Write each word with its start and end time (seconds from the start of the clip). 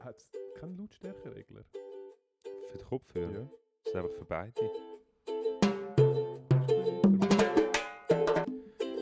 Hat 0.00 0.16
es 0.16 0.28
keinen 0.60 0.76
Lautstärkeregler? 0.78 1.64
Für 2.72 2.78
den 2.78 2.86
Kopfhörer? 2.86 3.32
Ja. 3.32 3.48
Das 3.84 3.92
ist 3.92 3.96
einfach 3.96 4.10
für 4.18 4.24
beide. 4.24 4.52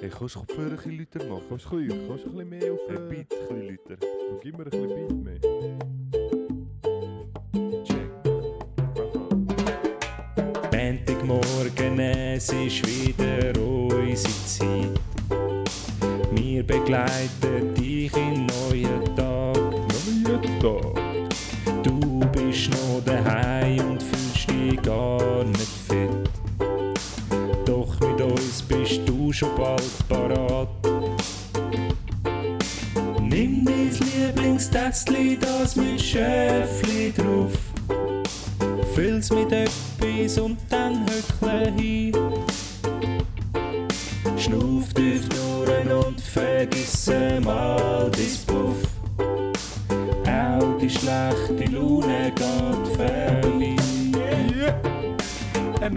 Hey, 0.01 0.10
kannst 0.10 0.35
du 0.35 0.40
Kopfhörer 0.40 0.71
ein 0.71 0.76
bisschen 0.76 0.99
lauter 0.99 1.24
machen? 1.29 1.45
Kannst 1.49 1.65
du 1.71 1.76
ein 1.76 1.87
bisschen- 1.87 2.08
kannst 2.08 2.24
du 2.24 2.29
ein 2.31 2.35
bisschen 2.35 2.49
mehr 2.49 2.72
auf... 2.72 2.81
Ein 2.88 2.97
Äh, 2.97 2.99
Beat 3.08 3.33
ein 3.33 3.38
bisschen 3.38 3.69
lauter. 3.69 3.97
du 3.97 4.38
gib 4.40 4.58
mir 4.58 4.65
ein 4.65 4.71
bisschen 4.71 4.88
Beat 4.88 5.13
mehr. 5.24 5.40
Check. 7.85 8.10
Montagmorgen, 10.72 11.99
es 12.01 12.53
ist 12.53 12.87
wieder 12.87 13.60
unsere 13.60 14.46
Zeit. 14.46 15.01
Wir 16.33 16.62
begleiten 16.66 17.74
dich 17.74 18.12
in 18.16 18.46
neuen 18.46 19.05
Tag. 19.16 19.31
Tag. 20.62 20.95
Du 21.83 22.21
bist 22.30 22.71
noch 22.71 23.02
daheim 23.05 23.91
und 23.91 24.01
fühlst 24.01 24.48
dich 24.48 24.80
gar 24.80 25.43
nicht 25.43 25.73
fit. 25.88 26.09
Doch 27.66 27.98
mit 27.98 28.21
uns 28.21 28.62
bist 28.62 29.01
du 29.05 29.33
schon 29.33 29.48
bald 29.57 30.09
parat. 30.09 30.69
Nimm 33.21 33.65
dein 33.65 33.91
Lieblingstässchen, 33.91 35.41
das 35.41 35.75
mit 35.75 36.01
Schöffli 36.01 37.13
drauf. 37.13 37.59
Füll's 38.95 39.33
mit 39.33 39.51
etwas 39.51 40.38
und 40.38 40.59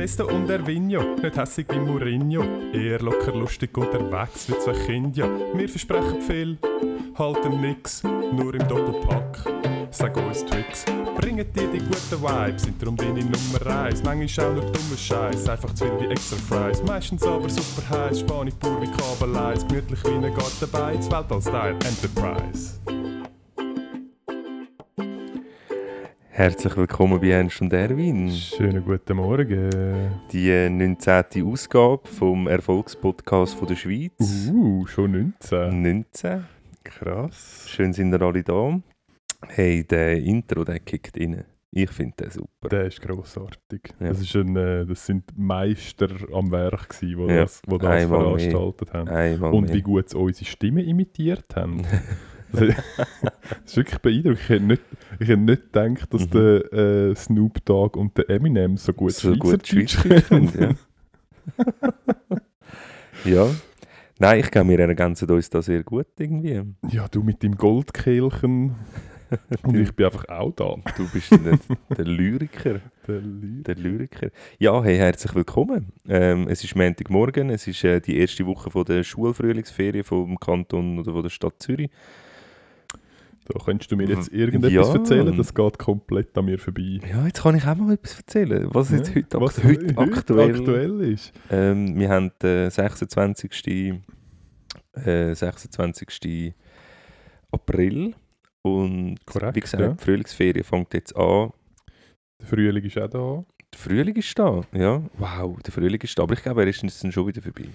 Ernesto 0.05 0.27
und 0.27 0.47
Ervinho, 0.51 1.01
nicht 1.19 1.35
hässig 1.35 1.65
wie 1.71 1.79
Mourinho. 1.79 2.43
Eher 2.71 2.99
locker 2.99 3.33
lustig 3.33 3.75
unterwegs 3.75 4.47
wie 4.47 4.59
zwei 4.59 4.73
Kinder. 4.73 5.27
Wir 5.55 5.67
versprechen 5.67 6.21
viel, 6.21 6.59
halten 7.17 7.59
nix, 7.59 8.03
nur 8.03 8.53
im 8.53 8.67
Doppelpack. 8.67 9.45
Sag 9.89 10.15
uns 10.17 10.45
Tricks, 10.45 10.85
bringen 11.19 11.51
dir 11.53 11.67
die 11.73 11.79
guten 11.79 12.21
Vibes, 12.21 12.63
sind 12.65 12.79
darum 12.79 12.95
deine 12.95 13.21
Nummer 13.21 13.65
eins. 13.65 14.03
Manchmal 14.03 14.45
auch 14.45 14.53
nur 14.53 14.65
dummer 14.65 14.95
Scheiß, 14.95 15.49
einfach 15.49 15.73
zu 15.73 15.85
viel 15.85 16.01
wie 16.01 16.11
extra 16.11 16.37
Fries. 16.37 16.83
Meistens 16.83 17.23
aber 17.23 17.49
super 17.49 17.89
heiß, 17.89 18.19
Spanisch 18.19 18.53
pur 18.59 18.79
wie 18.83 18.91
Kabeleis, 18.91 19.65
gemütlich 19.67 20.03
wie 20.03 20.13
ein 20.13 20.21
Gartenbeiz, 20.21 21.09
Weltall-Style 21.09 21.79
Enterprise. 21.83 22.79
Herzlich 26.37 26.75
willkommen 26.75 27.21
bei 27.21 27.29
Ernst 27.29 27.61
und 27.61 27.71
Erwin. 27.71 28.29
Schönen 28.29 28.83
guten 28.83 29.15
Morgen. 29.15 29.69
Die 30.33 30.49
äh, 30.49 30.69
19. 30.69 31.41
Ausgabe 31.45 32.05
vom 32.09 32.47
Erfolgspodcast 32.47 33.55
von 33.55 33.69
der 33.69 33.77
Schweiz. 33.77 34.51
Uh, 34.51 34.85
schon 34.85 35.11
19. 35.39 35.81
19. 35.81 36.43
Krass. 36.83 37.63
Schön 37.69 37.93
sind 37.93 38.11
ihr 38.13 38.21
alle 38.21 38.43
da. 38.43 38.77
Hey, 39.47 39.85
der 39.85 40.17
Intro, 40.17 40.65
der 40.65 40.81
kickt 40.81 41.17
rein. 41.17 41.45
Ich 41.71 41.89
finde 41.91 42.25
den 42.25 42.31
super. 42.31 42.67
Der 42.69 42.83
ist 42.83 43.01
grossartig. 43.01 43.93
Ja. 44.01 44.09
Das, 44.09 44.19
ist 44.19 44.35
ein, 44.35 44.57
äh, 44.57 44.85
das 44.85 45.05
sind 45.05 45.23
Meister 45.37 46.09
am 46.33 46.51
Werk, 46.51 46.99
die 46.99 47.11
Ja, 47.11 47.43
das, 47.43 47.61
das 47.61 47.81
einmal 47.81 48.07
mehr. 48.07 48.09
veranstaltet 48.09 48.93
haben. 48.93 49.07
Einmal 49.07 49.53
Und 49.53 49.71
wie 49.71 49.81
gut 49.81 50.09
sie 50.09 50.17
unsere 50.17 50.43
Stimme 50.43 50.83
imitiert 50.83 51.55
haben. 51.55 51.83
Also, 52.59 52.65
das 53.41 53.59
ist 53.65 53.77
wirklich 53.77 53.99
beeindruckend. 53.99 54.39
Ich 54.41 54.49
hätte 54.49 54.63
nicht, 54.65 54.81
ich 55.19 55.27
hätte 55.27 55.41
nicht 55.41 55.63
gedacht, 55.73 56.13
dass 56.13 56.21
Mhm. 56.25 56.31
der 56.31 56.73
äh, 56.73 57.15
Snoop 57.15 57.63
Dogg 57.65 57.97
und 57.99 58.17
der 58.17 58.29
Eminem 58.29 58.77
so 58.77 58.93
gut 58.93 59.11
so 59.13 59.33
Schweizerdeutsch 59.35 59.97
können. 60.27 60.51
Ja. 60.59 60.75
ja. 63.25 63.47
Nein, 64.17 64.39
ich 64.39 64.49
glaube, 64.51 64.69
wir 64.69 64.79
ergänzen 64.79 65.29
uns 65.29 65.49
da 65.49 65.61
sehr 65.61 65.83
gut 65.83 66.07
irgendwie. 66.17 66.61
Ja, 66.89 67.07
du 67.09 67.21
mit 67.21 67.43
deinem 67.43 67.55
Goldkehlchen. 67.57 68.75
Und 69.63 69.75
ich 69.75 69.91
bin 69.93 70.05
einfach 70.05 70.29
auch 70.29 70.51
da. 70.51 70.75
Du 70.95 71.09
bist 71.11 71.31
der, 71.31 72.05
Lyriker. 72.05 72.79
Der 73.07 73.19
Ly- 73.21 73.63
Der 73.63 73.75
Lyriker. 73.75 74.29
Ja, 74.59 74.81
hey, 74.83 74.97
herzlich 74.97 75.33
willkommen. 75.35 75.87
Ähm, 76.07 76.47
es 76.47 76.63
ist 76.63 76.75
Montagmorgen, 76.75 77.49
es 77.49 77.67
ist 77.67 77.83
äh, 77.83 77.99
die 77.99 78.17
erste 78.19 78.45
Woche 78.45 78.69
von 78.69 78.85
der 78.85 79.03
Schulfrühlingsferien 79.03 80.03
vom 80.03 80.39
Kanton 80.39 80.99
oder 80.99 81.11
von 81.11 81.23
der 81.23 81.29
Stadt 81.31 81.55
Zürich. 81.57 81.89
Da 83.47 83.59
könntest 83.63 83.91
du 83.91 83.95
mir 83.95 84.07
jetzt 84.07 84.31
Ja. 84.31 84.39
irgendetwas 84.39 84.89
erzählen, 84.93 85.37
das 85.37 85.53
geht 85.53 85.77
komplett 85.77 86.35
an 86.37 86.45
mir 86.45 86.57
vorbei. 86.57 86.99
Ja, 87.07 87.25
jetzt 87.27 87.43
kann 87.43 87.55
ich 87.55 87.65
auch 87.67 87.75
mal 87.75 87.93
etwas 87.93 88.17
erzählen, 88.17 88.67
was 88.71 88.89
jetzt 88.89 89.09
Ja, 89.09 89.15
heute, 89.15 89.39
was 89.41 89.57
akt 89.59 89.65
heute 89.67 89.97
aktuell, 89.99 90.55
aktuell 90.55 91.01
ist. 91.01 91.31
Ähm, 91.51 91.97
wir 91.99 92.09
haben 92.09 92.31
den 92.41 92.71
26. 92.71 93.93
Äh, 94.93 95.35
26. 95.35 96.53
April 97.51 98.15
und 98.63 99.17
Korrekt, 99.25 99.55
wie 99.55 99.59
gesagt, 99.59 99.81
ja. 99.83 99.89
die 99.93 100.03
Frühlingsferien 100.03 100.63
fängt 100.63 100.93
jetzt 100.93 101.15
an. 101.15 101.51
Der 102.41 102.47
Frühling 102.47 102.83
ist 102.83 102.97
auch 102.97 103.09
da. 103.09 103.45
Der 103.73 103.79
Frühling 103.79 104.15
ist 104.15 104.39
da, 104.39 104.61
ja. 104.73 105.03
Wow, 105.17 105.61
der 105.61 105.71
Frühling 105.71 106.01
ist 106.01 106.17
da, 106.17 106.23
aber 106.23 106.33
ich 106.33 106.41
glaube, 106.41 106.61
er 106.63 106.67
ist 106.67 106.79
schon 107.13 107.27
wieder 107.27 107.41
vorbei. 107.41 107.65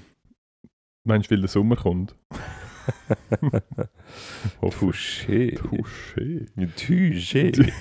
Meinst 1.04 1.30
du, 1.30 1.34
weil 1.34 1.40
der 1.42 1.48
Sommer 1.48 1.76
kommt? 1.76 2.14
Touché. 4.70 5.54
Touché. 5.56 6.46
Touché. 6.76 7.52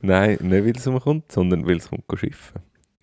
Nein, 0.00 0.38
nicht 0.40 0.64
weil 0.64 0.76
es 0.76 0.86
umkommt, 0.86 1.30
sondern 1.32 1.66
weil 1.66 1.76
es 1.78 1.88
kommt 1.88 2.04
schiffen. 2.16 2.60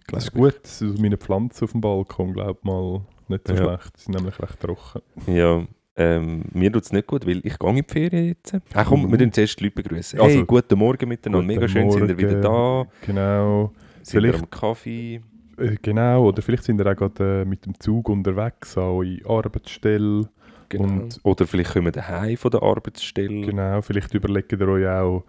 Das 0.07 0.25
ist 0.25 0.33
gut, 0.33 0.59
das 0.63 0.81
ist 0.81 0.99
meine 0.99 1.17
Pflanzen 1.17 1.63
auf 1.65 1.71
dem 1.71 1.81
Balkon, 1.81 2.33
glaub 2.33 2.63
mal, 2.63 3.01
nicht 3.27 3.47
so 3.47 3.53
Ja. 3.55 3.63
schlecht. 3.79 3.97
Die 3.97 4.01
sind 4.03 4.15
nämlich 4.15 4.39
recht 4.39 4.59
trocken. 4.59 5.01
Ja, 5.27 5.65
ähm, 5.97 6.43
mir 6.53 6.71
tut 6.71 6.83
es 6.83 6.91
nicht 6.93 7.07
gut, 7.07 7.25
weil 7.25 7.41
ich 7.43 7.57
gehe 7.59 7.69
in 7.69 7.75
die 7.77 7.83
Ferien 7.87 8.25
jetzt. 8.27 8.55
Ach 8.73 8.85
komm, 8.85 9.09
wir 9.11 9.17
tun 9.17 9.31
zuerst 9.33 9.59
die 9.59 9.63
Leute 9.65 9.75
begrüßen. 9.81 10.19
Hey, 10.19 10.27
Also, 10.29 10.45
guten 10.45 10.77
Morgen 10.79 11.09
miteinander, 11.09 11.41
guten 11.47 11.59
mega 11.59 11.67
schön, 11.67 11.91
sind 11.91 12.09
ihr 12.09 12.17
wieder 12.17 12.39
da. 12.41 12.49
Morgen. 12.49 12.89
Genau. 13.05 13.71
Sind 14.03 14.11
Vielleicht- 14.21 14.39
am 14.43 14.49
Kaffee? 14.49 15.21
Äh, 15.57 15.77
genau, 15.81 16.27
oder 16.27 16.41
vielleicht 16.41 16.63
sind 16.63 16.79
ihr 16.81 16.87
auch 16.91 16.95
gerade 16.95 17.41
äh, 17.41 17.45
mit 17.45 17.65
dem 17.65 17.79
Zug 17.79 18.09
unterwegs 18.09 18.77
an 18.77 18.83
eure 18.83 19.19
Arbeitsstelle. 19.27 20.29
Genau. 20.69 20.83
Und- 21.03 21.19
Oder 21.23 21.45
vielleicht 21.47 21.73
kommen 21.73 21.85
wir 21.85 21.91
daheim 21.91 22.37
von 22.37 22.51
der 22.51 22.63
Arbeitsstelle. 22.63 23.41
Genau, 23.45 23.81
vielleicht 23.81 24.13
überlegt 24.13 24.51
ihr 24.51 24.67
euch 24.67 24.87
auch, 24.87 25.23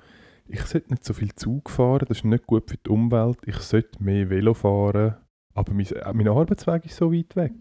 ich 0.49 0.61
sollte 0.63 0.91
nicht 0.91 1.05
so 1.05 1.13
viel 1.13 1.35
Zug 1.35 1.69
fahren, 1.71 2.05
das 2.09 2.19
ist 2.19 2.25
nicht 2.25 2.47
gut 2.47 2.71
für 2.71 2.77
die 2.79 2.89
Umwelt, 2.91 3.39
ich 3.47 3.57
sollte 3.59 4.03
mehr 4.03 4.31
Velo 4.31 4.55
fahren, 4.55 5.17
aber 5.55 5.73
mein, 5.75 5.87
äh, 5.87 6.13
mein 6.15 6.29
Arbeitsweg 6.29 6.87
ist 6.87 6.97
so 6.97 7.13
weit 7.13 7.35
weg. 7.37 7.53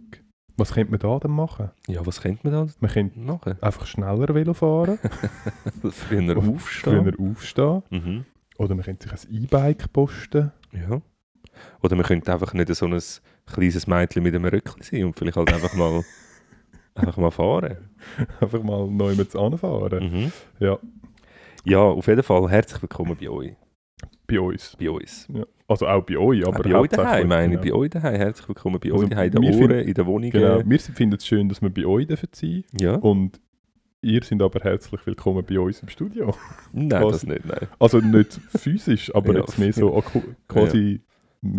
Was 0.57 0.71
könnte 0.73 0.91
man 0.91 0.99
da 1.01 1.19
denn 1.19 1.31
machen? 1.31 1.71
Ja, 1.87 2.05
was 2.05 2.21
könnte 2.21 2.39
man 2.49 2.53
da 2.67 2.73
Man 2.79 2.91
könnte 2.91 3.19
machen? 3.19 3.57
einfach 3.61 3.85
schneller 3.87 4.33
Velo 4.33 4.53
fahren, 4.53 4.97
Früher 5.91 6.37
Auf- 6.37 6.47
aufstehen. 6.47 7.03
früher 7.13 7.29
aufstehen, 7.31 7.83
Mhm. 7.89 8.25
oder 8.57 8.75
man 8.75 8.85
könnte 8.85 9.09
sich 9.09 9.27
ein 9.29 9.43
E-Bike 9.43 9.91
posten. 9.91 10.51
Ja. 10.71 11.01
Oder 11.81 11.95
man 11.95 12.05
könnte 12.05 12.31
einfach 12.33 12.53
nicht 12.53 12.73
so 12.75 12.85
ein 12.85 12.99
kleines 13.45 13.87
Mädchen 13.87 14.23
mit 14.23 14.35
einem 14.35 14.45
Röckchen 14.45 14.81
sein 14.81 15.05
und 15.05 15.17
vielleicht 15.17 15.37
halt 15.37 15.53
einfach 15.53 15.73
mal, 15.75 16.03
einfach 16.95 17.17
mal 17.17 17.31
fahren. 17.31 17.77
einfach 18.39 18.63
mal 18.63 18.87
neu 18.87 19.15
mit 19.15 19.35
anfahren. 19.35 20.03
Mhm. 20.11 20.31
Ja, 20.59 20.77
Ja, 21.65 21.79
auf 21.79 22.07
jeden 22.07 22.23
Fall 22.23 22.49
herzlich 22.49 22.81
willkommen 22.81 23.17
bei 23.19 23.29
euch. 23.29 23.53
bei 24.27 24.39
uns. 24.39 24.75
Bei 24.79 24.89
uns. 24.89 25.27
Ja. 25.33 25.43
Also 25.67 25.87
auch 25.87 26.03
bei 26.03 26.17
euch, 26.17 26.45
aber 26.45 26.55
Aber 26.59 26.63
bei 26.69 26.75
euch 26.75 26.89
daheim, 26.89 27.27
meine 27.27 27.55
ich. 27.55 27.61
Bei 27.61 27.73
euch 27.73 27.89
daheim. 27.89 28.15
Herzlich 28.15 28.47
willkommen 28.47 28.79
bei 28.79 28.91
Also 28.91 29.03
euch 29.03 29.09
daheim. 29.09 29.31
In 29.33 29.41
den 29.41 29.43
Ohren, 29.45 29.57
finden- 29.69 29.87
in 29.87 29.93
den 29.93 30.05
Wohnungen. 30.05 30.31
Genau, 30.31 30.61
wir 30.63 30.79
finden 30.79 31.15
es 31.15 31.25
schön, 31.25 31.49
dass 31.49 31.61
wir 31.61 31.69
bei 31.71 31.85
euch 31.85 32.05
dürfen 32.07 32.29
sein 32.33 32.63
Ja. 32.79 32.95
und 32.97 33.39
ihr 34.01 34.23
sind 34.23 34.43
aber 34.43 34.59
herzlich 34.59 35.03
willkommen 35.07 35.43
bei 35.43 35.59
uns 35.59 35.81
im 35.81 35.89
Studio. 35.89 36.35
Nein, 36.71 37.03
was- 37.03 37.13
das 37.13 37.25
nicht, 37.25 37.45
nein. 37.45 37.67
Also 37.79 37.97
nicht 37.99 38.39
physisch, 38.55 39.13
aber 39.15 39.33
Ja. 39.33 39.39
jetzt 39.39 39.57
mehr 39.57 39.73
so 39.73 40.03
quasi. 40.47 41.01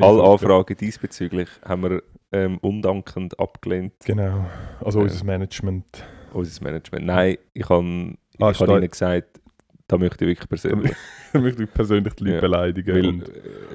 Alle 0.01 0.23
Anfragen 0.23 0.77
diesbezüglich 0.77 1.49
haben 1.65 1.83
wir 1.83 2.03
ähm, 2.33 2.59
undankend 2.59 3.39
abgelehnt. 3.39 3.93
Genau, 4.05 4.47
also 4.85 4.99
Ja. 4.99 5.05
unser 5.05 5.25
Management. 5.25 6.05
Unser 6.33 6.65
Management. 6.65 7.07
Nein, 7.07 7.37
ich 7.55 7.69
habe 7.69 8.15
Ah, 8.41 8.51
ich 8.51 8.61
hab 8.61 8.69
ihnen 8.69 8.91
gesagt, 8.91 9.41
da 9.89 9.97
möchte 9.97 10.25
ich 10.25 10.31
wirklich 10.31 10.49
persönlich. 10.49 10.93
Da 11.33 11.41
möchte 11.43 11.65
ich 11.65 11.73
persönlich 11.75 12.15
die 12.15 12.25
Leute 12.25 12.35
Ja, 12.37 12.41
beleidigen. 12.41 12.95
Weil, 12.95 13.07
und, 13.09 13.29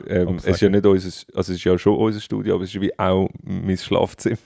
äh, 0.07 0.21
ähm, 0.23 0.35
es 0.37 0.45
ist 0.45 0.61
ja 0.61 0.69
nicht 0.69 0.83
unser, 0.83 1.07
also 1.35 1.51
es 1.51 1.57
ist 1.59 1.63
ja 1.63 1.77
schon 1.77 1.95
unser 1.95 2.19
Studio, 2.19 2.55
aber 2.55 2.63
es 2.63 2.73
ist 2.73 2.81
wie 2.81 2.97
auch 2.97 3.29
mein 3.43 3.77
Schlafzimmer. 3.77 4.37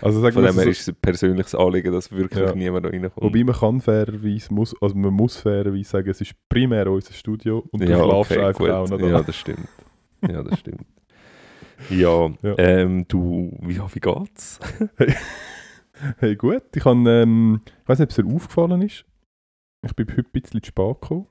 also 0.00 0.20
sagen 0.20 0.32
Von 0.34 0.44
dem 0.44 0.54
her 0.54 0.64
so, 0.64 0.70
ist 0.70 0.80
es 0.82 0.88
ein 0.88 0.94
persönliches 0.94 1.54
Anliegen, 1.54 1.92
dass 1.92 2.10
wirklich 2.10 2.40
Ja. 2.40 2.54
niemand 2.54 2.86
da 2.86 2.90
reinkommt. 2.90 3.16
Wobei 3.22 3.44
man 3.44 3.54
kann 3.54 3.80
fairerweise, 3.82 4.54
muss, 4.54 4.74
also 4.80 4.94
man 4.94 5.12
muss 5.12 5.36
fairerweise 5.36 5.84
sagen, 5.90 6.08
es 6.08 6.22
ist 6.22 6.32
primär 6.48 6.90
unser 6.90 7.12
Studio 7.12 7.64
und 7.70 7.82
du 7.82 7.90
ja, 7.90 8.02
schlafst 8.02 8.30
okay, 8.32 8.40
einfach 8.40 8.58
gut. 8.60 8.70
auch 8.70 8.88
noch 8.88 8.98
da. 8.98 9.06
Ja, 9.08 9.22
das 9.22 9.36
stimmt. 9.36 9.68
Ja, 10.26 10.42
das 10.42 10.58
stimmt. 10.60 10.86
Ja, 11.90 12.28
Ja. 12.42 12.54
Ähm, 12.58 13.06
du, 13.08 13.56
wie, 13.62 13.78
wie 13.78 14.00
geht's? 14.00 14.60
Hey 16.18 16.34
gut, 16.34 16.62
ich, 16.74 16.82
kann, 16.82 17.06
ähm, 17.06 17.60
ich 17.64 17.88
weiß 17.88 18.00
nicht, 18.00 18.06
ob 18.06 18.10
es 18.10 18.16
dir 18.16 18.34
aufgefallen 18.34 18.82
ist. 18.82 19.04
Ich 19.86 19.94
bin 19.94 20.08
heute 20.08 20.22
ein 20.22 20.32
bisschen 20.32 20.60
zu 20.60 20.68
spät 20.68 21.00
gekommen. 21.00 21.26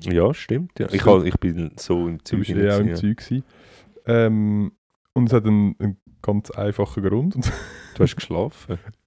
Ja, 0.00 0.32
stimmt. 0.32 0.78
Ja. 0.78 0.86
Ich, 0.92 1.04
ich 1.04 1.36
bin 1.40 1.72
so 1.76 2.06
im 2.06 2.18
Du 2.18 2.24
Zeug. 2.24 2.38
bist 2.38 2.50
ja 2.50 2.76
auch 2.76 2.80
im 2.80 2.88
ja. 2.88 2.94
Zeug 2.94 3.16
gewesen. 3.16 3.44
Ähm, 4.06 4.72
und 5.14 5.26
es 5.26 5.32
hat 5.32 5.46
einen, 5.46 5.74
einen 5.80 5.96
ganz 6.22 6.50
einfachen 6.52 7.02
Grund. 7.02 7.34
Und 7.36 7.52
Du 7.96 8.02
hast 8.02 8.14
geschlafen. 8.14 8.78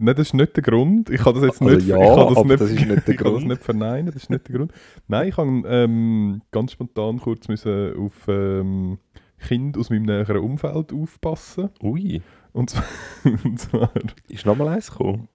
Nein, 0.00 0.14
das 0.14 0.28
ist 0.28 0.34
nicht 0.34 0.56
der 0.56 0.62
Grund. 0.62 1.10
Ich 1.10 1.20
kann 1.20 1.34
das 1.34 1.42
jetzt 1.44 1.60
Also 1.60 1.74
nicht, 1.74 1.86
ja, 1.86 1.96
ich 1.98 2.14
kann 2.14 2.28
das 2.28 2.38
aber 2.38 2.44
nicht, 2.44 2.60
das 2.60 2.70
ist 2.70 2.86
nicht 2.86 3.08
der 3.08 3.14
ich 3.14 3.20
kann 3.20 3.32
das 3.34 3.42
Grund. 3.42 3.48
nicht 3.48 3.62
verneinen, 3.64 4.06
das 4.06 4.16
ist 4.16 4.30
nicht 4.30 4.48
der 4.48 4.56
Grund. 4.56 4.72
Nein, 5.08 5.28
ich 5.28 5.36
habe 5.36 5.62
ähm, 5.66 6.42
ganz 6.52 6.72
spontan 6.72 7.18
kurz 7.18 7.48
müssen 7.48 7.96
auf 7.96 8.26
ähm, 8.28 8.98
Kinder 9.38 9.80
aus 9.80 9.90
meinem 9.90 10.04
näheren 10.04 10.38
Umfeld 10.38 10.92
aufpassen. 10.92 11.70
Ui, 11.82 12.22
Und 12.52 12.70
zwar, 12.70 12.84
und 13.44 13.58
zwar 13.58 13.90
ist 14.28 14.46
noch 14.46 14.56
mal 14.56 14.68
eins 14.68 14.90
gekommen? 14.90 15.28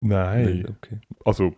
nein, 0.00 0.66
Okay. 0.68 1.00
also 1.24 1.54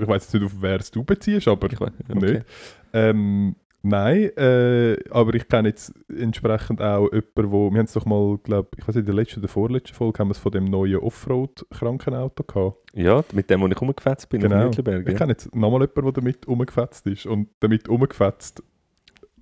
ich 0.00 0.06
weiß 0.06 0.24
jetzt 0.24 0.34
nicht, 0.34 0.44
auf 0.44 0.60
wer 0.60 0.76
es 0.80 0.90
du 0.90 1.04
beziehst, 1.04 1.48
aber 1.48 1.70
Ich 1.72 1.80
weiß, 1.80 1.90
nicht. 2.14 2.44
Ähm, 2.92 3.56
nein, 3.82 4.30
äh, 4.36 4.96
aber 5.10 5.34
ich 5.34 5.48
kenne 5.48 5.68
jetzt 5.68 5.92
entsprechend 6.08 6.80
auch 6.82 7.08
jemanden, 7.12 7.52
wo, 7.52 7.70
wir 7.70 7.78
haben 7.78 7.86
es 7.86 7.92
doch 7.92 8.04
mal, 8.06 8.38
glaube 8.42 8.68
ich, 8.76 8.82
weiß 8.86 8.94
nicht, 8.96 9.02
in 9.02 9.06
der 9.06 9.14
letzten 9.14 9.40
oder 9.40 9.48
vorletzten 9.48 9.94
Folge 9.94 10.18
haben 10.18 10.28
wir 10.28 10.32
es 10.32 10.38
von 10.38 10.52
dem 10.52 10.64
neuen 10.64 10.96
Offroad-Krankenauto 10.98 12.42
gehabt. 12.44 12.76
Ja, 12.94 13.22
mit 13.32 13.48
dem, 13.50 13.60
wo 13.60 13.66
ich 13.68 13.80
rumgefetzt 13.80 14.28
bin, 14.28 14.40
Genau. 14.40 14.56
auf 14.56 14.64
Mittelberg. 14.66 15.02
Ich 15.06 15.12
Ja. 15.12 15.18
kenne 15.18 15.32
jetzt 15.32 15.54
nochmal 15.54 15.80
jemanden, 15.80 16.02
der 16.04 16.12
damit 16.12 16.46
umgefetzt 16.46 17.06
ist 17.06 17.26
und 17.26 17.48
damit 17.60 17.88
umgefetzt, 17.88 18.62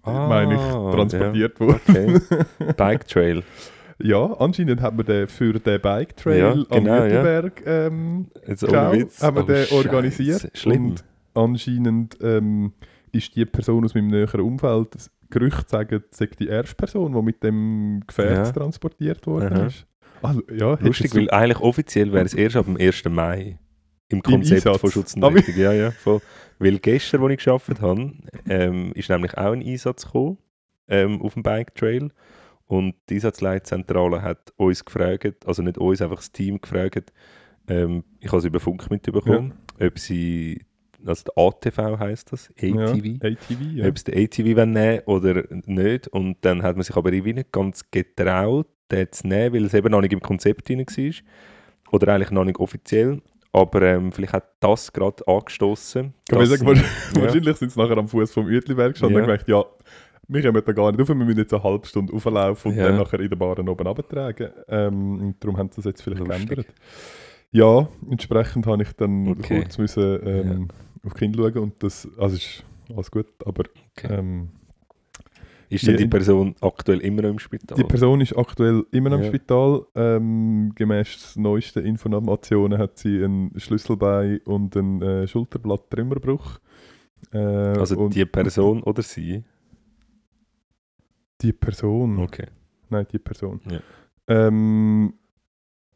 meine 0.05 0.55
ich, 0.55 0.61
Ah, 0.61 0.91
transportiert 0.93 1.59
wurde. 1.61 1.81
Okay. 1.89 2.21
Bike 2.77 3.07
Trail. 3.09 3.43
Ja, 3.99 4.25
anscheinend 4.39 4.83
haben 4.83 4.99
wir 4.99 5.05
den 5.05 5.27
für 5.27 5.55
den 5.55 5.81
Bike 5.81 6.17
Trail 6.17 6.39
Ja, 6.39 6.53
am 6.53 6.67
genau, 6.85 7.05
ja. 7.07 7.43
Ähm, 7.65 8.27
Jetzt 8.47 8.67
Genau, 8.67 8.91
ohne 8.91 9.01
Witz. 9.01 9.23
haben 9.23 9.37
wir 9.37 9.43
aber 9.43 9.53
den 9.55 9.73
organisiert 9.73 10.51
Schlimm. 10.57 10.91
und 10.91 11.05
anscheinend 11.35 12.19
ähm, 12.21 12.73
ist 13.17 13.35
die 13.37 13.45
Person 13.47 13.85
aus 13.85 13.95
meinem 13.95 14.09
näheren 14.09 14.41
Umfeld, 14.41 14.95
das 14.95 15.11
Gerücht 15.31 15.69
sagen, 15.69 16.05
sei 16.11 16.27
die 16.39 16.47
erste 16.49 16.75
Person, 16.77 17.13
die 17.13 17.23
mit 17.23 17.43
dem 17.43 18.03
Gefährt 18.07 18.47
Ja. 18.47 18.53
transportiert 18.53 19.27
worden 19.27 19.53
Aha. 19.57 19.67
ist. 19.67 19.87
Also, 20.23 20.43
ja, 20.53 20.75
Lustig, 20.81 21.15
weil 21.15 21.31
eigentlich 21.31 21.61
offiziell 21.61 22.13
wäre 22.13 22.25
es 22.25 22.35
erst 22.35 22.57
ab 22.57 22.67
dem 22.67 22.77
1. 22.77 23.05
Mai 23.11 23.59
im 24.09 24.23
Konzept 24.23 24.67
Einsatz. 24.67 24.81
von 24.81 24.91
Schutz 24.91 25.15
und 25.15 25.25
Aber- 25.25 25.37
Rettung. 25.37 25.55
Ja, 25.57 25.73
ja, 25.73 25.91
voll. 25.91 26.21
Weil 26.59 26.79
gestern, 26.79 27.23
als 27.25 27.33
ich 27.35 27.45
gearbeitet 27.45 27.81
habe, 27.83 28.13
ähm, 28.49 28.93
ist 28.95 29.11
nämlich 29.11 29.37
auch 29.37 29.53
ein 29.53 29.63
Einsatz 29.63 30.07
gekommen 30.07 30.39
ähm, 30.89 31.21
auf 31.21 31.35
dem 31.35 31.43
Bike 31.43 31.75
Trail. 31.75 32.11
Und 32.67 32.95
die 33.11 33.15
Einsatzleitzentrale 33.15 34.23
hat 34.23 34.53
uns 34.57 34.85
gefragt, 34.85 35.47
also 35.47 35.63
nicht 35.63 35.79
uns, 35.79 36.01
einfach 36.01 36.17
das 36.17 36.33
Team 36.33 36.61
gefragt, 36.61 37.13
ähm, 37.69 38.05
ich 38.21 38.29
habe 38.29 38.39
es 38.39 38.45
über 38.45 38.59
Funk 38.61 38.89
mitbekommen, 38.91 39.55
ob 39.81 39.99
sie, 39.99 40.65
also 41.05 41.25
der 41.25 41.45
ATV 41.45 41.99
heisst 41.99 42.33
das, 42.33 42.51
ATV, 42.51 42.75
Ja, 42.75 42.85
ATV, 42.87 43.61
ja. 43.75 43.89
ob 43.89 43.99
sie 43.99 44.05
den 44.05 44.25
ATV 44.25 44.65
nehmen 44.67 45.01
oder 45.07 45.45
nicht. 45.67 46.09
Und 46.09 46.37
dann 46.43 46.63
hat 46.63 46.77
man 46.77 46.83
sich 46.85 46.97
aber 46.97 47.13
irgendwie 47.13 47.35
nicht 47.35 47.53
ganz 47.53 47.91
getraut, 47.91 48.67
den 48.91 49.11
zu 49.13 49.27
nehmen, 49.27 49.55
weil 49.55 49.65
es 49.65 49.75
eben 49.75 49.91
noch 49.91 50.01
nicht 50.01 50.13
im 50.13 50.21
Konzept 50.21 50.69
drin 50.69 50.81
war. 50.81 51.13
Oder 51.93 52.15
eigentlich 52.15 52.31
noch 52.31 52.45
nicht 52.45 52.59
offiziell. 52.59 53.21
Aber 53.53 53.81
ähm, 53.83 54.13
vielleicht 54.13 54.33
hat 54.35 54.45
das 54.61 54.93
gerade 54.93 55.27
angestoßen. 55.27 56.13
Kann 56.29 56.39
man 56.39 56.47
sagen, 56.47 56.67
ja. 57.15 57.23
Wahrscheinlich 57.23 57.57
sind 57.57 57.73
sie 57.73 57.81
nachher 57.81 57.97
am 57.97 58.07
Fuß 58.09 58.33
vom 58.33 58.47
Uetliberg 58.47 58.93
gestanden 58.93 59.17
Ja. 59.17 59.23
und 59.25 59.31
gedacht, 59.31 59.49
ja, 59.49 59.65
wir 60.29 60.43
kommen 60.43 60.63
da 60.67 60.73
gar 60.73 60.91
nicht 60.91 61.01
rauf, 61.01 61.09
wir 61.09 61.15
müssen 61.15 61.39
jetzt 61.39 61.55
eine 61.55 61.63
halbe 61.63 61.87
Stunde 61.87 62.13
auflaufen 62.13 62.73
und 62.73 62.77
Ja. 62.79 62.89
dann 62.89 62.97
nachher 62.99 63.21
in 63.21 63.29
der 63.31 63.37
Bahn 63.37 63.69
oben 63.69 63.87
runtertragen. 63.87 64.51
Ähm, 64.69 65.21
und 65.21 65.37
darum 65.45 65.57
haben 65.57 65.71
sie 65.71 65.77
das 65.77 65.85
jetzt 65.85 66.03
vielleicht 66.03 66.27
Lustig. 66.27 66.49
geändert. 66.49 66.67
Ja, 67.53 67.89
entsprechend 68.11 68.67
habe 68.67 68.83
ich 68.83 68.93
dann 68.93 69.29
Okay. 69.29 69.61
kurz 69.63 69.79
müssen, 69.79 70.21
ähm, 70.27 70.69
auf 71.05 71.15
die 71.15 71.19
Kinder 71.21 71.51
schauen 71.53 71.63
und 71.63 71.83
das, 71.83 72.09
also 72.19 72.37
ist 72.37 72.65
alles 72.95 73.11
gut, 73.11 73.27
aber 73.45 73.65
Okay. 73.97 74.15
ähm, 74.19 74.49
Ist 75.69 75.85
denn 75.87 75.95
Ja, 75.95 75.99
die 75.99 76.07
Person 76.07 76.55
aktuell 76.61 77.01
immer 77.01 77.23
noch 77.23 77.31
im 77.31 77.39
Spital? 77.41 77.77
die 77.77 77.83
Person 77.85 78.21
ist 78.21 78.37
aktuell 78.37 78.85
immer 78.93 79.11
noch 79.11 79.17
im 79.19 79.23
Ja. 79.25 79.29
Spital. 79.31 79.85
Ähm, 79.97 80.73
gemäß 80.77 81.35
neuesten 81.37 81.85
Informationen 81.85 82.79
hat 82.79 82.99
sie 82.99 83.21
ein 83.25 83.51
Schlüsselbein 83.57 84.39
und 84.45 84.77
einen 84.77 85.03
äh, 85.03 85.27
Schulterblatt-Trümmerbruch. 85.27 86.61
Äh, 87.33 87.39
also 87.39 88.09
die 88.09 88.25
Person 88.27 88.83
oder 88.85 89.03
sie? 89.03 89.43
die 91.43 91.53
Person. 91.53 92.19
Okay. 92.21 92.47
Nein, 92.89 93.07
die 93.13 93.19
Person. 93.19 93.61
Ja. 93.69 93.81
Ähm, 94.29 95.15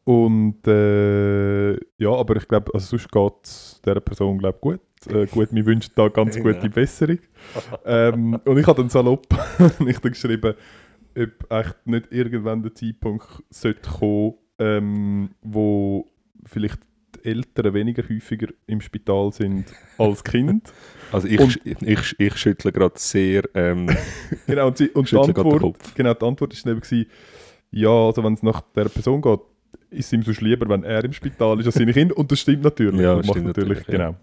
und 0.04 0.66
äh, 0.66 1.72
ja, 1.98 2.10
aber 2.10 2.36
ich 2.36 2.48
glaube, 2.48 2.72
also 2.74 2.96
sonst 2.96 3.10
geht 3.10 3.32
es 3.44 3.80
dieser 3.84 4.00
Person 4.00 4.38
glaub, 4.38 4.60
gut. 4.60 4.80
Äh, 5.08 5.26
gut, 5.26 5.52
mir 5.52 5.64
wünscht 5.64 5.92
da 5.94 6.08
ganz 6.08 6.36
Ja. 6.36 6.42
gute 6.42 6.68
Besserung. 6.68 7.18
ähm, 7.86 8.38
und 8.44 8.58
ich 8.58 8.66
habe 8.66 8.82
dann 8.82 8.90
salopp 8.90 9.26
nicht 9.80 10.02
geschrieben, 10.02 10.54
ob 11.16 11.50
echt 11.52 11.86
nicht 11.86 12.06
irgendwann 12.10 12.62
der 12.62 12.74
Zeitpunkt 12.74 13.26
sollte 13.50 13.88
kommen, 13.88 14.34
ähm, 14.58 15.30
wo 15.42 16.06
vielleicht 16.44 16.78
die 17.16 17.28
Eltern 17.30 17.74
weniger 17.74 18.02
häufiger 18.08 18.48
im 18.66 18.80
Spital 18.80 19.32
sind 19.32 19.66
als 19.98 20.22
Kind. 20.24 20.72
Also 21.12 21.26
ich, 21.26 21.40
Und- 21.40 21.60
ich, 21.64 21.82
ich, 21.82 22.20
ich 22.20 22.36
schüttle 22.36 22.70
gerade 22.70 22.94
sehr. 22.96 23.42
Ähm, 23.54 23.88
genau, 24.46 24.68
und, 24.68 24.78
sie, 24.78 24.90
und 24.90 25.10
die, 25.10 25.16
Antwort, 25.16 25.76
genau, 25.96 26.14
die 26.14 26.24
Antwort 26.24 26.52
ist 26.52 26.64
dann 26.64 26.74
eben, 26.74 26.80
gewesen, 26.82 27.06
ja, 27.72 27.88
also 27.90 28.22
wenn 28.22 28.34
es 28.34 28.44
nach 28.44 28.60
der 28.76 28.84
Person 28.84 29.20
geht, 29.20 29.40
ist 29.90 30.12
ihm 30.12 30.22
sonst 30.22 30.40
lieber, 30.40 30.68
wenn 30.68 30.84
er 30.84 31.04
im 31.04 31.12
Spital 31.12 31.58
ist 31.60 31.66
als 31.66 31.74
seine 31.74 31.92
Kinder. 31.92 32.16
Und 32.16 32.30
das 32.30 32.40
stimmt 32.40 32.62
natürlich. 32.62 33.00
Ja, 33.00 33.16
das 33.16 33.26
macht 33.26 33.36
stimmt 33.36 33.46
natürlich, 33.48 33.78
natürlich, 33.78 34.00
ja. 34.00 34.08
genau. 34.08 34.18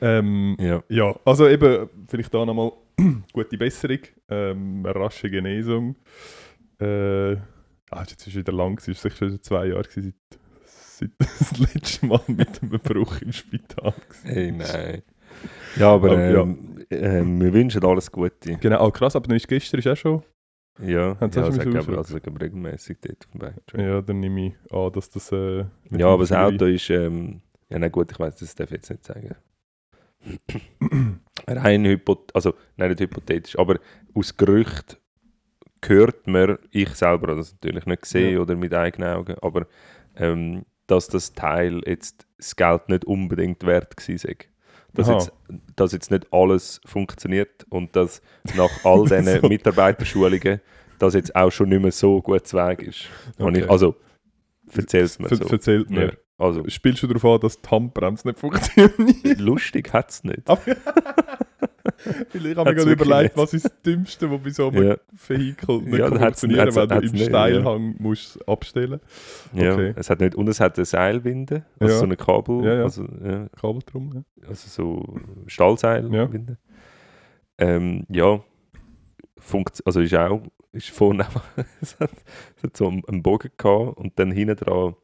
Ähm, 0.00 0.56
ja. 0.60 0.82
ja, 0.88 1.14
also 1.24 1.48
eben, 1.48 1.88
vielleicht 2.08 2.32
da 2.32 2.44
nochmal 2.44 2.72
gute 3.32 3.58
Besserung, 3.58 3.98
ähm, 4.28 4.84
eine 4.84 4.94
rasche 4.94 5.30
Genesung. 5.30 5.96
Äh, 6.80 7.34
ah, 7.90 8.00
jetzt 8.00 8.20
ist 8.22 8.28
es 8.28 8.34
wieder 8.34 8.52
lang, 8.52 8.78
es 8.78 8.88
ist 8.88 9.02
sicher 9.02 9.28
schon 9.28 9.42
zwei 9.42 9.66
Jahre 9.66 9.84
seit, 9.88 10.14
seit 10.64 11.10
das 11.18 11.58
letzte 11.58 12.06
Mal 12.06 12.20
mit 12.26 12.62
einem 12.62 12.80
Bruch 12.80 13.20
im 13.22 13.32
Spital. 13.32 13.94
Hey, 14.24 14.52
nein. 14.52 15.02
Ja, 15.76 15.94
aber 15.94 16.12
Aber 16.12 16.30
ja. 16.30 16.42
ähm, 16.42 16.84
ähm, 16.90 17.40
wir 17.40 17.52
wünschen 17.52 17.84
alles 17.84 18.10
Gute. 18.10 18.56
Genau, 18.56 18.86
oh, 18.86 18.90
krass, 18.90 19.16
aber 19.16 19.28
dann 19.28 19.36
ist 19.36 19.48
gestern 19.48 19.80
ist 19.80 19.88
auch 19.88 19.96
schon. 19.96 20.22
Ja, 20.78 21.14
Sie 21.14 21.20
ja 21.22 21.30
schon 21.30 21.30
das 21.30 21.56
müssen 21.56 21.76
aber 21.76 21.98
also, 21.98 22.12
sagen 22.14 22.34
wir 22.34 22.40
regelmäßig 22.40 22.98
dort 23.00 23.26
auf 23.26 23.30
dem 23.32 23.66
Trail. 23.66 23.86
Ja, 23.86 24.00
dann 24.02 24.20
nehme 24.20 24.46
ich 24.48 24.72
an, 24.72 24.92
dass 24.92 25.10
das. 25.10 25.30
Äh, 25.32 25.64
Ja, 25.90 26.06
aber 26.08 26.22
das 26.22 26.32
Auto 26.32 26.64
ist. 26.66 26.88
Ähm, 26.90 27.42
ja, 27.68 27.78
na 27.78 27.88
gut, 27.88 28.10
ich 28.12 28.18
weiß, 28.18 28.36
das 28.36 28.54
darf 28.54 28.68
ich 28.70 28.76
jetzt 28.76 28.90
nicht 28.90 29.04
sagen. 29.04 29.34
Rein 31.48 31.84
hypothetisch, 31.84 32.34
also 32.34 32.54
nein, 32.76 32.90
nicht 32.90 33.00
hypothetisch, 33.00 33.58
aber 33.58 33.78
aus 34.14 34.36
Gerücht 34.36 34.98
hört 35.84 36.26
man, 36.26 36.58
ich 36.70 36.90
selber 36.90 37.28
habe 37.28 37.36
das 37.36 37.52
natürlich 37.54 37.86
nicht 37.86 38.02
gesehen 38.02 38.34
Ja. 38.34 38.40
oder 38.40 38.54
mit 38.54 38.72
eigenen 38.72 39.08
Augen, 39.10 39.34
aber 39.42 39.66
ähm, 40.16 40.64
dass 40.86 41.08
das 41.08 41.32
Teil 41.32 41.80
jetzt 41.86 42.26
das 42.36 42.54
Geld 42.54 42.88
nicht 42.88 43.04
unbedingt 43.04 43.64
wert 43.66 43.96
gewesen 43.96 44.18
sei. 44.18 44.36
Dass 44.94 45.08
Aha. 45.08 45.14
jetzt, 45.18 45.32
dass 45.76 45.92
jetzt 45.92 46.10
nicht 46.10 46.26
alles 46.32 46.80
funktioniert 46.84 47.64
und 47.70 47.96
dass 47.96 48.20
nach 48.54 48.70
all 48.84 49.02
diesen 49.08 49.40
So. 49.40 49.48
Mitarbeiterschulungen 49.48 50.60
das 51.02 51.14
jetzt 51.14 51.34
auch 51.34 51.50
schon 51.50 51.68
nicht 51.68 51.82
mehr 51.82 51.92
so 51.92 52.22
gut 52.22 52.52
Weg 52.54 52.82
ist. 52.82 53.06
Okay. 53.38 53.60
Ich, 53.60 53.70
also, 53.70 53.96
erzähl's 54.72 55.18
mir 55.18 55.28
Ver 55.28 55.36
so. 55.36 55.44
Erzählt 55.44 55.90
mir. 55.90 56.04
Ja, 56.04 56.12
also, 56.38 56.68
Spielst 56.68 57.02
du 57.02 57.08
darauf 57.08 57.24
an, 57.24 57.40
dass 57.40 57.60
die 57.60 57.68
Handbremse 57.68 58.28
nicht 58.28 58.38
funktioniert? 58.38 59.40
lustig 59.40 59.92
hat 59.92 60.10
es 60.10 60.24
nicht. 60.24 60.42
Weil 62.32 62.46
ich 62.46 62.56
habe 62.56 62.70
mir 62.70 62.76
gerade 62.76 62.92
überlegt, 62.92 63.36
was 63.36 63.54
ist 63.54 63.64
das 63.64 63.82
Dümmste, 63.82 64.30
was 64.30 64.40
bei 64.42 64.50
so 64.50 64.68
einem 64.68 64.84
Ja. 64.84 64.96
Vehikel 65.12 65.82
nicht 65.82 65.98
Ja, 65.98 66.04
hat's- 66.10 66.18
funktionieren 66.40 66.60
hat's- 66.66 66.76
wenn 66.76 66.88
du 66.88 66.94
im 66.96 67.00
nicht, 67.12 67.18
ja. 67.20 67.24
Steilhang 67.28 67.94
musst 67.98 68.48
abstellen 68.48 69.00
Ja, 69.52 69.72
Okay. 69.74 69.92
es 69.96 70.10
hat 70.10 70.20
nicht, 70.20 70.34
und 70.34 70.48
es 70.48 70.60
hat 70.60 70.76
eine 70.78 70.84
Seilwinde, 70.84 71.64
also 71.80 71.92
Ja. 71.94 71.98
so 71.98 72.04
eine 72.04 72.16
Kabel, 72.16 72.64
Ja, 72.64 72.74
ja. 72.74 72.82
Also, 72.84 73.04
ja, 73.24 73.48
Kabel 73.60 73.82
drum. 73.84 74.24
Ja. 74.42 74.48
also 74.48 74.68
so 74.68 75.18
Stahlseilwinde. 75.46 76.58
Ähm, 77.58 78.04
ja, 78.08 78.40
funkt, 79.38 79.82
also 79.86 80.00
ist 80.00 80.14
auch, 80.14 80.42
ist 80.72 80.90
vorne 80.90 81.24
einfach, 81.24 81.44
es 81.80 81.98
hat, 82.00 82.10
es 82.56 82.62
hat 82.62 82.76
so 82.76 82.88
einen 82.88 83.22
Bogen 83.22 83.50
gehabt 83.56 83.98
und 83.98 84.18
dann 84.18 84.30
hinten 84.32 84.56
dran 84.56 84.94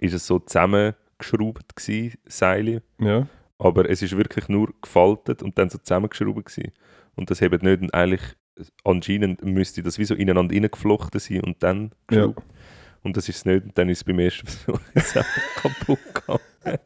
ist 0.00 0.12
es 0.12 0.26
so 0.26 0.38
zusammengeschraubt 0.38 1.76
gewesen, 1.76 2.18
Seile, 2.26 2.82
ja. 3.00 3.26
Aber 3.58 3.88
es 3.90 4.02
ist 4.02 4.16
wirklich 4.16 4.48
nur 4.48 4.72
gefaltet 4.80 5.42
und 5.42 5.58
dann 5.58 5.68
so 5.70 5.78
zusammengeschraubt 5.78 6.46
gewesen. 6.46 6.72
Und 7.16 7.30
das 7.30 7.40
hebt 7.40 7.62
nicht 7.62 7.80
und 7.82 7.92
eigentlich, 7.94 8.22
anscheinend 8.84 9.44
müsste 9.44 9.82
das 9.82 9.98
wie 9.98 10.04
so 10.04 10.14
ineinander 10.14 10.54
reingeflochten 10.54 11.20
sein 11.20 11.40
und 11.42 11.62
dann 11.62 11.90
Ja. 12.10 12.26
geschraubt. 12.26 12.42
Und 13.02 13.16
das 13.16 13.28
ist 13.28 13.36
es 13.36 13.44
nicht 13.44 13.64
und 13.64 13.78
dann 13.78 13.88
ist 13.88 13.98
es 13.98 14.04
beim 14.04 14.18
ersten 14.18 14.46
Versuch 14.96 15.24
kaputt 15.56 15.98
gegangen. 16.14 16.40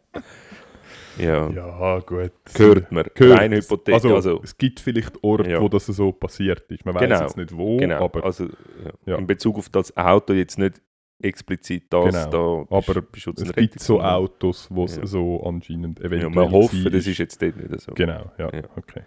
ja. 1.18 1.50
Ja, 1.50 1.98
gut. 2.00 2.32
Gehört 2.54 2.92
man. 2.92 3.04
Gehört. 3.14 3.38
Rein. 3.38 3.52
Also, 3.54 4.14
Also, 4.14 4.40
es 4.42 4.56
gibt 4.56 4.80
vielleicht 4.80 5.22
Orte, 5.22 5.50
Ja. 5.50 5.60
wo 5.60 5.68
das 5.68 5.86
so 5.86 6.12
passiert 6.12 6.70
ist. 6.70 6.84
Man 6.84 6.94
weiß 6.94 7.02
Genau. 7.02 7.20
jetzt 7.22 7.36
nicht 7.36 7.56
wo, 7.56 7.76
genau. 7.78 8.04
aber 8.04 8.24
also, 8.24 8.44
ja. 8.44 8.92
Ja. 9.06 9.16
In 9.16 9.26
Bezug 9.26 9.58
auf 9.58 9.68
das 9.68 9.94
Auto 9.96 10.32
jetzt 10.32 10.58
nicht 10.58 10.80
explizit 11.22 11.84
das 11.90 12.26
Genau. 12.26 12.66
da 12.68 12.76
Aber 12.76 13.02
bei 13.02 13.18
Schutz 13.18 13.40
Es 13.42 13.52
gibt 13.52 13.80
so. 13.80 14.00
Autos, 14.00 14.68
wo 14.70 14.84
es 14.84 14.96
Ja. 14.96 15.06
so 15.06 15.42
anscheinend 15.44 15.98
eventuell 16.00 16.22
Ja, 16.22 16.28
man 16.28 16.50
hofft, 16.50 16.70
gewesen 16.72 16.92
das 16.92 17.06
ist 17.06 17.18
jetzt 17.18 17.40
dort 17.42 17.56
nicht 17.56 17.80
so. 17.80 17.92
Genau, 17.94 18.30
ja, 18.38 18.52
Ja. 18.52 18.62
okay. 18.76 19.02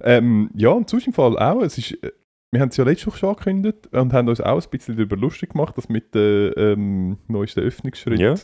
Ähm, 0.00 0.50
ja, 0.54 0.70
und 0.70 0.88
sonst 0.90 1.06
im 1.06 1.12
Fall 1.12 1.38
auch, 1.38 1.62
es 1.62 1.78
ist, 1.78 1.92
äh, 2.02 2.12
wir 2.52 2.60
haben 2.60 2.68
es 2.68 2.76
ja 2.76 2.84
letzte 2.84 3.08
Woche 3.08 3.18
schon 3.18 3.28
angekündigt 3.30 3.88
und 3.92 4.12
haben 4.12 4.28
uns 4.28 4.40
auch 4.40 4.62
ein 4.62 4.70
bisschen 4.70 4.96
darüber 4.96 5.16
lustig 5.16 5.50
gemacht, 5.50 5.76
dass 5.76 5.88
mit 5.88 6.14
dem 6.14 6.52
ähm, 6.56 7.18
neuesten 7.28 7.60
Öffnungsschritt 7.60 8.20
Ja. 8.20 8.34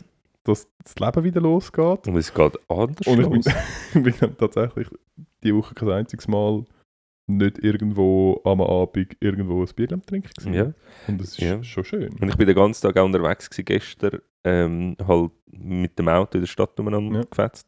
dass 0.43 0.67
das 0.83 0.95
Leben 0.99 1.23
wieder 1.23 1.39
losgeht. 1.41 2.07
Und 2.07 2.17
es 2.17 2.33
geht 2.33 2.59
anders 2.69 3.07
Und 3.07 3.19
ich 3.21 3.29
bin, 3.29 3.41
los. 3.93 4.19
bin 4.19 4.37
tatsächlich 4.37 4.87
die 5.43 5.55
Woche 5.55 5.73
kein 5.73 5.89
einziges 5.89 6.27
Mal 6.27 6.65
nicht 7.27 7.63
irgendwo 7.63 8.41
am 8.43 8.61
Abend 8.61 9.15
irgendwo 9.19 9.61
ein 9.61 9.69
Bier 9.75 9.91
am 9.93 10.01
Trinken 10.05 10.29
gewesen. 10.35 10.53
Ja. 10.53 10.73
Und 11.07 11.21
das 11.21 11.29
ist 11.29 11.39
Ja. 11.39 11.63
schon 11.63 11.85
schön. 11.85 12.13
Und 12.19 12.29
ich 12.29 12.35
bin 12.37 12.47
den 12.47 12.55
ganzen 12.55 12.81
Tag 12.85 12.97
auch 12.97 13.05
unterwegs 13.05 13.49
gewesen, 13.49 13.65
gestern, 13.65 14.19
ähm, 14.43 14.97
halt 15.07 15.31
mit 15.51 15.97
dem 15.97 16.09
Auto 16.09 16.37
in 16.37 16.41
der 16.41 16.47
Stadt 16.47 16.77
umeinander 16.79 17.19
Ja. 17.19 17.25
gefetzt. 17.29 17.67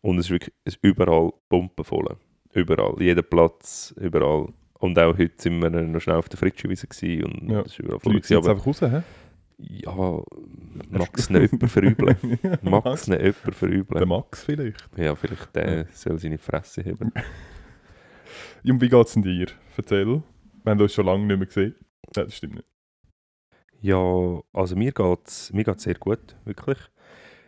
Und 0.00 0.18
es 0.18 0.26
ist 0.26 0.30
wirklich 0.30 0.54
es 0.64 0.74
ist 0.76 0.84
überall 0.84 1.32
pumpenvoll. 1.48 2.16
Überall, 2.54 2.94
jeder 3.00 3.22
Platz, 3.22 3.94
überall. 4.00 4.48
Und 4.78 4.98
auch 4.98 5.16
heute 5.18 5.32
sind 5.36 5.60
wir 5.60 5.68
noch 5.70 6.00
schnell 6.00 6.16
auf 6.16 6.28
der 6.28 6.38
Fritschiwiese 6.38 6.86
gewesen 6.86 7.24
und 7.24 7.50
Ja. 7.50 7.60
es 7.60 7.72
ist 7.72 7.78
überall 7.80 7.98
Die 7.98 8.02
voll. 8.02 8.12
Leute 8.14 8.26
gewesen. 8.28 8.28
sind 8.28 8.36
Aber 8.38 8.50
einfach 8.50 8.66
raus, 8.66 8.80
hä? 8.82 9.02
ja, 9.58 10.22
mag 10.90 11.08
es 11.18 11.28
nicht 11.30 11.52
jemand 11.52 11.70
verübeln. 11.70 12.16
Mag 12.62 12.86
es 12.86 13.08
nicht 13.08 13.20
jemand 13.20 13.46
Der 13.46 13.52
verübeln. 13.52 14.08
Max 14.08 14.44
vielleicht. 14.44 14.88
Ja, 14.96 15.14
vielleicht 15.14 15.54
der 15.56 15.86
soll 15.92 16.18
seine 16.18 16.38
Fresse 16.38 16.82
haben. 16.84 17.12
Und 18.64 18.80
wie 18.80 18.88
geht 18.88 19.06
es 19.06 19.12
denn 19.14 19.22
dir? 19.22 19.46
Erzähl. 19.76 20.06
Wir 20.06 20.70
haben 20.70 20.80
uns 20.80 20.92
schon 20.94 21.06
lange 21.06 21.24
nicht 21.26 21.36
mehr 21.38 21.46
gesehen. 21.46 21.74
Das 22.12 22.34
stimmt 22.34 22.56
nicht. 22.56 22.68
Ja, 23.80 24.40
also 24.52 24.74
mir 24.76 24.92
geht 24.92 25.26
es 25.26 25.52
mir 25.52 25.64
geht's 25.64 25.84
sehr 25.84 25.94
gut, 25.94 26.36
wirklich. 26.44 26.78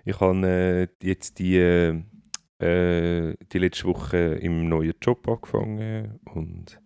Ich 0.05 0.21
habe 0.21 0.47
äh, 0.47 0.89
jetzt 1.07 1.39
die, 1.39 1.57
äh, 1.59 2.03
die 2.61 3.59
letzte 3.59 3.85
Woche 3.87 4.17
im 4.17 4.69
neuen 4.69 4.95
Job 5.03 5.27
angefangen 5.29 6.21
und 6.35 6.79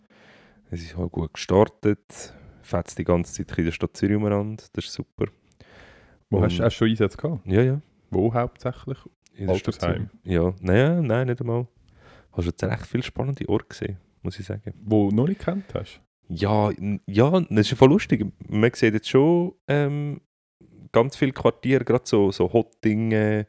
es 0.71 0.83
ist 0.83 0.97
halt 0.97 1.13
gut 1.13 1.35
gestartet. 1.35 2.35
Fetzt 2.63 2.99
die 2.99 3.05
ganze 3.05 3.33
Zeit 3.45 3.59
in 3.59 3.65
der 3.65 3.73
Stadt 3.73 3.97
Zürich 3.97 4.17
umeinander, 4.17 4.65
das 4.73 4.85
ist 4.87 4.93
super. 4.95 5.27
Wo 6.31 6.39
Und- 6.39 6.45
hast 6.45 6.59
du 6.59 6.71
schon 6.71 6.89
Einsätze 6.89 7.17
gehabt? 7.19 7.47
Ja, 7.47 7.63
ja. 7.63 7.81
Wo 8.11 8.33
hauptsächlich? 8.33 8.99
in 9.35 9.47
der 9.49 9.55
Stadt 9.57 9.75
Altersheim? 9.83 10.09
Zürich. 10.23 10.35
Ja, 10.35 10.55
nein, 10.61 11.07
nein, 11.07 11.27
nicht 11.27 11.41
einmal. 11.41 11.67
Hast 12.33 12.47
du 12.47 12.51
jetzt 12.51 12.63
recht 12.65 12.87
viele 12.87 13.03
spannende 13.03 13.49
Orte 13.49 13.67
gesehen, 13.69 13.99
muss 14.23 14.39
ich 14.39 14.47
sagen. 14.47 14.75
Wo 14.83 15.11
du 15.11 15.17
noch 15.17 15.29
nicht 15.29 15.41
kennt 15.41 15.75
hast? 15.75 16.01
Ja, 16.29 16.71
ja, 17.07 17.31
das 17.41 17.51
ist 17.51 17.71
ja 17.71 17.77
voll 17.77 17.91
lustig. 17.91 18.25
Man 18.49 18.71
sieht 18.75 18.95
jetzt 18.95 19.09
schon 19.09 19.53
ähm, 19.69 20.21
ganz 20.93 21.17
viele 21.17 21.33
Quartiere, 21.33 21.85
gerade 21.85 22.05
so, 22.07 22.31
so 22.33 22.53
Hottingen, 22.53 23.47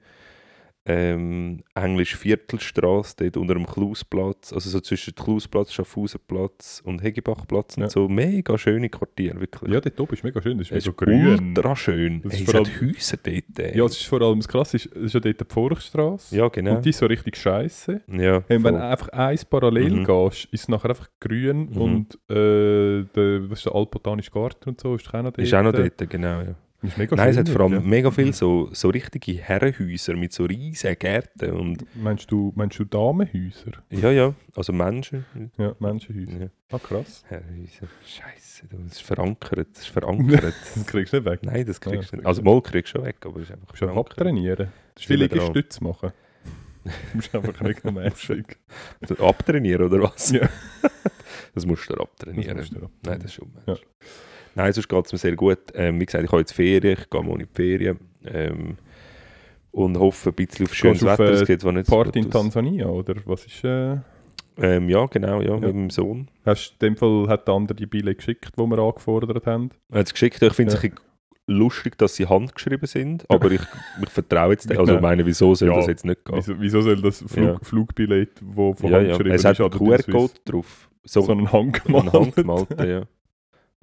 ähm, 0.85 1.63
Englisch 1.75 2.15
Viertelstraße, 2.17 3.15
dort 3.19 3.37
unter 3.37 3.53
dem 3.53 3.65
Klausplatz, 3.65 4.51
also 4.51 4.69
so 4.69 4.79
zwischen 4.81 5.15
Klausplatz, 5.15 5.71
Schaffhausenplatz 5.73 6.81
und 6.85 7.01
Hegebachplatz 7.01 7.77
und 7.77 7.83
Ja. 7.83 7.89
so. 7.89 8.09
Mega 8.09 8.57
schöne 8.57 8.89
Quartiere, 8.89 9.39
wirklich. 9.39 9.71
Ja, 9.71 9.79
dort 9.79 9.99
oben 9.99 10.13
ist 10.13 10.23
mega 10.23 10.41
schön. 10.41 10.57
Das 10.57 10.67
ist 10.69 10.77
es 10.77 10.87
ist 10.87 10.97
grün. 10.97 11.25
ultra 11.55 11.75
schön. 11.75 12.21
Das 12.21 12.33
Hey, 12.33 12.41
ist 12.41 12.47
es 12.47 12.51
vor 12.53 12.59
hat 12.65 12.81
Häuser 12.81 13.17
dort. 13.23 13.59
ey. 13.59 13.77
Ja, 13.77 13.85
es 13.85 13.91
ist 13.93 14.05
vor 14.05 14.21
allem 14.21 14.39
das 14.39 14.47
Krasse, 14.47 14.77
ist, 14.77 14.87
es 14.87 15.03
ist 15.03 15.13
ja 15.13 15.19
dort 15.19 15.39
die 15.39 15.45
Forststraße. 15.53 16.35
ja, 16.35 16.47
genau. 16.49 16.75
Und 16.75 16.85
die 16.85 16.89
ist 16.89 16.97
so 16.97 17.05
richtig 17.05 17.37
scheiße. 17.37 18.01
ja, 18.07 18.43
Hey, 18.47 18.63
wenn 18.63 18.75
du 18.75 18.83
einfach 18.83 19.09
eins 19.09 19.45
parallel 19.45 19.91
Mhm. 19.91 20.03
gehst, 20.05 20.45
ist 20.51 20.61
es 20.63 20.67
nachher 20.67 20.89
einfach 20.89 21.09
grün 21.19 21.69
Mhm. 21.71 21.77
und 21.81 22.13
äh, 22.29 23.03
der, 23.15 23.49
was 23.49 23.59
ist 23.59 23.65
der 23.67 23.75
Altbotanische 23.75 24.31
Garten 24.31 24.69
und 24.69 24.81
so 24.81 24.95
ist 24.95 25.07
auch 25.07 25.13
noch 25.13 25.23
dort. 25.31 25.39
ist 25.39 25.53
auch 25.53 25.63
noch 25.63 25.71
dort, 25.71 26.09
genau. 26.09 26.41
Ja. 26.41 26.55
Nein, 27.11 27.29
es 27.29 27.37
hat 27.37 27.47
vor 27.49 27.61
allem 27.61 27.71
dort, 27.73 27.85
mega 27.85 28.11
viele 28.11 28.33
so, 28.33 28.69
so 28.73 28.89
richtige 28.89 29.33
Herrenhäuser 29.33 30.15
mit 30.15 30.33
so 30.33 30.43
riesigen 30.43 30.99
Gärten 30.99 31.51
und 31.51 31.81
ja. 31.81 31.87
Meinst 31.95 32.29
du, 32.29 32.51
meinst 32.55 32.77
du 32.77 32.83
Damenhäuser? 32.83 33.71
ja, 33.89 34.11
ja, 34.11 34.33
also 34.55 34.73
Menschen. 34.73 35.25
Ja, 35.57 35.75
Menschenhäuser. 35.79 36.39
Ja. 36.41 36.47
Ah, 36.71 36.79
krass. 36.79 37.23
Herrenhäuser. 37.29 37.87
Scheiße, 38.05 38.67
das 38.69 38.91
ist 38.93 39.01
verankert. 39.01 39.67
Das 39.73 39.83
ist 39.83 39.87
verankert. 39.87 40.53
Das 40.75 40.85
kriegst 40.85 41.13
du 41.13 41.17
nicht 41.17 41.25
weg. 41.25 41.39
Nein, 41.43 41.65
das 41.65 41.79
kriegst 41.79 41.95
Ja, 41.95 41.99
du 42.01 42.01
das 42.01 42.11
nicht. 42.13 42.25
Also 42.25 42.41
mal 42.41 42.61
kriegst 42.61 42.93
du 42.93 42.97
schon 42.99 43.05
weg, 43.07 43.15
aber 43.25 43.37
es 43.37 43.43
ist 43.43 43.51
einfach 43.53 43.75
verankert. 43.77 44.11
abtrainieren. 44.11 44.67
Dran. 44.95 45.17
Liegestütze 45.17 45.83
machen. 45.83 46.11
Du 46.83 46.91
musst 47.15 47.33
einfach 47.33 47.63
regelmäßig. 47.63 48.43
Abtrainieren 49.19 49.85
oder 49.85 50.03
was? 50.03 50.31
Ja. 50.31 50.49
Das 51.55 51.65
musst 51.65 51.87
du 51.89 51.93
dir 51.93 51.99
Das 51.99 52.07
abtrainieren. 52.09 52.57
musst 52.57 52.75
du 52.75 52.83
ab- 52.83 52.91
Nein, 53.05 53.19
das 53.19 53.25
ist 53.25 53.33
schon 53.35 53.51
Ja. 53.67 53.75
Nein, 54.55 54.72
sonst 54.74 54.88
geht 54.88 55.05
es 55.05 55.12
mir 55.12 55.17
sehr 55.19 55.36
gut. 55.36 55.60
Ähm, 55.74 56.00
wie 56.00 56.05
gesagt, 56.05 56.24
ich 56.24 56.31
habe 56.31 56.41
jetzt 56.41 56.53
Ferien, 56.53 56.98
ich 57.00 57.10
gehe 57.10 57.24
morgen 57.24 57.41
in 57.41 57.48
die 57.48 57.53
Ferien. 57.55 58.00
Ähm, 58.25 58.77
und 59.72 59.98
hoffe 59.98 60.29
ein 60.29 60.36
bisschen 60.36 60.67
auf 60.67 60.75
schönes 60.75 61.03
auf, 61.03 61.17
Wetter. 61.19 61.31
Es 61.31 61.50
äh, 61.50 61.72
nicht 61.74 61.89
Party 61.89 62.19
in 62.19 62.25
aus. 62.27 62.31
Tansania, 62.31 62.88
oder 62.88 63.15
was 63.25 63.45
ist... 63.45 63.63
Äh, 63.63 63.98
Ähm, 64.55 64.88
ja, 64.88 65.07
genau, 65.07 65.41
ja, 65.41 65.55
mit 65.55 65.63
Ja. 65.63 65.74
meinem 65.74 65.89
Sohn. 65.89 66.27
hast 66.45 66.75
du 66.79 66.86
in 66.86 66.93
dem 66.93 66.98
Fall 66.98 67.27
hat 67.27 67.48
der 67.48 67.55
andere 67.55 67.75
die 67.75 67.88
Bille 67.88 68.13
geschickt, 68.13 68.51
die 68.55 68.62
wir 68.62 68.77
angefordert 68.77 69.48
haben? 69.48 69.72
Er 69.89 70.01
hat 70.01 70.05
es 70.05 70.13
geschickt. 70.13 70.43
Ich 70.43 70.53
finde 70.53 70.74
es 70.75 70.79
Ja. 70.83 70.89
ein 70.89 70.91
bisschen 70.91 71.07
lustig, 71.48 71.98
dass 71.98 72.15
sie 72.15 72.27
handgeschrieben 72.27 72.86
sind, 72.88 73.25
aber 73.31 73.50
ich, 73.50 73.62
ich 74.03 74.10
vertraue 74.12 74.51
jetzt 74.51 74.69
nicht. 74.69 74.77
Also 74.79 74.93
ich 74.93 75.01
meine, 75.01 75.25
wieso 75.25 75.55
soll 75.55 75.69
Ja. 75.69 75.75
das 75.77 75.88
jetzt 75.88 76.05
nicht 76.05 76.24
gehen? 76.24 76.36
Wieso, 76.38 76.53
wieso 76.62 76.81
soll 76.81 77.01
das 77.01 77.24
Flug, 77.27 77.48
Ja. 77.48 77.60
Flugbillett, 77.63 78.29
das 78.41 78.53
von 78.79 78.91
ja, 78.91 78.98
Hand 79.00 79.07
ja. 79.07 79.33
Es 79.33 79.43
hat 79.43 79.60
ist, 79.60 79.62
einen 79.62 79.72
Swiss, 79.72 80.05
QR-Code 80.05 80.33
drauf. 80.45 80.89
So, 81.03 81.22
so 81.22 81.31
einen 81.31 81.48
ein 81.48 81.51
handgemalten? 81.51 82.13
handgemalten, 82.13 82.88
ja. 82.88 83.01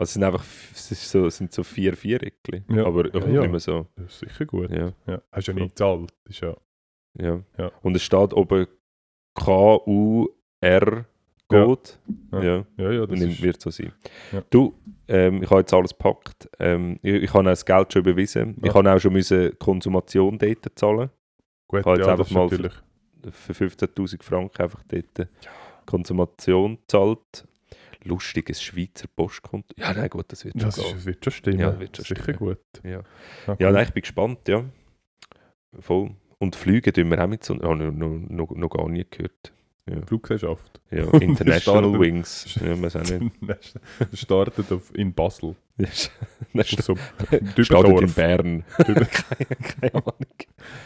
Also 0.00 0.09
es 0.09 0.14
sind 0.14 0.25
einfach 0.25 0.45
es 0.73 0.92
ist 0.92 1.11
so, 1.11 1.26
es 1.26 1.37
sind 1.37 1.52
so 1.52 1.62
vier 1.62 1.95
Viereckchen. 1.95 2.64
Ja. 2.71 2.87
Aber 2.87 3.14
Ja, 3.14 3.21
ja, 3.21 3.40
nicht 3.42 3.50
mehr 3.50 3.61
so. 3.61 3.87
Das 3.97 4.07
ist 4.07 4.21
sicher 4.21 4.47
gut. 4.47 4.71
Ja, 4.71 4.95
Ja. 5.07 5.21
Hast 5.30 5.49
ja 5.49 5.52
nicht 5.52 5.76
gezahlt. 5.76 6.11
Ist 6.26 6.40
ja... 6.40 6.57
ja. 7.19 7.42
Ja. 7.59 7.71
Und 7.83 7.97
es 7.97 8.02
steht 8.02 8.33
oben 8.33 8.66
K-U-R 9.35 11.04
Code. 11.49 11.90
Ja. 12.33 12.42
Ja. 12.42 12.66
Ja, 12.78 12.92
ja, 12.92 13.07
das 13.07 13.21
Und 13.21 13.42
wird 13.42 13.61
so 13.61 13.69
sein. 13.69 13.92
Ja. 14.33 14.42
Du, 14.49 14.73
ähm, 15.07 15.42
ich 15.42 15.50
habe 15.50 15.61
jetzt 15.61 15.75
alles 15.75 15.90
gepackt. 15.90 16.49
Ähm, 16.59 16.99
ich, 17.02 17.25
ich 17.25 17.35
habe 17.35 17.40
auch 17.40 17.52
das 17.52 17.66
Geld 17.66 17.92
schon 17.92 18.00
überwiesen. 18.00 18.57
Ich 18.62 18.73
habe 18.73 18.90
auch 18.90 18.99
schon 18.99 19.12
müssen 19.12 19.59
Konsumation 19.59 20.38
dort 20.38 20.66
zahlen. 20.76 21.11
Gut, 21.69 21.80
ich 21.80 21.87
habe 21.87 21.99
jetzt 21.99 22.09
einfach 22.09 22.30
mal 22.30 22.45
natürlich... 22.47 22.73
Für 23.33 23.52
15'000 23.52 24.23
Franken 24.23 24.62
einfach 24.62 24.83
dort 24.85 25.28
Konsumation 25.85 26.78
zahlt. 26.87 27.47
Lustiges 28.04 28.62
Schweizer 28.62 29.09
Postkonto. 29.14 29.75
Ja, 29.76 29.92
nein, 29.92 30.09
gut, 30.11 30.26
das 30.33 30.45
wird 30.45 30.54
schon 30.61 30.69
Das, 30.71 30.78
ist, 30.78 30.92
das 30.95 31.04
wird 31.07 31.25
schon 31.25 31.33
stimmen. 31.33 31.61
Ja, 31.61 31.78
wird 31.78 31.97
schon 31.97 32.04
sicher 32.07 32.23
stimmen. 32.23 32.38
gut. 32.38 32.59
Ja. 32.85 33.02
Ah, 33.47 33.57
Ja, 33.59 33.71
nein, 33.71 33.85
ich 33.87 33.92
bin 33.92 34.02
gespannt, 34.02 34.49
ja. 34.49 34.64
Voll. 35.78 36.11
Und 36.38 36.57
Fliegen 36.57 36.92
tun 36.92 37.11
wir 37.11 37.23
auch 37.23 37.28
mit 37.28 37.45
so... 37.45 37.54
Oh, 37.54 37.75
noch, 37.75 37.90
noch, 37.92 38.50
noch, 38.50 38.71
gar 38.71 38.88
nie 38.88 39.07
gehört. 39.09 39.52
Fluggesellschaft. 40.07 40.80
Ja, 40.90 41.04
International 41.21 41.83
startet- 41.83 42.00
Wings. 42.00 42.54
Ja, 42.64 42.80
wir 42.80 42.90
sind 42.90 43.42
nicht. 43.42 43.75
Das 43.99 44.21
startet 44.21 44.71
auf, 44.73 44.95
in 44.95 45.12
Basel. 45.12 45.57
So 46.83 46.95
startet 47.62 48.00
in. 48.02 48.12
Bern. 48.12 48.64
Keine 48.76 49.95
Ahnung. 49.95 50.14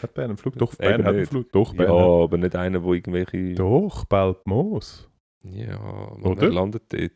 Hat 0.03 0.15
Bern 0.15 0.31
einen 0.31 0.37
Flug? 0.37 0.57
Doch, 0.57 0.73
Eben 0.75 0.79
Bern 0.79 1.05
hat 1.05 1.15
einen. 1.15 1.27
Flug. 1.27 1.53
Doch, 1.53 1.75
Bern 1.75 1.89
Ja, 1.89 1.95
aber 2.25 2.37
nicht 2.39 2.55
einer, 2.57 2.83
wo 2.83 2.95
irgendwelche... 2.95 3.55
Doch, 3.55 4.05
Beltmoos. 4.05 5.09
Ja, 5.45 6.13
Oder? 6.23 6.51
landet 6.51 6.85
dort. 6.93 7.13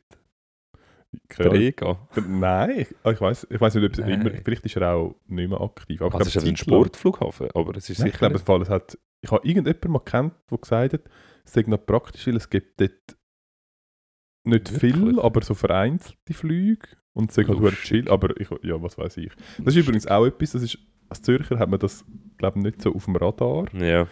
Keine. 1.28 1.52
Rega. 1.52 2.06
Nein, 2.28 2.86
ah, 3.02 3.10
ich 3.12 3.20
weiß 3.20 3.46
ich 3.50 3.60
weiss 3.60 3.74
nicht, 3.74 3.84
ob 3.84 3.92
es 3.92 3.98
Nein. 3.98 4.20
immer, 4.20 4.30
vielleicht 4.44 4.64
ist 4.66 4.76
er 4.76 4.92
auch 4.94 5.14
nicht 5.26 5.48
mehr 5.48 5.60
aktiv. 5.60 6.02
Aber 6.02 6.18
Also 6.18 6.28
es 6.28 6.36
ich 6.36 6.42
ist 6.42 6.48
ein 6.48 6.54
glaube, 6.54 6.84
Sportflughafen, 6.84 7.48
aber 7.54 7.76
es 7.76 7.88
ist 7.88 7.98
Nein, 7.98 8.08
ich 8.08 8.12
sicher 8.14 8.18
glaube, 8.28 8.34
nicht... 8.34 8.42
im 8.42 8.46
Fall, 8.46 8.62
es 8.62 8.68
hat, 8.68 8.98
ich 9.22 9.30
habe 9.30 9.46
irgendjemanden 9.48 9.90
mal 9.92 10.00
kennt, 10.00 10.34
der 10.50 10.58
gesagt 10.58 10.92
hat, 10.92 11.00
es 11.44 11.52
sei 11.54 11.64
noch 11.66 11.84
praktisch, 11.84 12.26
weil 12.26 12.36
es 12.36 12.50
gibt 12.50 12.78
dort 12.80 13.16
nicht 14.44 14.70
Wirklich? 14.72 14.94
viel, 14.94 15.18
aber 15.20 15.42
so 15.42 15.54
vereinzelte 15.54 16.34
Flüge 16.34 16.88
und 17.14 17.30
es 17.30 17.36
sei 17.36 17.44
halt 17.44 17.58
verdammt 17.58 17.80
chill, 17.82 18.08
aber 18.10 18.38
ich, 18.38 18.48
ja, 18.62 18.80
was 18.82 18.98
weiß 18.98 19.16
ich. 19.16 19.32
Das 19.58 19.74
ist 19.74 19.82
übrigens 19.82 20.06
auch 20.06 20.26
etwas, 20.26 20.52
das 20.52 20.62
ist, 20.62 20.78
als 21.08 21.22
Zürcher 21.22 21.58
hat 21.58 21.70
man 21.70 21.80
das, 21.80 22.04
glaube 22.36 22.58
ich, 22.58 22.64
nicht 22.64 22.82
so 22.82 22.94
auf 22.94 23.06
dem 23.06 23.16
Radar, 23.16 23.74
Ja, 23.74 24.06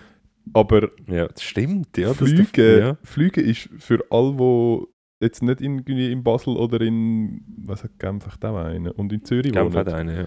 aber 0.52 0.90
ja, 1.08 1.28
das 1.28 1.42
stimmt. 1.42 1.96
Ja, 1.98 2.08
das 2.08 2.18
Flüge, 2.18 2.78
ja. 2.78 2.98
Flüge 3.02 3.40
ist 3.40 3.68
für 3.78 4.04
alle, 4.10 4.34
die 4.36 4.86
jetzt 5.24 5.42
nicht 5.42 5.60
irgendwie 5.60 6.12
in 6.12 6.22
Basel 6.22 6.56
oder 6.56 6.80
in, 6.80 7.42
was 7.64 7.84
hat 7.84 7.98
Genf 7.98 8.26
echt 8.26 8.44
auch 8.44 8.56
einen, 8.56 8.92
und 8.92 9.12
in 9.12 9.24
Zürich 9.24 9.52
Genf 9.52 9.74
wohnen, 9.74 9.76
hat 9.76 9.92
einen, 9.92 10.16
ja. 10.16 10.26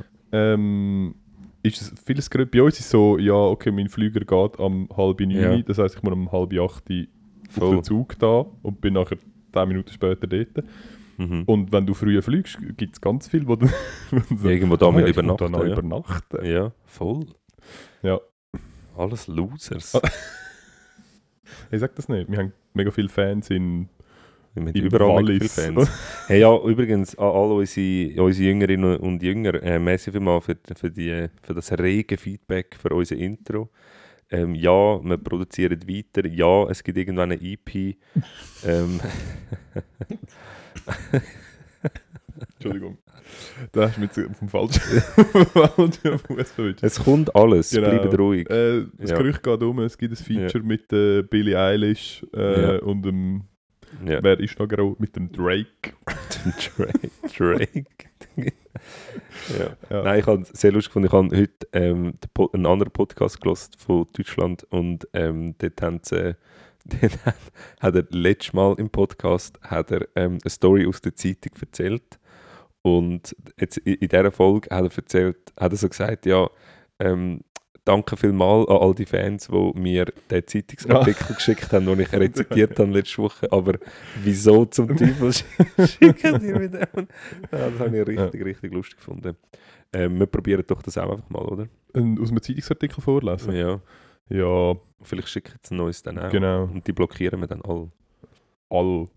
ähm, 0.54 1.16
ist 1.64 1.82
es 1.82 1.94
vieles 2.06 2.30
größer. 2.30 2.50
Bei 2.50 2.64
uns 2.64 2.80
ist 2.80 2.90
so, 2.90 3.18
ja, 3.18 3.34
okay, 3.34 3.72
mein 3.72 3.90
Flüger 3.90 4.22
geht 4.22 4.60
am 4.60 4.88
halb 4.96 5.20
neun, 5.20 5.32
Ja. 5.32 5.62
das 5.62 5.78
heisst, 5.78 5.96
ich 5.98 6.04
muss 6.04 6.14
um 6.14 6.32
halb 6.32 6.54
acht 6.54 6.84
auf 6.90 7.54
Voll. 7.54 7.76
den 7.76 7.84
Zug 7.84 8.18
da 8.20 8.46
und 8.62 8.82
bin 8.82 8.94
nachher 8.94 9.18
10 9.54 9.68
Minuten 9.68 9.92
später 9.92 10.28
dort. 10.28 10.64
Mhm. 11.18 11.44
Und 11.46 11.72
wenn 11.72 11.86
du 11.86 11.94
früher 11.94 12.22
fliegst, 12.22 12.58
gibt 12.78 12.94
es 12.94 13.02
ganz 13.02 13.28
viel, 13.28 13.46
wo 13.48 13.56
du 13.56 13.68
wo 14.12 14.36
du 14.36 14.50
Irgendwo 14.50 14.78
da 14.78 14.88
ah, 14.88 15.00
übernachten. 15.08 15.54
ja. 15.54 15.64
übernachten. 15.66 16.46
ja, 16.46 16.72
voll. 16.86 17.26
Ja. 18.04 18.20
Alles 18.98 19.28
Losers. 19.28 19.96
Ah. 19.96 20.02
Ich 21.72 21.80
sag 21.80 21.96
das 21.96 22.08
nicht. 22.08 22.30
Wir 22.30 22.38
haben 22.38 22.54
mega 22.74 22.92
viele 22.92 23.10
Fans 23.10 23.50
in 23.50 23.90
Im 24.56 24.68
überall 24.68 25.16
Wallis. 25.16 25.54
Fans. 25.54 25.90
hey, 26.28 26.42
ja, 26.42 26.56
übrigens, 26.58 27.18
an 27.18 27.26
alle 27.28 27.54
unsere, 27.56 28.22
unsere 28.24 28.50
Jüngerinnen 28.50 28.98
und 28.98 29.22
Jünger, 29.22 29.62
äh, 29.64 29.80
merci 29.80 30.12
vielmals 30.12 30.46
für, 30.46 30.58
für, 30.76 30.92
die, 30.92 31.28
für 31.42 31.54
das 31.54 31.72
rege 31.72 32.18
Feedback 32.18 32.76
für 32.80 32.90
unser 32.94 33.16
Intro. 33.16 33.70
Ähm, 34.32 34.54
ja, 34.54 35.04
wir 35.04 35.18
produzieren 35.18 35.82
weiter. 35.88 36.28
Ja, 36.28 36.70
es 36.70 36.84
gibt 36.84 36.98
irgendwann 36.98 37.32
eine 37.32 37.42
EP. 37.42 37.96
ähm, 38.66 39.00
Entschuldigung. 42.54 42.98
Da 43.72 43.88
hast 43.88 43.98
du 43.98 44.02
mich 44.02 44.12
jetzt 44.16 44.30
auf 44.30 44.40
dem 44.40 44.50
falschen, 44.50 44.82
Fuß 46.26 46.74
es 46.82 47.00
kommt 47.04 47.36
alles, 47.36 47.72
Genau. 47.72 47.90
bleibt 47.90 48.18
ruhig. 48.20 48.50
Äh, 48.50 48.86
das 48.98 49.12
Ja. 49.12 49.18
Gerücht 49.18 49.44
geht 49.44 49.62
um, 49.64 49.80
es 49.80 49.98
gibt 49.98 50.14
ein 50.14 50.24
Feature 50.24 50.64
mit 50.64 50.92
äh, 50.94 51.22
Billie 51.24 51.58
Eilish 51.60 52.26
äh, 52.34 52.62
Ja. 52.62 52.80
und 52.82 53.04
dem, 53.04 53.44
Ja. 54.06 54.20
wer 54.24 54.40
ist 54.40 54.58
noch 54.60 54.68
genau, 54.68 54.96
mit 55.00 55.16
dem 55.16 55.32
Drake. 55.32 55.94
Drake. 56.78 57.10
Drake. 57.38 57.86
ja. 58.38 59.76
Ja. 59.90 60.04
Nein, 60.04 60.20
ich 60.20 60.26
habe 60.28 60.42
es 60.44 60.50
sehr 60.50 60.72
lustig 60.72 60.94
gefunden. 60.94 61.08
Ich 61.08 61.14
habe 61.14 61.38
heute 61.38 61.68
ähm, 61.74 62.14
einen 62.54 62.66
anderen 62.66 62.92
Podcast 62.92 63.42
gelesen 63.42 63.72
von 63.78 64.08
Deutschland 64.16 64.64
und 64.70 65.08
ähm, 65.14 65.56
dort 65.58 65.82
haben 65.82 66.00
sie, 66.04 66.36
hat 67.80 67.96
er 67.96 68.06
letztes 68.12 68.54
Mal 68.54 68.76
im 68.78 68.90
Podcast 68.90 69.60
hat 69.62 69.92
er, 69.92 70.08
ähm, 70.16 70.38
eine 70.42 70.50
Story 70.50 70.88
aus 70.88 71.02
der 71.02 71.16
Zeitung 71.16 71.52
erzählt 71.60 72.20
und 72.82 73.36
jetzt 73.60 73.78
in, 73.78 74.00
dieser 74.00 74.32
Folge 74.32 74.70
hat 74.74 74.84
er 74.86 74.98
erzählt, 74.98 75.38
hat 75.60 75.72
er 75.74 75.78
so 75.78 75.90
gesagt, 75.90 76.26
ja, 76.26 76.50
ähm, 77.00 77.42
danke 77.86 78.16
vielmals 78.18 78.68
an 78.70 78.78
all 78.78 78.94
die 78.94 79.06
Fans, 79.06 79.48
die 79.48 79.72
mir 79.80 80.06
den 80.30 80.48
Zeitungsartikel 80.48 81.36
geschickt 81.36 81.72
haben, 81.74 81.86
den 81.88 82.00
ich 82.02 82.12
rezitiert 82.14 82.78
habe 82.80 82.92
letzte 82.92 83.18
Woche, 83.24 83.52
aber 83.52 83.80
wieso 84.24 84.66
zum 84.66 84.88
Teufel 84.98 85.30
sch- 85.30 85.88
schicken 85.88 86.40
die 86.40 86.54
mir 86.54 86.70
den? 86.70 87.08
Ja, 87.52 87.70
das 87.70 87.80
habe 87.80 87.98
ich 88.00 88.08
richtig, 88.08 88.46
richtig 88.46 88.74
lustig 88.74 88.98
gefunden. 88.98 89.36
Ähm, 89.92 90.20
wir 90.20 90.28
probieren 90.28 90.64
doch 90.68 90.82
das 90.84 90.98
auch 91.00 91.12
einfach 91.12 91.30
mal, 91.30 91.44
oder? 91.46 91.64
Aus 91.94 92.30
einem 92.30 92.42
Zeitungsartikel 92.42 93.02
vorlesen. 93.02 93.54
Ja. 93.56 93.82
Ja, 94.30 94.76
Vielleicht 95.02 95.30
schicken 95.30 95.54
sie 95.64 95.74
ein 95.74 95.78
neues 95.78 96.04
dann 96.04 96.20
auch. 96.20 96.30
genau. 96.30 96.64
Und 96.66 96.86
die 96.86 96.92
blockieren 96.92 97.40
wir 97.40 97.48
dann 97.48 97.62
alle. 97.64 97.90
All. 98.70 99.08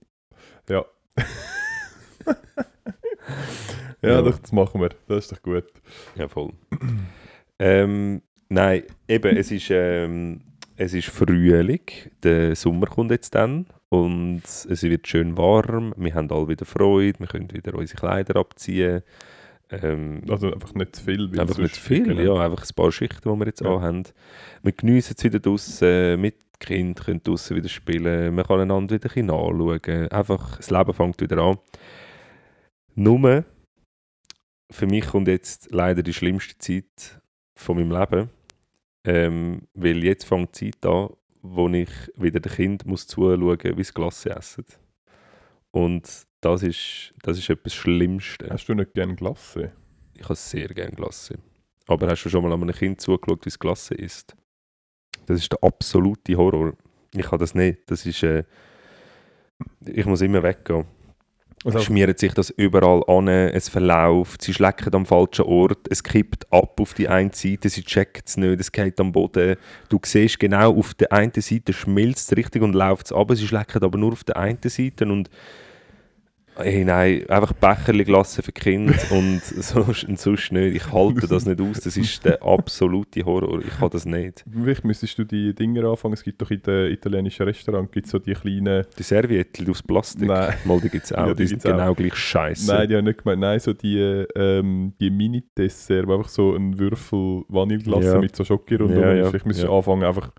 Ja. 0.70 0.84
ja, 4.02 4.08
Ja. 4.10 4.22
Doch, 4.22 4.38
das 4.38 4.52
machen 4.52 4.80
wir. 4.80 4.90
Das 5.08 5.24
ist 5.24 5.32
doch 5.32 5.42
gut. 5.42 5.64
Ja, 6.16 6.28
voll. 6.28 6.52
ähm, 7.58 8.22
nein, 8.48 8.82
eben, 9.08 9.36
es 9.36 9.50
ist, 9.50 9.68
ähm, 9.70 10.40
es 10.76 10.94
ist 10.94 11.08
Frühling, 11.08 11.80
der 12.22 12.56
Sommer 12.56 12.86
kommt 12.86 13.10
jetzt 13.10 13.34
dann 13.34 13.66
und 13.88 14.42
es 14.44 14.82
wird 14.82 15.06
schön 15.06 15.36
warm, 15.36 15.94
wir 15.96 16.14
haben 16.14 16.30
alle 16.30 16.48
wieder 16.48 16.64
Freude, 16.64 17.18
wir 17.20 17.26
können 17.26 17.52
wieder 17.52 17.74
unsere 17.74 17.98
Kleider 17.98 18.36
abziehen. 18.40 19.02
Ähm, 19.70 20.22
Also 20.28 20.52
einfach 20.52 20.74
nicht 20.74 20.96
zu 20.96 21.04
viel. 21.04 21.40
einfach 21.40 21.58
nicht 21.58 21.74
zu 21.76 21.80
viel, 21.80 22.04
genau. 22.04 22.36
ja, 22.36 22.44
einfach 22.44 22.62
ein 22.64 22.74
paar 22.74 22.92
Schichten, 22.92 23.30
die 23.32 23.38
wir 23.38 23.46
jetzt 23.46 23.60
Ja. 23.62 23.74
anhaben. 23.74 24.04
Wir 24.62 24.72
geniessen 24.72 25.14
es 25.16 25.24
wieder 25.24 25.38
draußen 25.40 26.20
mit 26.20 26.36
Kind, 26.58 27.04
können 27.04 27.22
draußen 27.22 27.56
wieder 27.56 27.68
spielen, 27.68 28.34
man 28.34 28.44
kann 28.44 28.60
einander 28.60 28.94
wieder 28.94 29.08
ein 29.08 29.14
bisschen 29.14 29.30
anschauen. 29.30 30.08
Einfach, 30.12 30.56
das 30.58 30.70
Leben 30.70 30.92
fängt 30.92 31.20
wieder 31.20 31.38
an. 31.38 31.58
Nur, 32.94 33.44
für 34.70 34.86
mich 34.86 35.06
kommt 35.06 35.28
jetzt 35.28 35.70
leider 35.70 36.02
die 36.02 36.14
schlimmste 36.14 36.58
Zeit 36.58 37.20
von 37.54 37.76
meinem 37.76 37.90
Leben, 37.90 38.30
ähm, 39.04 39.68
weil 39.74 40.04
jetzt 40.04 40.24
fängt 40.24 40.60
die 40.60 40.70
Zeit 40.70 40.86
an, 40.86 41.10
wo 41.42 41.68
ich 41.68 41.90
wieder 42.16 42.40
dem 42.40 42.52
Kind 42.52 42.86
muss 42.86 43.06
zuschauen 43.06 43.40
muss, 43.40 43.58
wie 43.64 43.84
sie 43.84 43.92
Glasse 43.92 44.30
essen. 44.30 44.64
Und 45.70 46.26
das 46.40 46.62
ist, 46.62 47.14
das 47.22 47.38
ist 47.38 47.48
etwas 47.48 47.74
Schlimmste. 47.74 48.48
Hast 48.50 48.66
du 48.66 48.74
nicht 48.74 48.94
gerne 48.94 49.14
Glasse? 49.14 49.72
Ich 50.14 50.24
habe 50.24 50.34
sehr 50.34 50.68
gerne 50.68 50.92
Glasse. 50.92 51.38
Aber 51.86 52.08
hast 52.08 52.24
du 52.24 52.28
schon 52.28 52.42
mal 52.42 52.52
an 52.52 52.62
einem 52.62 52.74
Kind 52.74 53.00
zugeschaut, 53.00 53.44
wie 53.44 53.48
es 53.48 53.58
Glasse 53.58 53.94
isst? 53.94 54.36
Das 55.26 55.40
ist 55.40 55.52
der 55.52 55.62
absolute 55.62 56.36
Horror. 56.36 56.74
Ich 57.14 57.26
habe 57.26 57.38
das 57.38 57.54
nicht. 57.54 57.90
Das 57.90 58.06
ist. 58.06 58.22
Äh, 58.22 58.44
ich 59.86 60.04
muss 60.06 60.20
immer 60.20 60.42
weggehen. 60.42 60.86
Also, 61.64 61.78
Schmieren 61.78 62.16
sich 62.16 62.34
das 62.34 62.50
überall 62.50 63.04
an, 63.06 63.28
es 63.28 63.68
verläuft, 63.68 64.42
sie 64.42 64.52
schlecken 64.52 64.92
am 64.94 65.06
falschen 65.06 65.44
Ort, 65.44 65.86
es 65.90 66.02
kippt 66.02 66.52
ab 66.52 66.80
auf 66.80 66.94
die 66.94 67.08
eine 67.08 67.30
Seite, 67.32 67.68
sie 67.68 67.84
checkt 67.84 68.28
es 68.28 68.36
nicht, 68.36 68.60
es 68.60 68.72
geht 68.72 68.98
am 68.98 69.12
Boden. 69.12 69.56
Du 69.88 70.00
siehst 70.04 70.40
genau, 70.40 70.76
auf 70.76 70.94
der 70.94 71.12
einen 71.12 71.32
Seite 71.36 71.72
schmilzt 71.72 72.32
es 72.32 72.36
richtig 72.36 72.62
und 72.62 72.74
läuft 72.74 73.06
es 73.06 73.12
ab, 73.12 73.30
sie 73.34 73.46
schlecken 73.46 73.84
aber 73.84 73.96
nur 73.96 74.12
auf 74.12 74.24
der 74.24 74.38
einen 74.38 74.58
Seite 74.64 75.06
und 75.06 75.30
Hey, 76.54 76.84
nein, 76.84 77.24
einfach 77.30 77.54
Becherli 77.54 78.04
Glasse 78.04 78.42
für 78.42 78.52
Kinder 78.52 78.94
und 79.10 79.40
sonst, 79.42 80.04
und 80.04 80.20
sonst 80.20 80.52
nicht. 80.52 80.76
Ich 80.76 80.92
halte 80.92 81.26
das 81.26 81.46
nicht 81.46 81.58
aus. 81.62 81.80
Das 81.80 81.96
ist 81.96 82.22
der 82.26 82.42
absolute 82.42 83.24
Horror. 83.24 83.60
Ich 83.60 83.70
kann 83.78 83.88
das 83.88 84.04
nicht. 84.04 84.44
Vielleicht 84.52 84.84
müsstest 84.84 85.18
du 85.18 85.24
die 85.24 85.54
Dinger 85.54 85.84
anfangen. 85.88 86.12
Es 86.12 86.22
gibt 86.22 86.42
doch 86.42 86.50
in 86.50 86.60
den 86.60 86.92
italienischen 86.92 87.44
Restaurants 87.44 87.90
gibt's 87.90 88.10
so 88.10 88.18
die 88.18 88.34
kleinen. 88.34 88.84
Die 88.98 89.02
Servietten 89.02 89.70
aus 89.70 89.82
Plastik, 89.82 90.28
Nein. 90.28 90.52
mal 90.66 90.78
die 90.78 90.90
gibt 90.90 91.04
es 91.06 91.12
auch. 91.14 91.28
Ja, 91.28 91.34
die, 91.34 91.42
die 91.42 91.46
sind 91.48 91.62
gibt's 91.62 91.66
auch. 91.74 91.78
genau 91.78 91.94
gleich 91.94 92.14
scheiße. 92.14 92.66
Nein, 92.70 92.88
die 92.88 92.94
habe 92.96 93.00
ich 93.00 93.14
nicht 93.14 93.24
gemeint. 93.24 93.40
Nein, 93.40 93.58
so 93.58 93.72
die, 93.72 93.98
ähm, 94.36 94.92
die 95.00 95.10
Mini-Dessert, 95.10 96.08
einfach 96.08 96.28
so 96.28 96.54
ein 96.54 96.78
Würfel 96.78 97.44
Vanilleglasse 97.48 98.06
Ja. 98.14 98.18
mit 98.20 98.36
so 98.36 98.44
Schoki 98.44 98.74
rundum 98.74 99.00
Ja, 99.00 99.14
ja, 99.14 99.32
Ich 99.34 99.44
müsste 99.46 99.66
ja. 99.68 99.72
anfangen, 99.72 100.04
einfach 100.04 100.30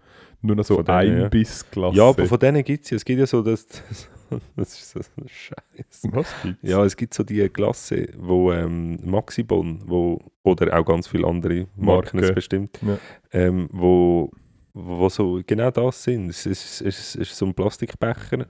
nur 0.43 0.56
noch 0.58 0.63
so 0.63 0.84
ein. 0.86 1.30
Biss 1.32 1.65
Glasse. 1.71 1.97
ja, 1.97 2.04
aber 2.08 2.26
von 2.26 2.38
denen 2.38 2.63
gibt 2.63 2.84
es 2.84 2.91
ja. 2.91 2.97
Es 2.97 3.06
gibt 3.06 3.19
ja 3.19 3.26
so 3.26 3.41
das. 3.41 3.65
Das 3.65 4.10
ist 4.57 4.91
so 4.91 4.99
scheiße. 5.25 6.09
Was 6.11 6.33
gibt's? 6.43 6.59
Ja, 6.69 6.83
es 6.85 6.95
gibt 6.95 7.13
so 7.13 7.23
die 7.23 7.47
Glasse, 7.49 8.07
wo 8.17 8.51
ähm, 8.51 8.99
Maxibon, 9.03 9.81
wo, 9.85 10.19
oder 10.43 10.77
auch 10.79 10.85
ganz 10.85 11.07
viele 11.07 11.27
andere 11.27 11.67
Marken 11.75 12.19
es 12.19 12.33
bestimmt, 12.33 12.79
Ja. 12.85 12.97
ähm, 13.31 13.69
wo, 13.71 14.31
wo 14.73 15.09
so 15.09 15.41
genau 15.45 15.71
das 15.71 16.03
sind. 16.03 16.29
Es 16.29 16.45
ist, 16.45 16.81
es 16.81 17.15
ist, 17.15 17.15
es 17.15 17.37
so 17.37 17.45
ein 17.45 17.53
Plastikbecher 17.53 18.47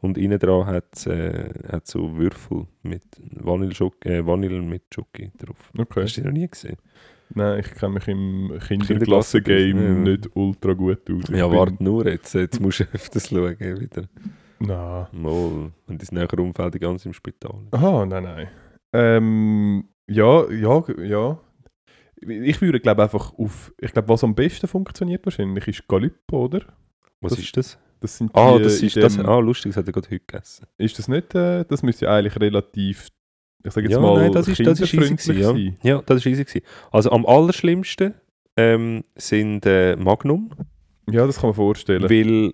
und 0.00 0.18
innen 0.18 0.38
dran 0.38 0.66
hat 0.66 1.06
äh, 1.06 1.50
hat 1.70 1.86
so 1.86 2.16
Würfel 2.16 2.66
mit 2.82 3.02
Vanilleschoki, 3.32 4.08
äh, 4.08 4.26
Vanille 4.26 4.60
mit 4.62 4.82
Schoki 4.94 5.30
drauf. 5.38 5.56
Okay. 5.76 6.02
Hast 6.02 6.16
du 6.16 6.20
die 6.20 6.26
noch 6.26 6.32
nie 6.34 6.48
gesehen? 6.48 6.76
Nein, 7.34 7.58
ich 7.58 7.72
kenne 7.74 7.94
mich 7.94 8.06
im 8.06 8.52
Kinderklasse- 8.52 8.86
Kinderklasse-Game 8.86 9.82
Ja. 9.82 9.90
nicht 10.12 10.30
ultra 10.36 10.74
gut 10.74 11.10
aus. 11.10 11.28
Ich 11.28 11.36
Ja, 11.36 11.50
warte 11.50 11.82
nur 11.82 12.06
jetzt. 12.06 12.34
Jetzt 12.34 12.60
musst 12.60 12.80
du 12.80 12.84
öfters 12.92 13.28
schauen 13.28 13.58
wieder. 13.58 14.04
Nein. 14.58 15.06
Mal. 15.12 15.72
Und 15.86 16.02
das 16.02 16.12
nähere 16.12 16.40
Umfeld 16.40 16.74
die 16.74 16.78
ganze 16.78 17.08
im 17.08 17.12
Spital. 17.12 17.54
Aha, 17.72 18.06
nein, 18.06 18.22
nein. 18.24 18.48
Ähm, 18.92 19.88
ja, 20.08 20.50
ja, 20.50 20.82
ja. 21.02 21.38
Ich 22.20 22.60
würde 22.62 22.80
glaube 22.80 23.02
einfach 23.02 23.34
auf, 23.38 23.72
ich 23.78 23.92
glaube, 23.92 24.08
was 24.08 24.24
am 24.24 24.34
besten 24.34 24.66
funktioniert 24.66 25.24
wahrscheinlich 25.26 25.68
ist 25.68 25.86
Galuppo, 25.86 26.44
oder? 26.46 26.60
Was 27.20 27.32
Das- 27.32 27.40
ist 27.40 27.56
das? 27.56 27.78
Das 28.00 28.18
sind 28.18 28.30
Ah, 28.34 28.56
die, 28.58 28.62
das 28.64 28.82
ist 28.82 28.96
das. 28.96 29.16
dem- 29.16 29.26
Ah, 29.26 29.38
lustig, 29.38 29.70
das 29.72 29.78
hat 29.78 29.86
er 29.86 29.92
gerade 29.92 30.06
heute 30.10 30.20
gegessen. 30.26 30.66
Ist 30.76 30.98
das 30.98 31.08
nicht, 31.08 31.34
äh, 31.34 31.64
das 31.64 31.82
müsste 31.82 32.04
ja 32.04 32.14
eigentlich 32.14 32.38
relativ, 32.38 33.08
ich 33.64 33.72
sage 33.72 33.86
jetzt 33.86 33.94
Ja, 33.96 34.00
mal, 34.02 34.20
nein, 34.20 34.32
das 34.32 34.48
ist, 34.48 34.60
das 34.66 34.80
ist 34.80 34.92
easy 34.92 35.14
gewesen, 35.16 35.76
ja. 35.82 35.96
ja, 35.96 36.02
das 36.04 36.18
ist 36.18 36.26
easy 36.26 36.44
gewesen. 36.44 36.62
Also 36.92 37.10
am 37.10 37.24
allerschlimmsten 37.24 38.14
ähm, 38.58 39.02
sind 39.16 39.64
äh, 39.64 39.96
Magnum, 39.96 40.50
ja. 41.08 41.20
ja, 41.20 41.26
das 41.26 41.38
kann 41.40 41.48
man 41.48 41.54
vorstellen. 41.54 42.02
weil 42.08 42.52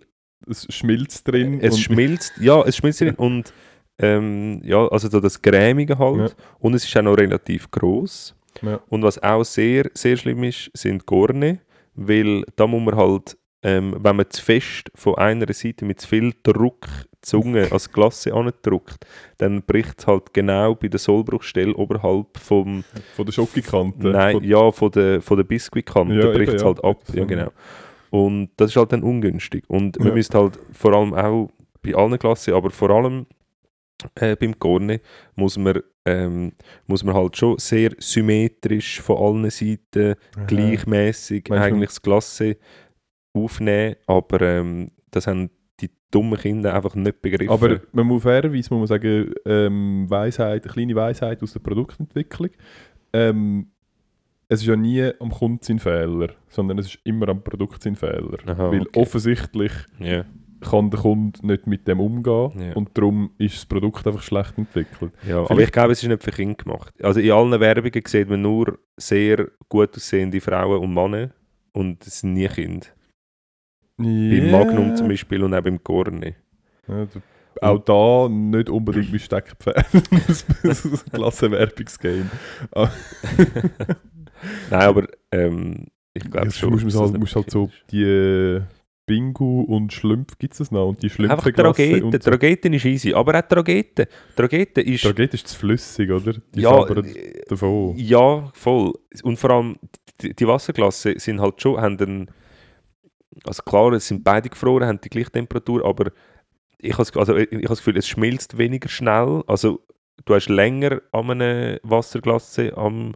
es 0.49 0.67
schmilzt 0.71 1.29
drin. 1.29 1.61
es 1.61 1.79
schmilzt, 1.81 2.33
ja, 2.41 2.63
es 2.63 2.77
schmilzt 2.77 3.01
drin 3.01 3.15
und 3.17 3.53
ähm, 3.99 4.61
ja, 4.65 4.87
also 4.89 5.09
so 5.09 5.21
das 5.21 5.41
Cremige 5.41 5.99
halt 5.99 6.19
Ja. 6.31 6.37
und 6.59 6.75
es 6.75 6.85
ist 6.85 6.97
auch 6.97 7.03
noch 7.03 7.17
relativ 7.19 7.71
groß. 7.71 8.35
Ja. 8.63 8.81
Und 8.89 9.03
was 9.03 9.23
auch 9.23 9.45
sehr, 9.45 9.91
sehr 9.95 10.17
schlimm 10.17 10.45
ist, 10.45 10.71
sind 10.75 11.07
Gorne, 11.07 11.61
weil 11.95 12.45
da 12.57 12.67
muss 12.67 12.83
man 12.83 12.97
halt, 12.97 13.37
ähm, 13.63 13.97
wenn 13.99 14.17
man 14.17 14.29
zu 14.31 14.43
fest 14.43 14.91
von 14.95 15.17
einer 15.17 15.53
Seite 15.53 15.85
mit 15.85 16.01
zu 16.01 16.09
viel 16.09 16.33
Druck 16.43 16.87
die 17.15 17.21
Zunge 17.21 17.69
als 17.71 17.91
Glasse 17.93 18.33
andrückt, 18.35 19.07
dann 19.39 19.63
bricht 19.63 20.01
es 20.01 20.07
halt 20.07 20.35
genau 20.35 20.75
bei 20.75 20.89
der 20.89 20.99
Sollbruchstelle 20.99 21.75
oberhalb 21.75 22.37
vom, 22.39 22.83
Von 23.15 23.25
der 23.27 23.33
Schokokante. 23.33 24.09
nein, 24.09 24.33
Von, 24.37 24.45
ja, 24.45 24.71
von 24.73 24.91
der, 24.91 25.23
von 25.23 25.37
der 25.37 25.45
Biskuitkante 25.45 26.15
Ja, 26.15 26.31
bricht 26.33 26.55
es 26.55 26.65
halt 26.65 26.83
ab. 26.83 26.99
Ja, 27.15 27.25
genau. 27.25 27.53
Und 28.13 28.51
das 28.59 28.71
ist 28.73 28.77
halt 28.77 28.93
dann 28.93 29.03
ungünstig. 29.03 29.65
Und 29.69 29.99
man 29.99 30.09
Ja. 30.09 30.15
müsste 30.15 30.39
halt 30.39 30.59
vor 30.73 30.93
allem 30.93 31.15
auch 31.15 31.51
bei 31.83 31.95
allen 31.95 32.19
Klassen, 32.19 32.53
aber 32.53 32.71
vor 32.71 32.91
allem 32.91 33.25
äh, 34.17 34.37
beim 34.37 34.59
Corne 34.59 35.01
muss 35.35 35.57
man, 35.57 35.81
ähm, 36.05 36.53
muss 36.87 37.05
man 37.05 37.15
halt 37.15 37.37
schon 37.39 37.57
sehr 37.59 37.93
symmetrisch 37.99 39.01
von 39.01 39.17
allen 39.17 39.51
Seiten 39.51 40.15
Aha. 40.37 40.45
gleichmäßig 40.47 41.51
eigentlich 41.51 41.89
das 41.91 42.03
Klasse 42.03 42.59
aufnehmen, 43.33 43.97
aber 44.07 44.43
ähm, 44.43 44.91
das 45.11 45.27
haben 45.27 45.49
die 45.81 45.89
dummen 46.11 46.39
Kinder 46.39 46.75
einfach 46.75 46.95
nicht 46.95 47.23
begriffen. 47.23 47.49
Aber 47.51 47.81
man 47.93 48.07
muss 48.07 48.25
fairerweise 48.25 48.75
muss 48.75 48.81
man 48.81 48.87
sagen, 48.89 49.33
ähm, 49.47 50.05
Weisheit, 50.11 50.65
eine 50.65 50.73
kleine 50.75 50.95
Weisheit 50.97 51.43
aus 51.43 51.55
der 51.55 51.61
Produktentwicklung. 51.61 52.51
Ähm, 53.15 53.72
es 54.53 54.61
ist 54.61 54.67
ja 54.67 54.77
nie 54.77 55.11
am 55.19 55.31
Kunden 55.31 55.63
sein 55.63 55.79
Fehler, 55.79 56.29
sondern 56.49 56.79
es 56.79 56.87
ist 56.87 56.99
immer 57.05 57.29
am 57.31 57.43
Produkt 57.43 57.83
sein 57.83 57.97
Fehler. 57.97 58.37
Aha, 58.47 58.71
Weil 58.71 58.83
okay. 58.83 59.01
offensichtlich 59.01 59.73
ja. 59.99 60.27
kann 60.61 60.91
der 60.91 61.01
Kunde 61.01 61.47
nicht 61.47 61.67
mit 61.67 61.89
dem 61.89 62.01
umgehen 62.01 62.53
Ja. 62.59 62.75
und 62.75 62.91
darum 62.93 63.31
ist 63.39 63.57
das 63.57 63.67
Produkt 63.67 64.07
einfach 64.07 64.23
schlecht 64.23 64.59
entwickelt. 64.59 65.13
Ja, 65.27 65.39
aber 65.41 65.61
ich 65.61 65.73
glaube, 65.73 65.93
es 65.93 66.03
ist 66.03 66.09
nicht 66.09 66.23
für 66.23 66.33
Kinder 66.33 66.63
gemacht. 66.63 66.93
Also 67.03 67.21
in 67.21 67.31
allen 67.31 67.59
Werbungen 67.59 68.03
sieht 68.07 68.29
man 68.29 68.43
nur 68.43 68.79
sehr 68.99 69.49
gut 69.71 69.97
aussehende 69.97 70.41
Frauen 70.41 70.83
und 70.83 70.93
Männer 70.93 71.31
und 71.73 72.07
es 72.07 72.21
sind 72.21 72.35
nie 72.35 72.49
Kinder. 72.49 72.87
Beim 73.97 74.51
Magnum 74.51 74.97
zum 74.97 75.09
Beispiel 75.09 75.43
und 75.45 75.55
auch 75.55 75.63
beim 75.63 75.83
Corny. 75.83 76.35
Ja, 76.89 77.07
auch 77.63 77.79
da 77.79 78.29
nicht 78.29 78.69
unbedingt 78.69 79.11
mein 79.11 79.21
Steckenpferd. 79.21 79.87
das 80.27 80.85
ist 80.85 81.07
ein 81.07 81.13
Klassenwerbungsgame. 81.13 82.31
Nein, 84.71 84.83
aber 84.83 85.07
ähm, 85.31 85.87
ich 86.15 86.31
glaube 86.31 86.51
schon. 86.51 86.71
musst 86.71 86.85
du 86.85 86.89
dass 86.89 87.01
halt, 87.01 87.19
musst 87.19 87.37
halt 87.37 87.51
so 87.51 87.71
die 87.91 88.03
äh, 88.03 88.63
Bingo 89.07 89.63
und 89.63 89.93
Schlümpf 89.93 90.39
gibt 90.39 90.59
es 90.59 90.71
noch 90.71 90.89
und 90.89 91.03
die 91.03 91.11
Schlümpfe 91.11 91.37
Einfach 91.37 91.53
Trageten. 91.53 92.13
Trageten 92.13 92.73
ist 92.73 92.85
easy, 92.85 93.13
aber 93.13 93.39
auch 93.39 93.49
Trageten. 93.49 94.07
Trageten 94.37 94.85
ist... 94.85 95.03
Tragete 95.03 95.37
ist 95.37 95.49
zu 95.49 95.59
flüssig, 95.59 96.11
oder? 96.11 96.35
Die 96.55 96.61
ja, 96.61 96.87
äh, 96.87 97.43
davon. 97.49 97.95
ja, 97.97 98.51
voll. 98.55 98.93
Und 99.23 99.39
vor 99.39 99.51
allem, 99.51 99.77
die, 100.21 100.35
die 100.35 100.47
Wasserklassen 100.47 101.19
sind 101.19 101.41
halt 101.41 101.61
schon, 101.61 101.81
haben 101.81 101.99
einen, 101.99 102.31
also 103.45 103.63
klar, 103.63 103.93
es 103.93 104.07
sind 104.07 104.23
beide 104.23 104.49
gefroren, 104.49 104.87
haben 104.87 105.01
die 105.01 105.09
gleiche 105.09 105.33
Temperatur, 105.33 105.85
aber 105.85 106.13
ich 106.79 106.97
habe 106.97 107.19
also 107.19 107.37
ich, 107.37 107.51
ich 107.51 107.57
habe 107.57 107.69
das 107.69 107.79
Gefühl, 107.79 107.97
es 107.97 108.09
schmilzt 108.09 108.59
weniger 108.59 108.89
schnell. 108.89 109.43
Also 109.47 109.81
du 110.25 110.35
hast 110.35 110.49
länger 110.49 111.01
an 111.13 111.31
einer 111.31 111.79
Wasserglasse 111.83 112.77
am 112.77 113.15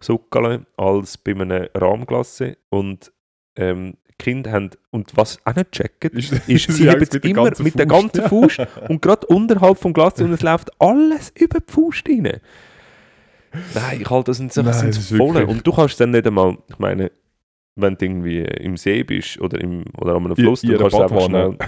Suckerle 0.00 0.66
als 0.76 1.18
bei 1.18 1.32
einem 1.32 1.68
Rahmglasse 1.74 2.56
und 2.68 3.12
ähm, 3.56 3.96
die 4.08 4.14
Kinder 4.18 4.52
haben, 4.52 4.70
und 4.90 5.16
was 5.16 5.38
auch 5.44 5.54
nicht 5.54 5.72
checken, 5.72 6.10
ist, 6.12 6.30
sie 6.46 6.90
haben 6.90 7.02
es 7.02 7.08
immer 7.10 7.50
mit 7.58 7.78
der 7.78 7.86
ganzen 7.86 8.22
Faust 8.24 8.60
und 8.88 9.02
gerade 9.02 9.26
unterhalb 9.26 9.78
vom 9.78 9.92
Glas 9.92 10.20
und 10.20 10.32
es 10.32 10.42
läuft 10.42 10.70
alles 10.80 11.32
über 11.36 11.60
die 11.60 11.72
Faust 11.72 12.08
rein. 12.08 12.40
Nein, 13.74 14.00
ich 14.00 14.10
halte 14.10 14.30
das 14.30 14.36
sind 14.38 14.52
so 14.52 14.62
voll. 14.62 15.42
Und 15.44 15.66
du 15.66 15.72
kannst 15.72 15.98
dann 16.00 16.10
nicht 16.10 16.26
einmal, 16.26 16.58
ich 16.68 16.78
meine, 16.78 17.10
wenn 17.76 17.96
du 17.96 18.04
irgendwie 18.04 18.40
im 18.40 18.76
See 18.76 19.02
bist 19.02 19.40
oder, 19.40 19.60
im, 19.60 19.84
oder 19.98 20.12
an 20.14 20.24
einem 20.24 20.32
In- 20.32 20.44
Fluss, 20.44 20.62
in 20.62 20.70
du 20.70 20.78
kannst 20.78 20.96
einfach 20.96 21.24
schnell... 21.24 21.56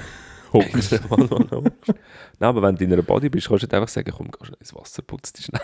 Nein, 0.50 2.48
aber 2.48 2.62
wenn 2.62 2.74
du 2.76 2.84
in 2.84 2.92
einer 2.92 3.02
Body 3.02 3.28
bist, 3.28 3.48
kannst 3.48 3.64
du 3.64 3.66
nicht 3.66 3.74
einfach 3.74 3.88
sagen, 3.88 4.10
komm, 4.16 4.30
geh 4.30 4.46
schnell 4.46 4.56
ins 4.60 4.74
Wasser, 4.74 5.02
putz 5.02 5.32
dich 5.34 5.44
schnell. 5.46 5.60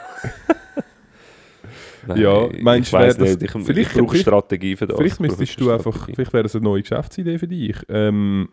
Nein, 2.07 2.21
Ja, 2.21 2.49
meinst 2.61 2.93
du, 2.93 2.99
das- 2.99 3.19
nicht, 3.19 3.43
ich, 3.43 3.51
vielleicht- 3.51 3.97
ich 3.97 3.99
brauche 4.03 4.17
Strategie 4.17 4.77
für 4.77 4.87
das. 4.87 4.97
Vielleicht 4.99 5.21
müsstest 5.21 5.61
du 5.61 5.71
einfach, 5.71 5.93
Strategie. 5.95 6.14
vielleicht 6.17 6.33
wäre 6.33 6.47
es 6.47 6.55
eine 6.57 6.64
neue 6.64 6.83
Geschäftsidee 6.83 7.38
für 7.38 7.49
dich. 7.49 7.77
Ähm, 7.88 8.49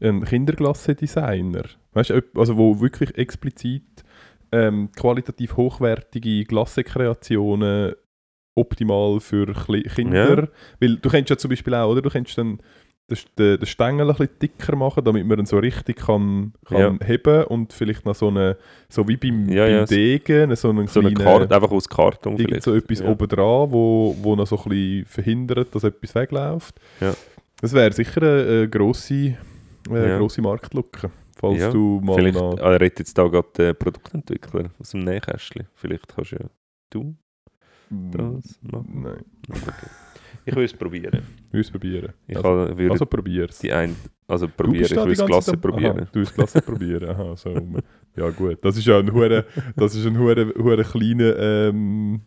ein 0.00 0.24
Kinderklasse-Designer. 0.24 1.64
Weißt 1.92 2.10
du, 2.10 2.22
also 2.34 2.56
wo 2.58 2.80
wirklich 2.80 3.16
explizit 3.16 3.82
ähm, 4.52 4.90
qualitativ 4.96 5.56
hochwertige 5.56 6.44
Klassenkreationen 6.44 7.94
optimal 8.54 9.20
für 9.20 9.46
Kinder. 9.94 10.48
Weil 10.80 10.96
du 10.96 11.08
kennst 11.10 11.30
ja 11.30 11.36
zum 11.36 11.50
Beispiel 11.50 11.74
auch, 11.74 11.90
oder? 11.92 12.02
Du 12.02 12.10
kannst 12.10 12.36
dann 12.38 12.58
den, 13.10 13.18
den, 13.38 13.58
den 13.60 13.66
Stängel 13.66 14.08
ein 14.10 14.16
bisschen 14.16 14.38
dicker 14.42 14.74
machen, 14.76 15.04
damit 15.04 15.26
man 15.26 15.38
ihn 15.38 15.46
so 15.46 15.58
richtig 15.58 15.96
kann, 15.96 16.52
kann 16.64 16.98
heben 17.04 17.44
und 17.44 17.72
vielleicht 17.72 18.04
noch 18.04 18.14
so 18.16 18.28
eine, 18.28 18.56
so 18.88 19.06
wie 19.06 19.16
beim, 19.16 19.48
Ja, 19.48 19.64
beim 19.64 19.72
ja, 19.74 19.84
Degen, 19.84 20.56
so 20.56 20.70
einen 20.70 20.86
So 20.88 21.00
eine 21.00 21.12
kleinen- 21.12 21.24
Karte, 21.24 21.54
einfach 21.54 21.70
aus 21.70 21.88
Karton 21.88 22.36
vielleicht. 22.36 22.64
so 22.64 22.74
etwas 22.74 23.00
ja. 23.00 23.08
obendran, 23.08 23.70
wo, 23.70 24.16
wo 24.20 24.34
noch 24.34 24.46
so 24.46 24.56
ein 24.58 24.68
bisschen 24.68 25.04
verhindert, 25.06 25.74
dass 25.74 25.84
etwas 25.84 26.14
wegläuft. 26.14 26.80
Ja. 27.00 27.14
Das 27.60 27.72
wäre 27.72 27.92
sicher 27.92 28.20
eine, 28.22 28.42
eine 28.42 28.68
grosse, 28.68 29.36
eine 29.88 30.08
Ja. 30.08 30.18
grosse 30.18 30.42
Marktlücke, 30.42 31.10
falls 31.38 31.60
Ja, 31.60 31.70
du 31.70 32.00
mal 32.02 32.16
Vielleicht 32.16 32.38
noch... 32.38 32.58
ah, 32.58 32.70
redet 32.70 32.98
jetzt 32.98 33.16
da 33.16 33.28
gerade 33.28 33.48
der 33.56 33.72
Produktentwickler 33.74 34.70
aus 34.80 34.90
dem 34.90 35.04
Nähkästchen. 35.04 35.66
Vielleicht 35.74 36.08
kannst 36.08 36.32
ja 36.32 36.38
du 36.90 37.14
das 37.88 38.58
machen. 38.62 39.00
Nein, 39.02 39.24
Okay. 39.48 39.86
Ich 40.48 40.54
will 40.54 40.64
es 40.64 40.72
probieren. 40.72 41.22
wir 41.50 41.60
es 41.60 41.70
probieren. 41.70 42.12
Ich 42.28 42.36
also, 42.36 42.78
würde 42.78 42.90
also 42.92 43.04
probier's. 43.06 43.58
die 43.58 43.72
ein, 43.72 43.96
also 44.28 44.46
probieren, 44.48 44.84
ich 44.84 45.18
will 45.18 45.28
Zeit 45.28 45.48
am- 45.54 45.60
probieren. 45.60 45.98
Aha, 45.98 46.08
du 46.12 46.18
willst 46.20 46.34
Glas 46.34 46.52
probieren. 46.62 47.08
Aha, 47.10 47.36
so. 47.36 47.50
Ja 48.16 48.30
gut, 48.30 48.64
das 48.64 48.76
ist 48.78 48.86
ja 48.86 48.98
ein 49.00 49.12
hure, 49.12 49.44
das 49.76 49.94
ist 49.96 50.06
ein 50.06 50.16
hure, 50.18 50.54
hure 50.56 50.84
kleiner 50.84 51.36
ähm, 51.36 52.20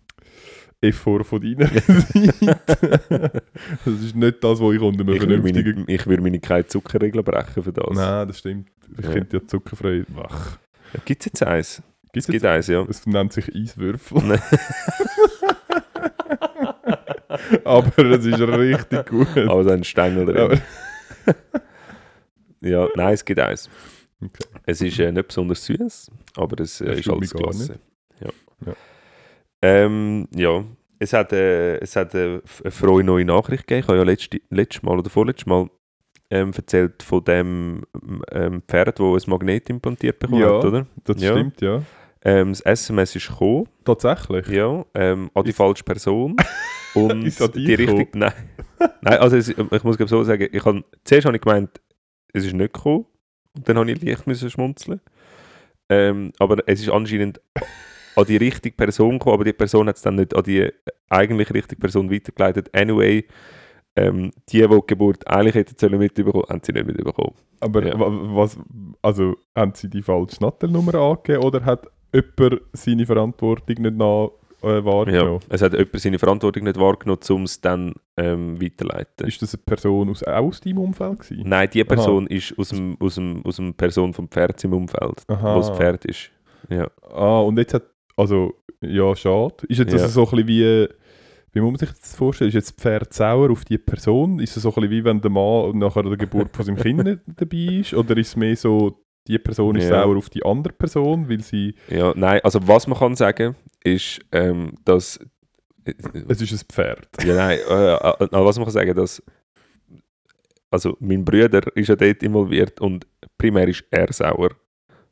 Effort 0.81 1.23
von 1.23 1.41
deiner 1.41 1.67
Seite. 1.87 3.41
das 3.85 3.93
ist 4.03 4.15
nicht 4.15 4.43
das, 4.43 4.59
was 4.59 4.73
ich 4.75 4.81
unter 4.81 5.01
einem 5.01 5.13
Ich 5.13 5.21
würde 5.21 5.35
vernünftigen 5.41 5.79
meine, 5.85 5.91
ich 5.95 6.05
würde 6.07 6.21
meine 6.23 6.39
keine 6.39 6.67
Zuckerregeln 6.67 7.23
brechen 7.23 7.63
für 7.63 7.71
das. 7.73 7.95
Nein, 7.95 8.27
das 8.27 8.39
stimmt. 8.39 8.69
Ich 8.97 9.05
Ja. 9.05 9.11
finde 9.11 9.37
ja 9.37 9.45
zuckerfrei. 9.47 10.03
Ach, 10.17 10.57
Gibt 11.05 11.21
es 11.21 11.25
jetzt 11.27 11.43
eins? 11.43 11.81
gibt's 12.11 12.27
Es 12.27 12.31
gibt 12.33 12.45
eins, 12.45 12.67
ja. 12.67 12.85
es 12.89 13.05
nennt 13.05 13.31
sich 13.33 13.53
Eiswürfel. 13.55 14.39
Aber 17.63 17.97
es 18.05 18.25
ist 18.25 18.39
richtig 18.39 19.05
gut. 19.07 19.37
Aber 19.37 19.63
so 19.63 19.69
ein 19.71 19.83
Stängel 19.83 20.25
drin. 20.25 20.61
Ja, 22.61 22.87
nein, 22.95 23.13
es 23.13 23.23
gibt 23.23 23.39
eins. 23.39 23.69
Okay. 24.21 24.43
Es 24.65 24.81
ist 24.81 24.99
äh, 24.99 25.11
nicht 25.11 25.27
besonders 25.27 25.63
süß, 25.65 26.11
aber 26.35 26.59
es 26.61 26.81
äh, 26.81 26.99
ist 26.99 27.09
alles 27.09 27.31
gar 27.33 27.43
Klasse. 27.43 27.79
Ja. 28.19 28.29
Ja. 28.65 28.73
Ähm, 29.61 30.27
ja. 30.35 30.65
Es 31.01 31.13
hat, 31.13 31.31
äh, 31.31 31.77
es 31.77 31.95
hat 31.95 32.13
äh, 32.15 32.41
eine 32.63 32.71
frohe 32.71 33.01
neue 33.05 33.23
Nachricht 33.23 33.65
gegeben. 33.65 33.79
Ich 33.83 33.87
habe 33.87 33.97
ja 33.99 34.03
letzte, 34.03 34.41
letztes 34.49 34.83
Mal 34.83 34.99
oder 34.99 35.09
vorletztes 35.09 35.45
Mal 35.45 35.69
ähm, 36.29 36.51
erzählt 36.53 37.01
von 37.01 37.23
dem 37.23 37.83
ähm, 38.33 38.61
Pferd, 38.67 38.99
das 38.99 39.25
ein 39.25 39.29
Magnet 39.31 39.69
implantiert 39.69 40.19
bekommen 40.19 40.41
Ja. 40.41 40.57
hat, 40.57 40.65
oder? 40.65 40.85
Das 41.05 41.21
Ja. 41.21 41.31
stimmt, 41.31 41.61
ja. 41.61 41.81
Ähm, 42.21 42.49
das 42.49 42.59
SMS 42.59 43.15
ist 43.15 43.29
gekommen, 43.29 43.65
Tatsächlich. 43.85 44.47
ja, 44.49 44.83
ähm, 44.95 45.31
an 45.33 45.43
die 45.45 45.51
Ist- 45.51 45.55
falsche 45.55 45.85
Person. 45.85 46.35
Und 46.93 47.23
die 47.55 47.73
Richtung, 47.73 48.07
nein. 48.13 48.33
nein, 49.01 49.17
also 49.19 49.37
es, 49.37 49.49
ich 49.49 49.83
muss 49.83 49.97
so 49.97 50.23
sagen, 50.23 50.47
ich 50.51 50.65
hab, 50.65 50.75
zuerst 51.03 51.25
habe 51.25 51.37
ich 51.37 51.41
gemeint, 51.41 51.81
es 52.33 52.45
ist 52.45 52.53
nicht 52.53 52.73
gekommen. 52.73 53.05
Und 53.55 53.67
dann 53.67 53.77
habe 53.77 53.91
ich 53.91 54.01
leicht 54.01 54.27
müssen 54.27 54.49
schmunzeln. 54.49 55.01
Ähm, 55.89 56.31
aber 56.39 56.57
es 56.67 56.81
ist 56.81 56.89
anscheinend 56.89 57.41
an 58.15 58.25
die 58.25 58.37
richtige 58.37 58.75
Person 58.75 59.13
gekommen, 59.17 59.33
aber 59.35 59.43
die 59.43 59.53
Person 59.53 59.87
hat 59.87 59.95
es 59.95 60.01
dann 60.03 60.15
nicht 60.15 60.35
an 60.35 60.43
die 60.43 60.69
eigentlich 61.09 61.51
richtige 61.53 61.79
Person 61.81 62.11
weitergeleitet. 62.11 62.69
Anyway, 62.75 63.25
ähm, 63.95 64.31
die, 64.49 64.59
die 64.61 64.67
die 64.67 64.79
Geburt 64.87 65.27
eigentlich 65.27 65.55
hätten 65.55 65.75
sollen 65.77 65.97
mitbekommen, 65.97 66.43
haben 66.47 66.61
sie 66.63 66.73
nicht 66.73 66.85
mitbekommen. 66.85 67.33
Aber 67.59 67.85
Ja. 67.85 67.99
wa- 67.99 68.35
was, 68.35 68.57
also 69.01 69.35
haben 69.55 69.73
sie 69.73 69.89
die 69.89 70.03
falsche 70.03 70.41
Nattelnummer 70.41 70.93
angegeben 70.95 71.43
oder 71.43 71.65
hat 71.65 71.87
jemand 72.13 72.61
seine 72.73 73.05
Verantwortung 73.05 73.81
nicht 73.81 73.95
nach, 73.95 74.29
äh, 74.63 74.67
Ja, 74.77 74.85
wahrgenommen? 74.85 75.39
es 75.49 75.61
hat 75.61 75.73
jemand 75.73 75.99
seine 75.99 76.19
Verantwortung 76.19 76.63
nicht 76.63 76.79
wahrgenommen, 76.79 77.19
um 77.29 77.43
es 77.43 77.61
dann 77.61 77.93
ähm, 78.17 78.61
weiterzuleiten. 78.61 79.27
Ist 79.27 79.41
das 79.41 79.53
eine 79.55 79.63
Person 79.65 80.09
aus, 80.09 80.23
auch 80.23 80.45
aus 80.47 80.61
deinem 80.61 80.79
Umfeld 80.79 81.19
gewesen? 81.19 81.43
Nein, 81.47 81.69
die 81.73 81.83
Person 81.83 82.27
ist 82.27 82.57
aus 82.57 82.69
dem, 82.69 82.97
aus 82.99 83.15
dem, 83.15 83.45
aus 83.45 83.55
dem 83.57 83.73
Person 83.73 84.13
vom 84.13 84.27
Pferd 84.27 84.63
im 84.63 84.73
Umfeld, 84.73 85.23
Aha. 85.27 85.55
wo 85.55 85.59
das 85.59 85.69
Pferd 85.71 86.05
ist. 86.05 86.29
Ja. 86.69 86.87
Ah, 87.13 87.39
und 87.39 87.57
jetzt 87.57 87.73
hat, 87.73 87.83
also, 88.15 88.53
ja, 88.81 89.15
schade. 89.15 89.55
Ist 89.67 89.79
jetzt 89.79 89.93
Ja. 89.93 89.99
also 90.01 90.25
so 90.25 90.29
ein 90.31 90.45
bisschen 90.45 90.47
wie, 90.47 90.87
wie 91.53 91.61
muss 91.61 91.71
man 91.71 91.77
sich 91.79 91.89
das 91.99 92.15
vorstellen? 92.15 92.49
Ist 92.49 92.53
jetzt 92.55 92.71
das 92.75 92.81
Pferd 92.81 93.13
sauer 93.13 93.49
auf 93.51 93.65
die 93.65 93.77
Person? 93.77 94.39
Ist 94.39 94.55
es 94.55 94.63
so 94.63 94.69
ein 94.69 94.75
bisschen 94.75 94.91
wie 94.91 95.03
wenn 95.03 95.19
der 95.21 95.31
Mann 95.31 95.77
nach 95.79 95.93
der 95.93 96.17
Geburt 96.17 96.55
von 96.55 96.63
seinem 96.65 96.77
Kind 96.77 97.03
nicht 97.03 97.19
dabei 97.37 97.79
ist? 97.79 97.93
Oder 97.93 98.15
ist 98.17 98.27
es 98.27 98.35
mehr 98.35 98.55
so, 98.55 98.99
die 99.27 99.37
Person 99.39 99.75
ist 99.75 99.85
Ja. 99.89 100.01
sauer 100.03 100.17
auf 100.17 100.29
die 100.29 100.43
andere 100.45 100.73
Person, 100.73 101.27
weil 101.29 101.41
sie, 101.41 101.75
ja, 101.89 102.13
nein, 102.15 102.39
also 102.43 102.59
was 102.67 102.87
man 102.87 102.97
kann 102.99 103.15
sagen, 103.15 103.55
ist, 103.83 104.19
ähm, 104.31 104.73
dass... 104.85 105.19
es 106.27 106.41
ist 106.41 106.53
ein 106.53 106.67
Pferd? 106.67 107.07
Ja, 107.23 107.35
nein, 107.35 107.59
äh, 107.69 107.93
äh, 107.93 108.23
äh, 108.23 108.27
was 108.31 108.57
man 108.57 108.65
kann 108.65 108.73
sagen, 108.73 108.95
dass... 108.95 109.21
Also 110.71 110.95
mein 110.99 111.25
Bruder 111.25 111.61
ist 111.75 111.87
ja 111.87 111.95
dort 111.95 112.21
involviert 112.21 112.79
und 112.79 113.07
primär 113.37 113.67
ist 113.67 113.83
er 113.89 114.11
sauer. 114.13 114.51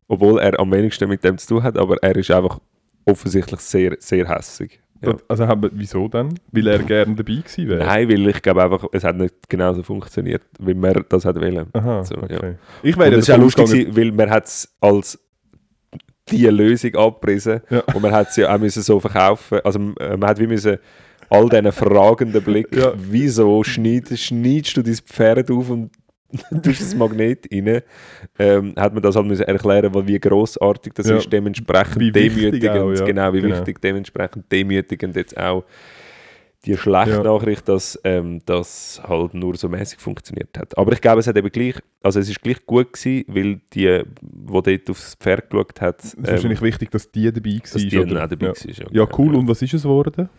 Obwohl 0.07 0.39
er 0.39 0.59
am 0.59 0.71
wenigsten 0.71 1.09
mit 1.09 1.23
dem 1.23 1.37
zu 1.37 1.47
tun 1.47 1.63
hat, 1.63 1.77
aber 1.77 1.97
er 2.03 2.15
ist 2.15 2.29
einfach 2.29 2.59
offensichtlich 3.05 3.59
sehr, 3.59 3.95
sehr 3.99 4.27
hässig. 4.27 4.79
Ja. 5.01 5.15
Also 5.27 5.47
haben 5.47 5.69
wieso 5.73 6.07
dann? 6.07 6.39
Weil 6.51 6.67
er 6.67 6.79
gerne 6.79 7.15
dabei 7.15 7.35
gewesen 7.35 7.67
wäre? 7.67 7.85
Nein, 7.85 8.09
weil 8.09 8.27
ich 8.29 8.41
glaube 8.41 8.63
einfach, 8.63 8.85
es 8.91 9.03
hat 9.03 9.15
nicht 9.15 9.35
genauso 9.47 9.83
funktioniert, 9.83 10.43
wie 10.59 10.73
man 10.73 11.05
das 11.09 11.25
hat 11.25 11.35
wollen. 11.35 11.67
Aha, 11.73 12.03
So, 12.03 12.15
ja. 12.15 12.23
okay. 12.23 12.55
Ich 12.81 12.95
Und 12.95 13.01
wäre 13.01 13.11
das 13.11 13.27
ist 13.27 13.31
auch 13.31 13.37
lustig, 13.37 13.65
gewesen, 13.65 13.95
weil 13.95 14.11
man 14.11 14.29
hat 14.29 14.45
es 14.45 14.75
als 14.81 15.19
die 16.31 16.45
Lösung 16.47 16.95
abgerissen 16.95 17.61
Ja. 17.69 17.81
und 17.93 18.01
man 18.01 18.11
hat 18.11 18.31
sie 18.33 18.45
auch 18.45 18.57
müssen 18.57 18.81
so 18.83 18.99
verkaufen. 18.99 19.59
Also 19.63 19.79
äh, 19.99 20.17
man 20.17 20.29
hat 20.29 20.39
wie 20.39 20.47
müssen 20.47 20.77
all 21.29 21.49
diesen 21.49 21.71
fragenden 21.71 22.41
Blick, 22.43 22.73
Ja. 22.75 22.93
wieso 22.95 23.63
schneidest, 23.63 24.23
schneidest 24.23 24.77
du 24.77 24.81
dein 24.81 24.95
Pferd 24.95 25.51
auf 25.51 25.69
und 25.69 25.91
tust 26.63 26.81
das 26.81 26.93
Magnet 26.95 27.47
rein, 27.53 27.81
ähm, 28.37 28.73
hat 28.77 28.93
man 28.93 29.01
das 29.01 29.15
halt 29.15 29.27
müssen 29.27 29.43
erklären, 29.43 29.93
weil 29.93 30.07
wie 30.07 30.19
grossartig 30.19 30.93
das 30.93 31.07
Ja. 31.07 31.17
ist, 31.17 31.31
dementsprechend 31.31 32.13
demütigend, 32.15 32.69
auch, 32.77 32.91
ja. 32.91 33.05
genau, 33.05 33.33
wie 33.33 33.41
Genau. 33.41 33.55
wichtig, 33.55 33.79
dementsprechend 33.81 34.51
demütigend 34.51 35.15
jetzt 35.15 35.37
auch 35.37 35.63
die 36.65 36.75
schlechte 36.75 37.11
Ja. 37.11 37.23
Nachricht, 37.23 37.67
dass 37.69 37.99
ähm, 38.03 38.41
das 38.45 39.01
halt 39.07 39.33
nur 39.33 39.55
so 39.55 39.69
mäßig 39.69 39.99
funktioniert 39.99 40.57
hat. 40.57 40.77
Aber 40.77 40.91
ich 40.91 41.01
glaube, 41.01 41.19
es 41.19 41.27
hat 41.27 41.37
eben 41.37 41.49
gleich, 41.49 41.75
also 42.01 42.19
es 42.19 42.29
ist 42.29 42.41
gleich 42.41 42.65
gut 42.65 42.93
gewesen, 42.93 43.23
weil 43.27 43.61
die, 43.73 44.03
die 44.21 44.61
dort 44.77 44.89
aufs 44.89 45.15
Pferd 45.15 45.49
geschaut 45.49 45.79
hat, 45.81 46.03
Es 46.03 46.13
ist 46.15 46.27
wahrscheinlich 46.27 46.61
wichtig, 46.61 46.91
dass 46.91 47.11
die 47.11 47.31
dabei 47.31 47.51
war. 47.51 47.59
dass 47.59 47.73
die 47.73 47.97
oder? 47.99 48.23
auch 48.25 48.27
dabei 48.29 48.47
ja. 48.47 48.51
war. 48.53 48.65
Ja, 48.65 48.73
ja, 48.91 49.05
genau, 49.05 49.17
cool. 49.17 49.35
Und 49.35 49.47
was 49.47 49.61
ist 49.61 49.73
es 49.73 49.83
geworden? 49.83 50.29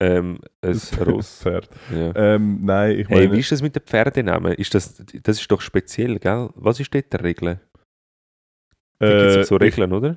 Ähm, 0.00 0.38
ein 0.62 0.80
Ross. 1.06 1.38
Pferd. 1.42 1.68
Ja. 1.92 2.14
Ähm, 2.14 2.60
nein, 2.62 3.00
ich 3.00 3.08
Hey, 3.08 3.26
meine... 3.26 3.32
wie 3.32 3.40
ist 3.40 3.50
das 3.52 3.62
mit 3.62 3.74
den 3.74 3.82
Pferdenamen? 3.82 4.52
Ist 4.54 4.74
das, 4.74 5.02
das 5.22 5.40
ist 5.40 5.50
doch 5.50 5.60
speziell, 5.60 6.18
gell? 6.18 6.50
Was 6.54 6.78
ist 6.80 6.94
dort 6.94 7.12
der 7.12 7.24
Regel? 7.24 7.60
Da 9.00 9.06
gibt 9.08 9.20
es 9.22 9.36
äh, 9.36 9.44
so 9.44 9.56
Regeln, 9.56 9.92
oder? 9.92 10.16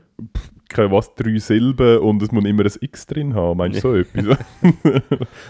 Keine 0.73 0.91
was, 0.91 1.13
drei 1.15 1.37
Silben 1.37 1.99
und 1.99 2.21
es 2.21 2.31
muss 2.31 2.45
immer 2.45 2.63
ein 2.65 2.71
X 2.81 3.05
drin 3.05 3.33
haben. 3.33 3.57
Meinst 3.57 3.83
du 3.83 3.89
so 3.89 3.95
etwas? 3.95 4.37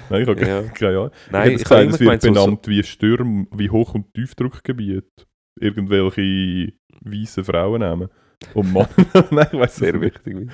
Nein, 0.10 0.22
ich 0.22 0.28
habe 0.28 0.42
Ja. 0.46 0.62
keine 0.64 0.98
Ahnung. 0.98 1.12
Nein, 1.32 1.52
ich 1.52 1.64
habe 1.66 1.86
gesagt, 1.86 1.86
es 1.86 1.92
wird 1.92 2.00
gemeint, 2.00 2.22
so, 2.22 2.30
benannt 2.34 2.68
wie 2.68 2.84
Stürme, 2.84 3.48
wie 3.56 3.70
Hoch- 3.70 3.94
und 3.96 4.14
Tiefdruckgebiet. 4.14 5.28
Irgendwelche 5.60 6.74
weißen 7.02 7.44
Frauennamen. 7.44 8.10
Und 8.54 8.74
Mann. 8.74 8.88
Nein, 9.32 9.48
ich 9.52 9.60
weiß 9.60 9.76
sehr 9.76 10.02
wichtig. 10.02 10.50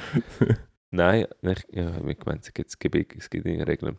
Nein, 0.92 1.26
ich, 1.42 1.66
ja, 1.72 1.92
ich 2.06 2.20
gemeint, 2.20 2.44
es 2.44 2.54
gibt, 2.54 2.80
gibt, 2.80 3.16
es 3.16 3.30
gibt 3.30 3.46
Regeln. 3.46 3.98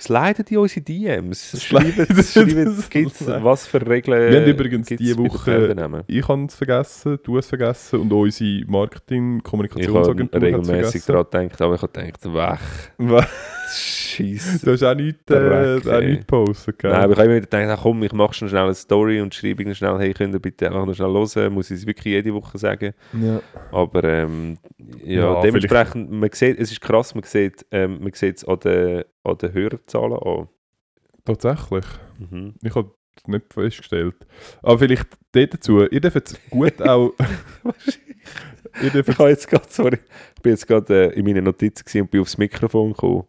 Slidet 0.00 0.50
in 0.50 0.58
unsere 0.58 0.80
DMs. 0.80 1.62
Schreibt, 1.62 1.84
Slidet- 2.24 2.26
schreibt 2.26 2.90
gibt's, 2.90 3.26
was 3.26 3.66
für 3.66 3.86
Regeln 3.86 4.32
Wir 4.32 4.40
haben 4.40 4.48
übrigens 4.50 4.86
diese 4.88 5.18
Woche-? 5.18 6.02
Ich 6.06 6.26
habe 6.28 6.44
es 6.46 6.54
vergessen, 6.54 7.18
du 7.22 7.36
hast 7.36 7.44
es 7.44 7.48
vergessen 7.50 8.00
und 8.00 8.12
unsere 8.12 8.48
Ich 8.50 8.62
habe 8.62 8.72
Marketing-Kommunikationsagentur 8.72 10.40
hat 10.40 10.42
es 10.60 10.68
regelmäßig 10.68 11.04
daran 11.04 11.26
gedacht, 11.30 11.60
aber 11.62 11.74
ich 11.74 11.82
habe 11.82 11.92
gedacht, 11.92 12.24
weg. 12.24 12.58
Was? 12.98 13.26
Scheisse. 13.72 14.58
Du 14.64 14.72
hast 14.72 14.82
auch 14.82 14.94
nichts, 14.94 15.30
äh, 15.30 16.00
nichts 16.00 16.26
gepostet, 16.26 16.78
gell? 16.78 16.90
Nein, 16.90 17.02
aber 17.02 17.12
ich 17.12 17.18
habe 17.18 17.30
immer 17.30 17.40
gedacht, 17.40 17.68
ach 17.78 17.82
komm, 17.82 18.02
ich 18.02 18.12
mache 18.12 18.34
schon 18.34 18.48
schnell 18.48 18.64
eine 18.64 18.74
Story 18.74 19.20
und 19.20 19.32
schreibe 19.34 19.62
ihnen 19.62 19.74
schnell, 19.74 19.96
hey, 19.98 20.12
könnt 20.12 20.34
ihr 20.34 20.40
bitte 20.40 20.66
einfach 20.66 20.86
noch 20.86 20.94
schnell 20.94 21.12
hören, 21.12 21.52
muss 21.52 21.70
ich 21.70 21.78
es 21.78 21.86
wirklich 21.86 22.06
jede 22.14 22.34
Woche 22.34 22.58
sagen. 22.58 22.92
ja. 23.20 23.40
Aber 23.70 24.02
ähm, 24.04 24.58
ja, 25.04 25.34
Ja, 25.34 25.40
dementsprechend, 25.40 26.10
man 26.10 26.30
sieht, 26.32 26.58
es 26.58 26.72
ist 26.72 26.80
krass, 26.80 27.14
man 27.14 27.22
sieht 27.24 27.64
ähm, 27.70 27.98
man 28.02 28.12
sieht 28.12 28.38
es 28.38 28.44
an 28.44 28.58
den, 28.60 29.04
an 29.24 29.38
den 29.38 29.52
Hörerzahlen 29.52 30.18
an. 30.18 30.48
Tatsächlich. 31.24 31.84
Mhm. 32.18 32.54
Ich 32.62 32.74
habe 32.74 32.92
es 33.16 33.26
nicht 33.26 33.52
festgestellt. 33.52 34.16
Aber 34.62 34.78
vielleicht 34.78 35.08
dort 35.32 35.54
dazu. 35.54 35.86
Ihr 35.86 36.00
dürft 36.00 36.14
jetzt 36.16 36.50
gut 36.50 36.80
auch... 36.82 37.12
Ich 38.82 39.18
habe 39.18 39.30
jetzt 39.30 39.48
gerade, 39.48 39.66
sorry, 39.68 39.98
ich 40.36 40.42
bin 40.42 40.52
jetzt 40.52 40.66
gerade 40.66 41.12
äh, 41.12 41.18
in 41.18 41.24
meinen 41.24 41.44
Notizen 41.44 41.84
gewesen 41.84 42.02
und 42.02 42.10
bin 42.10 42.20
aufs 42.20 42.38
Mikrofon 42.38 42.92
gekommen. 42.92 43.24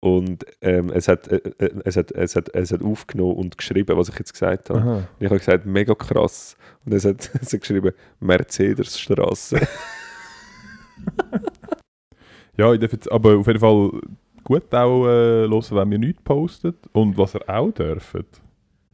Und 0.00 0.44
ähm, 0.60 0.90
es, 0.90 1.06
hat, 1.06 1.28
äh, 1.28 1.36
äh, 1.36 1.70
es, 1.84 1.96
hat, 1.96 2.10
es, 2.10 2.34
hat, 2.34 2.52
es 2.54 2.72
hat 2.72 2.82
aufgenommen 2.82 3.36
und 3.36 3.56
geschrieben, 3.56 3.96
was 3.96 4.08
ich 4.08 4.18
jetzt 4.18 4.32
gesagt 4.32 4.70
habe. 4.70 4.80
Aha. 4.80 4.96
Und 4.96 5.06
ich 5.20 5.26
habe 5.26 5.38
gesagt, 5.38 5.64
mega 5.64 5.94
krass. 5.94 6.56
Und 6.84 6.92
es 6.92 7.04
hat, 7.04 7.30
es 7.40 7.52
hat 7.52 7.60
geschrieben, 7.60 7.92
Mercedesstraße. 8.18 9.60
Ja, 12.58 12.72
ich 12.72 12.80
darf 12.80 12.92
jetzt 12.92 13.10
aber 13.10 13.36
auf 13.38 13.46
jeden 13.46 13.60
Fall 13.60 13.90
gut 14.44 14.74
auch 14.74 15.06
äh, 15.06 15.44
hören, 15.46 15.72
wenn 15.72 15.90
wir 15.90 15.98
nichts 15.98 16.22
postet. 16.22 16.76
Und 16.92 17.16
was 17.18 17.34
ihr 17.34 17.48
auch 17.48 17.70
dürft, 17.72 18.40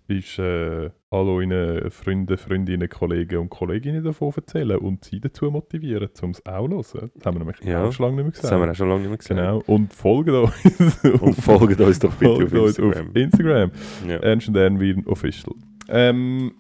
ist 0.09 0.39
äh, 0.39 0.91
alle 1.11 1.31
euren 1.31 1.91
Freunde, 1.91 2.37
Freundinnen, 2.39 2.89
Kollegen 2.89 3.39
und 3.39 3.51
Kolleginnen 3.51 4.03
davon 4.03 4.33
erzählen 4.37 4.79
und 4.79 5.05
sie 5.05 5.21
dazu 5.21 5.51
motivieren, 5.51 6.09
um 6.23 6.31
es 6.31 6.45
auch 6.47 6.67
zu 6.69 6.95
hören. 6.95 7.11
Das 7.15 7.27
haben 7.27 7.35
wir 7.35 7.39
nämlich 7.41 7.61
Ja, 7.63 7.85
auch 7.85 7.93
schon 7.93 8.07
lange 8.07 8.17
nicht 8.17 8.25
mehr 8.25 8.33
Das 8.33 8.41
gesagt. 8.41 8.55
haben 8.55 8.67
wir 8.67 8.71
auch 8.73 8.75
schon 8.77 8.89
lange 8.89 9.01
nicht 9.01 9.09
mehr 9.11 9.19
gesagt. 9.19 9.39
Genau. 9.41 9.63
Und 9.67 9.93
folgt 9.93 10.31
uns. 10.31 11.05
Und 11.21 11.35
folgt 11.35 11.81
uns 11.81 11.99
doch 11.99 12.15
bitte 12.15 12.33
auf 12.33 12.53
Instagram. 12.53 13.09
auf 13.09 13.17
Instagram. 13.17 13.71
Ja. 14.09 14.17
Ernst 14.17 14.49
und 14.49 14.57
Ernwin 14.57 15.07
Official. 15.07 15.55
Ähm, 15.89 16.53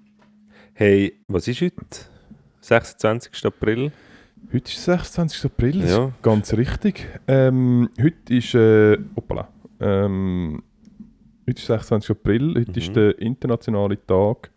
Hey, 0.74 1.14
was 1.26 1.48
ist 1.48 1.60
heute? 1.60 1.74
26. 2.60 3.44
April. 3.46 3.90
Heute 4.52 4.70
ist 4.70 4.84
26. 4.84 5.44
April. 5.46 5.80
das 5.80 5.90
Ja. 5.90 6.12
Ganz 6.22 6.52
richtig. 6.54 7.06
Ähm, 7.26 7.88
heute 8.00 8.34
ist. 8.34 8.54
Äh, 8.54 8.98
hoppala. 9.16 9.48
Ähm, 9.80 10.62
heute 11.46 11.58
ist 11.58 11.66
26. 11.66 12.10
April. 12.10 12.54
Heute 12.56 12.70
Mhm. 12.72 12.76
ist 12.76 12.96
der 12.96 13.18
internationale 13.20 13.98
Tag 14.06 14.50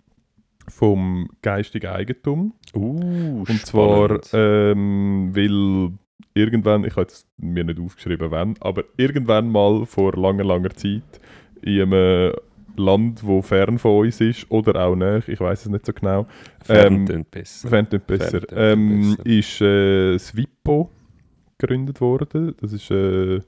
vom 0.68 1.30
geistigen 1.42 1.88
Eigentum. 1.92 2.54
Uh, 2.76 3.44
Und 3.48 3.66
zwar, 3.66 4.20
ähm, 4.34 5.32
weil 5.34 5.92
irgendwann, 6.34 6.86
ich 6.86 6.92
habe 6.92 7.02
jetzt 7.02 7.28
mir 7.38 7.64
nicht 7.64 7.80
aufgeschrieben, 7.80 8.32
wann, 8.32 8.56
aber 8.62 8.84
irgendwann 8.96 9.50
mal 9.50 9.86
vor 9.86 10.14
langer, 10.16 10.44
langer 10.46 10.70
Zeit 10.72 11.02
in 11.62 11.82
einem 11.94 12.34
Land, 12.78 13.24
wo 13.26 13.42
fern 13.42 13.78
von 13.80 14.06
uns 14.06 14.22
ist 14.22 14.50
oder 14.50 14.86
auch 14.86 14.96
nicht, 14.96 15.28
ich 15.30 15.40
weiß 15.40 15.62
es 15.66 15.70
nicht 15.72 15.86
so 15.86 15.94
genau, 15.94 16.28
ähm, 16.70 17.06
ähm, 17.10 17.26
besser. 17.30 17.82
Nicht 17.82 18.08
besser. 18.08 18.42
Fände 18.42 18.56
Ähm, 18.56 19.18
besser. 19.18 19.26
ist 19.26 19.62
äh, 19.62 20.14
das 20.14 20.36
WIPO 20.36 20.90
gegründet 21.58 22.02
worden. 22.02 22.56
Das 22.60 22.74
ist, 22.74 22.90
äh, 22.90 23.36
ich 23.38 23.44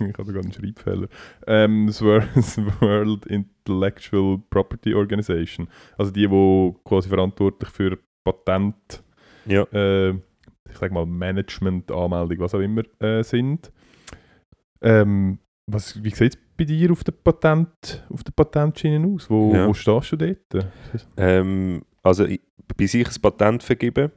habe 0.00 0.24
sogar 0.24 0.42
einen 0.42 0.52
Schreibfehler. 0.52 1.08
Ähm, 1.46 1.86
das 1.88 2.00
Wor- 2.02 2.22
das 2.34 2.58
World 2.80 3.26
Intellectual 3.26 4.38
Property 4.50 4.94
Organization. 4.94 5.68
Also 5.98 6.12
die, 6.12 6.28
die 6.28 6.74
quasi 6.84 7.08
verantwortlich 7.08 7.70
für 7.70 7.98
Patent, 8.24 9.02
Ja. 9.46 9.62
äh, 9.72 10.10
ich 10.10 10.76
sag 10.78 10.92
mal 10.92 11.06
Management, 11.06 11.90
Anmeldung, 11.90 12.38
was 12.38 12.54
auch 12.54 12.60
immer 12.60 12.82
äh, 13.00 13.22
sind. 13.24 13.72
Ähm, 14.82 15.38
was, 15.66 16.02
wie 16.02 16.10
sieht 16.10 16.34
es 16.34 16.38
bei 16.60 16.66
dir 16.66 16.92
auf 16.92 17.02
der 17.04 17.12
Patent, 17.12 18.04
auf 18.10 18.22
der 18.22 18.32
Patentschiene 18.32 19.06
aus? 19.06 19.30
Wo, 19.30 19.54
Ja. 19.54 19.66
wo 19.66 19.72
stehst 19.72 20.12
du 20.12 20.16
dort? 20.16 20.66
Ähm, 21.16 21.82
also 22.02 22.26
i- 22.26 22.40
bis 22.76 22.92
ich 22.92 23.08
ein 23.08 23.22
Patent 23.22 23.62
vergebe, 23.62 24.10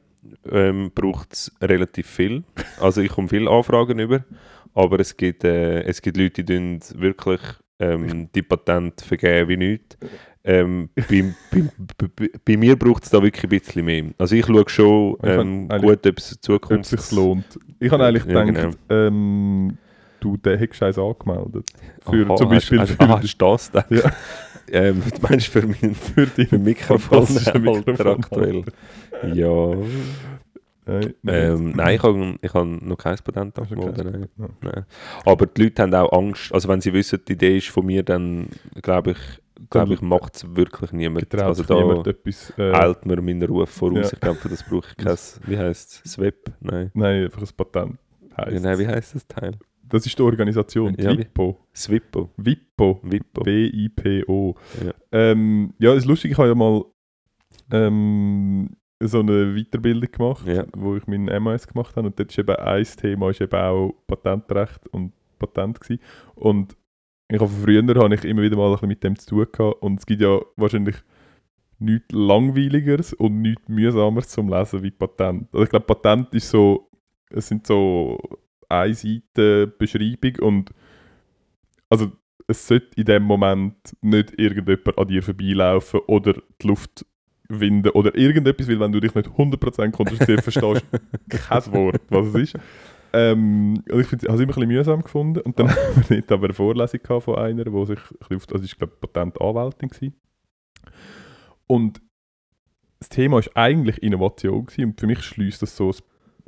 ähm, 0.52 0.92
braucht 0.94 1.32
es 1.34 1.52
relativ 1.62 2.08
viel. 2.08 2.44
Also 2.82 3.00
ich 3.02 3.10
komme 3.12 3.30
viele 3.30 3.50
Anfragen 3.50 3.98
über, 3.98 4.26
aber 4.74 5.00
es 5.00 5.16
gibt, 5.16 5.46
äh, 5.46 5.84
es 5.84 6.02
gibt 6.02 6.18
Leute, 6.18 6.44
die 6.44 6.54
tun 6.54 6.80
wirklich 6.96 7.40
ähm, 7.80 8.30
die 8.36 8.42
Patente 8.42 9.04
vergeben 9.06 9.50
wie 9.50 9.58
nichts. 9.58 9.98
Ähm, 10.44 10.90
bei, 10.96 11.24
bei, 11.50 12.30
bei, 12.44 12.58
mir 12.58 12.76
braucht 12.78 13.06
es 13.06 13.10
da 13.10 13.24
wirklich 13.24 13.44
ein 13.46 13.50
bisschen 13.50 13.86
mehr. 13.86 14.04
Also 14.18 14.36
ich 14.36 14.46
schaue 14.46 14.68
schon 14.68 15.16
Ich 15.24 15.30
ähm, 15.30 15.68
kann 15.70 15.82
gut, 15.82 16.06
ob 16.06 16.18
es 16.18 16.32
in 16.34 16.36
ob 16.38 16.42
Zukunft 16.42 16.94
es 16.94 17.08
sich 17.10 17.18
lohnt. 17.18 17.46
Ich 17.80 17.90
habe 17.90 18.06
eigentlich 18.06 18.26
Ja, 18.26 18.44
gedacht, 18.44 18.78
ähm, 18.90 19.78
du, 20.24 20.38
du 20.38 20.50
eins 20.52 20.82
angemeldet. 20.98 21.70
Für, 22.02 22.26
Aha, 22.26 22.36
zum 22.36 22.50
Beispiel 22.50 22.80
hast, 22.80 22.92
für, 22.92 22.98
hast, 23.00 23.10
aha, 23.10 23.22
hast 23.22 23.38
du 23.42 23.46
das 23.46 23.72
gedacht? 23.72 23.92
Ja. 23.92 24.12
Ähm, 24.72 25.04
du 25.14 25.22
meinst 25.22 25.48
für 25.48 25.68
mein 25.68 25.94
für 26.16 26.26
die 26.26 26.46
für 26.46 26.58
Mikrofon 26.58 27.28
fantastische 27.28 28.10
aktuell? 28.10 28.64
Ja. 29.34 29.76
Nein, 30.86 31.14
Ähm, 31.28 31.72
nein, 31.76 31.96
ich 31.96 32.04
habe 32.04 32.40
ich 32.42 32.54
hab 32.54 32.66
noch 32.66 32.98
kein 32.98 33.18
Patent 33.18 33.60
angemeldet. 33.60 34.06
Nein. 34.06 34.28
Ja. 34.38 34.50
Nein. 34.62 34.86
Aber 35.26 35.46
die 35.46 35.64
Leute 35.64 35.82
haben 35.82 35.94
auch 35.94 36.12
Angst. 36.12 36.54
Also 36.54 36.68
wenn 36.70 36.82
sie 36.82 36.94
wissen, 36.94 37.20
die 37.28 37.34
Idee 37.34 37.58
ist 37.58 37.70
von 37.70 37.86
mir, 37.86 38.04
dann 38.04 38.48
glaube 38.82 39.12
ich, 39.12 39.18
glaub 39.70 39.92
ich 39.92 40.02
macht 40.02 40.36
es 40.38 40.56
wirklich 40.56 40.92
niemand. 40.92 41.30
Getraut 41.30 41.50
Also 41.50 41.64
da 41.64 41.76
niemand 41.76 42.08
etwas... 42.08 42.54
Äh, 42.58 42.72
eilt 42.72 43.06
mir 43.06 43.22
meinen 43.22 43.44
Ruf 43.44 43.70
voraus. 43.70 44.12
Ja. 44.12 44.14
Ich 44.14 44.20
glaube, 44.20 44.40
das 44.50 44.64
brauche 44.64 44.88
ich 44.90 44.98
kein, 44.98 45.18
wie 45.46 45.58
heisst 45.58 46.02
es, 46.04 46.14
SWEP? 46.14 46.52
Nein. 46.62 46.92
nein, 46.94 47.26
einfach 47.26 47.42
ein 47.42 47.50
Patent. 47.56 47.98
Ja, 48.38 48.46
Heisst. 48.46 48.64
nein, 48.64 48.80
wie 48.80 48.88
heisst 48.88 49.16
das 49.16 49.28
Teil? 49.28 49.54
Das 49.94 50.08
ist 50.08 50.18
die 50.18 50.24
Organisation, 50.24 50.96
Ja, 51.00 51.12
wie- 51.12 51.20
WIPO. 51.20 51.68
SWIPO. 51.76 52.30
WIPO. 52.38 53.00
WIPO. 53.04 53.46
W-I-P-O. 53.46 54.56
Ja. 54.84 54.94
Ähm, 55.12 55.74
ja, 55.78 55.90
das 55.94 56.00
ist 56.04 56.06
lustig, 56.08 56.32
ich 56.32 56.38
habe 56.40 56.48
ja 56.50 56.56
mal 56.56 56.84
ähm, 57.72 58.70
so 59.00 59.20
eine 59.20 59.54
Weiterbildung 59.56 60.12
gemacht, 60.12 60.48
Ja. 60.48 60.66
wo 60.76 60.96
ich 60.96 61.06
meinen 61.06 61.44
MAS 61.44 61.68
gemacht 61.68 61.96
habe 61.96 62.08
und 62.08 62.18
dort 62.20 62.32
ist 62.32 62.40
eben 62.40 62.56
ein 62.56 62.84
Thema 62.84 63.30
ist 63.30 63.42
eben 63.42 63.54
auch 63.56 63.94
Patentrecht 64.08 64.88
und 64.88 65.14
Patent 65.38 65.80
gewesen. 65.80 66.02
Und 66.36 66.76
ich 67.30 67.40
habe 67.40 67.50
von 67.52 67.62
früher 67.64 67.84
habe 68.02 68.16
ich 68.16 68.24
immer 68.26 68.42
wieder 68.42 68.58
mal 68.58 68.68
ein 68.68 68.72
bisschen 68.74 68.88
mit 68.88 69.04
dem 69.04 69.16
zu 69.18 69.28
tun 69.28 69.48
gehabt 69.52 69.82
und 69.84 70.00
es 70.00 70.06
gibt 70.08 70.22
ja 70.22 70.40
wahrscheinlich 70.56 70.96
nichts 71.80 72.12
langweiligeres 72.14 73.14
und 73.14 73.42
nichts 73.44 73.68
mühsameres 73.68 74.30
zum 74.30 74.50
Lesen 74.50 74.82
wie 74.82 74.92
Patent. 74.92 75.50
Also 75.54 75.64
ich 75.66 75.70
glaube, 75.70 75.86
Patent 75.86 76.34
ist 76.34 76.50
so, 76.50 76.90
es 77.30 77.48
sind 77.48 77.68
so 77.68 78.18
eine 78.82 78.94
Seite 78.94 79.68
Beschreibung 79.68 80.36
und 80.42 80.72
also 81.90 82.12
es 82.48 82.68
sollte 82.68 83.00
in 83.00 83.06
dem 83.06 83.24
Moment 83.24 83.76
nicht 84.02 84.40
irgendjemand 84.40 84.98
an 84.98 85.08
dir 85.08 85.24
vorbeilaufen 85.24 86.02
oder 86.08 86.34
die 86.62 86.68
Luft 86.68 87.06
winden 87.48 87.90
oder 87.90 88.16
irgendetwas, 88.16 88.68
weil 88.68 88.80
wenn 88.80 88.92
du 88.92 89.00
dich 89.00 89.16
nicht 89.16 89.30
100% 89.30 89.92
konzentrierst, 89.92 90.44
verstehst 90.52 90.86
du 90.92 91.38
kein 91.38 91.74
Wort, 91.74 92.02
was 92.10 92.28
es 92.28 92.36
ist. 92.36 92.56
Ähm, 93.14 93.84
also 93.90 94.00
ich 94.00 94.08
habe 94.08 94.16
es 94.18 94.24
immer 94.24 94.42
ein 94.42 94.48
bisschen 94.48 94.68
mühsam 94.68 95.02
gefunden 95.04 95.42
und 95.42 95.60
dann 95.60 95.70
haben 95.76 96.10
wir 96.10 96.24
aber 96.30 96.46
eine 96.46 96.54
Vorlesung 96.54 97.00
von 97.22 97.36
einer, 97.36 97.72
wo 97.72 97.86
sich 97.86 98.00
ein 98.30 98.38
auf, 98.38 98.48
also 98.52 98.66
ich 98.66 98.78
glaube 98.78 98.94
Patentanwältin 99.00 99.90
gewesen. 99.90 100.16
Und 101.68 102.02
das 103.00 103.10
Thema 103.10 103.40
ist 103.40 103.56
eigentlich 103.56 104.02
Innovation 104.02 104.66
gewesen 104.66 104.86
und 104.86 105.00
für 105.00 105.08
mich 105.08 105.22
schließt 105.22 105.62
das 105.62 105.78
so, 105.78 105.94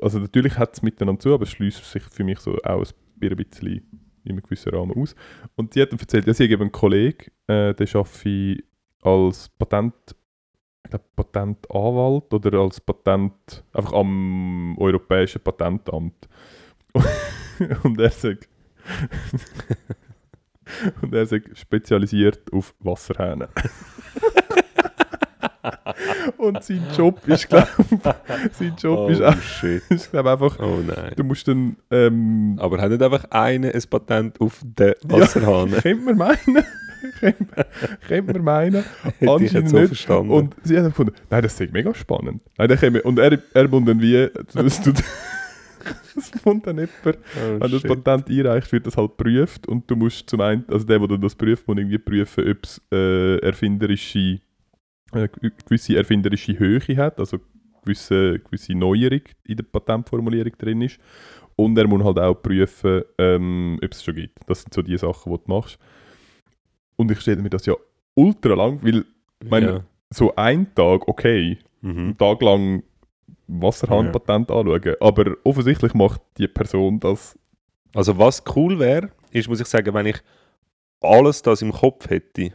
also 0.01 0.19
natürlich 0.19 0.57
hat 0.57 0.73
es 0.73 0.81
miteinander 0.81 1.19
zu, 1.19 1.33
aber 1.33 1.43
es 1.43 1.51
schließt 1.51 1.83
sich 1.83 2.03
für 2.03 2.23
mich 2.23 2.39
so 2.39 2.57
auch 2.63 2.83
ein 2.83 3.35
bisschen 3.35 4.07
in 4.23 4.31
einem 4.31 4.43
gewissen 4.43 4.73
Rahmen 4.73 4.97
aus. 4.97 5.15
Und 5.55 5.75
die 5.75 5.81
hat 5.81 5.91
dann 5.91 5.99
erzählt, 5.99 6.27
ja, 6.27 6.33
sie 6.33 6.45
hat 6.45 6.51
eben 6.51 6.63
einen 6.63 6.71
Kollegen, 6.71 7.31
äh, 7.47 7.73
der 7.73 7.95
arbeitet 7.95 8.63
als 9.01 9.49
Patent, 9.49 10.15
ich 10.87 10.99
Patentanwalt 11.15 12.33
oder 12.33 12.59
als 12.59 12.81
Patent, 12.81 13.63
einfach 13.71 13.93
am 13.93 14.77
Europäischen 14.77 15.41
Patentamt. 15.41 16.27
und 17.83 17.99
er 17.99 18.11
sagt, 18.11 18.49
und 21.01 21.13
er 21.13 21.25
sagt 21.25 21.57
spezialisiert 21.57 22.51
auf 22.51 22.75
Wasserhähne. 22.79 23.49
und 26.37 26.63
sein 26.63 26.83
Job 26.95 27.19
ist, 27.27 27.47
glaube 27.49 27.67
sein 28.51 28.73
Job 28.77 28.99
oh 28.99 29.07
ist, 29.09 29.21
auch- 29.21 29.39
shit. 29.41 29.81
ist 29.89 30.11
glaub, 30.11 30.25
einfach, 30.25 30.59
Oh 30.59 30.79
nein. 30.85 31.11
du 31.15 31.23
musst 31.23 31.47
dann, 31.47 31.75
ähm, 31.91 32.57
Aber 32.59 32.81
hat 32.81 32.89
nicht 32.91 33.01
einfach 33.01 33.25
einer 33.31 33.73
ein 33.73 33.83
Patent 33.89 34.39
auf 34.41 34.59
den 34.63 34.93
Wasserhahn? 35.03 35.71
könnte 35.81 36.03
man 36.03 36.17
meinen, 36.17 36.65
könnte 38.07 38.33
man 38.33 38.43
meinen, 38.43 38.83
anscheinend 39.21 39.69
so 39.69 39.77
nicht. 39.77 39.87
verstanden. 39.87 40.31
Und 40.31 40.55
sie 40.63 40.77
hat 40.77 40.85
gefunden, 40.85 41.13
nein, 41.29 41.41
das 41.43 41.59
ist 41.59 41.73
mega 41.73 41.93
spannend. 41.93 42.41
Nein, 42.57 42.69
dann 42.69 42.77
käme, 42.79 43.01
und 43.03 43.19
er, 43.19 43.39
er 43.53 43.67
muss 43.67 43.85
dann 43.85 44.01
wie, 44.01 44.29
das 44.53 44.81
tut, 44.81 44.95
das 46.15 46.31
kommt 46.43 46.65
dann 46.65 46.77
jemand, 46.77 46.93
oh, 47.05 47.59
wenn 47.59 47.71
das. 47.71 47.83
Patent 47.83 48.29
einreicht, 48.29 48.71
wird 48.71 48.87
das 48.87 48.97
halt 48.97 49.17
geprüft 49.17 49.67
und 49.67 49.89
du 49.89 49.95
musst 49.95 50.29
zum 50.29 50.41
einen, 50.41 50.63
also 50.69 50.85
der, 50.85 50.99
der 50.99 51.17
das 51.17 51.35
prüft, 51.35 51.67
muss 51.67 51.77
irgendwie 51.77 51.97
prüfen, 51.99 52.49
ob 52.49 52.63
es 52.63 52.81
äh, 52.91 53.37
erfinderische, 53.39 54.39
äh, 55.15 55.29
gewisse 55.65 55.95
erfinderische 55.97 56.57
Höhe 56.57 56.79
hat, 56.97 57.19
also 57.19 57.39
gewisse, 57.83 58.39
gewisse 58.39 58.73
Neuerung 58.73 59.21
in 59.45 59.57
der 59.57 59.63
Patentformulierung 59.63 60.53
drin 60.57 60.81
ist. 60.81 60.99
Und 61.55 61.77
er 61.77 61.87
muss 61.87 62.03
halt 62.03 62.19
auch 62.19 62.33
prüfen, 62.35 63.03
ähm, 63.17 63.79
ob 63.83 63.91
es 63.91 64.03
schon 64.03 64.15
gibt. 64.15 64.39
Das 64.47 64.61
sind 64.61 64.73
so 64.73 64.81
die 64.81 64.97
Sachen, 64.97 65.31
die 65.31 65.37
du 65.37 65.43
machst. 65.53 65.77
Und 66.97 67.11
ich 67.11 67.21
stelle 67.21 67.41
mir 67.41 67.49
das 67.49 67.65
ja 67.65 67.73
ultra 68.15 68.53
lang, 68.55 68.79
weil 68.83 69.05
meine- 69.49 69.65
ja. 69.67 69.83
so 70.09 70.35
ein 70.35 70.73
Tag, 70.75 71.07
okay, 71.07 71.57
Mhm. 71.81 71.97
einen 71.97 72.17
Tag 72.17 72.41
lang 72.41 72.83
Wasserhahnpatent 73.47 74.49
anschauen, 74.51 74.95
aber 74.99 75.35
offensichtlich 75.43 75.93
macht 75.93 76.21
die 76.37 76.47
Person 76.47 76.99
das 76.99 77.37
Also 77.93 78.17
was 78.17 78.43
cool 78.55 78.79
wäre, 78.79 79.11
ist, 79.31 79.47
muss 79.47 79.61
ich 79.61 79.67
sagen, 79.67 79.93
wenn 79.93 80.07
ich 80.07 80.17
alles 81.01 81.41
das 81.41 81.61
im 81.61 81.71
Kopf 81.71 82.09
hätte 82.09 82.51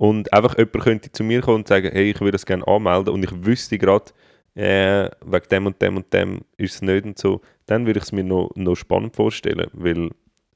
und 0.00 0.32
einfach 0.32 0.56
jemand 0.56 0.80
könnte 0.82 1.12
zu 1.12 1.22
mir 1.22 1.42
kommen 1.42 1.56
und 1.58 1.68
sagen, 1.68 1.90
hey, 1.92 2.10
ich 2.10 2.20
würde 2.20 2.32
das 2.32 2.46
gerne 2.46 2.66
anmelden 2.66 3.12
und 3.12 3.22
ich 3.22 3.44
wüsste 3.44 3.76
gerade, 3.76 4.06
äh, 4.54 5.10
wegen 5.26 5.48
dem 5.50 5.66
und 5.66 5.82
dem 5.82 5.96
und 5.98 6.10
dem 6.14 6.40
ist 6.56 6.76
es 6.76 6.82
nicht 6.82 7.04
und 7.04 7.18
so, 7.18 7.42
dann 7.66 7.84
würde 7.84 7.98
ich 7.98 8.04
es 8.04 8.12
mir 8.12 8.24
noch, 8.24 8.50
noch 8.54 8.76
spannend 8.76 9.14
vorstellen, 9.14 9.66
weil, 9.74 10.08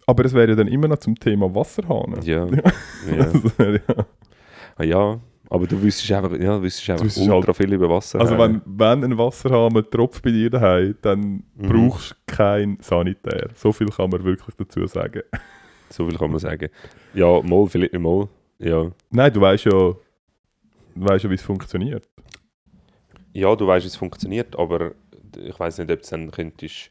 Aber 0.06 0.24
es 0.24 0.32
wäre 0.32 0.48
ja 0.48 0.54
dann 0.56 0.68
immer 0.68 0.88
noch 0.88 0.96
zum 0.98 1.14
Thema 1.14 1.54
Wasserhahn. 1.54 2.14
ja, 2.22 2.46
ja, 3.06 3.32
wäre 3.58 3.82
ja. 3.86 4.06
ah, 4.76 4.82
ja 4.84 5.20
aber 5.50 5.66
du 5.66 5.80
wüsstest 5.80 6.10
einfach, 6.10 6.32
ja, 6.40 6.56
du 6.56 6.62
wüsstest 6.62 6.88
einfach 6.88 7.04
wüsstest 7.04 7.28
ultra 7.28 7.52
viel 7.52 7.70
über 7.72 7.88
Wasser. 7.90 8.18
Also 8.20 8.38
wenn, 8.38 8.62
wenn 8.64 9.04
ein 9.04 9.18
Wasserhahn 9.18 9.76
einen 9.76 9.88
Tropf 9.90 10.22
bei 10.22 10.30
dir 10.30 10.48
daheim, 10.48 10.96
dann 11.02 11.20
Mhm. 11.20 11.68
brauchst 11.68 12.12
du 12.12 12.14
kein 12.34 12.78
Sanitär. 12.80 13.50
So 13.54 13.70
viel 13.70 13.88
kann 13.88 14.08
man 14.08 14.24
wirklich 14.24 14.56
dazu 14.56 14.86
sagen. 14.86 15.20
So 15.90 16.08
viel 16.08 16.16
kann 16.16 16.30
man 16.30 16.40
sagen. 16.40 16.70
Ja, 17.12 17.40
mal, 17.42 17.66
vielleicht 17.66 17.92
mal. 17.98 18.26
Ja. 18.58 18.90
Nein, 19.10 19.32
du 19.32 19.40
weißt 19.40 19.64
ja, 19.66 19.70
du 19.70 19.96
weißt 20.94 21.24
ja, 21.24 21.30
wie 21.30 21.34
es 21.34 21.42
funktioniert. 21.42 22.08
ja, 23.32 23.54
du 23.56 23.66
weißt, 23.66 23.84
wie 23.84 23.88
es 23.88 23.96
funktioniert, 23.96 24.58
aber 24.58 24.92
ich 25.36 25.58
weiß 25.58 25.78
nicht, 25.78 25.90
ob 25.90 26.00
es 26.00 26.10
dann 26.10 26.30
könntest, 26.30 26.90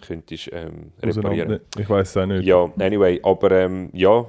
könntest 0.00 0.50
ähm, 0.52 0.92
reparieren. 1.02 1.60
Ich 1.78 1.88
weiß 1.88 2.08
es 2.08 2.16
auch 2.16 2.26
nicht. 2.26 2.44
Ja, 2.44 2.70
anyway, 2.78 3.20
aber 3.22 3.50
ähm, 3.52 3.90
ja, 3.92 4.26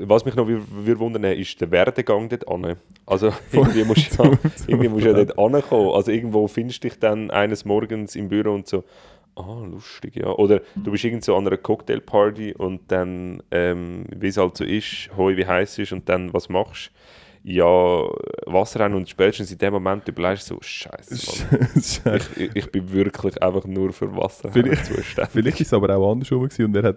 was 0.00 0.24
mich 0.24 0.34
noch 0.36 0.46
würde 0.46 0.98
wundern, 0.98 1.24
ist 1.24 1.60
der 1.60 1.70
Werdegang 1.70 2.28
dort 2.28 2.46
an. 2.48 2.76
Also 3.06 3.32
irgendwie 3.52 3.84
musst 3.84 4.18
du 4.18 4.24
ja, 4.24 4.30
irgendwie 4.66 4.88
musst 4.88 5.04
du 5.04 5.10
ja 5.10 5.24
dort 5.24 5.38
ankommen. 5.38 5.90
Also 5.90 6.10
irgendwo 6.10 6.46
findest 6.48 6.84
du 6.84 6.88
dich 6.88 6.98
dann 6.98 7.30
eines 7.30 7.64
Morgens 7.64 8.16
im 8.16 8.28
Büro 8.28 8.52
und 8.52 8.68
so, 8.68 8.84
ah, 9.36 9.64
lustig, 9.70 10.16
ja. 10.16 10.28
Oder 10.28 10.60
du 10.76 10.90
bist 10.90 11.04
irgend 11.04 11.24
so 11.24 11.36
an 11.36 11.46
einer 11.46 11.56
Cocktailparty 11.56 12.54
und 12.54 12.80
dann, 12.88 13.42
ähm, 13.50 14.04
wie 14.14 14.28
es 14.28 14.36
halt 14.36 14.56
so 14.56 14.64
ist, 14.64 15.10
hoi, 15.16 15.36
wie 15.36 15.46
heiß 15.46 15.72
es 15.72 15.78
ist 15.78 15.92
und 15.92 16.08
dann, 16.08 16.32
was 16.32 16.48
machst 16.48 16.90
Ja, 17.42 17.64
Wasserrennen 18.46 18.96
und 18.96 19.08
spätestens 19.08 19.52
in 19.52 19.58
dem 19.58 19.74
Moment 19.74 20.08
überlegst 20.08 20.50
du 20.50 20.54
so, 20.54 20.60
scheiße. 20.62 21.46
Ich, 22.36 22.56
ich, 22.56 22.72
bin 22.72 22.90
wirklich 22.92 23.42
einfach 23.42 23.66
nur 23.66 23.92
für 23.92 24.16
Wasser 24.16 24.50
Vielleicht- 24.50 24.86
zuständig. 24.94 25.32
Vielleicht 25.32 25.60
ist 25.60 25.66
es 25.66 25.74
aber 25.74 25.94
auch 25.94 26.12
andersrum 26.12 26.42
gewesen 26.42 26.64
und 26.66 26.76
er 26.76 26.82
hat 26.84 26.96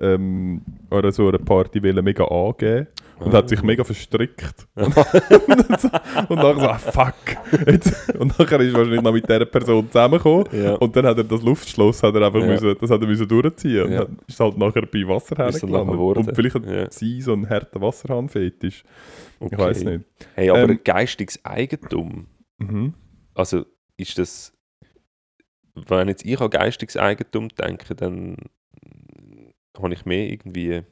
ähm, 0.00 0.62
an 0.90 1.12
so 1.12 1.28
einer 1.28 1.38
Party 1.38 1.80
mega 1.80 2.24
angeben 2.24 2.86
und 3.24 3.32
hat 3.34 3.48
sich 3.48 3.62
mega 3.62 3.84
verstrickt. 3.84 4.66
und, 4.74 4.96
und, 4.96 5.80
so, 5.80 5.88
und 6.28 6.36
nachher 6.36 6.54
so, 6.60 6.68
ah, 6.68 6.78
fuck. 6.78 7.14
Jetzt, 7.66 8.14
und 8.16 8.38
nachher 8.38 8.60
ist 8.60 8.72
er 8.72 8.78
wahrscheinlich 8.78 9.02
noch 9.02 9.12
mit 9.12 9.28
dieser 9.28 9.44
Person 9.46 9.86
zusammengekommen 9.90 10.46
Ja. 10.52 10.74
und 10.74 10.94
dann 10.96 11.06
hat 11.06 11.18
er 11.18 11.24
das 11.24 11.42
Luftschloss 11.42 12.02
hat 12.02 12.14
er 12.14 12.22
einfach 12.26 12.40
Ja. 12.40 12.46
müssen, 12.46 12.76
das 12.80 12.90
hat 12.90 13.00
er 13.00 13.06
müssen 13.06 13.28
durchziehen 13.28 13.84
und 13.84 13.92
Ja. 13.92 14.06
ist 14.26 14.40
halt 14.40 14.56
nachher 14.58 14.82
bei 14.86 15.06
Wasserhahn 15.06 15.48
Ist 15.50 15.62
dann 15.62 15.70
nachher 15.70 15.84
gelandet. 15.84 15.94
geworden. 15.94 16.26
Und 16.28 16.34
vielleicht 16.34 16.54
hat 16.56 16.66
Ja. 16.66 16.90
sie 16.90 17.20
so 17.20 17.32
einen 17.32 17.48
harten 17.48 17.80
Wasserhahn-Fetisch. 17.80 18.84
Ich 19.40 19.46
Okay. 19.46 19.58
weiß 19.58 19.84
nicht. 19.84 20.04
Hey, 20.34 20.50
aber 20.50 20.60
Ähm, 20.70 20.80
geistiges 20.84 21.44
Eigentum, 21.44 22.26
Mhm. 22.58 22.94
also 23.34 23.64
ist 23.96 24.18
das, 24.18 24.52
wenn 25.74 26.08
jetzt 26.08 26.24
ich 26.24 26.40
an 26.40 26.50
geistiges 26.50 26.96
Eigentum 26.96 27.48
denke, 27.48 27.94
dann 27.94 28.36
habe 29.80 29.94
ich 29.94 30.04
mehr 30.04 30.30
irgendwie 30.30 30.82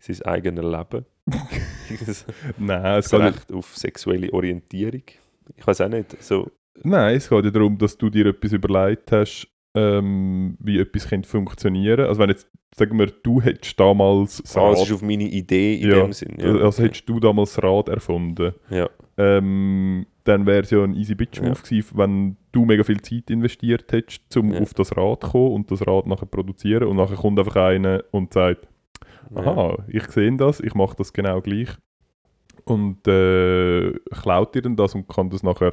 sein 0.00 0.22
eigenes 0.22 0.64
Leben. 0.64 1.04
Das 2.06 2.26
Nein, 2.58 2.98
es 2.98 3.10
geht, 3.10 3.20
Recht 3.20 3.52
auf 3.52 3.76
sexuelle 3.76 4.32
Orientierung. 4.32 5.02
Ich 5.56 5.66
weiß 5.66 5.80
auch 5.82 5.88
nicht, 5.88 6.22
so, 6.22 6.50
nein, 6.82 7.16
es 7.16 7.28
geht 7.28 7.44
ja 7.44 7.50
darum, 7.50 7.78
dass 7.78 7.96
du 7.96 8.10
dir 8.10 8.26
etwas 8.26 8.52
überlegt 8.52 9.12
hast, 9.12 9.48
ähm, 9.74 10.56
wie 10.60 10.78
etwas 10.78 11.08
könnte 11.08 11.28
funktionieren. 11.28 12.06
Also 12.06 12.20
wenn 12.20 12.30
jetzt, 12.30 12.48
sagen 12.76 12.98
wir, 12.98 13.06
du 13.06 13.40
hättest 13.40 13.78
damals 13.78 14.42
das 14.42 14.56
ah, 14.56 14.68
Rad, 14.68 14.78
ist 14.82 14.92
auf 14.92 15.02
meine 15.02 15.24
Idee 15.24 15.76
in 15.76 15.90
Ja, 15.90 16.00
dem 16.02 16.12
Sinn. 16.12 16.36
Ja, 16.38 16.48
also 16.48 16.66
okay. 16.66 16.82
hättest 16.84 17.08
du 17.08 17.20
damals 17.20 17.54
das 17.54 17.64
Rad 17.64 17.88
erfunden, 17.88 18.54
ja. 18.70 18.88
ähm, 19.16 20.06
dann 20.24 20.46
wäre 20.46 20.60
es 20.62 20.70
ja 20.70 20.82
ein 20.84 20.94
easy 20.94 21.14
bitch 21.14 21.40
move 21.40 21.50
Ja. 21.50 21.54
gewesen, 21.62 21.90
wenn 21.98 22.36
du 22.52 22.64
mega 22.66 22.82
viel 22.84 23.00
Zeit 23.00 23.30
investiert 23.30 23.90
hättest, 23.92 24.36
um 24.36 24.52
Ja. 24.52 24.60
auf 24.60 24.74
das 24.74 24.96
Rad 24.96 25.22
zu 25.24 25.30
kommen 25.30 25.52
und 25.52 25.70
das 25.70 25.86
Rad 25.86 26.06
nachher 26.06 26.26
produzieren 26.26 26.84
und 26.88 26.96
nachher 26.96 27.16
kommt 27.16 27.38
einfach 27.38 27.56
einer 27.56 28.04
und 28.10 28.32
sagt, 28.34 28.68
aha, 29.34 29.84
ich 29.88 30.04
sehe 30.10 30.34
das, 30.36 30.60
ich 30.60 30.74
mache 30.74 30.96
das 30.96 31.12
genau 31.12 31.40
gleich. 31.40 31.68
Und 32.64 33.06
äh, 33.08 33.92
klaut 34.22 34.54
dir 34.54 34.62
dann 34.62 34.76
das 34.76 34.94
und 34.94 35.08
kann 35.08 35.30
das 35.30 35.42
nachher 35.42 35.72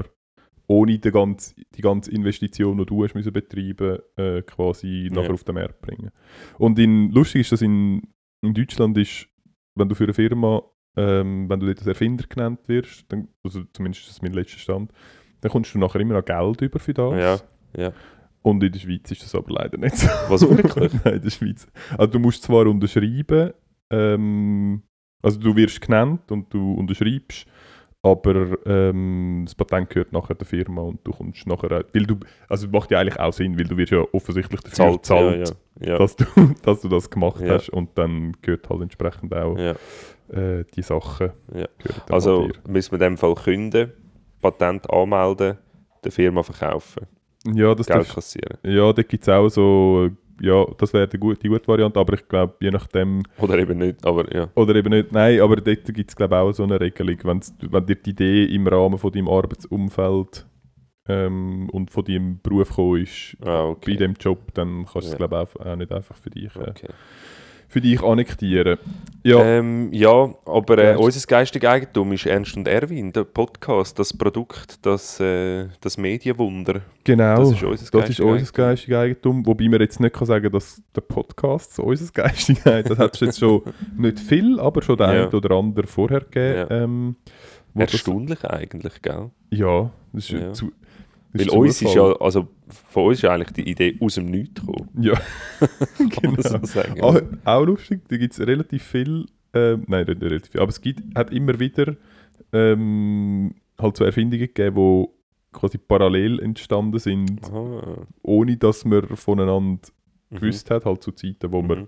ohne 0.67 0.97
die 0.97 1.11
ganze, 1.11 1.53
die 1.75 1.81
ganze 1.81 2.11
Investition, 2.11 2.77
die 2.77 2.85
du 2.85 3.03
hast 3.03 3.13
müssen 3.13 3.33
betreiben 3.33 3.99
äh, 4.15 4.41
quasi 4.43 5.09
nachher 5.11 5.27
Ja. 5.27 5.33
auf 5.33 5.43
den 5.43 5.55
Markt 5.55 5.81
bringen. 5.81 6.11
Und 6.57 6.79
in, 6.79 7.11
lustig 7.11 7.41
ist, 7.41 7.51
dass 7.51 7.61
in, 7.61 8.01
in 8.41 8.53
Deutschland 8.53 8.97
ist, 8.97 9.27
wenn 9.75 9.89
du 9.89 9.95
für 9.95 10.05
eine 10.05 10.13
Firma, 10.13 10.63
ähm, 10.97 11.49
wenn 11.49 11.59
du 11.59 11.65
dort 11.67 11.79
als 11.79 11.87
Erfinder 11.87 12.25
genannt 12.27 12.61
wirst, 12.67 13.05
dann, 13.11 13.27
also 13.43 13.63
zumindest 13.73 14.05
ist 14.05 14.09
das 14.11 14.21
mein 14.21 14.33
letzter 14.33 14.57
Stand, 14.57 14.91
dann 15.41 15.51
kommst 15.51 15.73
du 15.75 15.79
nachher 15.79 15.99
immer 15.99 16.15
noch 16.15 16.25
Geld 16.25 16.61
über 16.61 16.79
für 16.79 16.93
das. 16.93 17.13
Ja, 17.75 17.83
ja. 17.83 17.93
Und 18.45 18.63
in 18.63 18.71
der 18.71 18.79
Schweiz 18.79 19.09
ist 19.09 19.23
das 19.23 19.33
aber 19.33 19.53
leider 19.53 19.79
nicht 19.79 19.97
so. 19.97 20.07
Was 20.29 20.47
wirklich? 20.47 20.93
Nein, 21.03 21.15
in 21.15 21.21
der 21.23 21.29
Schweiz. 21.31 21.65
Also 21.97 22.11
du 22.11 22.19
musst 22.19 22.43
zwar 22.43 22.67
unterschreiben, 22.67 23.53
ähm, 23.89 24.83
also 25.23 25.39
du 25.39 25.55
wirst 25.55 25.81
genannt 25.81 26.31
und 26.31 26.53
du 26.53 26.73
unterschreibst, 26.75 27.47
aber 28.03 28.55
ähm, 28.67 29.41
das 29.45 29.55
Patent 29.55 29.89
gehört 29.89 30.11
nachher 30.11 30.35
der 30.35 30.45
Firma 30.45 30.83
und 30.83 30.99
du 31.03 31.11
kommst 31.11 31.47
nachher, 31.47 31.85
weil 31.91 32.05
du, 32.05 32.19
also 32.47 32.67
macht 32.67 32.91
ja 32.91 32.99
eigentlich 32.99 33.19
auch 33.19 33.33
Sinn, 33.33 33.57
weil 33.57 33.65
du 33.65 33.75
wirst 33.77 33.93
ja 33.93 34.03
offensichtlich 34.11 34.61
dafür 34.61 34.75
Zahlt, 34.75 35.01
gezahlt, 35.01 35.55
ja, 35.79 35.87
ja. 35.87 35.93
ja. 35.93 35.97
Dass, 35.97 36.15
du, 36.15 36.25
dass 36.61 36.81
du 36.81 36.87
das 36.87 37.09
gemacht 37.09 37.41
hast 37.47 37.69
und 37.69 37.97
dann 37.97 38.33
gehört 38.43 38.69
halt 38.69 38.81
entsprechend 38.81 39.33
auch 39.33 39.57
äh, 39.57 39.75
die 40.75 40.83
Sachen. 40.83 41.31
Also 42.11 42.49
müssen 42.67 42.91
wir 42.91 42.97
in 42.97 43.13
dem 43.13 43.17
Fall 43.17 43.33
künden, 43.33 43.91
Patent 44.39 44.87
anmelden, 44.87 45.57
der 46.03 46.11
Firma 46.11 46.43
verkaufen. 46.43 47.07
Ja, 47.53 47.75
das 47.75 47.87
Geld 47.87 48.09
kassieren. 48.09 48.57
ja, 48.63 48.91
da 48.93 49.01
gibt 49.03 49.23
es 49.23 49.29
auch 49.29 49.47
so, 49.49 50.09
ja, 50.41 50.65
das 50.77 50.91
wäre 50.93 51.07
die 51.07 51.17
gute, 51.17 51.39
die 51.39 51.47
gute 51.47 51.67
Variante, 51.67 51.99
aber 51.99 52.13
ich 52.15 52.27
glaube, 52.27 52.55
je 52.59 52.71
nachdem, 52.71 53.23
Oder 53.37 53.57
eben 53.59 53.77
nicht, 53.77 54.05
aber 54.05 54.33
ja. 54.35 54.49
Oder 54.55 54.75
eben 54.75 54.89
nicht, 54.89 55.11
nein, 55.11 55.39
aber 55.41 55.57
dort 55.57 55.85
gibt 55.85 56.09
es 56.09 56.15
glaube 56.15 56.35
ich 56.35 56.39
auch 56.41 56.51
so 56.51 56.63
eine 56.63 56.79
Regelung, 56.79 57.17
wenn's, 57.23 57.53
wenn 57.61 57.85
dir 57.85 57.95
die 57.95 58.09
Idee 58.09 58.45
im 58.45 58.67
Rahmen 58.67 58.97
von 58.97 59.11
deinem 59.11 59.27
Arbeitsumfeld 59.29 60.45
ähm, 61.07 61.69
und 61.71 61.91
von 61.91 62.03
deinem 62.03 62.39
Beruf 62.41 62.69
gekommen 62.69 63.03
ist, 63.03 63.37
Ah, 63.41 63.45
bei 63.45 63.69
okay. 63.69 63.95
dem 63.95 64.13
Job, 64.19 64.53
dann 64.55 64.85
kannst 64.85 64.95
du 64.95 64.99
es 64.99 65.11
Ja. 65.11 65.17
glaube 65.17 65.35
ich 65.53 65.59
auch, 65.61 65.65
auch 65.65 65.75
nicht 65.75 65.91
einfach 65.91 66.17
für 66.17 66.29
dich, 66.31 66.55
äh, 66.55 66.69
okay. 66.69 66.87
Für 67.75 67.81
dich 67.81 68.01
annektieren. 68.01 68.77
Ja, 69.21 69.43
Ähm, 69.43 69.91
ja, 69.91 70.33
aber 70.45 70.77
äh, 70.77 70.95
unser 70.95 71.27
geistiges 71.27 71.69
Eigentum 71.69 72.13
ist 72.13 72.25
Ernst 72.25 72.55
und 72.55 72.69
Erwin, 72.69 73.11
der 73.11 73.25
Podcast, 73.25 73.99
das 73.99 74.13
Produkt, 74.15 74.77
das, 74.85 75.19
äh, 75.19 75.65
das 75.81 75.97
Medienwunder. 75.97 76.79
genau. 77.03 77.35
Das 77.39 77.51
ist 77.51 77.63
unser 77.63 77.91
geistiges 77.91 78.19
Eigentum. 78.25 78.53
geistiges 78.53 78.97
Eigentum. 78.97 79.45
Wobei 79.45 79.67
man 79.67 79.81
jetzt 79.81 79.99
nicht 79.99 80.15
kann 80.15 80.25
sagen 80.25 80.49
dass 80.53 80.81
der 80.95 81.01
Podcast 81.01 81.75
so 81.75 81.83
unser 81.83 82.09
geistiges 82.13 82.65
Eigentum 82.65 82.95
Das 82.95 82.97
hat 83.05 83.15
es 83.15 83.19
jetzt 83.19 83.39
schon 83.39 83.61
nicht 83.97 84.19
viel, 84.21 84.57
aber 84.57 84.81
schon 84.81 84.95
der 84.95 85.13
Ja. 85.13 85.23
eine 85.27 85.31
oder 85.35 85.53
andere 85.53 85.85
vorher 85.87 86.21
gegeben. 86.21 86.55
Ja. 86.69 86.83
Ähm, 86.83 87.15
wo 87.73 87.81
das, 87.81 87.91
Erstaunlich 87.91 88.45
eigentlich, 88.45 89.01
gell? 89.01 89.31
ja, 89.49 89.91
das 90.13 90.23
ist 90.23 90.29
Ja. 90.31 90.53
zu. 90.53 90.71
Weil 91.37 91.49
uns 91.49 91.81
ist 91.81 91.93
ja, 91.93 92.03
also 92.19 92.47
von 92.91 93.05
uns 93.05 93.17
ist 93.19 93.25
eigentlich 93.25 93.51
die 93.53 93.69
Idee 93.69 93.97
aus 94.01 94.15
dem 94.15 94.25
Nichts 94.27 94.61
gekommen. 94.61 94.89
Ja, 95.01 95.13
Kann 95.97 96.09
man 96.23 96.35
genau. 96.35 96.59
so 96.59 96.65
sagen. 96.65 97.01
Ah, 97.43 97.57
auch 97.57 97.65
lustig, 97.65 98.01
da 98.07 98.17
gibt 98.17 98.33
es 98.33 98.39
relativ 98.45 98.83
viel, 98.83 99.25
ähm, 99.53 99.83
nein, 99.87 100.05
nicht 100.05 100.21
relativ 100.21 100.51
viel, 100.51 100.61
aber 100.61 100.69
es 100.69 100.81
gibt, 100.81 101.01
hat 101.15 101.31
immer 101.31 101.59
wieder 101.59 101.95
ähm, 102.53 103.55
halt 103.79 103.97
so 103.97 104.03
Erfindungen 104.05 104.47
gegeben, 104.47 104.75
die 104.75 105.07
quasi 105.57 105.77
parallel 105.77 106.39
entstanden 106.39 106.99
sind, 106.99 107.43
Aha. 107.45 108.05
ohne 108.23 108.57
dass 108.57 108.85
man 108.85 109.07
voneinander 109.15 109.79
Mhm. 110.31 110.37
gewusst 110.37 110.69
hat, 110.71 110.85
halt 110.85 111.03
zu 111.03 111.11
Zeiten, 111.11 111.51
wo 111.51 111.61
man 111.61 111.79
Mhm. 111.81 111.87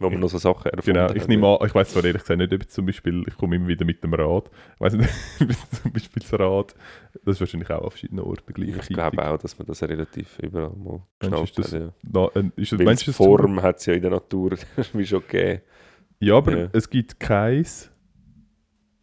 Wo 0.00 0.08
man 0.10 0.20
noch 0.20 0.28
so 0.28 0.38
Sachen 0.38 0.66
erfunden 0.70 0.94
Genau, 0.94 1.08
hat, 1.08 1.16
ich 1.16 1.26
nehme 1.26 1.46
an, 1.46 1.66
ich 1.66 1.74
weiß 1.74 1.90
zwar 1.90 2.04
ehrlich 2.04 2.22
gesagt 2.22 2.38
nicht, 2.38 2.52
ob 2.52 2.60
jetzt 2.62 2.72
zum 2.74 2.86
Beispiel, 2.86 3.24
ich 3.26 3.36
komme 3.36 3.56
immer 3.56 3.66
wieder 3.68 3.84
mit 3.84 4.02
dem 4.04 4.14
Rad, 4.14 4.48
ich 4.74 4.80
weiß 4.80 4.92
nicht, 4.94 5.10
zum 5.82 5.92
Beispiel 5.92 6.22
das 6.22 6.32
Rad, 6.38 6.74
das 7.24 7.36
ist 7.36 7.40
wahrscheinlich 7.40 7.70
auch 7.70 7.82
an 7.84 7.90
verschiedenen 7.90 8.24
Orten 8.24 8.52
gleichzeitig. 8.54 8.90
Ich 8.90 8.96
glaube 8.96 9.26
auch, 9.28 9.38
dass 9.38 9.58
man 9.58 9.66
das 9.66 9.82
relativ 9.82 10.38
überall 10.38 10.70
mal 10.76 11.02
geschnallt 11.18 11.58
hat. 11.58 11.72
Ja. 11.72 11.92
Na, 12.02 12.28
äh, 12.34 12.50
ist 12.56 12.72
das, 12.72 12.80
meinst 12.80 13.08
das 13.08 13.16
Form 13.16 13.60
hat 13.62 13.78
es 13.78 13.86
ja 13.86 13.94
in 13.94 14.02
der 14.02 14.10
Natur 14.12 14.52
wie 14.92 15.06
schon 15.06 15.20
gegeben. 15.22 15.62
Ja, 16.20 16.36
aber 16.36 16.56
Ja. 16.56 16.68
es 16.72 16.88
gibt 16.88 17.18
keins. 17.20 17.90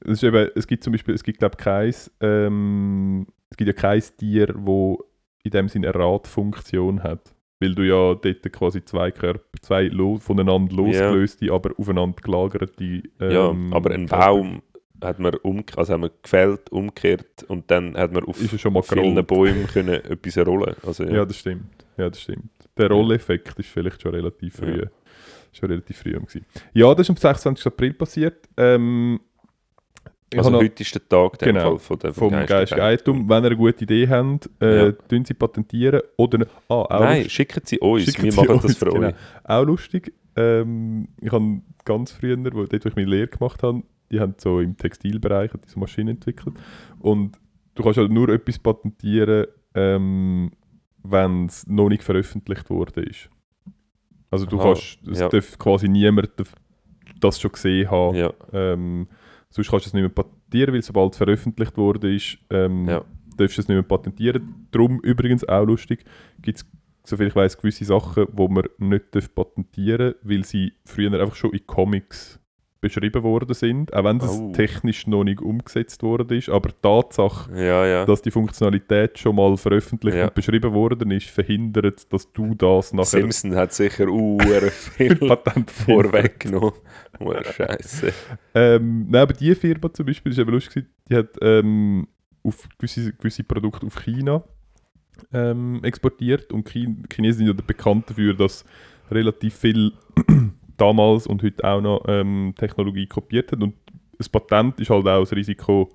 Es, 0.01 0.11
ist 0.13 0.23
eben, 0.23 0.49
es 0.55 0.67
gibt 0.67 0.83
zum 0.83 0.91
Beispiel, 0.93 1.13
es 1.15 1.23
gibt 1.23 1.39
glaube 1.39 1.55
ich 1.57 1.63
keins, 1.63 2.11
ähm, 2.21 3.27
es 3.49 3.57
gibt 3.57 3.67
ja 3.67 3.73
kein 3.73 4.01
Tier, 4.17 4.53
wo 4.55 5.03
in 5.43 5.51
dem 5.51 5.67
Sinne 5.69 5.89
eine 5.93 5.99
Radfunktion 6.03 7.03
hat. 7.03 7.34
Weil 7.59 7.73
du 7.73 7.83
ja 7.83 8.15
dort 8.15 8.51
quasi 8.51 8.83
zwei 8.83 9.11
Körper, 9.11 9.57
zwei 9.61 9.83
lo 9.83 10.17
voneinander 10.17 10.75
losgelöste, 10.75 11.51
aber 11.53 11.71
aufeinander 11.77 12.21
gelagerte. 12.21 12.83
Ähm, 12.83 13.31
ja, 13.31 13.55
aber 13.71 13.91
ein 13.91 14.07
Baum 14.07 14.61
hat 15.01 15.19
man, 15.19 15.35
um, 15.35 15.63
also 15.75 15.93
haben 15.93 16.03
wir 16.03 16.11
gefällt, 16.21 16.71
umgekehrt 16.71 17.43
und 17.47 17.69
dann 17.71 17.95
hat 17.95 18.11
man 18.11 18.23
auf 18.25 18.37
vielen. 18.37 19.25
Bäumen 19.25 19.67
können 19.67 19.93
etwas 20.03 20.37
rollen. 20.37 20.75
Also, 20.85 21.03
ja. 21.03 21.13
Ja, 21.13 21.25
das 21.25 21.37
stimmt. 21.37 21.85
Ja, 21.97 22.09
das 22.09 22.21
stimmt. 22.21 22.49
Der 22.77 22.89
Rolleffekt 22.89 23.57
ist 23.57 23.69
vielleicht 23.69 24.01
schon 24.01 24.13
relativ 24.13 24.55
früh. 24.55 24.81
Ja. 24.81 24.87
Schon 25.53 25.69
relativ 25.69 25.97
früh 25.97 26.11
gewesen. 26.11 26.45
Ja, 26.73 26.93
das 26.93 27.05
ist 27.05 27.09
am 27.11 27.15
26. 27.15 27.65
April 27.67 27.93
passiert. 27.93 28.49
Ähm, 28.57 29.19
also 30.37 30.49
noch- 30.51 30.61
heute 30.61 30.83
ist 30.83 30.93
der 30.95 31.07
Tag 31.07 31.39
der 31.39 31.53
Genau, 31.53 31.69
Fall 31.71 31.79
von 31.79 31.99
dem 31.99 32.13
vom 32.13 32.31
geistigen 32.31 32.81
Eigentum. 32.81 33.29
Wenn 33.29 33.43
ihr 33.43 33.47
eine 33.47 33.55
gute 33.57 33.83
Idee 33.83 34.07
habt, 34.07 34.49
äh, 34.61 34.87
Ja. 34.87 34.93
sie 35.25 35.33
patentieren. 35.33 36.01
Oder, 36.17 36.45
ah, 36.69 36.73
auch, 36.73 36.89
Nein, 36.89 37.15
lustig, 37.17 37.31
schicken 37.33 37.61
Sie 37.65 37.79
uns, 37.79 38.03
Schicken 38.03 38.23
wir 38.23 38.31
Sie 38.31 38.37
machen 38.37 38.55
das 38.55 38.65
uns, 38.65 38.77
für 38.77 38.85
genau. 38.85 39.07
euch. 39.07 39.13
auch 39.43 39.63
lustig. 39.63 40.13
Ähm, 40.35 41.07
ich 41.21 41.31
habe 41.31 41.61
ganz 41.85 42.11
früher, 42.11 42.37
wo, 42.53 42.65
dort 42.65 42.83
wo 42.85 42.89
ich 42.89 42.95
meine 42.95 43.09
Lehre 43.09 43.27
gemacht 43.27 43.63
habe, 43.63 43.83
die 44.11 44.19
haben 44.19 44.35
so 44.37 44.59
im 44.59 44.75
Textilbereich 44.77 45.51
diese 45.65 45.79
Maschine 45.79 46.11
entwickelt. 46.11 46.55
Und 46.99 47.39
du 47.75 47.83
kannst 47.83 47.97
halt 47.97 48.11
nur 48.11 48.29
etwas 48.29 48.59
patentieren, 48.59 49.47
ähm, 49.73 50.51
wenn 51.03 51.45
es 51.45 51.65
noch 51.67 51.89
nicht 51.89 52.03
veröffentlicht 52.03 52.69
worden 52.69 53.03
ist. 53.05 53.29
Also 54.31 54.45
du 54.45 54.57
Aha, 54.59 54.73
kannst, 54.73 54.97
es 55.09 55.19
ja. 55.19 55.29
darf 55.29 55.57
quasi 55.57 55.87
niemand 55.87 56.29
das 57.21 57.39
schon 57.39 57.51
gesehen 57.53 57.89
haben. 57.89 58.15
Ja, 58.17 58.33
Ähm, 58.51 59.07
sonst 59.55 59.69
kannst 59.71 59.85
du 59.85 59.89
es 59.89 59.93
nicht 59.93 60.01
mehr 60.03 60.09
patentieren, 60.09 60.73
weil 60.73 60.81
sobald 60.81 61.13
es 61.13 61.17
veröffentlicht 61.17 61.77
ist, 62.03 62.37
ähm, 62.49 62.87
Ja. 62.87 63.05
darfst 63.37 63.57
du 63.57 63.61
es 63.61 63.67
nicht 63.67 63.75
mehr 63.75 63.83
patentieren. 63.83 64.67
Darum 64.71 64.99
übrigens 64.99 65.47
auch 65.47 65.65
lustig, 65.65 66.03
gibt 66.41 66.57
es, 66.57 66.65
soviel 67.03 67.27
ich 67.27 67.35
weiß, 67.35 67.57
gewisse 67.57 67.85
Sachen, 67.85 68.25
die 68.31 68.47
man 68.47 68.65
nicht 68.79 69.35
patentieren 69.35 70.13
darf, 70.13 70.15
weil 70.23 70.43
sie 70.43 70.73
früher 70.83 71.13
einfach 71.19 71.35
schon 71.35 71.51
in 71.51 71.65
Comics 71.65 72.39
beschrieben 72.81 73.23
worden 73.23 73.53
sind, 73.53 73.93
auch 73.93 74.03
wenn 74.03 74.19
das 74.19 74.37
Oh. 74.39 74.51
technisch 74.53 75.07
noch 75.07 75.23
nicht 75.23 75.41
umgesetzt 75.41 76.03
worden 76.03 76.37
ist. 76.37 76.49
Aber 76.49 76.69
die 76.69 76.75
Tatsache, 76.81 77.51
ja, 77.55 77.85
ja. 77.85 78.05
dass 78.05 78.21
die 78.21 78.31
Funktionalität 78.31 79.17
schon 79.17 79.35
mal 79.35 79.57
veröffentlicht 79.57 80.17
Ja. 80.17 80.25
und 80.25 80.35
beschrieben 80.35 80.71
worden 80.73 81.09
ist, 81.11 81.27
verhindert, 81.29 82.11
dass 82.13 82.31
du 82.31 82.53
das 82.53 82.93
nachher 82.93 83.05
Simpson 83.21 83.55
hat 83.55 83.73
sicher 83.73 84.07
uhr 84.07 84.39
viel 84.71 85.15
Patent 85.27 85.71
vorweggenommen. 85.71 86.73
Oh, 87.19 87.33
Scheiße. 87.41 88.13
Ähm, 88.53 89.07
nein, 89.09 89.21
aber 89.21 89.33
die 89.33 89.55
Firma 89.55 89.91
zum 89.91 90.05
Beispiel, 90.05 90.31
war 90.33 90.39
eben 90.41 90.51
lustig, 90.51 90.85
die 91.09 91.15
hat 91.15 91.29
ähm, 91.41 92.07
auf 92.43 92.67
gewisse, 92.77 93.13
gewisse 93.13 93.43
Produkte 93.43 93.87
auf 93.87 93.95
China 94.03 94.43
ähm, 95.33 95.79
exportiert 95.83 96.51
und 96.51 96.67
Chin 96.69 97.03
Chinesen 97.11 97.47
sind 97.47 97.57
ja 97.57 97.63
bekannt 97.65 98.09
dafür, 98.09 98.33
dass 98.33 98.65
relativ 99.09 99.55
viel 99.55 99.93
damals 100.77 101.27
und 101.27 101.41
heute 101.43 101.63
auch 101.63 101.81
noch 101.81 102.03
ähm, 102.07 102.53
Technologie 102.57 103.07
kopiert 103.07 103.51
hat 103.51 103.61
und 103.63 103.75
das 104.17 104.29
Patent 104.29 104.79
ist 104.79 104.89
halt 104.89 105.07
auch 105.07 105.19
das 105.21 105.33
Risiko, 105.33 105.89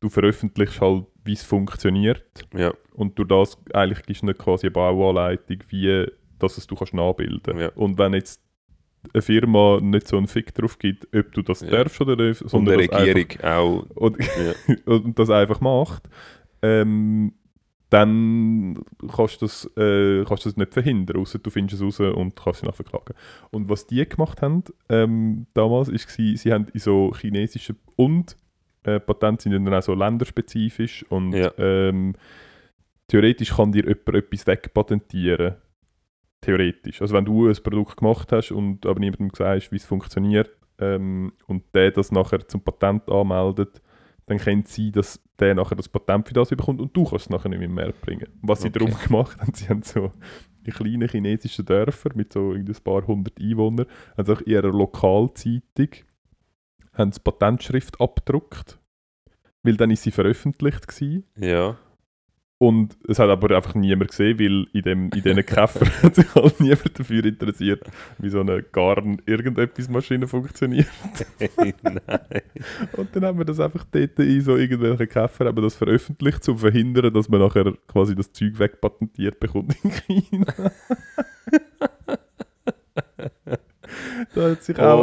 du 0.00 0.08
veröffentlichst 0.08 0.80
halt, 0.80 1.04
wie 1.24 1.32
es 1.32 1.42
funktioniert 1.42 2.24
Ja, 2.54 2.72
und 2.94 3.18
durch 3.18 3.28
das 3.28 3.58
eigentlich 3.74 4.02
gibst 4.04 4.22
du 4.22 4.32
quasi 4.34 4.66
eine 4.66 4.72
Bauanleitung, 4.72 5.58
wie 5.68 6.06
dass 6.38 6.58
es 6.58 6.66
du 6.66 6.74
kannst 6.76 6.94
nachbilden 6.94 7.58
Ja. 7.58 7.68
Und 7.74 7.98
wenn 7.98 8.12
jetzt 8.14 8.40
eine 9.14 9.22
Firma 9.22 9.78
nicht 9.80 10.06
so 10.08 10.16
einen 10.16 10.26
Fick 10.26 10.52
drauf 10.54 10.78
gibt, 10.78 11.06
ob 11.16 11.32
du 11.32 11.42
das 11.42 11.60
Ja. 11.60 11.70
darfst 11.70 12.00
oder 12.00 12.16
nicht, 12.16 12.42
und 12.42 12.48
sondern 12.50 12.78
der 12.78 12.88
das 12.88 12.96
einfach, 12.96 13.14
Regierung 13.14 13.44
auch. 13.44 13.86
und, 13.96 14.16
Ja. 14.18 14.74
und 14.86 15.18
das 15.18 15.30
einfach 15.30 15.60
macht, 15.60 16.08
ähm, 16.62 17.32
dann 17.90 18.82
kannst 19.14 19.40
du 19.40 19.46
das, 19.46 19.64
äh, 19.76 20.24
kannst 20.24 20.44
du 20.44 20.48
das 20.50 20.56
nicht 20.56 20.72
verhindern, 20.74 21.18
außer 21.18 21.38
du 21.38 21.50
findest 21.50 21.80
es 21.80 22.00
raus 22.00 22.00
und 22.00 22.34
kannst 22.34 22.60
sie 22.60 22.66
nachher 22.66 22.76
verklagen. 22.76 23.14
Und 23.50 23.68
was 23.68 23.86
die 23.86 24.06
gemacht 24.08 24.42
haben 24.42 24.64
ähm, 24.88 25.46
damals, 25.54 25.88
ist, 25.88 26.08
gewesen, 26.08 26.36
sie 26.36 26.52
haben 26.52 26.66
in 26.72 26.80
so 26.80 27.12
chinesischen 27.14 27.76
und 27.94 28.36
äh, 28.82 28.98
Patente 28.98 29.44
sind 29.44 29.52
dann 29.52 29.74
auch 29.74 29.82
so 29.82 29.94
länderspezifisch 29.94 31.04
und 31.08 31.32
Ja. 31.32 31.52
ähm, 31.58 32.14
theoretisch 33.08 33.54
kann 33.54 33.72
dir 33.72 33.84
jemand 33.84 34.08
etwas 34.14 34.46
wegpatentieren. 34.46 35.54
Theoretisch. 36.40 37.00
Also 37.00 37.14
wenn 37.14 37.24
du 37.24 37.48
ein 37.48 37.56
Produkt 37.62 37.96
gemacht 37.96 38.30
hast 38.32 38.50
und 38.52 38.84
aber 38.86 39.00
niemandem 39.00 39.30
sagst, 39.34 39.72
wie 39.72 39.76
es 39.76 39.84
funktioniert 39.84 40.50
ähm, 40.78 41.32
und 41.46 41.64
der 41.74 41.90
das 41.92 42.12
nachher 42.12 42.46
zum 42.46 42.60
Patent 42.62 43.08
anmeldet, 43.08 43.80
dann 44.26 44.38
kann 44.38 44.60
es 44.60 44.74
sein, 44.74 44.92
dass 44.92 45.20
der 45.38 45.54
nachher 45.54 45.76
das 45.76 45.88
Patent 45.88 46.28
für 46.28 46.34
das 46.34 46.48
bekommt 46.50 46.80
und 46.80 46.96
du 46.96 47.04
kannst 47.04 47.26
es 47.26 47.30
nachher 47.30 47.48
nicht 47.48 47.58
mehr, 47.58 47.68
mehr 47.68 47.92
bringen. 47.92 48.28
Was 48.42 48.62
sie 48.62 48.68
Okay. 48.68 48.78
darum 48.78 48.94
gemacht 49.06 49.38
haben, 49.40 49.52
sie 49.54 49.68
haben 49.68 49.82
so 49.82 50.12
in 50.64 50.72
kleinen 50.72 51.08
chinesischen 51.08 51.64
Dörfern 51.64 52.12
mit 52.16 52.32
so 52.32 52.52
irgendwie 52.52 52.72
ein 52.72 52.82
paar 52.82 53.06
hundert 53.06 53.38
Einwohnern, 53.40 53.86
haben 54.16 54.26
sie 54.26 54.32
auch 54.32 54.40
in 54.40 54.52
ihrer 54.52 54.72
Lokalzeitung 54.72 55.88
haben 56.94 57.12
sie 57.12 57.20
Patentschrift 57.20 58.00
abgedruckt, 58.00 58.78
weil 59.62 59.76
dann 59.76 59.90
ist 59.90 60.02
sie 60.02 60.10
veröffentlicht 60.10 60.88
gewesen. 60.88 61.24
Ja. 61.36 61.76
Und 62.58 62.96
es 63.06 63.18
hat 63.18 63.28
aber 63.28 63.54
einfach 63.54 63.74
niemand 63.74 64.10
gesehen, 64.10 64.38
weil 64.38 64.66
in, 64.72 64.82
dem, 64.82 65.10
in 65.10 65.22
diesen 65.22 65.44
Käfer 65.44 65.86
hat 66.02 66.14
sich 66.14 66.34
halt 66.34 66.58
niemand 66.58 66.98
dafür 66.98 67.22
interessiert, 67.24 67.84
wie 68.18 68.30
so 68.30 68.40
eine 68.40 68.62
Garn 68.62 69.20
irgendetwas 69.26 69.90
Maschine 69.90 70.26
funktioniert. 70.26 70.86
Nein. 71.82 72.02
Und 72.96 73.14
dann 73.14 73.26
haben 73.26 73.38
wir 73.38 73.44
das 73.44 73.60
einfach 73.60 73.84
dort 73.92 74.18
in 74.18 74.40
so 74.40 74.56
irgendwelchen 74.56 75.06
Käfer 75.06 75.44
haben 75.44 75.62
das 75.62 75.74
veröffentlicht, 75.74 76.38
um 76.48 76.56
zu 76.56 76.56
verhindern, 76.56 77.12
dass 77.12 77.28
man 77.28 77.40
nachher 77.40 77.74
quasi 77.88 78.14
das 78.14 78.32
Zeug 78.32 78.58
wegpatentiert 78.58 79.38
bekommt 79.38 79.76
in 79.82 79.90
China. 79.90 80.46
da 84.34 84.50
hat 84.50 84.62
sich 84.62 84.78
auch 84.78 85.00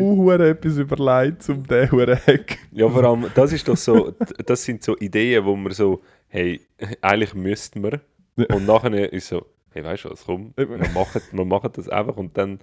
Oh, 0.00 0.30
einer 0.30 0.44
etwas 0.46 0.78
überlegt, 0.78 1.48
um 1.48 1.66
den 1.66 1.90
huren 1.90 2.18
Hack. 2.26 2.58
Ja, 2.72 2.88
vor 2.88 3.04
allem, 3.04 3.26
das 3.34 3.52
ist 3.52 3.68
doch 3.68 3.76
so, 3.76 4.12
das 4.44 4.64
sind 4.64 4.82
so 4.82 4.96
Ideen, 4.98 5.44
wo 5.44 5.54
man 5.56 5.72
so, 5.72 6.02
hey, 6.32 6.60
eigentlich 7.02 7.34
müssten 7.34 7.82
wir. 7.82 8.00
Und 8.48 8.64
nachher 8.66 9.12
ist 9.12 9.28
so, 9.28 9.46
hey, 9.70 9.84
weißt 9.84 10.06
du 10.06 10.10
was, 10.10 10.24
komm, 10.24 10.54
wir 10.56 10.66
machen, 10.66 11.20
wir 11.30 11.44
machen 11.44 11.70
das 11.74 11.88
einfach 11.88 12.16
und 12.16 12.36
dann, 12.38 12.58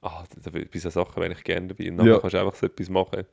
ah, 0.00 0.22
bei 0.52 0.78
so 0.78 0.88
Sachen 0.90 1.20
wäre 1.20 1.32
ich 1.32 1.42
gerne 1.42 1.66
dabei. 1.66 1.90
Und 1.90 1.96
nachher 1.96 2.10
Ja. 2.12 2.18
kannst 2.20 2.34
du 2.34 2.38
einfach 2.38 2.54
so 2.54 2.66
etwas 2.66 2.88
machen. 2.88 3.24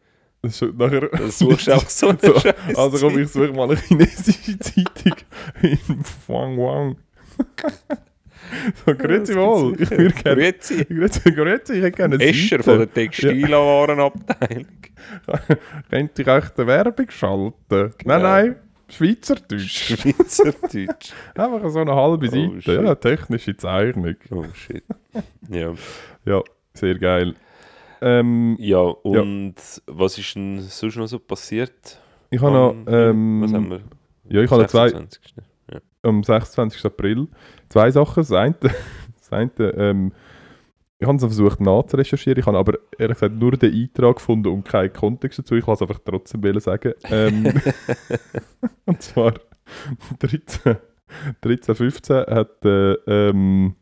Das 0.41 0.61
ist 0.61 0.73
nachher 0.75 1.01
Dann 1.09 1.31
suchst 1.31 1.67
du 1.67 1.73
einfach 1.73 1.89
so 1.89 2.09
eine 2.09 2.17
So. 2.19 2.33
Also 2.81 3.07
komm, 3.07 3.19
ich 3.19 3.29
suche 3.29 3.53
mal 3.53 3.69
eine 3.69 3.79
chinesische 3.79 4.57
Zeitung 4.59 5.15
in 5.61 5.77
Wang 6.27 6.57
Wang. 6.57 6.97
so, 8.86 8.95
grüezi 8.95 9.36
wohl. 9.36 9.79
Ich 9.79 9.91
würde 9.91 10.11
gerne... 10.15 10.41
Grüezi. 10.41 10.86
Grüezi, 10.86 11.31
grüezi, 11.31 11.73
ich 11.73 11.83
hätte 11.83 11.91
gerne 11.91 12.15
eine 12.15 12.23
Escher 12.23 12.57
Seite. 12.57 12.63
von 12.63 12.77
der 12.79 12.93
Textilwarenabteilung. 12.93 14.65
Könnte 15.89 16.21
ich 16.21 16.27
echt 16.27 16.57
eine 16.59 16.67
Werbung 16.67 17.09
schalten? 17.09 17.93
Nein, 18.03 18.21
nein, 18.21 18.55
Schweizerdeutsch. 18.89 19.95
Schweizerdeutsch. 19.97 21.11
Einfach 21.36 21.69
so 21.69 21.79
eine 21.79 21.95
halbe 21.95 22.27
Oh, 22.27 22.29
Seite. 22.29 22.61
shit. 22.61 22.81
ja, 22.83 22.95
technische 22.95 23.57
Zeichnung. 23.57 24.15
Oh 24.31 24.45
shit. 24.53 24.83
Ja. 25.49 25.73
Ja, 26.25 26.41
Sehr 26.73 26.95
geil. 26.99 27.36
Ähm, 28.01 28.57
Ja, 28.59 28.79
und 28.79 29.55
was 29.88 30.17
ist 30.17 30.36
denn 30.36 30.59
sonst 30.61 30.95
noch 30.97 31.07
so 31.07 31.19
passiert? 31.19 31.99
ich 32.29 32.41
habe 32.41 32.51
noch, 32.53 32.75
ähm, 32.88 33.41
was 33.41 33.53
haben 33.53 33.69
wir? 33.69 33.81
ja, 34.29 34.41
ich 34.41 34.51
habe 34.51 34.61
noch 34.63 34.69
zwei, 34.69 34.89
26.. 34.89 35.33
Ja. 35.71 35.79
am 36.03 36.23
26. 36.23 36.86
April 36.86 37.27
zwei 37.69 37.89
Sachen. 37.91 38.15
Das 38.21 38.31
eine, 38.31 38.55
das 38.61 39.31
eine 39.31 39.51
ähm, 39.77 40.11
ich 40.97 41.07
habe 41.07 41.17
es 41.17 41.23
versucht 41.23 41.59
nachzurecherchieren, 41.59 42.39
ich 42.39 42.45
habe 42.45 42.57
aber 42.57 42.77
ehrlich 42.97 43.17
gesagt 43.17 43.35
nur 43.35 43.51
den 43.51 43.73
Eintrag 43.73 44.15
gefunden 44.15 44.47
und 44.47 44.63
keinen 44.63 44.93
Kontext 44.93 45.39
dazu. 45.39 45.55
Ich 45.55 45.65
kann 45.65 45.73
es 45.73 45.81
einfach 45.81 45.99
trotzdem 46.03 46.43
wollen 46.43 46.59
sagen. 46.59 46.93
Ähm, 47.09 47.45
und 48.85 49.01
zwar 49.01 49.33
13, 50.19 50.77
13 51.41 51.75
15 51.75 52.15
hat 52.15 52.65
äh, 52.65 52.93
ähm, 53.07 53.75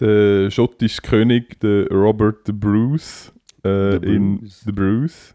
der 0.00 0.50
schottische 0.50 1.02
König, 1.02 1.60
der 1.60 1.88
Robert 1.88 2.46
the 2.46 2.52
Bruce, 2.52 3.32
äh, 3.62 3.98
The 3.98 4.06
in 4.06 4.38
Bruce. 4.38 4.60
The 4.64 4.72
Bruce. 4.72 5.34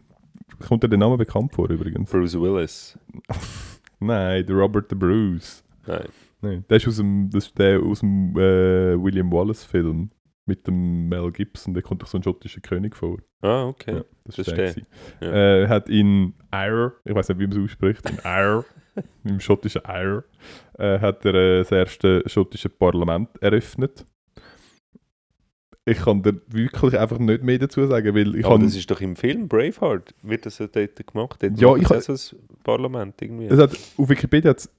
Kommt 0.66 0.82
dir 0.82 0.88
der 0.88 0.98
Name 0.98 1.16
bekannt 1.16 1.52
vor 1.52 1.70
übrigens? 1.70 2.10
Bruce 2.10 2.40
Willis. 2.40 2.98
Nein, 4.00 4.44
der 4.44 4.56
Robert 4.56 4.86
the 4.90 4.96
Bruce. 4.96 5.62
Nein. 5.86 6.08
Nein, 6.40 6.64
der 6.68 6.76
ist 6.76 6.88
aus 6.88 6.96
dem, 6.96 7.30
das 7.30 7.46
ist 7.46 7.58
der 7.58 7.80
aus 7.80 8.00
dem 8.00 8.36
äh, 8.36 9.00
William 9.00 9.30
Wallace 9.30 9.64
Film 9.64 10.10
mit 10.46 10.66
dem 10.66 11.08
Mel 11.08 11.30
Gibson. 11.32 11.74
Der 11.74 11.82
kommt 11.82 12.02
doch 12.02 12.06
so 12.08 12.18
ein 12.18 12.22
schottischer 12.22 12.60
König 12.60 12.96
vor. 12.96 13.18
Ah, 13.42 13.64
okay. 13.66 13.96
Ja, 13.96 14.04
das 14.24 14.36
das 14.36 14.46
gewesen. 14.46 14.86
Ja. 15.20 15.32
Äh, 15.62 15.68
hat 15.68 15.88
in 15.88 16.34
Ayr, 16.50 16.94
ich 17.04 17.14
weiß 17.14 17.28
nicht, 17.30 17.38
wie 17.38 17.46
man 17.46 17.56
es 17.58 17.64
ausspricht, 17.64 18.08
in 18.10 18.18
Ayr, 18.20 18.64
im 19.24 19.40
schottischen 19.40 19.84
Ayr, 19.84 20.24
äh, 20.78 20.98
hat 20.98 21.24
er 21.24 21.34
äh, 21.34 21.58
das 21.58 21.70
erste 21.72 22.22
schottische 22.26 22.68
Parlament 22.68 23.28
eröffnet. 23.40 24.04
Ich 25.84 25.98
kann 25.98 26.22
dir 26.22 26.40
wirklich 26.46 26.96
einfach 26.96 27.18
nicht 27.18 27.42
mehr 27.42 27.58
dazu 27.58 27.84
sagen, 27.86 28.14
weil 28.14 28.36
ich 28.36 28.44
Aber 28.44 28.54
habe 28.54 28.64
das 28.64 28.76
ist 28.76 28.88
doch 28.88 29.00
im 29.00 29.16
Film 29.16 29.48
Braveheart, 29.48 30.14
wird 30.22 30.46
das 30.46 30.58
ja 30.58 30.68
dort 30.68 31.04
gemacht. 31.04 31.42
Dort 31.42 31.58
Ja, 31.60 31.74
ich 31.74 31.88
sie 31.88 31.94
ha- 31.94 31.98
auch 31.98 32.02
so 32.16 32.36
ein 32.36 32.56
Parlament 32.62 33.20
irgendwie. 33.20 33.46
es 33.46 33.58
hat, 33.58 33.72
auf 33.96 34.08
Wikipedia 34.08 34.50
hat 34.50 34.58
es 34.58 34.70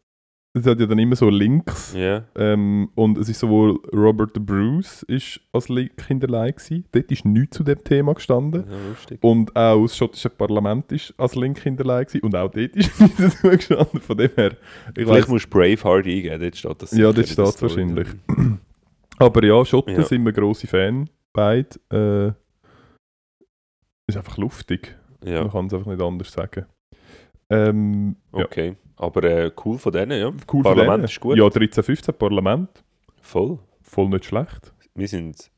hat 0.56 0.80
ja 0.80 0.86
dann 0.86 1.00
immer 1.00 1.16
so 1.16 1.30
Links 1.30 1.94
ja. 1.98 2.24
Ähm, 2.36 2.90
und 2.94 3.18
es 3.18 3.28
ist 3.28 3.40
sowohl 3.40 3.80
Robert 3.92 4.34
Bruce 4.46 5.02
ist 5.04 5.40
als 5.52 5.68
Link 5.68 6.00
hinterlegt 6.06 6.60
gewesen. 6.60 6.86
Dort 6.92 7.12
ist 7.12 7.26
nichts 7.26 7.58
zu 7.58 7.64
dem 7.64 7.84
Thema 7.84 8.14
gestanden. 8.14 8.64
ja. 9.10 9.18
Und 9.22 9.56
auch 9.56 9.82
das 9.82 9.98
schottische 9.98 10.30
Parlament 10.30 10.92
ist 10.92 11.14
als 11.18 11.34
Link 11.36 11.60
hinterlegt 11.60 12.12
gewesen. 12.12 12.26
Und 12.26 12.36
auch 12.36 12.52
dort 12.52 12.76
ist 12.76 13.00
nichts 13.02 13.18
dazu 13.18 13.50
gestanden. 13.50 14.00
Von 14.00 14.18
dem 14.18 14.30
her, 14.36 14.52
ich 14.52 14.94
Vielleicht 14.94 15.10
weiss, 15.10 15.28
musst 15.28 15.46
du 15.46 15.50
Braveheart 15.50 16.06
eingeben, 16.06 16.40
dort 16.42 16.56
steht 16.56 16.82
das. 16.84 16.92
Ja, 16.92 17.12
dort 17.12 17.28
steht's 17.28 17.52
Story 17.54 17.72
wahrscheinlich. 17.72 18.08
drin. 18.28 18.60
aber 19.18 19.44
ja, 19.44 19.66
Schotten 19.66 19.96
Ja. 19.96 20.04
sind 20.04 20.24
wir 20.24 20.34
grosse 20.34 20.68
Fan, 20.68 21.10
beide. 21.34 21.70
Äh, 21.92 22.34
ist 24.08 24.18
einfach 24.18 24.38
luftig. 24.38 24.96
Ja, 25.26 25.42
Man 25.42 25.52
kann 25.52 25.66
es 25.68 25.74
einfach 25.74 25.88
nicht 25.92 26.02
anders 26.02 26.32
sagen. 26.32 26.66
Ähm, 27.54 28.16
ja, 28.34 28.46
okay. 28.46 28.76
Aber 28.96 29.24
äh, 29.24 29.52
cool 29.66 29.78
von 29.78 29.92
denen, 29.92 30.20
ja. 30.20 30.28
cool 30.28 30.64
von 30.64 30.64
Parlament 30.64 30.98
denen. 30.98 31.06
ist 31.06 31.20
gut. 31.20 31.38
Ja, 31.38 31.50
13, 31.50 31.84
15 31.84 32.14
Parlament. 32.16 32.84
Voll. 33.22 33.60
Voll 33.82 34.10
nicht 34.10 34.26
schlecht. 34.26 34.74
Wir 34.96 35.08
sind, 35.08 35.52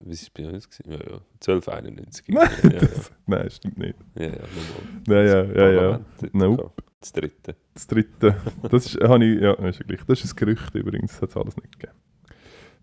wie 0.00 0.12
ist 0.12 0.22
es 0.22 0.30
bei 0.30 0.48
uns? 0.48 0.68
Ja, 0.84 0.92
ja. 0.92 1.20
1291. 1.34 2.28
Nein, 2.28 2.48
ja, 2.64 2.70
ja, 2.70 2.78
das, 2.80 3.12
nein, 3.26 3.50
stimmt 3.50 3.78
nicht. 3.78 3.96
ja, 4.16 4.24
ja, 4.24 4.30
normal. 4.30 4.46
Ja, 5.08 5.22
ja, 5.22 5.70
ja, 5.70 5.90
ja. 5.90 6.00
Nope. 6.32 6.72
Das 7.00 7.12
dritte. 7.12 7.56
Das 7.72 7.86
dritte. 7.86 8.36
Das 8.70 8.86
ist, 8.86 9.00
habe 9.02 9.24
ich, 9.24 9.40
ja, 9.40 9.54
ist 9.54 9.78
ja 9.78 9.86
gleich. 9.86 10.00
Das 10.06 10.22
ist 10.22 10.32
ein 10.32 10.36
Gerücht 10.36 10.74
übrigens, 10.74 11.12
das 11.12 11.22
hat 11.22 11.30
es 11.30 11.36
alles 11.36 11.56
nicht 11.56 11.72
gegeben. 11.78 11.98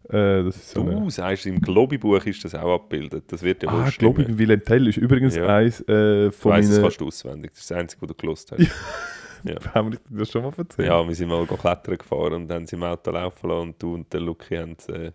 Äh, 0.10 0.44
das 0.44 0.56
ist 0.56 0.72
so 0.72 0.84
Du 0.84 0.90
eine, 0.90 1.12
sagst, 1.12 1.46
im 1.46 1.60
Globi-Buch 1.60 2.26
ist 2.26 2.44
das 2.46 2.56
auch 2.56 2.76
abgebildet. 2.76 3.26
Das 3.28 3.42
wird 3.42 3.64
ja 3.64 3.72
wohl 3.72 3.82
ah, 3.82 3.92
stimmen. 3.92 4.38
Willem 4.38 4.64
Tell 4.64 4.88
ist 4.88 4.98
übrigens 4.98 5.36
Ja. 5.36 5.48
eins 5.48 5.82
äh, 5.88 6.32
von 6.32 6.52
weißt, 6.52 6.70
das 6.70 6.76
meinen... 6.76 6.84
kannst 6.84 7.02
du 7.02 7.08
auswendig. 7.08 7.52
Das 7.52 7.62
ist 7.62 7.72
das 7.72 7.78
Einzige, 7.78 8.02
was 8.04 8.08
du 8.10 8.14
gelost 8.16 8.52
hast. 8.52 8.72
Haben 9.74 9.94
wir 9.94 10.00
das 10.10 10.32
schon 10.32 10.44
mal 10.44 10.54
erzählt? 10.58 10.88
Ja, 10.88 11.08
wir 11.08 11.16
sind 11.16 11.30
mal 11.30 11.46
klettern 11.46 11.98
gefahren 11.98 12.34
und 12.34 12.52
haben 12.52 12.66
sie 12.66 12.76
im 12.76 12.84
Auto 12.84 13.12
laufen 13.12 13.50
lassen 13.50 13.62
und 13.62 13.82
du 13.84 13.94
und 13.94 14.12
der 14.12 14.20
Lucky 14.20 14.56
haben 14.56 14.76
äh, 14.90 15.12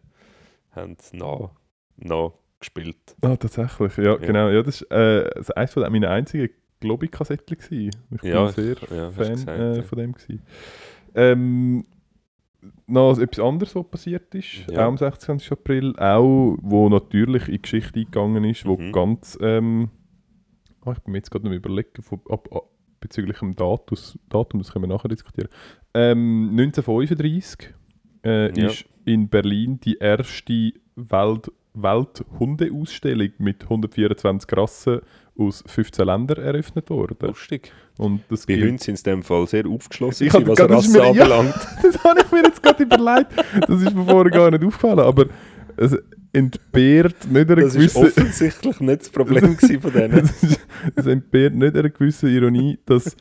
haben 0.71 0.97
nach, 1.13 1.51
nach 1.97 2.31
gespielt. 2.61 2.97
Ah, 3.21 3.37
tatsächlich, 3.37 3.97
ja, 3.97 4.17
genau. 4.17 4.49
Ja, 4.49 4.63
das 4.63 4.87
war 4.89 4.99
äh, 4.99 5.31
das 5.35 5.49
ist 5.49 5.57
eines 5.57 5.73
von 5.73 5.83
meinen 5.83 6.05
einzigen 6.05 6.51
Globi-Kassetten. 6.81 7.57
Ich 7.59 8.23
Ja, 8.23 8.45
bin 8.45 8.53
sehr 8.53 8.77
ja, 8.91 9.11
Fan 9.11 9.33
gesagt, 9.33 9.59
äh, 9.59 9.77
ja. 9.77 9.83
von 9.83 9.99
dem. 9.99 10.13
Gewesen. 10.13 10.43
Ähm, 11.15 11.85
noch 12.87 13.19
etwas 13.19 13.45
anderes, 13.45 13.75
was 13.75 13.89
passiert 13.91 14.35
ist, 14.35 14.67
Ja. 14.71 14.85
auch 14.85 14.89
am 14.89 14.97
26. 14.99 15.53
April, 15.53 15.95
auch 15.99 16.57
wo 16.61 16.89
natürlich 16.89 17.47
in 17.49 17.55
die 17.55 17.63
Geschichte 17.63 17.99
eingegangen 18.01 18.45
ist, 18.45 18.65
wo 18.67 18.77
Mhm. 18.77 18.93
ganz, 18.93 19.37
ähm, 19.41 19.91
ah, 20.85 20.93
ich 20.93 20.99
bin 21.01 21.13
mir 21.13 21.19
jetzt 21.19 21.31
gerade 21.31 21.47
noch 21.47 21.53
überlegen, 21.55 22.03
von, 22.03 22.21
ab, 22.29 22.49
ab, 22.53 22.65
bezüglich 23.01 23.39
dem 23.41 23.57
Datus, 23.57 24.19
Datum, 24.29 24.61
das 24.61 24.73
können 24.73 24.85
wir 24.89 24.95
nachher 24.95 25.09
diskutieren. 25.09 25.49
Ähm, 25.95 26.51
1935 26.53 27.75
äh, 28.25 28.57
Ja. 28.61 28.69
ist 28.69 28.85
in 29.05 29.29
Berlin 29.29 29.81
die 29.81 29.97
erste 29.99 30.73
Welt, 30.95 31.51
Welthundeausstellung 31.75 33.31
mit 33.39 33.65
124 33.65 34.57
Rassen 34.57 35.01
aus 35.39 35.65
15 35.67 36.05
Ländern 36.07 36.45
eröffnet 36.45 36.89
worden. 36.91 37.17
Lustig. 37.21 37.73
Und 37.99 38.23
das 38.29 38.47
Bei 38.47 38.55
Hunden 38.61 38.79
sind 38.79 38.99
in 38.99 39.05
dem 39.05 39.23
Fall 39.23 39.47
sehr 39.47 39.67
aufgeschlossen, 39.67 40.27
Ich 40.27 40.33
was 40.35 40.45
das 40.45 40.69
Rasse 40.71 40.91
mir- 40.93 40.99
ja. 41.05 41.11
anbelangt. 41.11 41.55
das 41.83 42.05
habe 42.05 42.21
ich 42.21 42.33
mir 42.33 42.43
jetzt 42.43 42.63
gerade 42.63 42.83
überlegt. 42.83 43.33
Das 43.69 43.83
ist 43.83 43.95
mir 43.95 44.05
vorher 44.05 44.31
gar 44.31 44.51
nicht 44.51 44.65
aufgefallen. 44.65 45.01
Aber 45.01 45.27
es 45.77 45.97
entbehrt 46.33 47.27
nicht 47.31 47.51
einer 47.51 47.57
Das 47.63 47.75
ist 47.75 47.95
gewissen... 47.95 48.07
offensichtlich 48.07 48.81
nicht 48.81 49.01
das 49.03 49.11
Problem 49.11 49.57
von 49.57 49.93
denen. 49.93 50.31
es, 50.97 51.07
entbehrt 51.07 51.55
nicht 51.55 51.77
einer 51.77 51.91
gewissen 51.91 52.29
Ironie, 52.29 52.79
dass... 52.87 53.17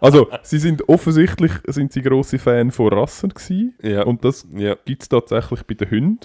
Also, 0.00 0.28
sie 0.42 0.58
sind 0.58 0.88
offensichtlich 0.88 1.52
sind 1.66 1.92
sie 1.92 2.02
grosse 2.02 2.38
Fan 2.38 2.70
von 2.70 2.92
Rassen 2.92 3.30
gewesen. 3.30 3.74
Ja, 3.82 4.04
Und 4.04 4.24
das 4.24 4.46
ja, 4.54 4.76
gibt 4.84 5.02
es 5.02 5.08
tatsächlich 5.08 5.62
bei 5.64 5.74
den 5.74 5.90
Hunden. 5.90 6.18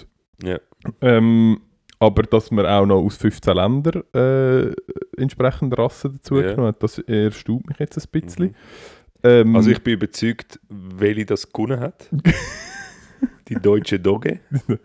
ja. 0.44 0.58
Ähm, 1.00 1.60
aber 2.02 2.24
dass 2.24 2.50
man 2.50 2.66
auch 2.66 2.84
noch 2.84 3.00
aus 3.00 3.16
15 3.16 3.54
Ländern 3.54 4.02
äh, 4.12 4.72
entsprechende 5.20 5.78
Rassen 5.78 6.14
dazu 6.14 6.40
Ja. 6.40 6.50
genommen 6.50 6.68
hat, 6.68 6.82
das 6.82 6.98
erstaunt 6.98 7.68
mich 7.68 7.78
jetzt 7.78 7.96
ein 7.96 8.20
bisschen. 8.20 8.46
Mhm. 8.46 8.54
Ähm, 9.22 9.56
Also 9.56 9.70
ich 9.70 9.80
bin 9.82 9.94
überzeugt, 9.94 10.58
welche 10.68 11.26
das 11.26 11.50
gewonnen 11.52 11.78
hat. 11.80 12.08
Die 13.48 13.54
deutsche 13.54 14.00
Dogge 14.00 14.40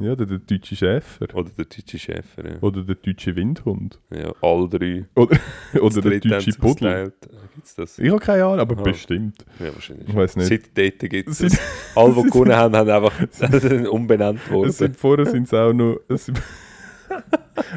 ja, 0.00 0.14
der, 0.16 0.26
der 0.26 0.38
deutsche 0.38 0.76
Schäfer. 0.76 1.26
oder 1.34 1.50
der 1.50 1.64
deutsche 1.64 1.98
Schäfer. 1.98 2.48
Ja, 2.48 2.56
Oder 2.60 2.82
der 2.82 2.94
deutsche 2.94 3.34
Windhund. 3.36 4.00
ja 4.10 4.32
alle 4.40 4.68
drei. 4.68 5.06
Oder, 5.14 5.38
oder 5.80 6.00
der 6.02 6.20
deutsche 6.20 6.52
Pudel. 6.52 7.12
Gibt's 7.54 7.74
das? 7.74 7.98
Ich 7.98 8.08
habe 8.10 8.20
keine 8.20 8.44
Ahnung, 8.44 8.60
aber 8.60 8.74
Aha. 8.76 8.82
bestimmt. 8.82 9.44
Ja, 9.58 9.74
wahrscheinlich. 9.74 10.08
Ich 10.08 10.14
weiß 10.14 10.36
nicht. 10.36 10.48
Seitdem 10.48 11.08
gibt 11.10 11.28
es 11.28 11.38
Seit- 11.38 11.52
das. 11.52 11.60
Alle, 11.96 12.14
die 12.14 12.22
gewonnen 12.30 12.54
haben, 12.54 12.76
haben 12.76 12.90
einfach 12.90 13.12
sind 13.60 13.86
umbenannt 13.88 14.50
worden. 14.50 14.70
Sind 14.72 14.96
vorher 14.96 15.26
sind 15.26 15.44
es 15.44 15.54
auch 15.54 15.72
nur. 15.72 16.00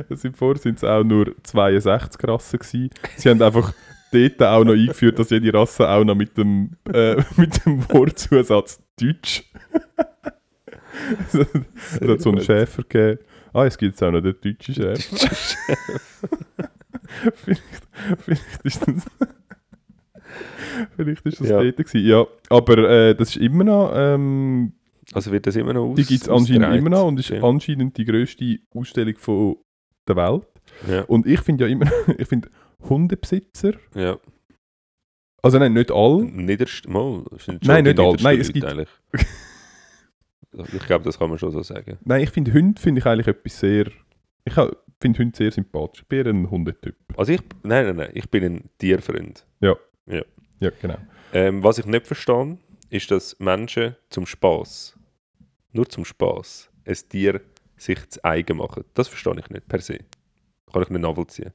Sind 0.09 0.37
vorher 0.37 0.61
sind 0.61 0.77
es 0.77 0.83
auch 0.83 1.03
nur 1.03 1.33
62 1.43 2.27
Rassen 2.27 2.59
gewesen. 2.59 2.89
Sie 3.17 3.29
haben 3.29 3.41
einfach 3.41 3.73
dort 4.11 4.43
auch 4.43 4.63
noch 4.63 4.73
eingeführt, 4.73 5.17
dass 5.17 5.29
jede 5.29 5.53
Rasse 5.53 5.87
auch 5.89 6.03
noch 6.03 6.15
mit 6.15 6.37
dem, 6.37 6.71
äh, 6.93 7.15
mit 7.37 7.65
dem 7.65 7.89
Wortzusatz 7.89 8.79
Deutsch. 8.99 9.43
es 11.33 12.01
hat- 12.01 12.21
so 12.21 12.31
einen. 12.31 12.41
Schäfer 12.41 12.83
gegeben. 12.83 13.19
Ah, 13.53 13.65
es 13.65 13.77
gibt 13.77 14.01
auch 14.01 14.11
noch 14.11 14.21
den 14.21 14.35
deutschen 14.41 14.75
Schäfer. 14.75 15.17
vielleicht, 17.35 17.63
vielleicht 18.23 18.43
ist 18.63 18.87
das. 18.87 19.05
vielleicht 20.95 21.25
ist 21.25 21.41
das 21.41 21.49
Ja. 21.49 21.61
dort 21.61 21.77
gewesen. 21.77 22.07
Ja, 22.07 22.25
aber 22.49 22.77
äh, 22.89 23.15
das 23.15 23.29
ist 23.35 23.37
immer 23.37 23.63
noch. 23.63 23.91
Ähm, 23.93 24.73
Also 25.13 25.31
wird 25.31 25.45
das 25.47 25.55
immer 25.57 25.73
noch 25.73 25.89
aus 25.89 25.95
die 25.97 26.05
gibt 26.05 26.21
es 26.23 26.29
anscheinend 26.29 26.73
immer 26.75 26.89
noch 26.89 27.05
und 27.07 27.19
ist 27.19 27.29
Ja. 27.29 27.43
anscheinend 27.43 27.97
die 27.97 28.05
grösste 28.05 28.59
Ausstellung 28.73 29.15
von 29.17 29.57
der 30.07 30.15
Welt. 30.15 30.43
Ja, 30.89 31.01
Und 31.03 31.27
ich 31.27 31.41
finde 31.41 31.65
ja 31.65 31.69
immer, 31.71 31.91
ich 32.17 32.27
finde 32.27 32.49
Hundebesitzer, 32.87 33.73
ja. 33.93 34.17
also 35.43 35.59
nein, 35.59 35.73
nicht 35.73 35.91
alle, 35.91 36.23
Niederst 36.23 36.87
mal, 36.87 37.23
Nein, 37.61 37.83
nicht 37.83 37.99
alle. 37.99 38.13
niedersten 38.13 38.23
Nein, 38.23 38.39
es 38.39 38.53
gibt- 38.53 38.65
eigentlich. 38.65 38.89
Ich 40.53 40.85
glaube, 40.85 41.05
das 41.05 41.17
kann 41.17 41.29
man 41.29 41.37
schon 41.39 41.51
so 41.51 41.61
sagen. 41.63 41.97
nein, 42.03 42.21
ich 42.23 42.29
finde 42.29 42.53
Hunde 42.53 42.79
finde 42.81 42.99
ich 42.99 43.05
eigentlich 43.05 43.27
etwas 43.27 43.59
sehr, 43.59 43.87
ich 44.43 44.53
finde 44.99 45.19
Hunde 45.19 45.37
sehr 45.37 45.51
sympathisch. 45.51 46.01
Ich 46.01 46.07
bin 46.07 46.27
ein 46.27 46.49
Hundetyp. 46.49 46.95
Also 47.15 47.31
ich, 47.33 47.41
nein, 47.63 47.85
nein, 47.85 47.95
nein, 47.95 48.11
ich 48.13 48.29
bin 48.29 48.43
ein 48.43 48.69
Tierfreund. 48.77 49.45
Ja, 50.59 50.69
genau. 50.81 50.97
Ähm, 51.33 51.63
was 51.63 51.77
ich 51.77 51.85
nicht 51.85 52.05
verstehe, 52.05 52.57
ist, 52.89 53.09
dass 53.09 53.39
Menschen 53.39 53.95
zum 54.09 54.25
Spaß, 54.25 54.97
nur 55.71 55.87
zum 55.87 56.03
Spaß, 56.05 56.69
ein 56.85 56.95
Tier 57.09 57.41
sich 57.77 58.09
zu 58.09 58.23
eigen 58.23 58.57
machen. 58.57 58.83
Das 58.93 59.07
verstehe 59.07 59.39
ich 59.39 59.49
nicht 59.49 59.67
per 59.67 59.79
se. 59.79 59.99
Kann 60.71 60.83
ich 60.83 60.89
nicht 60.89 61.01
nachvollziehen. 61.01 61.51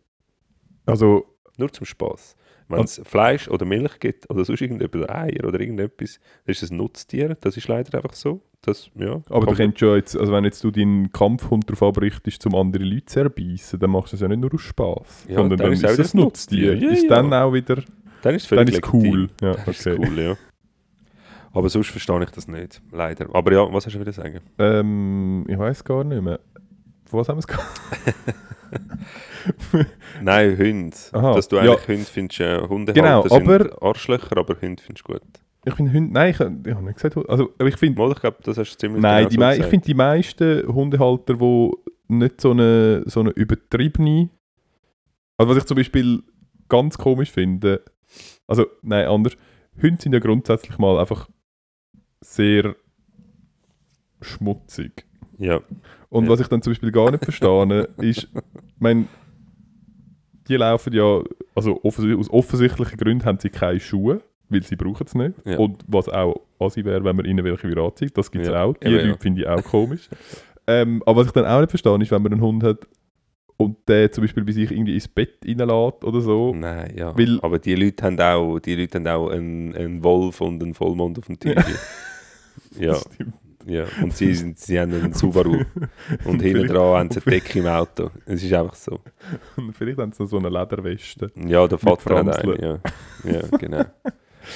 Also, 0.87 1.27
Nur 1.59 1.73
zum 1.73 1.87
Spaß. 1.87 2.37
Wenn 2.69 2.81
es 2.85 3.01
Fleisch 3.05 3.49
oder 3.49 3.65
Milch 3.65 3.99
gibt 4.01 4.29
oder 4.29 4.45
sonst 4.45 4.61
irgendetwas, 4.61 5.09
Eier 5.09 5.45
oder 5.45 5.61
irgendetwas, 5.61 6.19
dann 6.45 6.53
ist 6.53 6.63
es 6.63 6.71
ein 6.71 6.77
Nutztier. 6.79 7.37
Das 7.41 7.57
ist 7.57 7.69
leider 7.69 7.97
einfach 7.97 8.15
so. 8.15 8.43
Das, 8.67 8.91
ja. 8.95 9.21
Aber 9.31 9.47
du 9.47 9.55
kennst 9.55 9.81
ja 9.81 9.97
jetzt, 9.97 10.17
also 10.17 10.33
wenn 10.33 10.45
jetzt 10.45 10.63
du 10.65 10.71
deinen 10.71 11.11
Kampfhund 11.13 11.69
darauf 11.69 11.83
abrichtest, 11.83 12.45
um 12.47 12.55
andere 12.55 12.85
Leute 12.85 13.07
zu 13.07 13.21
erbeissen, 13.21 13.79
dann 13.81 13.91
machst 13.91 14.13
du 14.13 14.17
es 14.17 14.21
ja 14.23 14.29
nicht 14.29 14.41
nur 14.41 14.53
aus 14.53 14.61
Spaß. 14.61 15.27
Ja, 15.29 15.37
sondern 15.37 15.59
dann 15.59 15.67
dann 15.67 15.73
ist 15.73 15.83
ist 15.85 15.91
es 15.91 15.97
das 15.97 16.15
ein 16.15 16.21
Nutztier. 16.21 16.75
Ja, 16.77 16.91
ist 16.91 17.03
ja. 17.05 17.09
dann 17.09 17.33
auch 17.33 17.53
wieder, 17.53 17.83
dann 18.23 18.35
ist 18.35 18.45
es 18.45 18.49
dann 18.49 18.67
ist 18.69 18.93
cool. 18.93 19.29
Ja, 19.41 19.53
Dann 19.55 19.67
ist 19.73 19.87
okay. 19.87 19.99
es 20.03 20.09
cool, 20.11 20.19
ja. 20.19 20.37
Aber 21.53 21.69
sonst 21.71 21.89
verstehe 21.89 22.23
ich 22.23 22.31
das 22.31 22.49
nicht, 22.49 22.83
leider. 22.93 23.29
Aber 23.35 23.53
ja, 23.53 23.73
was 23.73 23.87
hast 23.87 23.95
du 23.95 24.01
wieder 24.01 24.13
sagen? 24.13 24.41
Ähm, 24.59 25.45
ich 25.49 25.59
weiß 25.59 25.83
gar 25.85 26.05
nicht 26.05 26.21
mehr. 26.23 26.39
Von 27.07 27.21
was 27.21 27.29
haben 27.29 27.37
wir 27.37 27.41
es 27.41 27.47
gehabt? 27.47 27.81
Nein, 30.23 30.59
Hunde. 30.59 30.97
Aha, 31.13 31.35
Dass 31.35 31.49
du 31.49 31.57
ja. 31.57 31.63
eigentlich 31.63 31.89
Hunde 31.89 32.05
findest, 32.05 32.41
äh, 32.41 32.61
Hundehalter 32.61 33.01
Genau, 33.29 33.55
aber- 33.55 33.83
Arschlöcher, 33.83 34.37
aber 34.37 34.61
Hunde 34.61 34.83
findest 34.83 35.09
du 35.09 35.13
gut. 35.15 35.23
Ich 35.69 35.75
finde 35.75 35.93
Hunde, 35.93 36.13
nein, 36.13 36.31
ich, 36.31 36.37
ich 36.39 36.75
habe 36.75 36.85
nicht 36.85 36.95
gesagt, 36.95 37.17
also, 37.29 37.51
aber 37.59 37.69
ich 37.69 37.77
finde, 37.77 38.01
ich 38.13 38.21
glaube, 38.21 38.37
das 38.45 38.57
hast 38.57 38.79
ziemlich 38.79 39.03
nein, 39.03 39.29
genau 39.29 39.51
die 39.51 39.57
so 39.57 39.63
ich 39.63 39.67
finde 39.67 39.85
die 39.87 39.95
meisten 39.95 40.67
Hundehalter, 40.73 41.35
die 41.35 41.71
nicht 42.07 42.41
so 42.41 42.53
eine, 42.53 43.03
so 43.07 43.19
eine 43.19 43.31
übertriebene, 43.31 44.31
also 45.37 45.51
was 45.51 45.59
ich 45.59 45.65
zum 45.65 45.77
Beispiel 45.77 46.23
ganz 46.69 46.97
komisch 46.97 47.33
finde, 47.33 47.83
also, 48.47 48.67
nein, 48.83 49.07
anders, 49.09 49.37
Hunde 49.83 50.01
sind 50.01 50.13
ja 50.13 50.21
grundsätzlich 50.21 50.79
mal 50.79 51.01
einfach 51.01 51.29
sehr 52.21 52.77
schmutzig. 54.21 55.05
Ja, 55.39 55.61
Und 56.09 56.25
Ja. 56.25 56.31
was 56.31 56.41
ich 56.41 56.47
dann 56.47 56.63
zum 56.63 56.73
Beispiel 56.73 56.93
gar 56.93 57.11
nicht 57.11 57.25
verstehe, 57.25 57.89
ist, 57.99 58.19
ich 58.19 58.29
meine, 58.79 59.07
die 60.49 60.57
laufen 60.57 60.93
ja, 60.93 61.23
also 61.57 61.83
offensi 61.83 62.15
aus 62.15 62.31
offensichtlichen 62.31 62.97
Gründen 62.97 63.25
haben 63.25 63.41
sie 63.41 63.51
keine 63.51 63.81
Schuhe, 63.81 64.23
weil 64.49 64.63
sie 64.63 64.77
brauchen 64.77 65.07
es 65.07 65.15
nicht. 65.15 65.35
Ja. 65.45 65.59
Und 65.59 65.83
was 65.89 66.09
auch 66.09 66.41
assi 66.59 66.85
wäre, 66.85 67.05
wenn 67.05 67.17
man 67.17 67.25
ihnen 67.27 67.45
welche 67.45 67.69
wieder 67.69 67.83
anzieht, 67.83 68.17
das 68.17 68.31
gibt 68.31 68.45
es 68.45 68.51
Ja, 68.51 68.65
auch. 68.65 68.75
Die 68.77 68.87
eben, 68.87 68.95
Leute 68.97 69.09
ja. 69.09 69.17
finde 69.19 69.41
ich 69.43 69.49
auch 69.49 69.63
komisch. 69.65 70.09
ähm, 70.67 71.03
aber 71.07 71.21
was 71.21 71.27
ich 71.29 71.33
dann 71.33 71.45
auch 71.47 71.61
nicht 71.61 71.71
verstehe, 71.71 72.01
ist, 72.03 72.11
wenn 72.11 72.23
man 72.23 72.33
einen 72.33 72.41
Hund 72.43 72.63
hat 72.63 72.87
und 73.59 73.77
der 73.89 74.13
zum 74.13 74.23
Beispiel 74.23 74.45
bei 74.45 74.53
sich 74.53 74.71
irgendwie 74.71 74.95
ins 74.95 75.09
Bett 75.09 75.35
reinlässt 75.45 76.05
oder 76.05 76.21
so. 76.21 76.55
nein, 76.55 76.93
ja. 76.97 77.17
Weil- 77.17 77.41
aber 77.43 77.59
die 77.59 77.75
Leute 77.75 78.05
haben 78.05 78.21
auch, 78.21 78.59
die 78.59 78.75
Leute 78.75 78.99
haben 78.99 79.07
auch 79.07 79.31
einen, 79.31 79.75
einen 79.75 80.05
Wolf 80.05 80.41
und 80.43 80.63
einen 80.63 80.75
Vollmond 80.75 81.19
auf 81.19 81.27
dem 81.27 81.39
Tisch. 81.41 81.55
ja, 82.79 82.95
stimmt. 83.15 83.35
ja. 83.65 83.85
Und 84.03 84.15
sie, 84.15 84.35
sind, 84.35 84.59
sie 84.59 84.79
haben 84.79 84.93
einen 84.93 85.13
Subaru. 85.15 85.63
Und 86.25 86.43
hinten 86.43 86.67
dran 86.67 86.99
haben 86.99 87.11
sie 87.11 87.21
eine 87.25 87.31
Decke 87.31 87.59
im 87.61 87.67
Auto. 87.67 88.11
Es 88.27 88.43
ist 88.43 88.53
einfach 88.53 88.75
so. 88.75 89.01
Und 89.57 89.73
vielleicht 89.75 89.99
haben 89.99 90.13
sie 90.13 90.23
noch 90.23 90.29
so 90.31 90.37
eine 90.39 90.51
Lederweste. 90.51 91.31
Ja, 91.47 91.67
der 91.67 91.79
Vater 91.79 92.19
hat 92.19 92.45
einen, 92.45 92.61
ja. 92.63 92.79
Ja, 93.25 93.57
genau. 93.59 93.85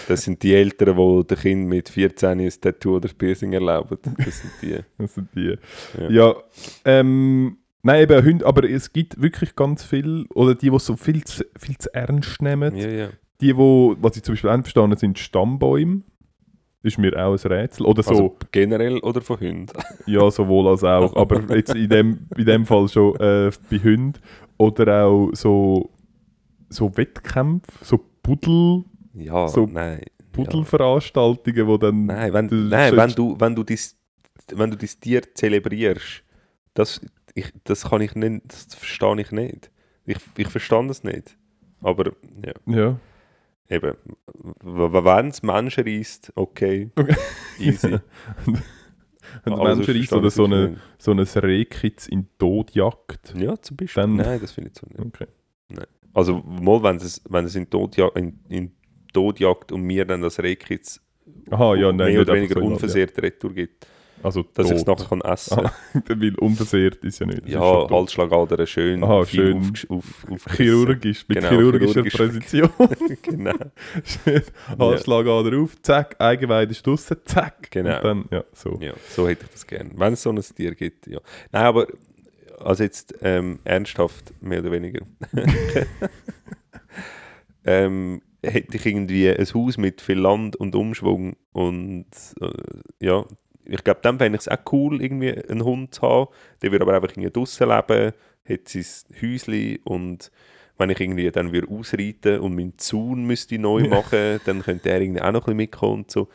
Das 0.08 0.22
sind 0.22 0.42
die 0.42 0.54
Eltern, 0.54 0.96
die 0.96 1.26
dem 1.26 1.38
Kind 1.38 1.68
mit 1.68 1.88
14 1.88 2.40
ein 2.40 2.52
Tattoo 2.60 2.96
oder 2.96 3.08
Piercing 3.16 3.52
erlauben. 3.52 3.98
Das 4.24 4.40
sind 4.40 4.52
die. 4.62 4.78
Das 4.98 5.14
sind 5.14 5.28
die. 5.34 5.56
Ja. 5.98 6.10
Ja, 6.10 6.34
ähm, 6.84 7.58
nein, 7.82 8.02
eben 8.02 8.24
Hunde, 8.24 8.46
aber 8.46 8.68
es 8.68 8.92
gibt 8.92 9.20
wirklich 9.20 9.56
ganz 9.56 9.84
viel, 9.84 10.26
oder 10.34 10.54
die, 10.54 10.70
die 10.70 10.78
so 10.78 10.96
viel 10.96 11.24
zu, 11.24 11.44
viel 11.58 11.78
zu 11.78 11.92
ernst 11.94 12.42
nehmen. 12.42 12.76
Ja, 12.76 12.88
ja. 12.88 13.08
Die, 13.40 13.56
wo, 13.56 13.96
was 14.00 14.16
ich 14.16 14.22
zum 14.22 14.34
Beispiel 14.34 14.50
nicht 14.52 14.64
verstanden 14.64 14.98
sind 14.98 15.18
Stammbäume. 15.18 16.02
Ist 16.82 16.98
mir 16.98 17.12
auch 17.22 17.32
ein 17.32 17.52
Rätsel. 17.52 17.84
Oder 17.84 18.02
so, 18.02 18.10
Also 18.10 18.36
generell 18.52 18.98
oder 19.00 19.20
von 19.20 19.38
Hunden? 19.38 19.68
ja, 20.06 20.30
sowohl 20.30 20.68
als 20.68 20.82
auch. 20.82 21.14
Aber 21.14 21.42
jetzt 21.54 21.74
in 21.74 21.90
dem, 21.90 22.26
in 22.38 22.46
dem 22.46 22.64
Fall 22.64 22.88
schon 22.88 23.16
äh, 23.16 23.50
bei 23.70 23.78
Hunden. 23.78 24.14
Oder 24.56 25.04
auch 25.04 25.30
so, 25.32 25.90
so 26.70 26.96
Wettkämpfe, 26.96 27.70
so 27.82 28.00
Pudel, 28.22 28.84
Ja, 29.14 29.48
So 29.48 29.66
nein. 29.66 30.00
Pudelveranstaltungen, 30.32 31.66
wo 31.66 31.76
dann... 31.76 32.06
Nein, 32.06 32.32
wenn, 32.32 32.48
Du 32.48 32.54
nein 32.54 32.96
wenn, 32.96 33.10
du, 33.10 33.36
wenn, 33.38 33.54
du 33.54 33.64
dies, 33.64 33.96
wenn 34.54 34.70
du 34.70 34.76
dein 34.76 34.88
Tier 35.00 35.22
zelebrierst, 35.34 36.22
das, 36.74 37.00
ich, 37.34 37.52
das 37.64 37.88
kann 37.88 38.00
ich 38.00 38.14
nicht, 38.14 38.42
das 38.46 38.74
verstehe 38.74 39.20
ich 39.20 39.32
nicht. 39.32 39.70
Ich, 40.06 40.18
ich 40.36 40.48
verstehe 40.48 40.86
das 40.86 41.02
nicht. 41.02 41.36
Aber 41.82 42.12
ja, 42.44 42.52
Ja. 42.66 43.00
eben, 43.68 43.94
wenn 44.62 45.28
es 45.28 45.42
Menschen 45.42 45.84
reisst, 45.84 46.32
okay, 46.36 46.90
Okay. 46.96 47.16
easy. 47.58 47.98
Wenn 49.44 49.54
der 49.56 49.64
Mensch 49.64 49.84
verstehe 49.86 50.18
oder 50.18 50.30
so 50.30 50.44
eine, 50.44 50.76
so 50.98 51.10
ein 51.12 51.18
Rehkitz 51.20 52.06
in 52.08 52.22
den 52.22 52.28
Tod 52.38 52.72
jagt. 52.72 53.34
Ja, 53.36 53.60
zum 53.60 53.76
Beispiel. 53.76 54.00
Dann- 54.02 54.16
Nein, 54.16 54.40
das 54.40 54.52
finde 54.52 54.70
ich 54.72 54.78
so 54.78 54.86
nicht. 54.88 55.00
Okay. 55.00 55.26
Also 56.12 56.38
mal, 56.38 56.82
wenn 56.82 56.96
es, 56.96 57.22
wenn 57.28 57.44
es 57.44 57.54
in 57.54 57.70
Tod, 57.70 57.96
in, 58.16 58.40
in 58.48 58.72
jagt 59.14 59.72
und 59.72 59.82
mir 59.82 60.04
dann 60.04 60.22
das 60.22 60.38
Rehkitz 60.40 61.00
Aha, 61.50 61.74
ja, 61.76 61.92
nein. 61.92 62.12
mehr 62.12 62.20
oder 62.22 62.34
weniger 62.34 62.60
so, 62.60 62.66
unversehrt 62.66 63.20
retour 63.22 63.52
gibt, 63.52 63.84
Ja. 63.84 63.90
Also 64.22 64.42
dass 64.54 64.66
ich 64.70 64.76
es 64.76 64.84
tot. 64.84 64.98
nachher 64.98 65.08
kann 65.08 65.20
essen 65.22 65.56
kann. 66.04 66.20
Weil 66.20 66.34
unversehrt 66.36 67.02
ist 67.04 67.20
ja 67.20 67.26
nicht. 67.26 67.42
Das 67.44 67.50
Ja, 67.52 67.60
tot. 67.60 67.90
Halsschlagader 67.90 68.66
schön, 68.66 69.02
Aha, 69.02 69.24
schön. 69.24 69.62
aufgesch- 69.62 69.88
auf, 69.90 70.04
aufgerissen. 70.30 70.56
Chirurgisch, 70.56 71.24
mit 71.28 71.38
Genau, 71.38 71.48
chirurgischer 71.48 72.02
chirurgisch. 72.04 72.14
Präzision. 72.16 72.70
genau. 73.22 73.54
Schön. 74.04 74.42
Halsschlagader 74.78 75.58
auf, 75.58 75.80
zack, 75.82 76.16
Eingeweide 76.20 76.70
ist 76.72 76.86
draussen, 76.86 77.16
zack. 77.24 77.70
Genau. 77.70 78.00
Dann, 78.02 78.24
ja, 78.30 78.44
so. 78.52 78.78
Ja, 78.82 78.92
so 79.08 79.26
hätte 79.26 79.44
ich 79.46 79.52
das 79.52 79.66
gerne. 79.66 79.90
Wenn 79.94 80.12
es 80.12 80.22
so 80.22 80.30
ein 80.30 80.40
Tier 80.54 80.74
gibt, 80.74 81.06
ja. 81.06 81.20
Nein, 81.52 81.64
aber 81.64 81.86
also 82.58 82.82
jetzt 82.82 83.14
ähm, 83.22 83.58
ernsthaft, 83.64 84.34
mehr 84.42 84.60
oder 84.60 84.70
weniger. 84.72 85.00
ähm, 87.64 88.20
hätte 88.42 88.76
ich 88.76 88.86
irgendwie 88.86 89.28
ein 89.28 89.46
Haus 89.54 89.78
mit 89.78 90.00
viel 90.00 90.18
Land 90.18 90.56
und 90.56 90.74
Umschwung 90.74 91.36
und 91.52 92.06
äh, 92.40 93.04
ja, 93.04 93.24
ich 93.64 93.84
glaube, 93.84 94.00
dann 94.02 94.18
fände 94.18 94.36
ich 94.36 94.46
es 94.46 94.48
auch 94.48 94.72
cool, 94.72 95.02
irgendwie 95.02 95.32
einen 95.32 95.64
Hund 95.64 95.94
zu 95.94 96.02
haben. 96.02 96.30
Der 96.62 96.72
würde 96.72 96.84
aber 96.84 96.94
einfach 96.94 97.10
irgendwie 97.10 97.30
draussen 97.30 97.68
leben, 97.68 98.12
hätte 98.42 98.82
sein 98.82 99.16
Häuschen 99.20 99.78
und 99.84 100.30
wenn 100.80 100.90
ich 100.90 101.00
irgendwie 101.00 101.30
dann 101.30 101.52
würde 101.52 101.68
ausreiten 101.68 102.40
und 102.40 102.56
meinen 102.56 102.78
Zaun 102.78 103.24
müsste 103.24 103.58
neu 103.58 103.86
machen, 103.88 104.40
dann 104.46 104.62
könnte 104.62 104.90
er 104.90 105.00
irgendwie 105.00 105.20
auch 105.20 105.30
noch 105.30 105.42
ein 105.42 105.44
bisschen 105.44 105.56
mitkommen 105.56 105.92
und 106.02 106.10
so. 106.10 106.28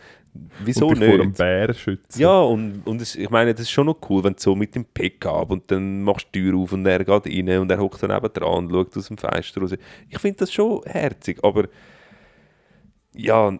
Wieso 0.63 0.87
und 0.87 0.95
dich 0.95 0.99
nicht? 0.99 1.15
vor 1.15 1.21
einem 1.21 1.33
Bär 1.33 1.73
schützen. 1.73 2.21
Ja, 2.21 2.41
und, 2.41 2.85
und 2.85 3.01
es, 3.01 3.15
ich 3.15 3.29
meine, 3.29 3.53
das 3.53 3.61
ist 3.61 3.71
schon 3.71 3.87
noch 3.87 3.97
cool, 4.09 4.23
wenn 4.23 4.33
du 4.33 4.39
so 4.39 4.55
mit 4.55 4.75
dem 4.75 4.85
Pickup 4.85 5.49
und 5.49 5.71
dann 5.71 6.03
machst 6.03 6.27
du 6.27 6.39
die 6.39 6.51
Tür 6.51 6.59
auf 6.59 6.73
und 6.73 6.85
er 6.85 7.03
geht 7.03 7.09
rein 7.09 7.59
und 7.59 7.71
er 7.71 7.79
hockt 7.79 8.03
dann 8.03 8.11
eben 8.11 8.33
dran 8.33 8.65
und 8.65 8.71
schaut 8.71 8.97
aus 8.97 9.07
dem 9.07 9.17
Fenster 9.17 9.61
raus. 9.61 9.73
Ich 10.09 10.19
finde 10.19 10.37
das 10.37 10.53
schon 10.53 10.83
herzig, 10.85 11.39
aber 11.41 11.67
ja, 13.15 13.57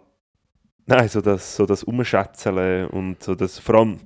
nein, 0.85 1.07
so 1.09 1.21
das, 1.21 1.55
so 1.55 1.65
das 1.65 1.83
Umschätzeln 1.83 2.87
und 2.87 3.21
so 3.23 3.35
das, 3.35 3.59
vor 3.59 3.75
allem 3.75 3.99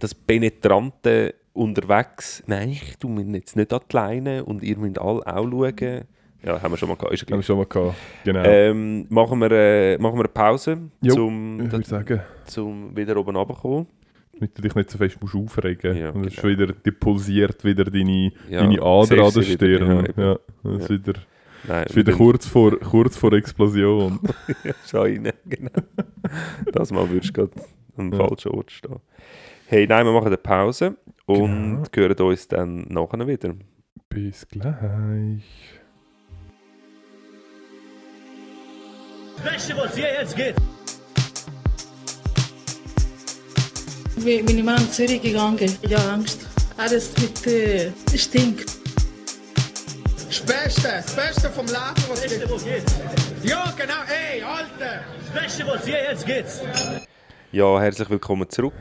das 0.00 0.14
Penetrante 0.14 1.34
unterwegs, 1.52 2.42
nein, 2.46 2.70
ich 2.70 2.96
tue 2.98 3.10
mir 3.10 3.36
jetzt 3.38 3.56
nicht 3.56 3.72
an 3.72 3.80
die 3.90 3.96
Leine 3.96 4.44
und 4.44 4.62
ihr 4.62 4.78
müsst 4.78 4.98
alle 4.98 5.26
auch 5.26 5.50
schauen. 5.50 6.02
Ja, 6.42 6.62
haben 6.62 6.72
wir 6.72 6.78
schon 6.78 6.88
mal 6.88 6.94
gehabt, 6.94 7.12
ist 7.12 7.20
ja 7.22 7.26
Haben 7.32 7.38
wir 7.40 7.42
schon 7.42 7.58
mal 7.58 7.66
gehabt. 7.66 7.96
Genau. 8.24 8.42
Ähm, 8.44 9.06
machen, 9.10 9.38
wir, 9.40 9.50
äh, 9.50 9.98
machen 9.98 10.14
wir 10.16 10.20
eine 10.20 10.28
Pause, 10.28 10.78
Jo, 11.02 11.14
zum, 11.14 11.60
ich 11.60 11.86
sagen, 11.86 12.20
zum 12.46 12.96
wieder 12.96 13.14
oben 13.18 13.36
runterkommen. 13.36 13.86
damit 14.32 14.56
du 14.56 14.62
dich 14.62 14.74
nicht 14.74 14.88
so 14.90 14.96
fest 14.96 15.18
musst 15.20 15.34
aufregen 15.34 15.98
Ja, 15.98 16.10
Und 16.10 16.24
es 16.26 16.34
ist 16.34 16.40
genau. 16.40 16.48
wieder, 16.58 16.72
die 16.72 16.92
pulsiert 16.92 17.62
wieder 17.62 17.84
deine, 17.84 18.32
Ja, 18.48 18.60
deine 18.62 18.80
Ader 18.80 19.10
an 19.26 19.32
der 19.34 19.42
sie 19.42 19.48
wieder, 19.60 19.66
Stirn. 19.76 20.06
ja, 20.16 20.36
Ja. 20.64 20.88
wieder, 20.88 21.12
Nein, 21.68 21.84
ist 21.86 21.96
wieder 21.96 22.12
kurz, 22.12 22.46
vor, 22.46 22.78
kurz 22.80 23.16
vor 23.16 23.32
Explosion. 23.32 24.18
Schau 24.90 25.02
rein, 25.02 25.30
genau. 25.46 25.70
das 26.72 26.90
Mal 26.90 27.08
würdest 27.10 27.36
du 27.36 27.46
gerade 27.46 27.52
am 27.96 28.12
Ja. 28.12 28.18
falschen 28.26 28.52
Ort 28.52 28.70
stehen. 28.70 28.96
Hey, 29.66 29.86
nein, 29.86 30.04
wir 30.06 30.12
machen 30.12 30.26
eine 30.28 30.36
Pause 30.38 30.96
und 31.26 31.90
Genau. 31.92 32.08
hören 32.08 32.26
uns 32.28 32.48
dann 32.48 32.86
nachher 32.88 33.26
wieder. 33.26 33.54
Bis 34.08 34.46
gleich. 34.48 35.42
Beste, 39.44 39.76
was 39.76 39.94
hier 39.96 40.06
jetzt 40.20 40.36
geht. 40.36 40.56
Bin 44.16 44.58
ich 44.58 44.64
mal 44.64 44.74
nach 44.76 44.90
Zürich 44.90 45.22
gegangen. 45.22 45.72
Ja, 45.88 45.98
Angst. 46.12 46.46
Alles 46.76 47.12
mit 47.20 47.46
äh, 47.46 47.90
Stink. 48.16 48.64
Das 50.30 50.40
Beste, 50.42 50.82
das 50.88 51.16
Beste 51.16 51.50
vom 51.50 51.66
Laden, 51.66 52.04
was 52.08 52.22
Beste, 52.22 52.38
gibt. 52.38 52.64
geht. 52.64 53.50
Ja, 53.50 53.64
genau, 53.76 53.94
ey, 54.06 54.40
Alter! 54.40 55.02
Beste, 55.34 55.66
was 55.66 55.84
hier 55.84 55.96
jetzt 56.08 56.24
geht. 56.24 56.46
Ja, 57.50 57.80
herzlich 57.80 58.08
willkommen 58.08 58.48
zurück. 58.48 58.72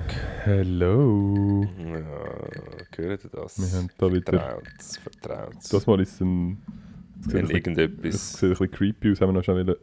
Hello. 0.43 1.65
Ja, 1.79 2.85
gehört 2.91 3.23
ihr 3.23 3.29
das? 3.31 3.59
Wir 3.59 3.79
haben 3.79 3.89
da 3.97 4.13
wieder. 4.13 4.31
Vertraut's, 4.31 4.97
vertraut's. 4.97 5.69
Das 5.69 5.87
mal 5.87 5.99
ist 5.99 6.21
ein. 6.21 6.61
Es 7.19 7.25
sieht, 7.25 7.33
Wenn 7.33 7.39
ein 7.39 7.47
bisschen, 7.47 7.73
es 7.73 7.77
irgendetwas... 7.79 8.33
sieht 8.33 8.43
ein 8.43 8.49
bisschen 8.49 8.71
creepy 8.71 9.11
aus. 9.11 9.21
Haben 9.21 9.29
wir 9.29 9.33
noch 9.33 9.43
schnell 9.43 9.65
wieder. 9.65 9.75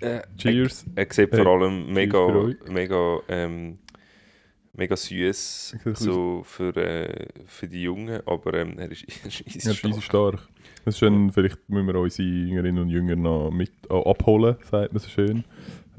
Äh, 0.00 0.22
Cheers. 0.36 0.84
Er 0.94 1.06
sieht 1.10 1.34
vor 1.34 1.46
allem 1.46 1.90
mega, 1.90 2.50
mega, 2.68 3.18
ähm, 3.28 3.78
mega 4.74 4.94
süß 4.94 5.76
so 5.94 6.42
für, 6.44 6.76
äh, 6.76 7.28
für 7.46 7.66
die 7.66 7.82
Jungen, 7.82 8.20
aber 8.26 8.52
ähm, 8.54 8.78
er 8.78 8.90
ist, 8.92 9.04
ist, 9.04 9.40
ist 9.46 9.64
Ja, 9.64 9.72
stark. 9.72 10.02
stark. 10.02 10.48
Das 10.86 10.94
ist 10.94 11.00
schön, 11.00 11.32
vielleicht 11.32 11.68
müssen 11.68 11.88
wir 11.88 11.96
unsere 11.96 12.28
Jüngerinnen 12.28 12.80
und 12.80 12.90
Jünger 12.90 13.16
noch 13.16 13.50
mit 13.50 13.72
äh, 13.90 13.92
abholen, 13.92 14.54
sagt 14.70 14.92
man 14.92 15.00
so 15.00 15.08
schön. 15.08 15.42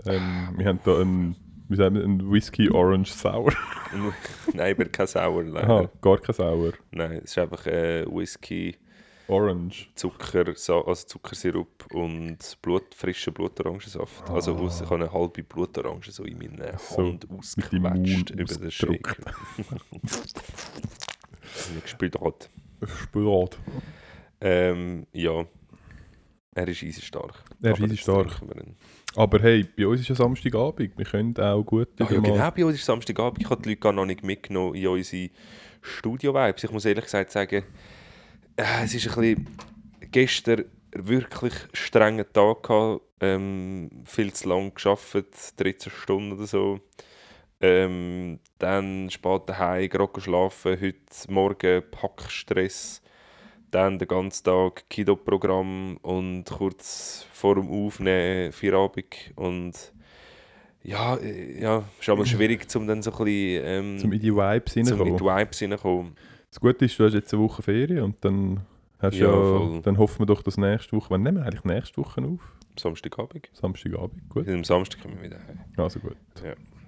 Ähm, 0.05 0.53
wir 0.55 0.65
haben 0.65 0.79
da 0.85 1.01
einen 1.01 1.35
wie 1.67 1.75
sagt 1.75 1.91
man, 1.91 2.03
ein 2.03 2.31
Whisky 2.31 2.69
Orange 2.71 3.11
Sour. 3.11 3.51
Nein, 4.53 4.75
aber 4.75 4.85
kein 4.85 5.05
Sauer 5.05 5.43
leider. 5.43 5.69
Aha, 5.69 5.89
gar 6.01 6.19
kein 6.19 6.33
Sour. 6.33 6.71
Nein, 6.91 7.19
es 7.21 7.31
ist 7.31 7.37
einfach 7.37 7.67
äh, 7.67 8.05
Whisky, 8.09 8.77
Orange. 9.27 9.89
Zucker, 9.93 10.45
also 10.47 10.93
Zuckersirup 10.93 11.87
und 11.93 12.37
Blut, 12.61 12.95
frischer 12.95 13.31
Blutorangensaft. 13.31 14.29
Also 14.29 14.55
aus, 14.55 14.79
ich 14.79 14.89
habe 14.89 15.03
eine 15.03 15.11
halbe 15.11 15.43
Blutorange 15.43 16.09
so 16.11 16.23
in 16.23 16.37
meiner 16.37 16.77
So, 16.77 16.99
Hand 16.99 17.29
Mund 17.29 17.39
ausgequetscht 17.39 18.29
über 18.29 18.45
den. 18.45 18.71
Shaker. 18.71 19.17
Nicht 21.73 21.83
gespielt 21.83 22.15
hat. 22.21 22.49
Ähm, 24.41 25.07
ja. 25.13 25.45
Er 26.53 26.67
ist 26.67 26.81
easy 26.83 27.01
stark. 27.01 27.43
Er 27.61 27.71
ist 27.71 27.77
Aber 27.77 27.85
easy 27.85 27.95
jetzt 27.95 28.03
stark. 28.03 28.27
trinken 28.29 28.55
wir 28.55 28.63
ihn. 28.63 28.75
Aber 29.15 29.39
hey, 29.39 29.63
bei 29.63 29.87
uns 29.87 30.01
ist 30.01 30.09
ja 30.09 30.15
Samstagabend. 30.15 30.97
Wir 30.97 31.05
können 31.05 31.35
auch 31.37 31.63
gut 31.63 31.89
Ach 31.99 32.11
ja, 32.11 32.19
genau, 32.19 32.51
bei 32.51 32.65
uns 32.65 32.75
ist 32.75 32.85
Samstagabend. 32.85 33.41
Ich 33.41 33.49
habe 33.49 33.61
die 33.61 33.69
Leute 33.69 33.81
gar 33.81 33.93
noch 33.93 34.05
nicht 34.05 34.23
mitgenommen 34.23 34.75
in 34.75 34.87
unsere 34.87 35.29
Studio-Vibes. 35.81 36.63
Ich 36.63 36.71
muss 36.71 36.85
ehrlich 36.85 37.05
gesagt 37.05 37.31
sagen, 37.31 37.63
äh, 38.55 38.83
es 38.83 38.93
ist 38.93 39.07
ein 39.07 39.15
bisschen 39.15 39.47
gestern 40.11 40.65
wirklich 40.91 41.53
strenger 41.73 42.31
Tag 42.31 42.63
gehabt. 42.63 43.01
Ähm, 43.19 43.89
viel 44.05 44.31
zu 44.33 44.49
lang 44.49 44.73
geschafft, 44.73 45.17
13 45.57 45.91
Stunden 45.91 46.33
oder 46.33 46.45
so. 46.45 46.79
Ähm, 47.59 48.39
dann 48.59 49.09
spät 49.09 49.43
daheim, 49.47 49.89
gerade 49.89 50.21
schlafen, 50.21 50.79
heute 50.79 51.31
Morgen 51.31 51.83
Packstress. 51.89 53.01
Dann 53.77 53.99
den 53.99 54.07
ganzen 54.07 54.43
Tag 54.43 54.89
Kido-Programm 54.89 55.97
und 56.01 56.45
kurz 56.45 57.27
vor 57.31 57.53
dem 57.53 57.69
Aufnehmen 57.69 58.51
Feierabend. 58.51 59.05
Und 59.35 59.73
ja, 60.81 61.15
äh, 61.17 61.61
ja, 61.61 61.83
ist 61.99 62.09
aber 62.09 62.25
schwierig, 62.25 62.65
um 62.75 62.87
dann 62.87 63.03
so 63.03 63.11
ein 63.11 63.17
bisschen 63.23 63.63
ähm, 63.65 63.99
zum 63.99 64.11
in 64.13 64.19
die 64.19 64.33
Vibes 64.33 64.73
zum 64.73 64.79
in 64.81 64.85
die 64.87 64.93
hineinkommen. 64.95 65.37
Vibes 65.37 65.59
hineinkommen. 65.59 66.15
Das 66.49 66.59
Gute 66.59 66.85
ist, 66.85 66.97
du 66.97 67.05
hast 67.05 67.13
jetzt 67.13 67.31
eine 67.31 67.43
Woche 67.43 67.61
Ferien 67.61 68.01
und 68.01 68.15
dann 68.25 68.61
hast 68.97 69.15
Ja, 69.15 69.27
ja, 69.27 69.31
voll. 69.31 69.81
dann 69.83 69.99
hoffen 69.99 70.19
wir 70.21 70.25
doch, 70.25 70.41
dass 70.41 70.57
nächste 70.57 70.95
Woche, 70.95 71.11
wann 71.11 71.21
nehmen 71.21 71.37
wir 71.37 71.45
eigentlich 71.45 71.63
nächste 71.63 71.97
Woche 71.97 72.19
auf? 72.23 72.39
Samstagabend. 72.79 73.47
Samstagabend, 73.53 74.27
gut. 74.29 74.47
Am 74.49 74.63
Samstag 74.63 75.01
kommen 75.03 75.17
wir 75.17 75.29
wieder 75.29 75.37
heim. 75.47 75.59
Also 75.77 75.99
gut. 75.99 76.15
Du 76.33 76.41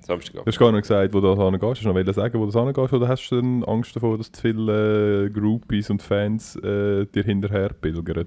Samstagabend. 0.10 0.48
hast 0.48 0.60
gar 0.60 0.72
nicht 0.72 0.82
gesagt, 0.82 1.14
wo 1.14 1.22
du 1.22 1.36
da 1.36 1.44
hingehst. 1.44 1.64
Hast 1.64 1.84
du 1.86 1.94
noch 1.94 2.14
sagen, 2.14 2.40
wo 2.40 2.46
du 2.46 2.52
hingehst? 2.66 2.94
Oder 2.94 3.08
hast 3.08 3.30
du 3.30 3.36
dann 3.38 3.64
Angst 3.64 3.96
davor, 3.96 4.18
dass 4.18 4.32
zu 4.32 4.42
viele 4.42 5.26
äh, 5.26 5.30
Groupies 5.30 5.90
und 5.90 6.02
Fans 6.02 6.56
äh, 6.58 7.06
dir 7.06 7.24
hinterher 7.24 7.70
pilgern? 7.70 8.26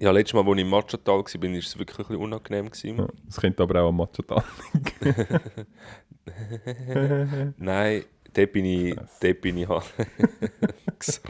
Ja, 0.00 0.12
letztes 0.12 0.34
Mal, 0.34 0.46
als 0.48 0.56
ich 0.56 0.62
im 0.64 0.70
Matchatal 0.70 1.14
war, 1.16 1.24
war 1.24 1.58
es 1.58 1.78
wirklich 1.78 1.98
ein 1.98 2.04
bisschen 2.04 2.16
unangenehm. 2.22 2.70
Gewesen. 2.70 2.98
Ja, 2.98 3.08
das 3.26 3.40
könnte 3.40 3.62
aber 3.64 3.82
auch 3.82 3.88
am 3.88 3.96
Machatal. 3.96 4.44
Nein, 7.56 8.04
dort 8.32 8.52
bin 8.52 8.64
ich, 8.64 8.96
dort 9.20 9.40
bin 9.40 9.58
ich 9.58 9.68
halt. 9.68 9.84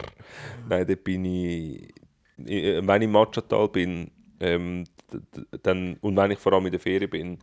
Nein, 0.68 0.86
dort 0.86 1.04
bin 1.04 1.24
ich. 1.24 1.94
ich- 2.44 2.86
Wenn 2.86 3.02
ich 3.02 3.06
im 3.06 3.12
Matchatal 3.12 3.68
bin, 3.68 4.10
ähm, 4.40 4.84
dann, 5.62 5.96
und 6.00 6.16
wenn 6.16 6.30
ich 6.32 6.38
vor 6.38 6.52
allem 6.52 6.66
in 6.66 6.72
der 6.72 6.80
Ferien 6.80 7.10
bin, 7.10 7.38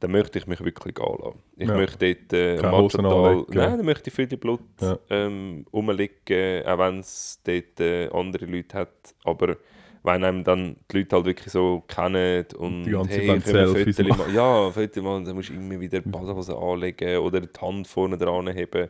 dann 0.00 0.10
möchte 0.10 0.38
ich 0.38 0.46
mich 0.46 0.62
wirklich 0.64 0.94
gehen 0.94 1.16
lassen. 1.22 1.38
Ich 1.56 1.68
Ja. 1.68 1.76
möchte 1.76 2.14
dort 2.14 2.32
äh, 2.32 2.56
Keine 2.56 2.72
anlegen. 2.76 3.46
Nein, 3.50 3.76
dann 3.76 3.84
möchte 3.86 4.08
ich 4.10 4.14
viel 4.14 4.26
Blut 4.26 4.60
Ja. 4.80 4.98
ähm, 5.10 5.66
rumliegen, 5.72 6.66
auch 6.66 6.78
wenn 6.78 7.00
es 7.00 7.40
dort 7.44 7.80
äh, 7.80 8.08
andere 8.10 8.46
Leute 8.46 8.78
hat. 8.78 9.14
Aber 9.24 9.56
wenn 10.02 10.24
einem 10.24 10.42
dann 10.44 10.76
die 10.90 10.98
Leute 10.98 11.16
halt 11.16 11.26
wirklich 11.26 11.52
so 11.52 11.82
kennen 11.86 12.46
und 12.56 12.84
Die 12.84 12.90
ganze 12.90 13.10
hey, 13.20 13.26
können 13.40 13.74
wir 13.74 14.04
machen. 14.08 14.34
Ja, 14.34 14.70
Fotos 14.70 15.02
machen, 15.02 15.24
dann 15.26 15.36
musst 15.36 15.50
du 15.50 15.52
immer 15.54 15.78
wieder 15.78 16.00
die 16.00 16.08
Badehose 16.08 16.56
anlegen 16.56 17.18
oder 17.18 17.40
die 17.42 17.60
Hand 17.60 17.86
vorne 17.86 18.16
dran 18.16 18.48
haben. 18.48 18.88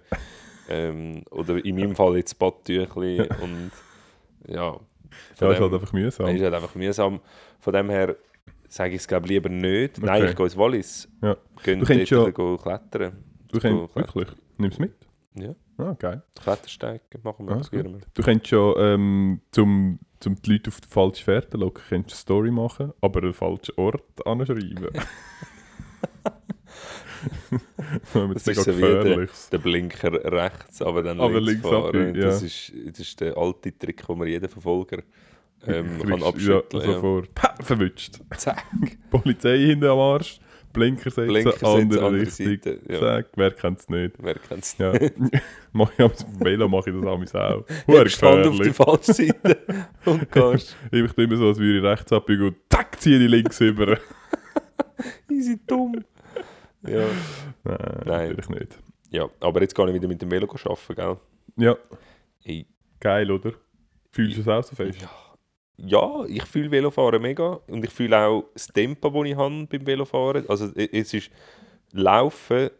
ähm, 0.68 1.22
oder 1.32 1.64
in 1.64 1.74
meinem 1.74 1.96
Fall 1.96 2.16
jetzt 2.16 2.30
das 2.30 2.38
Badtüchli 2.38 3.18
und 3.42 3.70
ja. 4.46 4.78
Ja, 5.40 5.50
ist 5.50 5.60
halt 5.60 5.72
einfach 5.74 5.92
mühsam. 5.92 6.28
ist 6.28 6.42
halt 6.42 6.54
einfach 6.54 6.74
mühsam. 6.76 7.18
Von 7.58 7.72
dem 7.72 7.90
her 7.90 8.14
sage 8.70 8.94
ich 8.94 9.00
es 9.02 9.08
glaube 9.08 9.28
lieber 9.28 9.48
nicht. 9.50 9.98
Nein, 10.00 10.22
Okay. 10.22 10.30
ich 10.30 10.36
gehe 10.36 10.46
ins 10.46 10.56
Wallis. 10.56 11.08
Ja. 11.22 11.36
Gehen 11.62 11.80
Du 11.80 11.86
könntest 11.86 12.10
ja- 12.12 12.30
klettern. 12.30 13.24
Du 13.52 13.58
könntest 13.58 13.94
wirklich, 13.96 14.28
nimm's 14.56 14.78
mit. 14.78 14.94
Ja, 15.34 15.54
Ah, 15.78 15.94
geil. 15.98 16.22
Klettersteig 16.42 17.02
machen 17.22 17.46
wir, 17.48 17.56
Ah, 17.56 17.62
wir. 17.72 18.00
Du 18.14 18.22
könntest 18.22 18.50
ja, 18.52 18.76
ähm, 18.76 19.40
zum, 19.50 19.98
zum 20.20 20.34
die 20.42 20.52
Leute 20.52 20.68
auf 20.68 20.80
die 20.80 20.88
falsche 20.88 21.24
Fährte 21.24 21.56
locken, 21.56 21.82
könntest 21.88 22.14
eine 22.16 22.20
Story 22.20 22.50
machen, 22.50 22.92
aber 23.00 23.22
einen 23.22 23.32
falschen 23.34 23.74
Ort 23.76 24.26
anschreiben. 24.26 24.88
Das 28.14 28.46
es 28.46 28.58
ist 28.58 28.64
so 28.64 28.76
wie 28.78 28.80
der, 28.80 29.58
Blinker 29.58 30.12
rechts, 30.32 30.80
aber 30.80 31.02
dann 31.02 31.20
Aber 31.20 31.40
links, 31.40 31.46
links 31.64 31.68
fahren. 31.68 31.86
abbiegen, 31.86 32.14
ja. 32.14 32.28
das, 32.28 32.42
ist, 32.42 32.72
das 32.86 33.00
ist 33.00 33.20
der 33.20 33.36
alte 33.36 33.76
Trick, 33.76 34.06
den 34.06 34.18
man 34.18 34.26
jeden 34.28 34.48
Verfolger 34.48 35.02
ähm, 35.66 35.98
kann 36.00 36.20
ja, 36.20 36.26
abschütteln 36.26 36.82
ja. 36.82 36.92
sofort. 36.94 37.28
Ha, 37.42 37.54
verwünscht. 37.62 38.20
Zack, 38.36 38.64
Polizei 39.10 39.58
hinten 39.58 39.86
am 39.86 39.98
Arsch, 39.98 40.40
Blinker 40.72 41.10
setzen, 41.10 41.28
Blinker 41.28 41.52
setzen, 41.52 41.66
andere, 41.66 42.04
andere 42.06 42.22
Richtung. 42.22 42.46
Seite, 42.46 42.80
ja. 42.88 43.00
Zack, 43.00 43.26
wer 43.36 43.50
kennt 43.50 43.80
es 43.80 43.88
nicht? 43.88 44.14
wer 44.18 44.34
kennt 44.34 44.62
es 44.64 44.78
Ja. 44.78 44.92
Mach 45.72 45.90
ich 45.92 46.00
am 46.00 46.12
Velo 46.38 46.68
mache 46.68 46.90
ich 46.90 46.96
das 47.30 47.34
auch. 47.34 47.64
Huere 47.86 48.08
stand 48.08 48.46
auf 48.46 48.58
die 48.60 48.70
falsche 48.70 49.12
Seite 49.12 49.58
und 50.04 50.30
gehst. 50.30 50.76
Ich 50.90 51.12
bin 51.14 51.24
immer 51.26 51.36
so, 51.36 51.48
als 51.48 51.58
würde 51.58 51.78
ich 51.78 51.84
rechts 51.84 52.12
abbiegen 52.12 52.46
und 52.48 52.56
zack, 52.70 53.00
ziehe 53.00 53.18
ich 53.18 53.30
links 53.30 53.60
über. 53.60 53.98
Easy 55.30 55.58
dumm. 55.66 56.04
Ja. 56.86 57.04
Nein, 57.64 57.78
Nein. 58.06 58.28
natürlich 58.28 58.48
nicht. 58.48 58.78
ja, 59.10 59.28
aber 59.40 59.60
jetzt 59.60 59.74
gehe 59.74 59.86
ich 59.88 59.94
wieder 59.94 60.08
mit 60.08 60.22
dem 60.22 60.30
Velo 60.30 60.48
arbeiten, 60.50 60.94
gell? 60.94 61.16
Ja, 61.56 61.76
Hey. 62.42 62.66
geil, 63.00 63.30
oder? 63.30 63.52
Fühlst 64.12 64.38
du 64.38 64.40
es 64.40 64.48
auch 64.48 64.62
so 64.62 64.74
fest? 64.74 65.00
Ja. 65.02 65.10
Ja, 65.86 66.24
ich 66.26 66.44
fühle 66.44 66.70
Velofahren 66.70 67.22
mega 67.22 67.60
und 67.68 67.84
ich 67.84 67.90
fühle 67.90 68.18
auch 68.18 68.44
das 68.52 68.68
Tempo, 68.68 69.10
das 69.10 69.30
ich 69.30 69.36
habe 69.36 69.66
beim 69.66 69.86
Velofahren. 69.86 70.48
Also 70.48 70.66
es 70.74 71.14
ist 71.14 71.30
Laufen, 71.92 72.70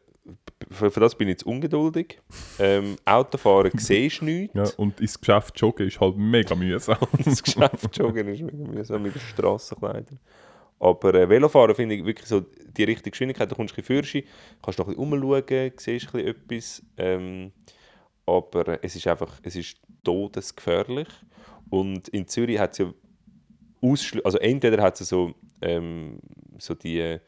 für, 0.71 0.91
für 0.91 1.01
das 1.01 1.15
bin 1.15 1.29
ich 1.29 1.33
jetzt 1.33 1.47
ungeduldig. 1.47 2.21
Ähm, 2.59 2.97
Autofahren 3.05 3.73
siehst 3.77 4.21
du 4.21 4.27
nichts. 4.27 4.55
Ja, 4.55 4.65
und 4.77 5.01
ins 5.01 5.19
Geschäft 5.19 5.59
joggen 5.61 5.89
ist 5.89 6.01
halt 6.01 6.17
mega 6.17 6.55
mühsam. 6.55 6.99
Das 7.25 7.43
Geschäft 7.43 7.97
joggen 7.97 8.29
ist 8.29 8.43
mega 8.43 8.71
mühsam 8.71 9.03
mit 9.03 9.15
den 9.15 9.21
Strassenkleidern. 9.21 10.19
Aber 10.79 11.15
äh, 11.15 11.29
Velofahren 11.29 11.75
finde 11.75 11.97
ich 11.97 12.05
wirklich 12.05 12.27
so 12.27 12.41
die 12.41 12.85
richtige 12.85 13.11
Geschwindigkeit. 13.11 13.51
Da 13.51 13.55
kommst 13.55 13.77
du 13.77 13.81
ein 13.81 14.01
bisschen 14.01 14.25
kannst 14.63 14.79
noch 14.79 14.89
ein 14.89 14.97
bisschen 14.97 15.13
umschauen, 15.13 15.73
siehst 15.77 16.15
ein 16.15 16.23
bisschen 16.23 16.29
etwas. 16.29 16.83
Ähm, 16.97 17.53
aber 18.27 18.83
es 18.85 18.95
ist 18.97 19.07
einfach, 19.07 19.41
es 19.43 19.57
ist 19.57 19.79
todesgefährlich. 20.05 21.09
Und 21.71 22.09
in 22.09 22.27
Zürich 22.27 22.59
hat 22.59 22.73
es 22.73 22.79
ja 22.79 22.93
ausschli- 23.83 24.23
also 24.23 24.39
entweder 24.39 24.83
hat 24.83 25.01
es 25.01 25.09
so, 25.09 25.35
ähm, 25.63 26.19
so 26.59 26.75
die, 26.75 27.19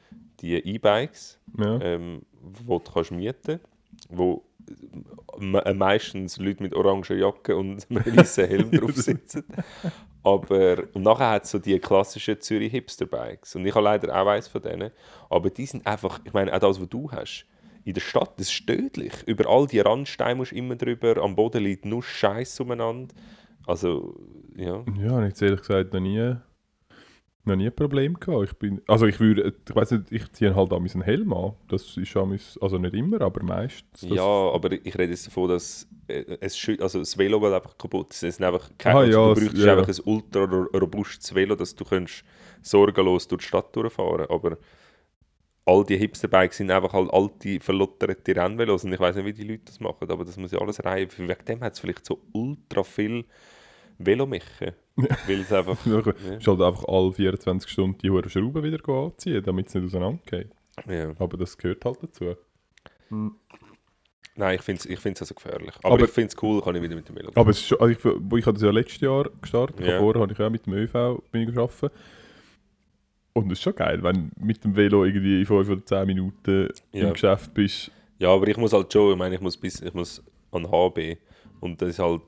die 0.41 0.55
E-Bikes, 0.57 1.39
Ja. 1.59 1.81
ähm, 1.81 2.23
wo 2.41 2.79
du 2.79 2.91
kannst 2.93 3.11
mieten 3.13 3.61
wo 4.09 4.43
me- 5.39 5.65
äh, 5.67 5.75
meistens 5.75 6.37
Leute 6.39 6.63
mit 6.63 6.75
orangen 6.75 7.19
Jacken 7.19 7.55
und 7.57 7.87
einem 7.91 8.17
weißen 8.17 8.47
Helm 8.49 8.71
drauf 8.73 8.97
sitzen. 8.97 9.45
Aber 10.23 10.85
und 10.95 11.03
nachher 11.03 11.31
hat 11.31 11.45
es 11.45 11.51
so 11.51 11.59
die 11.59 11.79
klassischen 11.79 12.41
Zürich 12.41 12.71
Hipster-Bikes. 12.73 13.57
Und 13.57 13.67
ich 13.67 13.75
habe 13.75 13.85
leider 13.85 14.15
auch 14.21 14.27
eins 14.29 14.47
von 14.49 14.63
denen. 14.63 14.91
Aber 15.31 15.51
die 15.51 15.67
sind 15.67 15.87
einfach, 15.87 16.21
ich 16.25 16.33
meine, 16.33 16.55
auch 16.55 16.61
das, 16.61 16.81
was 16.81 16.89
du 16.89 17.11
hast, 17.11 17.45
in 17.85 17.95
der 17.95 18.01
Stadt, 18.01 18.39
das 18.39 18.49
ist 18.53 18.65
tödlich. 18.67 19.13
Über 19.27 19.49
all 19.49 19.67
die 19.67 19.81
Randsteine 19.81 20.37
musst 20.37 20.53
du 20.53 20.57
immer 20.57 20.77
drüber, 20.77 21.17
am 21.21 21.35
Boden 21.35 21.65
liegt 21.65 21.85
nur 21.85 22.03
Scheiß 22.03 22.61
umeinander. 22.61 23.13
Also, 23.67 24.15
ja. 24.57 24.85
Ja, 24.99 25.11
habe 25.13 25.23
ich 25.23 25.29
jetzt 25.31 25.43
ehrlich 25.43 25.61
gesagt 25.61 25.93
noch 25.93 26.01
nie, 26.01 26.37
noch 27.45 27.57
nie 27.57 27.67
ein 27.67 27.75
Problem 27.75 28.15
gehabt. 28.21 28.45
Ich 28.45 28.53
bin, 28.55 28.81
also 28.87 29.07
ich 29.07 29.19
würde, 29.19 29.55
ich 29.69 29.75
weiß 29.75 29.91
nicht, 29.93 30.13
ich 30.13 30.33
ziehe 30.33 30.55
halt 30.55 30.73
an 30.73 30.79
einen 30.89 31.03
Helm 31.03 31.33
an. 31.33 31.55
Das 31.69 31.97
ist 31.97 32.17
an 32.17 32.39
also 32.61 32.79
nicht 32.79 32.95
immer, 32.95 33.21
aber 33.21 33.43
meistens. 33.43 34.03
Ja, 34.03 34.23
aber 34.23 34.73
ich 34.73 34.97
rede 34.99 35.11
jetzt 35.13 35.27
davon, 35.27 35.49
dass 35.49 35.89
äh, 36.09 36.37
es 36.41 36.57
also 36.81 37.01
das 37.01 37.17
Velo 37.19 37.41
geht 37.41 37.53
einfach 37.53 37.77
kaputt. 37.77 38.11
Es 38.13 38.21
sind 38.21 38.43
einfach 38.45 38.71
keine, 38.79 38.97
Ah, 38.99 39.01
also 39.03 39.19
ja, 39.19 39.27
du 39.27 39.33
es- 39.33 39.41
bräuchtest 39.41 39.65
ja. 39.67 39.77
einfach 39.77 39.89
ein 39.89 40.01
ultra 40.13 40.45
ro- 40.45 40.69
robustes 40.79 41.35
Velo, 41.35 41.57
dass 41.57 41.75
du 41.75 41.85
kannst 41.85 42.25
sorgenlos 42.63 43.27
durch 43.29 43.43
die 43.43 43.49
Stadt 43.49 43.75
durchfahren 43.75 44.27
Aber 44.29 44.57
all 45.65 45.85
die 45.85 45.97
Hipster-Bikes 45.97 46.57
sind 46.57 46.71
einfach 46.71 46.93
halt 46.93 47.13
alte, 47.13 47.61
verlotterte 47.61 48.35
Rennvelos. 48.35 48.85
Und 48.85 48.93
ich 48.93 49.01
weiß 49.01 49.17
nicht, 49.17 49.25
wie 49.27 49.33
die 49.33 49.45
Leute 49.45 49.63
das 49.67 49.81
machen, 49.81 50.11
aber 50.11 50.25
das 50.25 50.37
muss 50.37 50.53
ja 50.53 50.61
alles 50.61 50.85
rein. 50.85 51.09
Wegen 51.17 51.45
dem 51.47 51.61
hat 51.61 51.75
es 51.75 51.81
vielleicht 51.81 52.05
so 52.05 52.21
ultra 52.33 52.83
viel 52.83 53.25
Velomechen. 53.99 54.73
Weil 54.97 55.41
es 55.41 55.53
einfach... 55.53 55.77
Du 55.85 55.91
ja. 55.91 56.35
musst 56.35 56.47
halt 56.47 56.61
einfach 56.61 56.85
alle 56.87 57.13
24 57.13 57.71
Stunden 57.71 57.99
die 57.99 58.11
hohen 58.11 58.29
Schrauben 58.29 58.63
wieder 58.63 58.89
anziehen, 58.89 59.43
damit 59.45 59.69
es 59.69 59.75
nicht 59.75 59.85
auseinandergeht. 59.87 60.51
Ja. 60.89 61.13
Aber 61.19 61.37
das 61.37 61.57
gehört 61.57 61.85
halt 61.85 61.99
dazu. 62.03 62.35
Nein, 64.35 64.55
ich 64.57 64.63
finde 64.63 64.81
es 64.81 64.87
ich 64.87 64.99
find's 64.99 65.21
also 65.21 65.35
gefährlich. 65.35 65.75
Aber, 65.83 65.95
Aber- 65.95 66.05
ich 66.05 66.11
finde 66.11 66.29
es 66.29 66.43
cool, 66.43 66.63
kann 66.63 66.75
ich 66.75 66.83
wieder 66.83 66.97
mit 66.97 67.09
dem 67.09 67.17
Velo 67.17 67.31
Aber 67.35 67.51
es 67.51 67.59
ist 67.59 67.69
schon, 67.69 67.81
also 67.81 67.93
ich, 67.93 67.99
wo 68.03 68.37
ich 68.37 68.47
habe 68.47 68.55
das 68.55 68.63
ja 68.63 68.71
letztes 68.71 69.01
Jahr 69.01 69.29
gestartet, 69.41 69.87
Ja. 69.87 69.99
vorher 69.99 70.23
habe 70.23 70.33
ich 70.33 70.41
auch 70.41 70.51
mit 70.51 70.67
dem 70.67 70.73
ÖV 70.73 71.23
bin 71.31 71.43
ich 71.49 71.55
gearbeitet. 71.55 71.93
Und 73.35 73.47
es 73.51 73.59
ist 73.59 73.63
schon 73.63 73.75
geil, 73.75 74.03
wenn 74.03 74.31
du 74.37 74.45
mit 74.45 74.63
dem 74.63 74.77
Velo 74.77 75.05
irgendwie 75.05 75.41
in 75.41 75.47
5 75.47 75.69
oder 75.69 75.85
10 75.85 76.07
Minuten 76.07 76.69
Ja. 76.93 77.07
im 77.09 77.13
Geschäft 77.15 77.55
bist. 77.55 77.91
Ja, 78.19 78.29
aber 78.29 78.47
ich 78.49 78.57
muss 78.57 78.73
halt 78.73 78.93
schon, 78.93 79.13
ich 79.13 79.19
meine, 79.19 79.35
ich 79.35 79.41
muss 79.41 79.57
bis, 79.57 79.81
ich 79.81 79.95
muss 79.95 80.23
an 80.51 80.71
HB 80.71 81.17
und 81.61 81.81
das 81.81 81.89
ist 81.91 81.99
halt, 81.99 82.23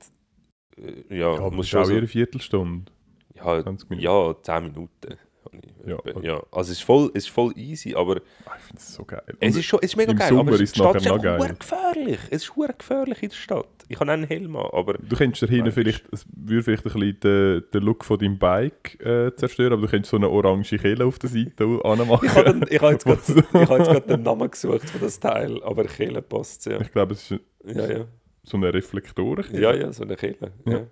äh, 0.77 1.17
ja, 1.19 1.35
Ja, 1.35 1.39
aber 1.41 1.51
muss 1.51 1.57
das 1.57 1.65
ist 1.67 1.69
schon 1.71 1.81
auch 1.83 1.85
so, 1.87 1.95
eine 1.95 2.07
Viertelstunde. 2.09 2.91
ja, 3.35 3.63
20 3.63 3.91
Minuten. 3.91 4.05
ja, 4.05 4.35
10 4.43 4.63
Minuten. 4.65 5.19
Ich, 5.63 5.87
Ja, 5.89 5.97
okay. 5.99 6.15
ja, 6.23 6.43
also 6.51 6.73
es 6.73 6.79
ist 6.79 6.83
voll, 6.83 7.11
es 7.15 7.25
ist 7.25 7.31
voll 7.31 7.53
easy, 7.57 7.95
aber 7.95 8.17
Ah, 8.47 8.53
ich 8.59 8.63
finde 8.65 8.79
es 8.81 8.95
so 8.95 9.05
geil. 9.05 9.23
es 9.41 9.57
ist 9.57 9.65
schon, 9.65 9.79
es 9.83 9.91
ist 9.91 9.97
mega 9.97 10.13
geil, 10.13 10.29
Sommer 10.29 10.41
aber 10.43 10.53
es- 10.53 10.61
ist 10.61 10.69
es 10.69 10.73
die 10.73 10.79
Stadt 10.81 10.95
nachher 10.95 11.17
ist 11.17 11.17
noch 11.17 11.23
geil. 11.23 11.57
gefährlich. 11.59 12.19
Es 12.31 12.43
ist 12.43 12.47
verdammt 12.55 12.79
gefährlich 12.79 13.23
in 13.23 13.29
der 13.29 13.37
Stadt. 13.37 13.67
Ich 13.89 14.01
habe 14.01 14.11
einen 14.13 14.25
Helm 14.25 14.57
an, 14.57 14.67
aber 14.73 14.95
Du 14.95 15.15
könntest 15.17 15.43
da 15.43 15.47
hinten 15.47 15.71
vielleicht, 15.73 16.05
es 16.13 16.25
würde 16.35 16.63
vielleicht 16.63 16.87
ein 16.87 16.93
bisschen 16.93 17.21
den, 17.21 17.65
den 17.73 17.83
Look 17.83 18.05
von 18.05 18.19
deinem 18.19 18.39
Bike 18.39 18.99
äh, 19.05 19.35
zerstören, 19.37 19.75
aber 19.75 19.83
du 19.83 19.89
könntest 19.89 20.11
so 20.11 20.17
eine 20.17 20.29
orange 20.31 20.79
Kelle 20.79 21.05
auf 21.05 21.19
der 21.19 21.29
Seite 21.31 21.65
anmachen. 21.85 22.65
ich 22.71 22.81
habe 22.81 22.93
jetzt 22.93 23.05
gerade 23.53 24.01
den 24.01 24.23
Namen 24.23 24.51
gesucht 24.51 24.89
für 24.89 24.99
das 24.99 25.21
Teil, 25.21 25.63
aber 25.63 25.85
Kehle 25.85 26.23
passt 26.23 26.65
ja. 26.67 26.81
Ich 26.81 26.91
glaube, 26.93 27.13
es 27.13 27.31
ist 27.31 27.41
Ja, 27.77 27.87
ja. 27.91 28.05
so 28.43 28.57
eine 28.57 28.73
Reflektoren, 28.73 29.45
Ja, 29.53 29.75
ja, 29.75 29.93
so 29.93 30.03
eine 30.05 30.17
Kehle. 30.17 30.53
Ja. 30.67 30.87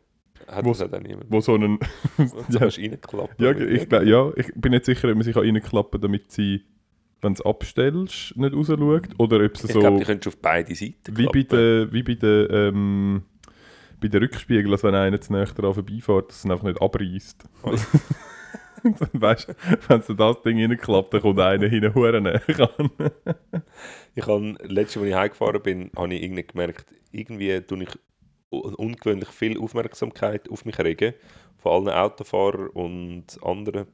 Hat 0.49 0.65
Wo- 0.65 0.71
das 0.71 0.83
auch 0.83 1.01
niemand. 1.01 1.27
wo 1.29 1.41
so 1.41 1.55
einen... 1.55 1.79
Ja. 2.49 2.61
kannst 2.61 2.77
du 2.79 2.83
reinklappen. 2.83 3.45
ja, 3.45 3.51
ich, 3.59 3.89
glaub, 3.89 4.03
ja, 4.05 4.33
ich 4.37 4.53
bin 4.55 4.73
nicht 4.73 4.85
sicher, 4.85 5.09
ob 5.09 5.15
man 5.15 5.23
sich 5.23 5.37
reinklappen 5.37 5.93
kann, 5.93 6.01
damit 6.01 6.31
sie, 6.33 6.63
wenn 7.21 7.35
du 7.35 7.41
es 7.41 7.47
abstellst, 7.47 8.37
nicht 8.37 8.55
rausschaut, 8.55 9.09
oder 9.19 9.45
ob 9.45 9.55
es 9.55 9.65
Ich 9.65 9.73
so... 9.73 9.81
glaube, 9.81 9.99
die 9.99 10.05
könntest 10.05 10.27
du 10.27 10.31
auf 10.31 10.43
beide 10.43 10.75
Seiten 10.75 11.17
Wie 11.17 11.27
bei 11.27 11.43
den, 11.43 11.93
wie 11.93 12.03
bei 12.03 12.15
den, 12.15 12.47
ähm, 12.51 13.23
bei 14.01 14.09
den 14.09 14.23
Rückspiegeln, 14.23 14.73
als 14.73 14.83
wenn 14.85 14.95
einer 14.95 15.21
zu 15.21 15.33
näher 15.33 15.47
daran 15.55 15.75
vorbeifährt, 15.75 16.29
dass 16.31 16.45
es 16.45 16.51
einfach 16.51 16.65
nicht 16.65 16.81
abreißt. 16.83 17.45
dann 18.83 19.09
weißt 19.23 19.49
du, 19.49 19.55
wenn 19.89 20.03
so 20.03 20.15
das 20.15 20.43
Ding 20.43 20.59
reinklappt, 20.59 21.15
dann 21.15 21.21
kommt 21.23 21.39
einer 21.39 21.69
hinten 21.69 21.95
hure 21.95 22.21
näher 22.21 22.43
ran. 22.49 22.91
Ich 24.15 24.27
habe, 24.27 24.57
letztes 24.65 24.97
Mal, 24.97 25.03
als 25.05 25.11
ich 25.11 25.15
heimgefahren 25.15 25.63
bin, 25.63 25.91
habe 25.97 26.13
ich 26.15 26.23
irgendwie 26.23 26.43
gemerkt, 26.47 26.87
irgendwie 27.13 27.61
tue 27.61 27.85
ich 27.85 27.91
ungewöhnlich 28.53 29.29
viel 29.31 29.59
Aufmerksamkeit 29.59 30.49
auf 30.51 30.65
mich 30.65 30.79
regen. 30.79 31.15
Von 31.59 31.89
allen 31.89 31.97
Autofahrern 31.97 32.69
und 32.69 33.25
anderen 33.43 33.87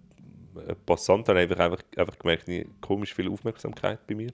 äh, 0.57 0.75
Passanten 0.87 1.37
habe 1.37 1.45
ich 1.45 1.59
einfach, 1.59 1.83
einfach, 1.97 2.19
gemerkt, 2.19 2.49
komisch 2.81 3.15
viel 3.15 3.31
Aufmerksamkeit 3.31 4.07
bei 4.07 4.15
mir. 4.15 4.31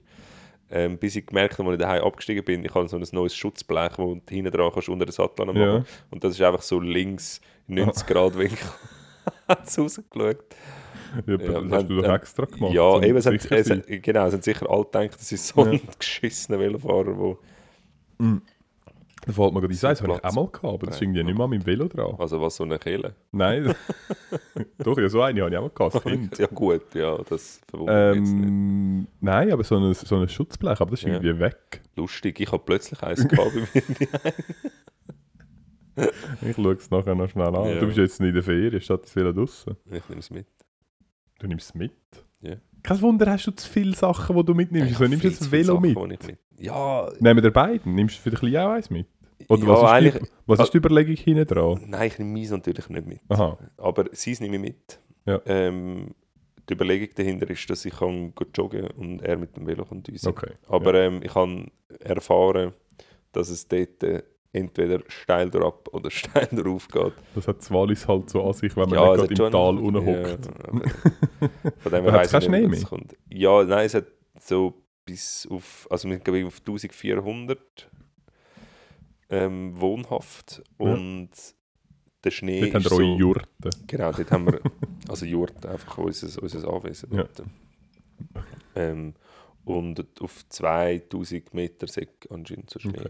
Ähm, 0.71 0.97
bis 0.97 1.15
ich 1.15 1.27
gemerkt 1.27 1.59
habe, 1.59 1.69
als 1.69 1.75
ich 1.79 1.81
daheim 1.85 2.03
abgestiegen 2.03 2.43
bin, 2.43 2.65
ich 2.65 2.73
habe 2.73 2.87
so 2.87 2.97
ein 2.97 3.05
neues 3.11 3.35
Schutzblech, 3.35 3.97
wo 3.97 4.15
du 4.15 4.21
hinten 4.29 4.51
dran 4.51 4.71
kannst 4.73 4.89
unter 4.89 5.05
den 5.05 5.11
Sattel 5.11 5.45
machen. 5.45 5.61
Ja. 5.61 5.85
Und 6.09 6.23
das 6.23 6.33
ist 6.33 6.41
einfach 6.41 6.63
so 6.63 6.79
links 6.79 7.39
90 7.67 8.07
Grad 8.07 8.37
Winkel. 8.37 8.57
Hat 9.47 9.67
es 9.67 9.77
rausgeschaut. 9.77 10.37
Ja, 11.27 11.33
Ja, 11.35 11.61
das 11.61 11.71
hast 11.71 11.89
du 11.89 11.95
doch 11.97 12.03
ähm, 12.03 12.15
extra 12.15 12.45
gemacht. 12.45 12.73
Ja, 12.73 13.01
eben, 13.01 13.17
es 13.17 13.25
hat, 13.25 13.39
sicher 13.41 13.57
es, 13.57 14.01
genau, 14.01 14.25
es 14.25 14.33
haben 14.33 14.41
sicher 14.41 14.69
alle 14.69 14.83
gedacht, 14.85 15.13
das 15.19 15.31
ist 15.31 15.47
so 15.47 15.63
Ja. 15.63 15.71
ein 15.71 15.81
geschissener 15.99 16.59
Velofahrer, 16.59 17.17
wo, 17.17 17.37
Da 19.25 19.33
fällt 19.33 19.53
mir 19.53 19.61
gerade 19.61 19.73
ein, 19.73 19.79
das 19.79 20.01
habe 20.01 20.13
ich 20.13 20.23
auch 20.23 20.33
mal 20.33 20.45
gehabt, 20.47 20.63
aber 20.65 20.85
das 20.85 20.95
ist 20.95 21.01
irgendwie 21.01 21.23
nicht 21.23 21.37
mal 21.37 21.47
mit 21.47 21.61
dem 21.61 21.65
Velo 21.65 21.87
dran. 21.87 22.15
also 22.19 22.39
was 22.41 22.55
so 22.55 22.63
eine 22.63 22.77
Kehle. 22.77 23.15
Nein. 23.31 23.73
Doch, 24.77 24.97
ja, 24.97 25.09
so 25.09 25.21
eine 25.21 25.41
habe 25.41 25.51
ich 25.51 25.57
auch 25.57 25.61
mal 25.61 25.91
gehabt. 25.91 26.37
Ja 26.39 26.47
gut, 26.47 26.93
ja, 26.93 27.17
das 27.27 27.59
verwundert 27.67 28.15
mich 28.17 28.23
jetzt 28.27 28.33
nicht. 28.35 28.47
Ähm, 28.47 29.07
nein, 29.21 29.51
aber 29.51 29.63
so 29.63 29.77
ein, 29.77 29.93
so 29.93 30.15
ein 30.17 30.29
Schutzblech, 30.29 30.79
aber 30.79 30.91
das 30.91 30.99
ist 31.01 31.07
Ja. 31.07 31.13
irgendwie 31.15 31.39
weg. 31.39 31.81
Lustig, 31.95 32.39
ich 32.39 32.51
habe 32.51 32.63
plötzlich 32.65 33.01
eins 33.01 33.27
gehabt 33.27 33.51
bei 33.53 33.83
mir. 33.87 34.33
Ich 36.41 36.55
schaue 36.55 36.73
es 36.73 36.91
nachher 36.91 37.15
noch 37.15 37.29
schnell 37.29 37.55
an. 37.55 37.69
Ja. 37.69 37.79
Du 37.79 37.85
bist 37.85 37.97
jetzt 37.97 38.19
in 38.19 38.33
der 38.33 38.43
Ferien, 38.43 38.81
statt 38.81 39.03
das 39.03 39.15
Velo 39.15 39.31
draussen. 39.31 39.77
Ich 39.89 40.07
nehme 40.09 40.19
es 40.19 40.29
mit. 40.29 40.45
Du 41.39 41.47
nimmst 41.47 41.69
es 41.69 41.73
mit? 41.73 41.93
Ja. 42.41 42.55
Kein 42.83 43.01
Wunder, 43.01 43.31
hast 43.31 43.47
du 43.47 43.51
zu 43.51 43.67
viele 43.69 43.95
Sachen, 43.95 44.35
die 44.35 44.43
du 44.43 44.53
mitnimmst. 44.53 44.91
Ich 44.91 44.95
habe 44.95 45.09
nimmst 45.09 45.23
du 45.25 45.29
das 45.29 45.51
Velo 45.51 45.75
Sachen, 45.81 46.07
mit? 46.09 46.27
mit. 46.27 46.37
Ja, 46.59 47.09
Nehmen 47.19 47.41
wir 47.43 47.51
beiden? 47.51 47.95
Nimmst 47.95 48.25
du 48.25 48.29
bisschen 48.29 48.55
auch 48.57 48.71
eins 48.71 48.89
mit? 48.89 49.07
Oder 49.47 49.63
ja 49.63 49.81
was, 49.81 50.03
ist 50.03 50.15
die, 50.15 50.27
was 50.45 50.59
ist 50.59 50.73
die 50.73 50.77
Überlegung 50.77 51.15
hinten 51.15 51.45
dran? 51.45 51.81
nein, 51.87 52.07
ich 52.07 52.17
nehme 52.19 52.31
meins 52.31 52.51
natürlich 52.51 52.89
nicht 52.89 53.05
mit. 53.05 53.19
Aha, 53.29 53.57
Aber 53.77 54.05
sie 54.11 54.35
nehme 54.39 54.55
ich 54.55 54.61
mit. 54.61 54.99
Ja. 55.25 55.41
Ähm, 55.45 56.15
die 56.69 56.73
Überlegung 56.73 57.09
dahinter 57.15 57.49
ist, 57.49 57.69
dass 57.69 57.85
ich 57.85 57.95
kann 57.95 58.33
joggen 58.55 58.87
und 58.91 59.21
er 59.21 59.37
mit 59.37 59.55
dem 59.55 59.67
Velo 59.67 59.85
kann 59.85 60.01
düsen. 60.03 60.29
okay. 60.29 60.53
Aber 60.67 60.93
ähm, 60.95 61.21
ich 61.23 61.33
habe 61.35 61.65
erfahren, 61.99 62.73
dass 63.31 63.49
es 63.49 63.67
dort 63.67 64.01
äh, 64.03 64.23
entweder 64.51 65.01
steil 65.07 65.49
drauf 65.49 65.81
oder 65.91 66.09
steil 66.11 66.47
drauf 66.51 66.87
geht. 66.87 67.13
Das 67.35 67.47
hat 67.47 67.59
das 67.59 67.69
Wallis 67.71 68.07
halt 68.07 68.29
so 68.29 68.43
an 68.43 68.53
sich, 68.53 68.75
wenn 68.75 68.89
man 68.89 68.99
Ja, 68.99 69.15
nicht 69.15 69.35
gerade 69.35 69.45
im 69.45 69.51
Tal 69.51 69.77
unten 69.77 70.05
hockt. 70.05 70.45
Ja, 70.45 71.49
von 71.79 71.91
dem 71.91 72.03
her 72.03 72.13
weiss 72.13 72.33
ich 72.33 72.49
nicht, 72.49 72.71
was 72.71 72.85
kommt. 72.85 73.15
Ja, 73.29 73.63
nein, 73.63 73.85
es 73.85 73.93
hat 73.93 74.05
so 74.39 74.73
bis 75.05 75.47
auf, 75.51 75.87
also 75.91 76.09
wir 76.09 76.17
gehen 76.19 76.47
auf 76.47 76.59
1400 76.59 77.89
ähm, 79.29 79.79
wohnhaft 79.79 80.61
Ja. 80.79 80.85
und 80.93 81.29
der 82.23 82.31
Schnee 82.31 82.61
Dort 82.61 82.73
haben 82.73 82.81
ist 82.81 82.91
wir 82.91 82.97
eure 82.97 83.05
so, 83.13 83.17
Jurten. 83.17 83.69
Genau, 83.87 84.11
dort 84.11 84.31
haben 84.31 84.45
wir, 84.47 84.59
also 85.09 85.25
Jurt, 85.25 85.65
einfach 85.65 85.97
unser, 85.99 86.41
unser 86.41 86.73
Anwesen 86.73 87.13
Ja. 87.13 87.25
Ähm, 88.75 89.13
und 89.63 90.21
auf 90.21 90.47
2000 90.49 91.53
Meter 91.53 91.87
Säck 91.87 92.27
anscheinend 92.29 92.69
so 92.69 92.79
Schnee. 92.79 92.97
Okay. 92.99 93.09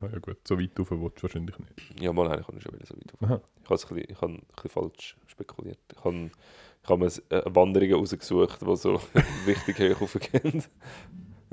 Ah, 0.00 0.06
ja 0.12 0.18
gut, 0.20 0.38
so 0.46 0.58
weit 0.58 0.78
rauf 0.78 0.90
willst 0.92 1.18
du 1.18 1.22
wahrscheinlich 1.24 1.58
nicht. 1.58 2.00
Ja, 2.00 2.12
mal 2.12 2.28
eigentlich 2.30 2.46
kann 2.46 2.56
ich 2.56 2.62
schon 2.62 2.74
wieder 2.74 2.86
so 2.86 2.94
weit 2.94 3.12
auf. 3.14 3.22
Aha. 3.22 3.40
Ich 3.62 3.64
habe 3.64 3.74
es 3.74 3.84
ein 3.84 3.94
bisschen, 3.94 4.10
ich 4.10 4.20
habe 4.20 4.32
ein 4.34 4.42
bisschen 4.54 4.70
falsch 4.70 5.16
spekuliert. 5.26 5.78
Ich 5.92 6.04
habe, 6.04 6.30
ich 6.82 6.88
habe 6.88 7.04
mir 7.04 7.36
äh, 7.36 7.42
Wanderungen 7.54 7.94
rausgesucht, 7.94 8.60
die 8.62 8.76
so 8.76 9.00
richtig 9.46 9.80
hoch 9.96 10.02
raufgehen. 10.02 10.62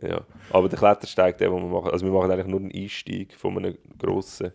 Ja. 0.01 0.25
Aber 0.51 0.69
der 0.69 0.79
Klettersteig, 0.79 1.37
den 1.37 1.51
wir 1.51 1.59
machen, 1.59 1.91
also 1.91 2.05
wir 2.05 2.13
machen 2.13 2.31
eigentlich 2.31 2.47
nur 2.47 2.59
einen 2.59 2.71
Einstieg 2.71 3.33
von 3.35 3.57
einem 3.57 3.77
grossen, 3.97 4.51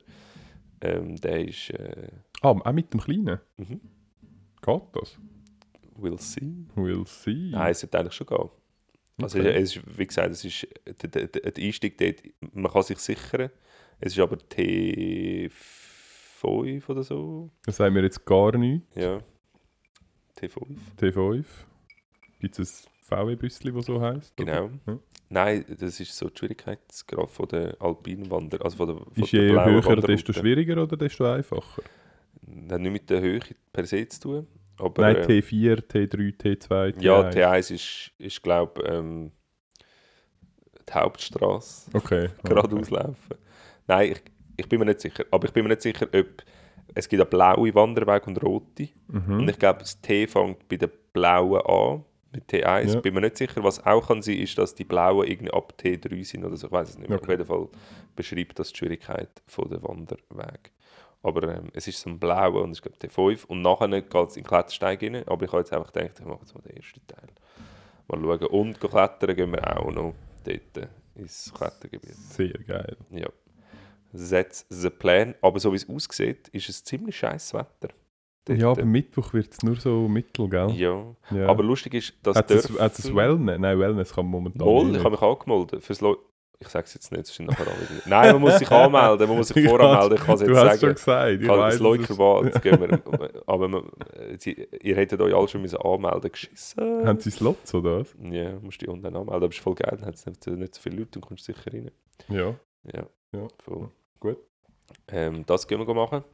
ähm, 0.80 1.16
der 1.16 1.46
ist, 1.48 1.70
äh, 1.70 2.08
Ah, 2.42 2.50
auch 2.50 2.72
mit 2.72 2.92
dem 2.92 3.00
Kleinen? 3.00 3.40
Mhm. 3.56 3.80
Geht 4.62 4.82
das? 4.92 5.18
we'll 5.98 6.20
see. 6.20 6.66
We'll 6.76 7.06
see. 7.06 7.50
Nein, 7.52 7.70
es 7.70 7.80
sollte 7.80 7.98
eigentlich 7.98 8.12
schon 8.14 8.26
gehen. 8.26 8.50
Also 9.22 9.38
Okay. 9.38 9.48
es 9.62 9.76
ist, 9.76 9.98
wie 9.98 10.06
gesagt, 10.06 10.30
es 10.32 10.44
ist, 10.44 10.66
der, 11.02 11.08
der, 11.08 11.26
der 11.28 11.50
der 11.52 11.64
Einstieg 11.64 11.96
dort, 11.96 12.22
man 12.54 12.70
kann 12.70 12.82
sich 12.82 12.98
sichern. 12.98 13.50
Es 13.98 14.12
ist 14.12 14.18
aber 14.18 14.36
T5 14.36 15.50
oder 16.88 17.02
so. 17.02 17.50
Das 17.64 17.76
sagen 17.76 17.94
wir 17.94 18.02
jetzt 18.02 18.24
gar 18.26 18.56
nichts. 18.56 18.86
Ja. 18.94 19.20
T5. 20.38 20.76
T5. 21.00 21.44
Gibt 22.40 22.58
es 22.58 22.86
VW-Büsschen, 23.08 23.74
das 23.74 23.86
so 23.86 24.00
heisst? 24.00 24.36
Genau. 24.36 24.70
Ja. 24.86 24.98
Nein, 25.28 25.64
das 25.78 25.98
ist 26.00 26.16
so 26.16 26.28
die 26.28 26.38
Schwierigkeitsgrad 26.38 27.30
von 27.30 27.48
der 27.48 27.76
Alpinwander. 27.80 28.64
Also 28.64 28.76
von 28.76 28.86
der, 28.86 28.96
von 28.96 29.24
Ist 29.24 29.32
je 29.32 29.50
höher, 29.50 29.96
desto 29.96 30.32
schwieriger 30.32 30.82
oder 30.82 30.96
desto 30.96 31.24
einfacher? 31.24 31.82
Das 32.42 32.72
hat 32.74 32.80
nicht 32.80 32.92
mit 32.92 33.10
der 33.10 33.20
Höhe 33.20 33.40
per 33.72 33.86
se 33.86 34.08
zu 34.08 34.20
tun. 34.20 34.46
Aber, 34.78 35.02
Nein, 35.02 35.16
äh, 35.16 35.40
T4, 35.40 35.82
T3, 35.82 36.36
T2, 36.36 36.68
T1. 36.68 37.02
ja, 37.02 37.30
T1 37.30 37.74
ist, 37.74 38.12
ist 38.18 38.42
glaube 38.42 38.82
ich, 38.82 38.90
ähm, 38.90 39.32
die 40.88 40.92
Hauptstraße. 40.92 41.90
Okay. 41.94 42.28
geradeaus 42.44 42.90
laufen. 42.90 43.34
Nein, 43.86 44.12
ich, 44.12 44.22
ich 44.56 44.68
bin 44.68 44.78
mir 44.78 44.86
nicht 44.86 45.00
sicher. 45.00 45.24
Aber 45.30 45.46
ich 45.46 45.52
bin 45.52 45.64
mir 45.64 45.70
nicht 45.70 45.82
sicher, 45.82 46.06
ob 46.06 46.42
es 46.94 47.08
gibt 47.08 47.20
eine 47.20 47.28
blaue 47.28 47.74
Wanderweg 47.74 48.26
und 48.26 48.42
rote. 48.42 48.88
Mhm. 49.08 49.40
Und 49.40 49.50
ich 49.50 49.58
glaube, 49.58 49.80
das 49.80 50.00
T 50.00 50.26
fängt 50.26 50.68
bei 50.68 50.76
der 50.76 50.90
blauen 51.12 51.60
an, 51.62 52.04
mit 52.36 52.50
T1. 52.50 52.94
Ja. 52.94 53.00
Bin 53.00 53.14
mir 53.14 53.22
nicht 53.22 53.36
sicher. 53.36 53.62
Was 53.64 53.84
auch 53.84 54.06
kann 54.06 54.22
sein, 54.22 54.36
ist, 54.36 54.56
dass 54.58 54.74
die 54.74 54.84
blauen 54.84 55.26
irgendwie 55.26 55.52
ab 55.52 55.74
T3 55.78 56.24
sind 56.24 56.44
oder 56.44 56.56
so. 56.56 56.68
Ich 56.68 56.72
weiß 56.72 56.90
es 56.90 56.98
nicht 56.98 57.08
mehr. 57.08 57.18
Okay. 57.18 57.24
Auf 57.24 57.30
jeden 57.38 57.46
Fall 57.46 57.68
beschreibt 58.14 58.58
das 58.58 58.70
die 58.70 58.78
Schwierigkeit 58.78 59.30
von 59.46 59.68
der 59.68 59.82
Wanderweg. 59.82 60.72
Aber 61.22 61.56
ähm, 61.56 61.70
es 61.72 61.88
ist 61.88 62.00
so 62.00 62.10
ein 62.10 62.18
blauer 62.18 62.62
und 62.62 62.72
ich 62.72 62.82
glaube 62.82 62.96
T5. 62.98 63.46
Und 63.46 63.62
nachher 63.62 63.88
geht 63.88 64.14
es 64.14 64.36
in 64.36 64.42
den 64.42 64.48
Klettersteig 64.48 65.02
rein. 65.02 65.26
Aber 65.26 65.44
ich 65.44 65.50
habe 65.50 65.60
jetzt 65.60 65.72
einfach 65.72 65.92
gedacht, 65.92 66.20
ich 66.20 66.26
mache 66.26 66.40
jetzt 66.40 66.54
mal 66.54 66.62
den 66.62 66.76
ersten 66.76 67.06
Teil. 67.06 67.28
Mal 68.08 68.38
schauen. 68.38 68.46
Und 68.48 68.80
klettern 68.80 69.36
gehen 69.36 69.52
wir 69.52 69.76
auch 69.76 69.90
noch 69.90 70.14
dort 70.44 70.88
ins 71.14 71.52
Klettergebiet. 71.52 72.14
Sehr 72.14 72.58
geil. 72.66 72.96
Ja. 73.10 73.28
That's 74.12 74.66
the 74.68 74.90
plan. 74.90 75.34
Aber 75.40 75.58
so 75.58 75.72
wie 75.72 75.76
es 75.76 75.88
aussieht, 75.88 76.48
ist 76.48 76.68
es 76.68 76.84
ziemlich 76.84 77.16
scheiß 77.16 77.54
Wetter. 77.54 77.88
Dort, 78.46 78.58
Ja, 78.60 78.70
aber 78.70 78.84
Mittwoch 78.84 79.32
wird 79.32 79.52
es 79.52 79.62
nur 79.62 79.76
so 79.76 80.06
mittel, 80.08 80.48
gell? 80.48 80.70
ja. 80.70 81.04
Ja. 81.32 81.46
Aber 81.48 81.62
lustig 81.64 81.94
ist, 81.94 82.14
dass 82.22 82.36
hat 82.36 82.50
es, 82.50 82.68
Dörfler- 82.68 82.80
hat 82.80 82.98
es 82.98 83.14
Wellness? 83.14 83.58
Nein, 83.58 83.78
Wellness 83.78 84.14
kann 84.14 84.24
man 84.26 84.32
momentan 84.42 84.66
Moll, 84.66 84.94
ich 84.96 84.98
habe 85.02 85.10
mich 85.10 85.22
angemeldet. 85.22 85.82
Fürs 85.84 86.00
Leu 86.00 86.14
ich 86.58 86.68
sage 86.68 86.86
es 86.86 86.94
jetzt 86.94 87.12
nicht, 87.12 87.26
sonst 87.26 87.36
sind 87.36 87.46
nachher 87.50 87.66
alle 87.66 87.82
wieder- 87.82 88.08
Nein, 88.08 88.32
man 88.32 88.40
muss 88.40 88.58
sich 88.58 88.70
anmelden, 88.70 89.28
man 89.28 89.36
muss 89.36 89.48
sich 89.48 89.68
voranmelden. 89.68 90.16
Ich 90.16 90.24
kann 90.24 90.34
es 90.36 90.40
jetzt 90.40 90.48
Du 90.50 90.56
hast 90.56 90.70
schon 90.70 90.78
sagen. 90.80 90.94
gesagt. 90.94 91.30
Ich 91.42 91.46
kann 91.48 91.58
das 91.58 91.74
weiss, 91.74 91.80
Leukerbad 91.80 92.62
gehen 92.62 92.80
wir. 92.80 93.42
Aber 93.46 93.68
man, 93.68 93.82
sie- 94.38 94.66
ihr 94.80 94.96
hättet 94.96 95.20
euch 95.20 95.34
alle 95.34 95.48
schon 95.48 95.60
müssen 95.60 95.76
anmelden 95.76 96.32
geschissen. 96.32 97.06
Haben 97.06 97.20
sie 97.20 97.30
Slots 97.30 97.74
oder 97.74 98.00
was? 98.00 98.16
Ja, 98.30 98.58
musst 98.62 98.80
dich 98.80 98.88
online 98.88 99.08
anmelden. 99.18 99.34
Aber 99.34 99.48
es 99.48 99.54
ist 99.56 99.62
voll 99.62 99.74
geil, 99.74 99.98
dann 99.98 100.06
hat 100.06 100.14
es 100.14 100.24
nicht, 100.24 100.46
nicht 100.46 100.74
so 100.74 100.80
viele 100.80 100.96
Leute 101.00 101.18
und 101.18 101.26
kommst 101.26 101.44
sicher 101.44 101.70
rein. 101.70 101.90
Ja. 102.28 102.54
Ja, 102.90 103.02
Ja. 103.32 103.48
voll. 103.62 103.90
Gut. 104.20 104.38
Ähm, 105.08 105.44
das 105.44 105.68
gehen 105.68 105.86
wir 105.86 105.94
machen. 105.94 106.24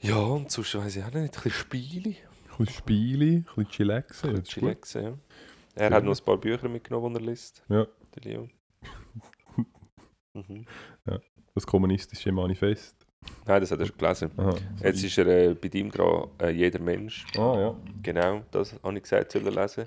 Ja, 0.00 0.18
und 0.18 0.50
sonst 0.50 0.74
weiß 0.74 0.96
ich 0.96 1.02
auch 1.04 1.12
nicht, 1.12 1.16
ein 1.16 1.30
bisschen 1.30 1.50
Spiele. 1.50 2.10
Ein 2.10 2.56
bisschen 2.58 2.74
Spiele, 2.74 3.26
ein 3.26 3.42
bisschen 3.44 3.68
chillaxen. 3.68 4.30
ja, 4.30 4.36
ist 4.36 4.44
gut. 4.44 4.52
Chillaxen, 4.54 5.02
ja. 5.04 5.12
Er 5.74 5.90
hat 5.90 6.04
noch 6.04 6.18
ein 6.18 6.24
paar 6.24 6.38
Bücher 6.38 6.68
mitgenommen, 6.68 7.14
die 7.14 7.20
er 7.20 7.26
liest. 7.30 7.62
Ja. 7.68 7.86
Der 8.14 8.22
Leo. 8.22 8.48
mhm. 10.34 10.66
Das 11.54 11.66
kommunistische 11.66 12.32
Manifest. 12.32 12.94
Nein, 13.46 13.60
das 13.60 13.70
hat 13.70 13.80
er 13.80 13.86
schon 13.86 13.96
gelesen. 13.96 14.30
Aha. 14.36 14.54
Jetzt 14.82 15.02
ist 15.02 15.18
er 15.18 15.26
äh, 15.26 15.54
bei 15.54 15.68
ihm 15.72 15.90
gerade 15.90 16.28
äh, 16.40 16.50
jeder 16.50 16.78
Mensch. 16.78 17.26
Ah, 17.36 17.58
ja. 17.58 17.76
Genau, 18.02 18.42
das 18.50 18.74
habe 18.82 18.96
ich 18.96 19.02
gesagt, 19.02 19.32
soll 19.32 19.44
er 19.46 19.52
lesen. 19.62 19.86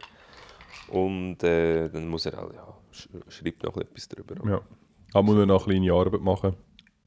Und 0.89 1.43
äh, 1.43 1.87
dann 1.89 2.07
muss 2.07 2.25
er 2.25 2.43
auch, 2.43 2.53
ja, 2.53 2.77
sch 2.91 3.07
schreibt 3.29 3.63
noch 3.63 3.77
etwas 3.77 4.07
drüber. 4.09 4.35
Ja. 4.49 4.61
Aber 5.13 5.23
muss 5.23 5.37
er 5.37 5.45
noch 5.45 5.67
eine 5.67 5.75
kleine 5.79 5.93
Arbeit 5.93 6.21
machen 6.21 6.55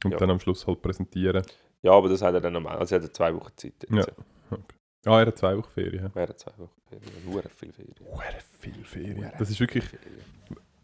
und 0.04 0.10
Ja. 0.12 0.16
dann 0.16 0.30
am 0.30 0.40
Schluss 0.40 0.66
halt 0.66 0.80
präsentieren. 0.82 1.44
Ja, 1.82 1.92
aber 1.92 2.08
das 2.08 2.22
hat 2.22 2.34
er 2.34 2.40
dann 2.40 2.54
am 2.56 2.66
Also 2.66 2.94
er 2.96 3.02
hat 3.02 3.14
zwei 3.14 3.34
Wochen 3.34 3.50
Zeit. 3.56 3.74
Jetzt. 3.90 4.08
Ja. 4.50 4.58
Ah, 5.04 5.20
er 5.20 5.26
hat 5.26 5.38
zwei 5.38 5.56
Wochen 5.56 5.70
Ferien. 5.70 6.10
Er 6.14 6.28
hat 6.28 6.38
zwei 6.38 6.52
Wochen 6.58 6.70
Ferien. 6.88 7.10
Nur 7.24 7.42
viel 7.56 7.72
Ferien. 7.72 7.94
Huere 8.06 8.38
viel 8.60 8.84
Ferien. 8.84 9.32
Das 9.38 9.50
ist 9.50 9.58
wirklich... 9.60 9.84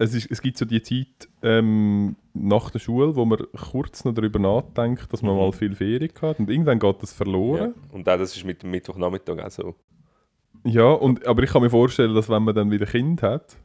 Es, 0.00 0.14
ist, 0.14 0.30
es 0.30 0.40
gibt 0.42 0.56
so 0.56 0.64
die 0.64 0.80
Zeit 0.80 1.28
ähm, 1.42 2.14
nach 2.32 2.70
der 2.70 2.78
Schule, 2.78 3.16
wo 3.16 3.24
man 3.24 3.38
kurz 3.70 4.04
noch 4.04 4.14
darüber 4.14 4.38
nachdenkt, 4.38 5.12
dass 5.12 5.22
man 5.22 5.32
Mhm. 5.34 5.38
mal 5.40 5.52
viel 5.52 5.74
Ferien 5.74 6.12
hat 6.22 6.38
und 6.38 6.48
irgendwann 6.50 6.78
geht 6.78 7.02
das 7.02 7.10
Ja. 7.10 7.16
verloren. 7.16 7.74
Und 7.92 8.08
auch 8.08 8.16
das 8.16 8.36
ist 8.36 8.44
mit 8.44 8.62
dem 8.62 8.70
Mittwochnachmittag 8.70 9.38
auch 9.44 9.50
so. 9.50 9.74
Ja, 10.64 10.90
und, 10.92 11.26
aber 11.26 11.42
ich 11.42 11.50
kann 11.50 11.62
mir 11.62 11.70
vorstellen, 11.70 12.14
dass 12.14 12.28
wenn 12.28 12.42
man 12.44 12.54
dann 12.54 12.70
wieder 12.70 12.86
Kind 12.86 13.22
hat, 13.22 13.56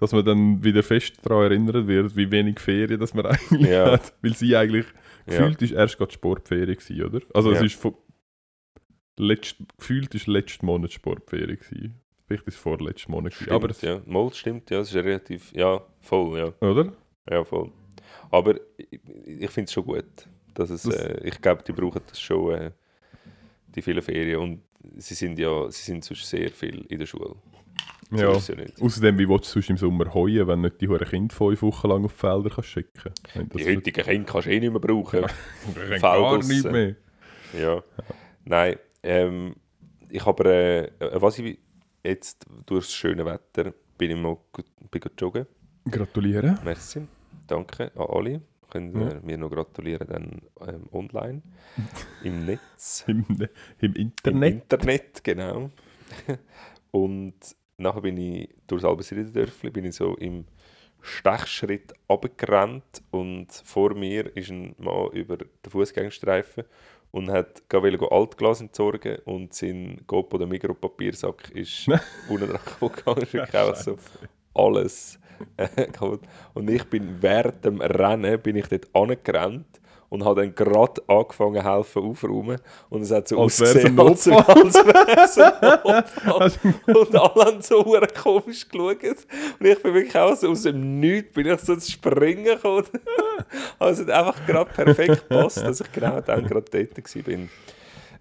dass 0.00 0.12
man 0.12 0.24
dann 0.24 0.64
wieder 0.64 0.82
fest 0.82 1.18
daran 1.22 1.44
erinnert 1.44 1.86
wird, 1.86 2.16
wie 2.16 2.30
wenig 2.30 2.58
Ferien 2.58 2.98
das 2.98 3.14
man 3.14 3.26
eigentlich 3.26 3.68
Ja. 3.70 3.92
hat. 3.92 4.12
Weil 4.22 4.34
sie 4.34 4.56
eigentlich, 4.56 4.86
Ja. 5.26 5.38
gefühlt 5.38 5.62
ist 5.62 5.72
erst 5.72 5.98
gerade 5.98 6.12
Sportferien 6.12 6.76
gewesen, 6.76 7.02
oder? 7.04 7.20
Also 7.34 7.52
es 7.52 7.58
Ja. 7.60 7.66
ist 7.66 7.74
von, 7.76 7.94
letzt, 9.18 9.56
gefühlt 9.78 10.14
ist 10.14 10.26
letzten 10.26 10.66
Monat 10.66 10.92
Sportferien 10.92 11.58
gewesen. 11.58 12.00
Vielleicht 12.26 12.46
ist 12.46 12.54
es 12.54 12.60
vorletzten 12.60 13.12
Monat 13.12 13.32
gewesen. 13.32 13.44
Stimmt, 13.44 13.52
Aber 13.56 13.70
es, 13.70 13.80
ja. 13.82 14.00
Mal 14.06 14.32
stimmt, 14.32 14.70
ja. 14.70 14.80
Es 14.80 14.88
ist 14.88 14.94
ja 14.94 15.00
relativ. 15.02 15.52
Ja, 15.52 15.82
voll, 16.00 16.38
ja. 16.38 16.52
oder? 16.68 16.92
Ja, 17.28 17.44
voll. 17.44 17.70
Aber 18.30 18.54
ich, 18.76 19.00
ich 19.26 19.50
finde 19.50 19.66
es 19.66 19.72
schon 19.72 19.84
gut. 19.84 20.04
Dass 20.54 20.70
es, 20.70 20.82
Das- 20.82 20.94
äh, 20.94 21.20
ich 21.24 21.40
glaube, 21.40 21.62
die 21.66 21.72
brauchen 21.72 22.00
das 22.08 22.20
schon, 22.20 22.54
äh, 22.54 22.70
die 23.74 23.82
vielen 23.82 24.02
Ferien. 24.02 24.38
Und 24.40 24.62
sie 24.96 25.14
sind 25.14 25.38
ja 25.38 25.70
sie 25.70 25.82
sind 25.82 26.04
sonst 26.04 26.28
sehr 26.28 26.50
viel 26.50 26.84
in 26.88 26.98
der 27.00 27.06
Schule. 27.06 27.34
Ja. 28.12 28.20
ja. 28.20 28.28
Außerdem, 28.80 29.18
wie 29.18 29.28
willst 29.28 29.48
du 29.50 29.52
sonst 29.60 29.70
im 29.70 29.76
Sommer 29.76 30.12
heuen, 30.14 30.46
wenn 30.48 30.62
du 30.62 30.68
nicht 30.68 30.80
die 30.80 30.88
hure 30.88 31.04
Kinder 31.04 31.34
fünf 31.34 31.62
Wochen 31.62 31.88
lang 31.88 32.04
auf 32.04 32.12
die 32.12 32.18
Felder 32.18 32.50
kannst 32.50 32.70
schicken 32.70 33.12
kannst? 33.32 33.54
Die 33.54 33.64
heutigen 33.66 34.04
Kinder 34.04 34.32
kannst 34.32 34.46
du 34.46 34.52
eh 34.52 34.60
nicht 34.60 34.70
mehr 34.70 34.80
brauchen. 34.80 35.20
gar 36.00 36.38
Feldbusse. 36.40 36.52
nicht 36.52 36.70
mehr. 36.70 36.96
Ja. 37.58 37.82
Nein, 38.44 38.76
ähm, 39.02 39.54
ich 40.08 40.24
habe, 40.26 40.44
äh, 40.44 40.84
äh, 41.04 41.20
was 41.22 41.38
ich 41.38 41.58
jetzt 42.02 42.44
durch 42.66 42.86
das 42.86 42.94
schöne 42.94 43.24
Wetter 43.24 43.72
bin 43.98 44.10
ich 44.10 44.16
mal 44.16 44.36
gut, 44.52 44.64
bin 44.90 45.00
gut 45.00 45.20
joggen. 45.20 45.46
Gratulieren. 45.90 46.58
Merci, 46.64 47.02
danke 47.46 47.92
an 47.94 48.06
alle. 48.08 48.40
Können 48.70 49.00
Ja. 49.00 49.08
äh, 49.08 49.20
mir 49.22 49.36
noch 49.36 49.50
gratulieren 49.50 50.06
dann 50.08 50.40
ähm, 50.68 50.84
online, 50.92 51.42
im 52.24 52.46
Netz, 52.46 53.04
Im, 53.08 53.24
Im 53.28 53.48
im 53.80 53.94
Internet. 53.94 54.52
Internet, 54.54 55.24
genau. 55.24 55.70
Und 56.92 57.34
nachher 57.80 58.02
bin 58.02 58.16
ich 58.16 58.48
durch 58.66 58.82
das 58.82 58.90
Albesrieder 58.90 59.30
Dörfli, 59.30 59.70
bin 59.70 59.84
ich 59.84 59.96
so 59.96 60.14
im 60.16 60.44
Stechschritt 61.02 61.94
abgerannt 62.08 63.02
und 63.10 63.48
vor 63.64 63.94
mir 63.94 64.36
ist 64.36 64.50
ein 64.50 64.74
Mann 64.78 65.10
über 65.12 65.38
den 65.38 65.48
Fußgängerstreifen 65.68 66.64
und 67.10 67.30
hat 67.30 67.68
gerade 67.68 67.98
Altglas 68.10 68.60
entsorgen 68.60 69.18
und 69.24 69.54
sein 69.54 70.00
Gopo 70.06 70.36
oder 70.36 70.46
Mikropapiersack 70.46 71.50
ist 71.52 71.88
unten 72.28 72.48
dran 72.48 72.60
gegangen. 72.80 73.22
Ist 73.22 73.32
wirklich 73.32 73.56
auch 73.56 73.74
so 73.74 73.96
alles 74.54 75.18
äh, 75.56 75.86
kaputt. 75.86 76.20
Und 76.54 76.68
ich 76.68 76.84
bin 76.84 77.20
während 77.20 77.64
dem 77.64 77.80
Rennen 77.80 78.40
bin 78.40 78.56
ich 78.56 78.68
dort 78.68 78.94
angerannt 78.94 79.79
und 80.10 80.24
habe 80.24 80.42
dann 80.42 80.54
gerade 80.54 81.00
angefangen 81.06 81.62
helfen 81.62 82.02
aufräumen 82.02 82.60
und 82.90 83.02
es 83.02 83.10
hat 83.10 83.28
so 83.28 83.40
Als 83.40 83.62
ausgesehen, 83.62 83.98
als, 83.98 84.26
wäre 84.26 85.24
es 85.24 85.36
Notfall. 85.36 86.52
und 86.86 87.16
alle 87.16 87.44
haben 87.44 87.62
so 87.62 87.82
komisch 88.22 88.68
geschaut 88.68 88.98
und 89.58 89.66
ich 89.66 89.82
bin 89.82 89.94
wirklich 89.94 90.16
auch 90.18 90.36
so 90.36 90.50
aus 90.50 90.62
dem 90.62 91.00
Nichts 91.00 91.32
bin 91.32 91.46
ich 91.46 91.60
so 91.60 91.76
zu 91.76 91.90
springen 91.90 92.44
gekommen. 92.44 92.84
also 93.78 94.02
es 94.02 94.08
hat 94.08 94.14
einfach 94.14 94.46
gerade 94.46 94.70
perfekt 94.70 95.28
gepasst, 95.28 95.58
dass 95.58 95.80
ich 95.80 95.92
genau 95.92 96.20
dann 96.20 96.44
gerade 96.46 96.70
dort 96.70 97.26
war. 97.26 97.34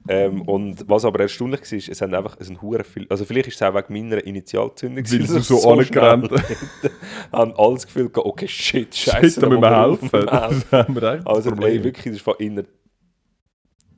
Ähm, 0.08 0.41
und 0.43 0.88
was 0.88 1.06
aber 1.06 1.20
erstaunlich 1.20 1.62
war, 1.62 1.78
es 1.78 1.86
sind 1.86 2.14
einfach 2.14 2.38
es 2.39 2.47
sind 2.47 2.62
hure 2.62 2.84
viel, 2.84 3.06
also 3.10 3.26
vielleicht 3.26 3.50
ist 3.50 3.56
es 3.56 3.62
auch 3.62 3.76
wegen 3.76 3.93
meiner 3.93 4.26
Initialzündung, 4.26 4.97
Weil 4.97 5.20
gewesen, 5.20 5.36
du 5.36 5.41
so 5.41 5.58
ich 5.58 5.88
angerannt 5.88 6.32
haben 7.32 7.54
alle 7.56 7.74
das 7.74 7.86
Gefühl 7.86 8.10
gehabt, 8.10 8.26
okay, 8.26 8.47
shit, 8.47 8.95
Shit, 8.95 9.14
scheiße, 9.14 9.41
da 9.41 9.50
müssen 9.50 9.62
wir 9.62 9.82
helfen. 9.82 10.10
Das 10.26 10.72
haben 10.72 10.95
wir 10.95 11.14
echt 11.14 11.28
Also 11.28 11.50
ein 11.50 11.56
Problem. 11.58 11.78
ey, 11.78 11.84
wirklich, 11.84 12.06
das 12.06 12.16
ist 12.16 12.22
von 12.22 12.36
inner, 12.39 12.64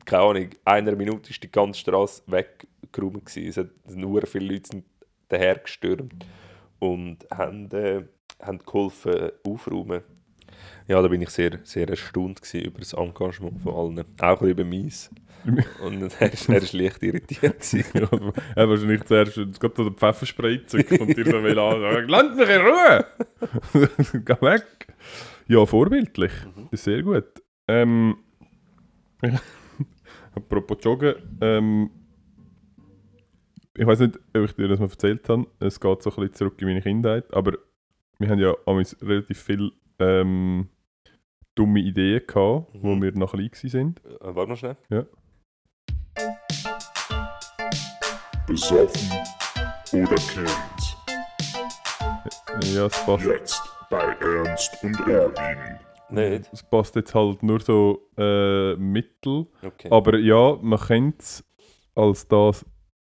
keine 0.06 0.24
Ahnung, 0.24 0.50
einer 0.66 0.96
Minute 0.96 1.30
ist 1.30 1.44
die 1.44 1.52
ganze 1.52 1.80
Straße 1.80 2.24
weggeräumt 2.26 3.26
gewesen. 3.26 3.48
Es 3.48 3.58
hat 3.58 3.70
nur 3.96 4.26
viele 4.26 4.54
Leute 4.54 4.70
sind 4.72 4.86
daher 5.30 5.60
gestürmt 5.60 6.26
und 6.80 7.26
haben, 7.32 7.72
äh, 7.72 8.04
haben 8.42 8.60
geholfen 8.60 9.32
aufräumen. 9.46 10.02
Ja, 10.88 11.02
da 11.02 11.08
bin 11.08 11.22
ich 11.22 11.30
sehr, 11.30 11.60
sehr 11.64 11.90
erstaunt 11.90 12.42
über 12.54 12.80
das 12.80 12.94
Engagement 12.94 13.62
von 13.62 13.74
allen. 13.74 14.06
Auch 14.20 14.42
über 14.42 14.64
meins. 14.64 15.10
Und 15.84 16.02
er 16.20 16.34
ist, 16.34 16.50
er 16.50 16.58
ist 16.58 16.74
leicht 16.74 17.02
irritiert. 17.02 17.74
Ja, 17.94 18.08
er 18.56 18.70
wahrscheinlich 18.70 19.04
zuerst 19.06 19.36
gerade 19.60 19.74
so 19.76 19.90
den 19.90 19.96
Pfefferspray 19.96 20.66
zückt 20.66 21.00
und 21.00 21.18
dir 21.18 21.26
so 21.26 21.44
will 21.44 21.58
an. 21.58 21.82
Lass 22.08 22.36
mich 22.36 22.50
in 22.50 22.62
Ruhe! 22.62 23.06
Geh 24.26 24.42
weg! 24.42 24.88
Ja, 25.48 25.66
vorbildlich. 25.66 26.32
Mhm. 26.56 26.68
Ist 26.72 26.84
sehr 26.84 27.02
gut. 27.02 27.26
Ähm, 27.68 28.18
apropos 30.36 30.78
Joggen, 30.82 31.16
ähm, 31.42 31.90
ich 33.76 33.86
weiß 33.86 34.00
nicht, 34.00 34.20
ob 34.36 34.44
ich 34.44 34.54
dir 34.54 34.68
das 34.68 34.80
mal 34.80 34.90
erzählt 34.90 35.28
habe. 35.28 35.48
Es 35.60 35.80
geht 35.80 36.04
so 36.04 36.10
ein 36.12 36.16
bisschen 36.16 36.34
zurück 36.34 36.62
in 36.62 36.68
meine 36.68 36.82
Kindheit, 36.82 37.34
aber 37.34 37.54
wir 38.20 38.30
haben 38.30 38.40
ja 38.40 38.54
relativ 39.02 39.42
viele 39.42 39.72
ähm, 40.02 40.68
dumme 41.56 41.80
Ideen 41.80 42.22
gehabt, 42.28 42.68
wo 42.74 42.96
Mhm. 42.96 43.02
wir 43.02 43.12
noch 43.14 43.32
klein 43.34 43.50
waren. 43.54 43.96
Äh, 44.04 44.36
Warte 44.36 44.50
noch 44.52 44.58
schnell. 44.58 44.78
Besoffen 48.48 49.12
oder 49.94 50.16
kennt. 50.16 50.98
Ja, 52.74 52.86
es 52.86 53.06
passt. 53.06 53.26
Jetzt 53.26 53.62
bei 53.90 54.16
Ernst 54.22 54.78
und 54.84 55.00
Erwin. 55.08 55.80
Nicht? 56.10 56.50
Es 56.52 56.64
passt 56.64 56.96
jetzt 56.96 57.16
halt 57.16 57.42
nur 57.44 57.60
so 57.62 58.10
äh, 58.18 58.76
mittel. 58.76 59.48
Okay. 59.64 59.90
Aber 59.90 60.18
ja, 60.18 60.58
man 60.62 60.80
könnte 60.80 61.20
es 61.20 61.44
als 61.96 62.28
das 62.28 62.66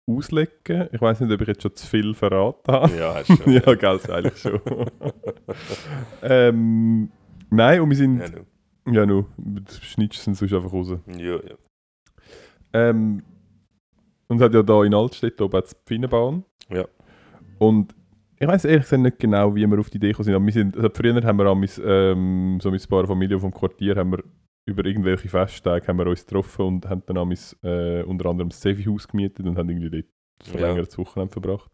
auslegen. 0.07 0.88
Ich 0.92 1.00
weiß 1.00 1.20
nicht, 1.20 1.32
ob 1.32 1.40
ich 1.40 1.48
jetzt 1.48 1.62
schon 1.62 1.74
zu 1.74 1.86
viel 1.86 2.14
verraten 2.14 2.72
habe. 2.72 2.96
Ja, 2.96 3.14
hast 3.14 3.30
du 3.30 3.36
schon. 3.36 3.53
ja, 3.53 3.74
gell, 3.74 4.00
eigentlich 4.11 4.38
schon. 4.38 4.61
ähm, 6.22 7.11
nein, 7.50 7.80
und 7.80 7.90
wir 7.90 7.96
sind. 7.96 8.20
Ja, 8.20 8.28
nu. 8.28 8.92
Ja, 8.92 9.07
nu, 9.07 9.26
das 9.36 9.78
schneidest 9.80 10.26
du 10.26 10.34
sonst 10.34 10.53
einfach 10.53 10.72
raus. 10.72 10.92
ja, 11.07 11.36
ja. 11.36 11.55
Ähm, 12.72 13.22
und 14.28 14.38
es 14.38 14.42
hat 14.42 14.55
ja 14.55 14.62
da 14.62 14.82
in 14.82 14.94
Altstedt 14.94 15.40
oben 15.40 15.62
die 15.62 15.76
Pfinnenbahn. 15.86 16.44
Ja. 16.70 16.86
Und 17.59 17.94
ich 18.38 18.48
weiß 18.48 18.64
ehrlich 18.64 18.82
gesagt 18.82 19.03
nicht 19.03 19.18
genau, 19.18 19.55
wie 19.55 19.66
wir 19.66 19.78
auf 19.78 19.90
die 19.90 19.98
Idee 19.98 20.09
gekommen 20.09 20.24
sind. 20.24 20.34
Aber 20.34 20.44
wir 20.44 20.53
sind 20.53 20.76
also 20.76 20.88
früher 20.92 21.22
haben 21.22 21.38
wir 21.38 21.46
an 21.46 21.68
ähm, 21.84 22.59
so 22.61 22.70
mit 22.70 22.82
ein 22.82 22.88
paar 22.88 23.07
Familien 23.07 23.38
vom 23.38 23.53
Quartier 23.53 23.94
haben 23.94 24.12
wir 24.12 24.24
über 24.65 24.85
irgendwelche 24.85 25.29
Festtage 25.29 25.87
haben 25.89 25.99
wir 25.99 26.07
uns 26.07 26.25
getroffen 26.25 26.67
und 26.67 26.89
haben 26.89 27.03
dann 27.07 27.17
an 27.19 27.33
äh, 27.63 28.03
unter 28.05 28.27
anderem 28.31 28.51
das 28.51 28.61
Sevi-Haus 28.61 29.09
gemietet 29.09 29.47
und 29.47 29.59
haben 29.59 29.69
irgendwie 29.69 29.91
dort 29.91 30.05
ein 30.05 30.47
Ja. 30.47 30.51
verlängertes 30.59 30.99
Wochenende 30.99 31.33
verbracht. 31.33 31.71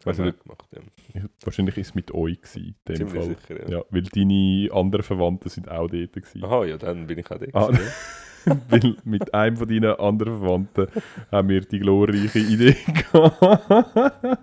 Ich 0.00 0.06
weiß 0.06 0.18
Haben 0.18 0.26
wir 0.26 0.32
nicht, 0.32 0.42
gemacht, 0.44 0.68
ja. 0.72 0.80
ich, 1.14 1.44
wahrscheinlich 1.44 1.76
ist 1.76 1.88
es 1.88 1.94
mit 1.96 2.12
euch 2.12 2.40
gewesen, 2.40 2.76
in 2.88 2.94
dem 2.94 3.08
Fall. 3.08 3.22
sicher, 3.22 3.68
ja. 3.68 3.78
Ja, 3.78 3.84
weil 3.90 4.02
deine 4.02 4.68
anderen 4.72 5.02
Verwandten 5.02 5.48
sind 5.48 5.68
auch 5.68 5.88
dort 5.88 6.12
gewesen. 6.12 6.44
Aha, 6.44 6.64
ja, 6.66 6.76
dann 6.78 7.06
bin 7.08 7.18
ich 7.18 7.28
auch 7.30 7.38
da. 7.38 7.46
Ah, 7.52 7.70
weil 8.68 8.96
mit 9.04 9.34
einem 9.34 9.56
von 9.56 9.68
deinen 9.68 9.94
anderen 9.98 10.38
Verwandten 10.38 10.86
haben 11.32 11.48
wir 11.48 11.60
die 11.62 11.80
glorreiche 11.80 12.38
Idee 12.38 12.76
gehabt. 13.12 13.42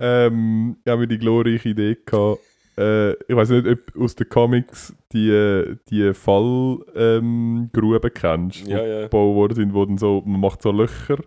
ähm, 0.00 0.76
haben 0.88 1.00
wir 1.00 1.06
die 1.06 1.18
glorreiche 1.18 1.68
Idee 1.68 1.96
gehabt. 2.04 2.40
Äh, 2.80 3.12
ich 3.28 3.36
weiß 3.36 3.50
nicht, 3.50 3.66
ob 3.66 4.00
aus 4.02 4.14
den 4.14 4.28
Comics 4.28 4.94
die, 5.12 5.76
die 5.90 6.14
Fallgruben 6.14 6.84
ähm, 6.96 7.70
kennst, 8.14 8.66
Ja, 8.66 8.82
die 8.82 8.88
ja. 8.88 9.02
gebaut 9.02 9.34
worden 9.34 9.54
sind, 9.54 9.74
wo 9.74 9.84
dann 9.84 9.98
so, 9.98 10.22
man 10.24 10.40
macht 10.40 10.62
so 10.62 10.70
Löcher 10.72 11.18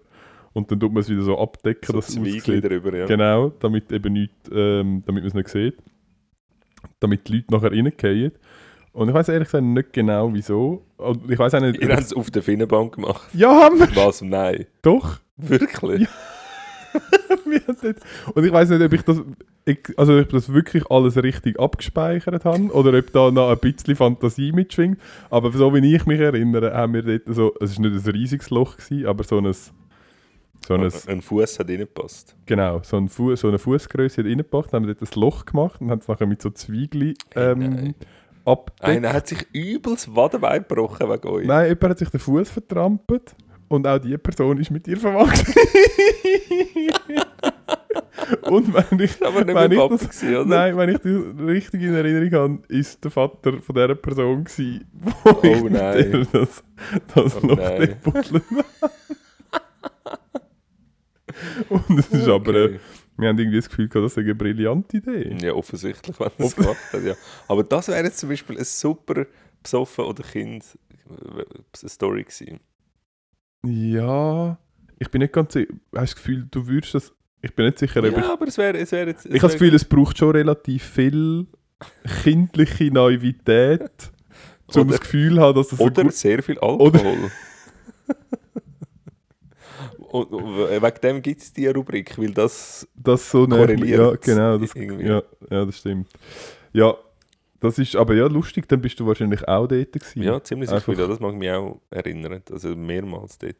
und 0.54 0.72
dann 0.72 0.80
tut 0.80 0.91
man 0.93 1.01
es 1.01 1.10
wieder 1.10 1.22
so 1.22 1.38
abdecken, 1.38 1.86
so 1.88 1.93
dass 1.93 2.10
es 2.10 2.18
aussieht. 2.18 2.64
drüber, 2.64 2.97
ja. 2.97 3.06
Genau, 3.06 3.49
damit 3.60 3.91
eben 3.91 4.14
nicht, 4.14 4.34
ähm, 4.51 5.04
damit 5.06 5.24
man 5.24 5.28
es 5.28 5.34
nicht 5.34 5.49
sieht. 5.49 5.76
Damit 6.99 7.28
die 7.28 7.34
Leute 7.38 7.51
nachher 7.54 7.72
reingehen. 7.72 8.32
Und 8.93 9.08
ich 9.10 9.14
weiß 9.14 9.30
ehrlich 9.30 9.47
gesagt 9.47 9.64
nicht 9.64 9.93
genau 9.93 10.32
wieso. 10.34 10.86
Ich 11.28 11.39
weiß 11.39 11.56
auch 11.56 11.62
nicht. 11.62 11.82
Ihr 11.82 11.89
habt 11.89 12.01
es 12.04 12.14
auf 12.14 12.30
der 12.30 12.43
Finnenbank 12.43 12.95
gemacht. 12.95 13.28
ja, 13.34 13.49
haben 13.64 13.80
wir 13.80 13.88
Was? 13.95 14.22
Nein. 14.22 14.66
doch. 14.82 15.20
Wirklich? 15.38 16.08
Dort- 16.08 16.33
Und 18.36 18.46
ich 18.46 18.52
weiß 18.52 18.70
nicht, 18.70 18.82
ob 18.82 18.94
ich 18.94 19.02
das, 19.02 19.22
also 19.98 20.20
ob 20.20 20.30
das 20.30 20.54
wirklich 20.54 20.89
alles 20.89 21.22
richtig 21.22 21.60
abgespeichert 21.60 22.46
habe 22.46 22.66
oder 22.72 22.98
ob 22.98 23.12
da 23.12 23.32
noch 23.32 23.50
ein 23.50 23.58
bisschen 23.60 23.96
Fantasie 23.96 24.52
mitschwingt. 24.52 25.00
Aber 25.30 25.52
so 25.52 25.74
wie 25.74 25.96
ich 25.96 26.06
mich 26.06 26.20
erinnere, 26.20 26.74
haben 26.74 26.94
wir 26.94 27.04
dort 27.04 27.24
so, 27.28 27.54
es 27.60 27.78
war 27.78 27.89
nicht 27.89 28.06
ein 28.06 28.12
riesiges 28.12 28.50
Loch, 28.50 28.78
gewesen, 28.78 29.06
aber 29.06 29.24
so 29.24 29.38
ein, 29.38 29.54
so 29.54 30.74
ein 30.74 30.91
Ein 31.08 31.22
Fuß 31.22 31.60
hat 31.60 31.70
reingepasst. 31.70 32.36
genau, 32.46 32.82
so, 32.84 32.98
ein 32.98 33.10
Fu 33.10 33.36
so 33.36 33.48
eine 33.48 33.60
Fußgröße 33.60 34.22
hat 34.22 34.28
reingepackt, 34.28 34.74
dann 34.74 34.84
haben 34.84 34.88
wir 34.88 34.96
dort 34.96 35.16
ein 35.16 35.20
Loch 35.20 35.46
gemacht 35.46 35.82
und 35.82 35.91
haben 35.91 36.00
es 36.00 36.08
nachher 36.08 36.28
mit 36.28 36.41
so 36.41 36.50
Zwiegli 36.50 37.16
ähm, 37.36 37.60
nein. 37.60 37.96
abgedeckt. 38.46 38.84
Einer 38.84 39.14
hat 39.14 39.28
sich 39.28 39.46
übelst 39.54 40.16
Wadenbein 40.16 40.66
gebrochen 40.68 41.10
wegen 41.10 41.28
euch. 41.28 41.46
Nein, 41.46 41.68
jemand 41.70 41.91
hat 41.91 42.00
sich 42.00 42.10
den 42.10 42.20
Fuß 42.20 42.50
vertrampelt 42.50 43.36
und 43.74 43.88
auch 43.88 44.00
diese 44.00 44.18
Person 44.18 44.58
ist 44.60 44.72
mit 44.72 44.86
dir 44.86 44.98
verwandt. 44.98 45.34
und 48.44 48.74
wenn 48.74 49.00
ich, 49.00 49.26
Aber 49.26 49.44
nicht 49.44 49.56
wenn 49.56 49.72
ich 49.72 49.78
Papa 49.78 49.96
das, 49.98 50.10
gewesen, 50.10 50.36
oder? 50.36 50.46
Nein, 50.46 50.78
wenn 50.78 50.90
ich 50.90 50.98
das 51.00 51.48
richtig 51.48 51.82
in 51.82 51.94
Erinnerung 51.96 52.32
habe, 52.40 52.60
ist 52.68 53.04
der 53.04 53.12
Vater 53.12 53.62
von 53.62 53.76
dieser 53.76 53.96
Person 53.96 54.44
gewesen, 54.44 54.86
wo 54.94 55.12
Oh 55.32 55.42
ich 55.44 55.64
nein. 55.64 56.28
das, 56.32 56.64
das 57.14 57.36
Oh 57.44 57.48
Loch 57.48 57.58
nein. 57.58 57.98
dort 58.04 58.04
buddelt 58.04 58.44
Und 61.70 62.00
es 62.00 62.10
ist 62.10 62.28
aber, 62.28 62.54
äh, 62.54 62.64
Okay. 62.66 62.80
wir 63.18 63.30
haben 63.30 63.38
irgendwie 63.40 63.58
das 63.58 63.70
Gefühl 63.70 63.88
gehabt, 63.90 64.06
das 64.06 64.14
sei 64.14 64.22
eine 64.22 64.36
brillante 64.36 64.98
Idee. 64.98 65.36
Ja, 65.42 65.54
offensichtlich, 65.54 66.20
wenn 66.20 66.30
es 66.38 66.56
gemacht 66.56 66.78
hat, 66.94 67.04
ja. 67.04 67.16
Aber 67.48 67.64
das 67.64 67.88
wäre 67.88 68.04
jetzt 68.04 68.20
zum 68.20 68.30
Beispiel 68.30 68.56
eine 68.56 68.66
super 68.66 69.26
besoffen 69.62 70.06
oder 70.06 70.24
Kind 70.24 70.64
äh, 71.10 71.44
eine 71.82 71.90
Story 71.90 72.24
gewesen. 72.24 72.60
Ja, 73.66 74.57
ich 74.99 75.09
bin 75.09 75.22
nicht 75.22 75.34
ganz 75.34 75.53
sicher. 75.53 75.72
Hast 75.72 75.78
du 75.91 75.99
das 75.99 76.16
Gefühl, 76.16 76.47
du 76.51 76.68
würdest 76.68 76.95
das. 76.95 77.14
Ich 77.41 77.53
bin 77.53 77.66
nicht 77.66 77.80
sicher, 77.80 77.99
ob 77.99 78.05
ich. 78.05 78.16
Ja, 78.16 78.34
aber 78.34 78.47
es 78.47 78.57
wäre 78.57 78.78
es 78.78 78.91
wär 78.91 79.07
jetzt... 79.07 79.26
es 79.26 79.34
Ich 79.34 79.41
habe 79.41 79.51
das 79.51 79.53
Gefühl, 79.53 79.76
es 79.76 79.86
braucht 79.86 80.18
schon 80.18 80.32
relativ 80.32 80.84
viel 80.84 81.47
kindliche 82.24 82.91
Naivität, 82.91 83.91
um 84.74 84.88
das 84.88 85.01
Gefühl 85.01 85.36
zu 85.36 85.41
haben, 85.41 85.55
dass 85.55 85.72
es 85.72 85.80
Oder 85.80 86.09
sehr 86.11 86.41
viel 86.41 86.57
Alkohol. 86.59 86.91
Und, 90.14 90.32
und 90.32 90.43
wegen 90.45 91.01
dem 91.01 91.22
gibt 91.24 91.41
es 91.41 91.51
diese 91.51 91.74
Rubrik, 91.74 92.20
weil 92.20 92.32
das... 92.36 92.88
das 92.93 93.32
so 93.32 93.47
korreliert 93.47 93.99
Ja, 93.99 94.16
genau. 94.16 94.59
Das, 94.59 94.76
irgendwie. 94.76 95.07
ja, 95.07 95.24
ja, 95.49 95.66
das 95.66 95.80
stimmt. 95.80 96.07
Ja, 96.72 96.93
das 97.64 97.80
ist 97.80 97.95
aber 97.95 98.14
ja 98.14 98.28
lustig, 98.28 98.68
dann 98.68 98.82
bist 98.82 98.99
du 98.99 99.07
wahrscheinlich 99.07 99.47
auch 99.47 99.68
dort 99.68 99.91
gewesen. 99.93 100.22
Ja, 100.22 100.43
ziemlich 100.43 100.70
sicher. 100.70 100.88
Einfach- 100.89 101.07
das 101.07 101.20
mag 101.20 101.34
mich 101.36 101.49
auch 101.49 101.80
erinnern. 101.89 102.41
Also 102.51 102.76
mehrmals 102.76 103.38
dort. 103.38 103.55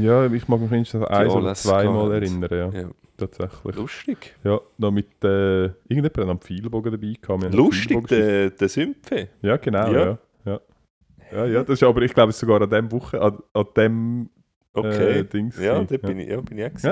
Ja, 0.00 0.26
ich 0.26 0.48
mag 0.48 0.60
mich 0.60 0.70
mindestens 0.70 1.04
eins 1.04 1.32
oder 1.32 1.54
zweimal 1.54 2.12
erinnern, 2.12 2.48
ja, 2.50 2.80
Ja. 2.80 2.88
tatsächlich. 3.16 3.76
Lustig. 3.76 4.34
Ja, 4.42 4.60
noch 4.78 4.90
mit 4.90 5.06
äh, 5.22 5.64
irgendjemand 5.66 6.18
hat 6.18 6.28
am 6.28 6.40
Pfeilbogen 6.40 6.92
dabei 6.92 7.14
einen 7.44 7.52
Lustig, 7.52 8.08
der, 8.08 8.50
der 8.50 8.68
Sümpfe. 8.68 9.28
Ja, 9.42 9.56
genau, 9.56 9.92
Ja. 9.92 10.00
ja. 10.00 10.18
Ja, 10.44 10.60
ja, 11.32 11.44
ja 11.46 11.62
das 11.62 11.74
ist 11.74 11.82
aber, 11.82 12.02
ich 12.02 12.12
glaube, 12.14 12.30
es 12.30 12.38
sogar 12.40 12.60
an 12.62 12.70
dem 12.70 12.90
Woche, 12.90 13.20
an, 13.20 13.38
an 13.52 13.66
dem 13.76 14.30
Okay. 14.72 15.20
äh, 15.20 15.24
Dings. 15.24 15.58
ja, 15.60 15.80
da 15.82 15.96
bin 15.96 16.18
ich, 16.20 16.28
ja, 16.28 16.40
bin 16.40 16.58
ich 16.58 16.64
auch 16.66 16.74
gewesen. 16.74 16.86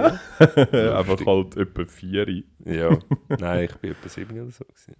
Ja. 0.74 0.98
Einfach 0.98 1.24
halt 1.26 1.56
etwa 1.56 1.84
vier. 1.86 2.42
Ja, 2.64 2.98
nein, 3.40 3.64
ich 3.64 3.76
bin 3.76 3.92
etwa 3.92 4.08
sieben 4.08 4.40
oder 4.40 4.50
so. 4.50 4.64
Gewesen. 4.64 4.94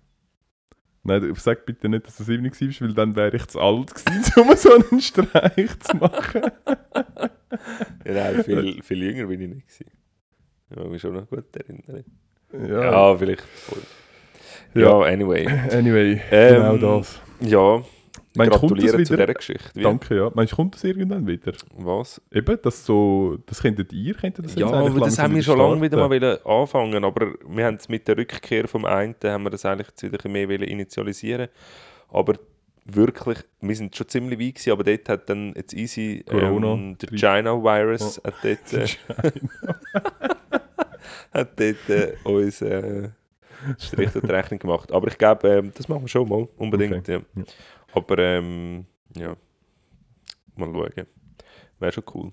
Nein, 1.07 1.33
sag 1.37 1.65
bitte 1.67 1.89
nicht, 1.89 2.07
dass 2.07 2.17
du 2.17 2.25
sieben 2.25 2.45
warst, 2.45 2.81
weil 2.83 2.95
dann 2.95 3.15
wäre 3.17 3.37
ich 3.37 3.47
zu 3.47 3.61
alt 3.61 3.95
gewesen, 3.95 4.41
um 4.51 4.57
so 4.57 4.73
einen 4.75 5.01
Streich 5.01 5.79
zu 5.81 5.97
machen. 5.97 6.43
Ja, 8.05 8.13
nein, 8.13 8.45
viel, 8.45 8.83
viel 8.83 9.03
jünger 9.03 9.27
bin 9.27 9.41
ich 9.41 9.49
nicht. 9.49 9.67
Gewesen. 9.67 9.91
Ich 10.71 10.77
mag 10.77 10.89
mich 10.91 11.01
schon 11.01 11.15
noch 11.15 11.29
gut 11.29 11.45
erinnern. 11.57 12.05
Ja, 12.53 12.83
Ja, 13.11 13.17
vielleicht. 13.17 13.45
Ja. 14.75 14.83
Ja, 14.83 15.01
anyway. 15.13 15.47
anyway, 15.73 16.21
Ähm, 16.31 16.55
genau 16.77 16.99
das. 16.99 17.21
Ja, 17.41 17.83
Meinst 18.37 18.55
du, 18.55 18.59
kommt 18.59 18.73
das 18.73 18.79
gratuliere 18.79 19.05
zu 19.05 19.15
wieder? 19.15 19.27
dieser 19.27 19.35
Geschichte. 19.35 19.71
Wie? 19.75 19.83
Danke, 19.83 20.17
ja. 20.17 20.31
Meinst 20.35 20.53
du, 20.53 20.57
kommt 20.57 20.75
das 20.75 20.85
irgendwann 20.85 21.27
wieder? 21.27 21.53
Was? 21.77 22.21
Eben, 22.33 22.59
das 22.63 22.85
so, 22.85 23.39
das 23.47 23.63
könntet 23.63 23.93
ihr, 23.93 24.15
könntet 24.15 24.45
das 24.45 24.55
Ja, 24.55 24.69
aber 24.69 25.01
das 25.01 25.19
haben 25.19 25.35
wir 25.35 25.43
schon 25.43 25.59
lange 25.59 25.81
wieder 25.83 25.97
mal 25.97 26.11
wollen 26.11 26.39
anfangen, 26.45 27.05
aber 27.05 27.35
wir 27.49 27.65
haben 27.65 27.77
es 27.77 27.89
mit 27.89 28.07
der 28.09 28.17
Rückkehr 28.17 28.69
vom 28.69 28.85
einen, 28.85 29.15
haben 29.25 29.45
wir 29.45 29.51
das 29.51 29.65
eigentlich 29.65 29.89
jetzt 29.89 30.03
wieder 30.03 30.29
mehr 30.29 30.49
wollen 30.49 30.63
initialisieren. 30.63 31.49
Aber 32.09 32.35
wirklich, 32.85 33.39
wir 33.61 33.77
sind 33.77 33.97
schon 33.97 34.09
ziemlich 34.09 34.39
weit 34.39 34.55
gewesen, 34.55 34.73
aber 34.73 34.85
dort 34.85 35.09
hat 35.09 35.31
dann 35.31 35.53
jetzt 35.57 35.75
easy 35.75 36.25
Corona. 36.29 36.75
ähm, 36.75 36.99
der 36.99 37.09
China-Virus 37.11 38.21
hat 38.25 38.35
dort, 38.43 38.73
äh, 38.73 38.89
hat 41.33 41.61
dort 41.61 41.89
äh, 41.89 42.13
uns 42.25 42.63
äh, 42.63 43.09
Strich 43.79 44.11
die 44.13 44.19
Rechnung 44.19 44.59
gemacht. 44.59 44.93
Aber 44.93 45.09
ich 45.09 45.19
glaube, 45.19 45.49
ähm, 45.49 45.73
das 45.75 45.89
machen 45.89 46.03
wir 46.03 46.09
schon 46.09 46.29
mal, 46.29 46.49
unbedingt. 46.57 47.09
Ja. 47.09 47.17
Ja. 47.35 47.45
Aber 47.97 48.19
ähm, 48.19 48.85
ja, 49.17 49.35
mal 50.57 50.71
schauen. 50.73 51.07
Wäre 51.79 51.93
schon 51.93 52.05
cool. 52.15 52.33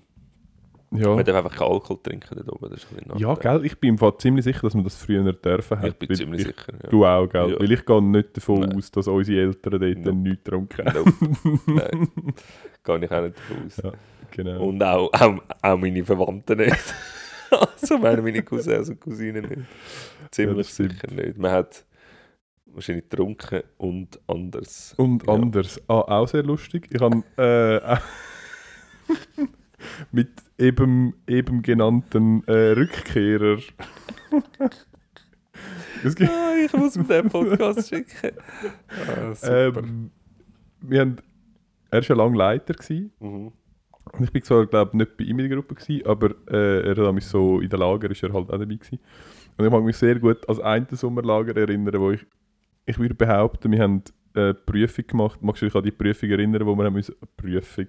Ja. 0.90 1.08
Man 1.08 1.24
darf 1.24 1.36
einfach 1.36 1.56
keinen 1.56 1.72
Alkohol 1.72 1.98
trinken 2.02 2.36
dort 2.36 2.52
oben. 2.52 2.70
Das 2.70 2.84
ist 2.84 2.88
ein 2.92 3.18
ja, 3.18 3.34
gell, 3.34 3.64
ich 3.64 3.78
bin 3.80 3.90
im 3.90 3.98
Fall 3.98 4.16
ziemlich 4.18 4.44
sicher, 4.44 4.60
dass 4.62 4.74
wir 4.74 4.82
das 4.82 4.94
früher 4.94 5.32
dürfen 5.32 5.78
Ich 5.84 5.94
bin 5.94 6.14
ziemlich 6.14 6.42
ich, 6.42 6.46
sicher. 6.48 6.72
Ja. 6.82 6.88
Du 6.88 7.04
auch, 7.04 7.26
gell? 7.26 7.50
Ja. 7.50 7.58
Weil 7.58 7.72
ich 7.72 7.84
gehe 7.84 8.02
nicht 8.02 8.36
davon 8.36 8.60
Nein. 8.60 8.76
aus, 8.76 8.90
dass 8.92 9.08
unsere 9.08 9.40
Eltern 9.40 9.80
dort 9.80 9.98
Nope. 9.98 10.14
nichts 10.14 10.52
haben. 10.52 10.68
Nope. 10.94 11.60
Nein, 11.66 12.08
gehe 12.84 13.04
ich 13.04 13.10
auch 13.10 13.22
nicht 13.22 13.36
davon 13.36 13.66
aus. 13.66 13.76
Ja, 13.82 13.92
genau. 14.30 14.66
Und 14.68 14.82
auch, 14.82 15.12
auch, 15.12 15.34
auch 15.62 15.78
meine 15.78 16.04
Verwandten 16.04 16.58
nicht. 16.58 16.94
also 17.50 17.98
meine, 17.98 18.42
Cousins 18.42 18.88
und 18.90 19.00
Cousinen 19.00 19.48
nicht. 19.48 19.62
Ziemlich 20.30 20.72
sicher 20.72 21.10
nicht. 21.10 21.38
Man 21.38 21.50
hat 21.50 21.84
wahrscheinlich 22.74 23.08
getrunken 23.08 23.62
und 23.78 24.18
anders. 24.26 24.94
Und 24.96 25.26
Ja. 25.26 25.32
anders. 25.34 25.80
Ah, 25.88 26.00
auch 26.00 26.28
sehr 26.28 26.42
lustig. 26.42 26.88
Ich 26.90 27.00
habe 27.00 27.22
äh, 27.36 27.96
mit 30.12 30.30
eben, 30.58 31.14
eben 31.26 31.62
genannten 31.62 32.42
äh, 32.46 32.72
Rückkehrer. 32.72 33.58
Ah, 36.04 36.54
ich 36.62 36.72
muss 36.74 36.96
mir 36.96 37.04
den 37.04 37.30
Podcast 37.30 37.88
schicken. 37.94 38.32
Ah, 39.08 39.34
super. 39.34 39.78
ähm, 39.78 40.10
wir 40.82 41.00
haben, 41.00 41.16
er 41.90 42.02
war 42.02 42.08
ja 42.08 42.14
lange 42.14 42.36
Leiter. 42.36 42.74
Gewesen. 42.74 43.10
mhm. 43.20 43.52
Und 44.12 44.22
ich 44.24 44.30
bin 44.30 44.42
zwar, 44.42 44.66
glaube 44.66 44.96
nicht 44.98 45.16
bei 45.16 45.24
ihm 45.24 45.38
in 45.38 45.48
der 45.48 45.56
Gruppe, 45.56 45.74
gewesen, 45.74 46.04
aber 46.06 46.34
äh, 46.50 46.90
er 46.90 47.06
hat 47.06 47.14
mich 47.14 47.24
so 47.24 47.58
in 47.60 47.70
der 47.70 47.78
Lager 47.78 48.10
ist 48.10 48.22
er 48.22 48.34
halt 48.34 48.50
auch 48.50 48.58
dabei 48.58 48.74
gewesen. 48.74 48.98
Und 49.56 49.64
ich 49.64 49.70
mag 49.72 49.82
mich 49.82 49.96
sehr 49.96 50.18
gut 50.18 50.46
an 50.46 50.60
ein 50.60 50.86
Sommerlager 50.90 51.56
erinnern, 51.56 51.98
wo 51.98 52.10
ich, 52.10 52.26
ich 52.86 52.98
würde 52.98 53.14
behaupten, 53.14 53.70
wir 53.72 53.80
haben 53.80 54.02
eine 54.34 54.54
Prüfung 54.54 55.06
gemacht. 55.06 55.38
Magst 55.42 55.62
du 55.62 55.66
dich 55.66 55.74
an 55.74 55.82
die 55.84 55.90
Prüfung 55.92 56.28
erinnern, 56.30 56.66
wo 56.66 56.74
wir 56.76 56.84
haben 56.84 56.94
müssen, 56.94 57.14
Prüfung, 57.36 57.86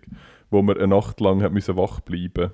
wo 0.52 0.62
wir 0.62 0.76
eine 0.78 0.88
Nacht 0.88 1.20
lang 1.20 1.42
haben 1.42 1.54
müssen 1.54 1.76
wach 1.76 2.00
bleiben? 2.02 2.52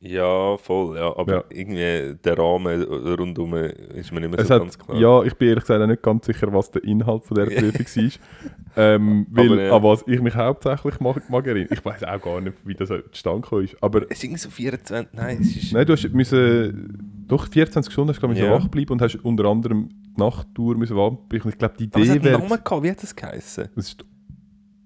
Ja, 0.00 0.56
voll. 0.58 0.96
Ja. 0.96 1.16
Aber 1.16 1.32
Ja. 1.34 1.44
irgendwie 1.50 2.14
der 2.22 2.38
Rahmen 2.38 2.82
rundum 2.84 3.52
ist 3.54 4.12
mir 4.12 4.20
nicht 4.20 4.30
mehr 4.30 4.38
Es 4.38 4.46
so 4.46 4.54
hat, 4.54 4.62
ganz 4.62 4.78
klar. 4.78 4.96
ja, 4.96 5.22
ich 5.24 5.34
bin 5.34 5.48
ehrlich 5.48 5.64
gesagt 5.64 5.82
auch 5.82 5.86
nicht 5.88 6.02
ganz 6.02 6.24
sicher, 6.26 6.52
was 6.52 6.70
der 6.70 6.84
Inhalt 6.84 7.24
von 7.24 7.34
dieser 7.34 7.46
Prüfung 7.72 7.86
war. 8.04 8.12
Ähm, 8.76 9.26
weil, 9.30 9.46
Aber, 9.52 9.60
ja. 9.62 9.76
an 9.76 9.82
was 9.82 10.04
ich 10.06 10.20
mich 10.20 10.36
hauptsächlich 10.36 11.00
mag, 11.00 11.28
mag 11.28 11.44
erinnern. 11.48 11.70
Ich 11.72 11.84
weiß 11.84 12.04
auch 12.04 12.22
gar 12.22 12.40
nicht, 12.40 12.56
wie 12.64 12.74
das 12.74 12.90
zustande 13.10 13.40
gekommen 13.40 13.64
ist. 13.64 13.82
Aber 13.82 14.02
Es 14.08 14.18
ist 14.18 14.24
irgendwie 14.24 14.38
so 14.40 14.50
24. 14.50 15.12
Nein, 15.14 15.38
es 15.40 15.56
ist. 15.56 15.72
Nein, 15.72 15.84
du 15.84 15.92
hast 15.94 16.08
müssen, 16.14 17.24
doch 17.26 17.48
24 17.48 17.92
Stunden 17.92 18.10
hast 18.10 18.20
glaub 18.20 18.32
Ja. 18.36 18.52
wach 18.52 18.68
bleiben 18.68 18.92
und 18.92 19.02
hast 19.02 19.16
unter 19.24 19.46
anderem 19.46 19.88
die 20.18 20.22
Nachttour 20.24 20.76
müssen. 20.76 20.96
Und 20.96 21.32
Ich 21.32 21.42
glaube, 21.58 21.74
die 21.78 21.88
Aber 21.92 22.02
es 22.02 22.08
Idee 22.08 22.10
hat 22.10 22.16
einen 22.16 22.24
wäre... 22.24 22.38
Namen 22.42 22.64
gehabt. 22.64 22.82
Wie 22.82 22.90
hat 22.90 23.02
das 23.02 23.14
geheißen? 23.16 23.68
Das 23.74 23.86
ist, 23.88 24.04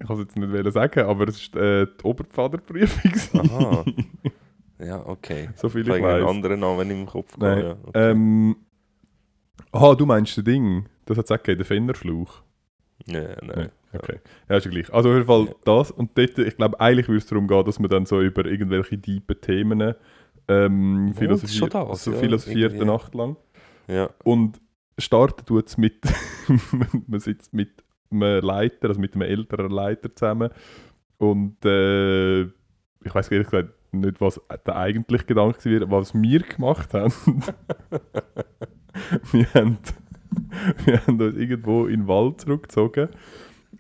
ich 0.01 0.07
kann 0.07 0.17
es 0.17 0.23
jetzt 0.25 0.37
nicht 0.37 0.73
sagen, 0.73 1.01
aber 1.01 1.29
es 1.29 1.37
ist 1.41 1.57
äh, 1.57 1.87
die 1.87 2.05
Oberpfaderprüfung. 2.05 3.41
Aha. 3.51 3.85
Ja, 4.85 5.07
okay. 5.07 5.49
so 5.55 5.69
viel 5.69 5.83
Ich 5.83 5.87
ich 5.89 5.95
habe 5.95 6.09
einen 6.15 6.25
weiß. 6.25 6.31
anderen 6.31 6.59
Namen 6.59 6.91
im 6.91 7.07
Kopf 7.07 7.37
Nein. 7.39 7.59
Ja, 7.65 7.77
okay. 7.85 8.11
ähm, 8.11 8.57
aha, 9.71 9.95
du 9.95 10.07
meinst 10.07 10.37
das 10.37 10.43
Ding. 10.45 10.87
Das 11.05 11.17
hat 11.17 11.27
es 11.27 11.31
auch 11.31 11.37
gegeben, 11.37 11.59
der 11.59 11.67
Fennerschlauch. 11.67 12.43
ja, 13.07 13.37
nein. 13.43 13.71
Okay. 13.93 14.19
Ja, 14.49 14.57
ist 14.57 14.65
ja 14.65 14.71
gleich. 14.73 14.93
Also 14.93 15.11
auf 15.11 15.15
jeden 15.15 15.27
Fall 15.27 15.45
Ja. 15.47 15.53
das. 15.67 15.93
Und 15.93 16.19
dort, 16.19 16.37
ich 16.39 16.57
glaube, 16.57 16.81
eigentlich 16.81 17.07
würde 17.07 17.19
es 17.19 17.27
darum 17.27 17.47
gehen, 17.47 17.65
dass 17.65 17.79
man 17.79 17.91
dann 17.91 18.07
so 18.07 18.21
über 18.21 18.45
irgendwelche 18.45 19.01
tiefen 19.01 19.41
Themen 19.41 19.95
ähm, 20.49 21.15
Oh, 21.17 21.25
das 21.27 21.55
schon 21.55 21.71
philosophiert, 21.71 21.99
so 21.99 22.11
ja, 22.13 22.19
philosophiert 22.19 22.73
eine. 22.75 22.85
Nacht 22.87 23.15
lang. 23.15 23.37
Ja. 23.87 24.11
Und 24.25 24.61
startet 24.98 25.47
tut 25.47 25.69
es 25.69 25.78
mit, 25.78 26.02
man 27.06 27.20
sitzt 27.20 27.52
mit 27.52 27.85
einem 28.10 28.44
Leiter, 28.44 28.89
also 28.89 29.01
mit 29.01 29.14
einem 29.14 29.23
älteren 29.23 29.70
Leiter 29.70 30.14
zusammen. 30.14 30.51
Und 31.19 31.64
äh, 31.64 32.43
ich 32.43 33.14
weiß 33.14 33.31
ehrlich 33.31 33.48
gesagt 33.48 33.74
nicht, 33.93 34.20
was 34.20 34.40
der 34.66 34.77
eigentliche 34.77 35.24
Gedanke 35.24 35.81
war, 35.82 36.01
was 36.01 36.14
wir 36.14 36.40
gemacht 36.40 36.94
haben. 36.94 37.12
wir, 39.32 39.47
haben 39.55 39.78
wir 40.85 41.06
haben 41.06 41.20
uns 41.20 41.36
irgendwo 41.36 41.86
in 41.86 42.01
den 42.01 42.09
Wald 42.09 42.40
zurückgezogen 42.40 43.09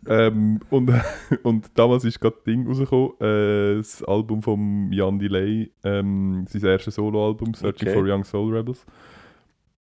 ähm, 0.06 0.60
und, 0.70 0.90
und 1.42 1.70
damals 1.78 2.04
ist 2.04 2.20
gerade 2.20 2.36
das 2.36 2.44
Ding 2.44 2.66
rausgekommen, 2.66 3.12
äh, 3.20 3.76
das 3.76 4.02
Album 4.04 4.42
von 4.42 4.92
Jan 4.92 5.18
Delay, 5.18 5.70
ähm, 5.84 6.44
sein 6.48 6.64
erstes 6.64 6.96
Soloalbum, 6.96 7.54
Searching 7.54 7.88
Okay. 7.88 7.98
for 7.98 8.08
Young 8.08 8.24
Soul 8.24 8.54
Rebels. 8.54 8.84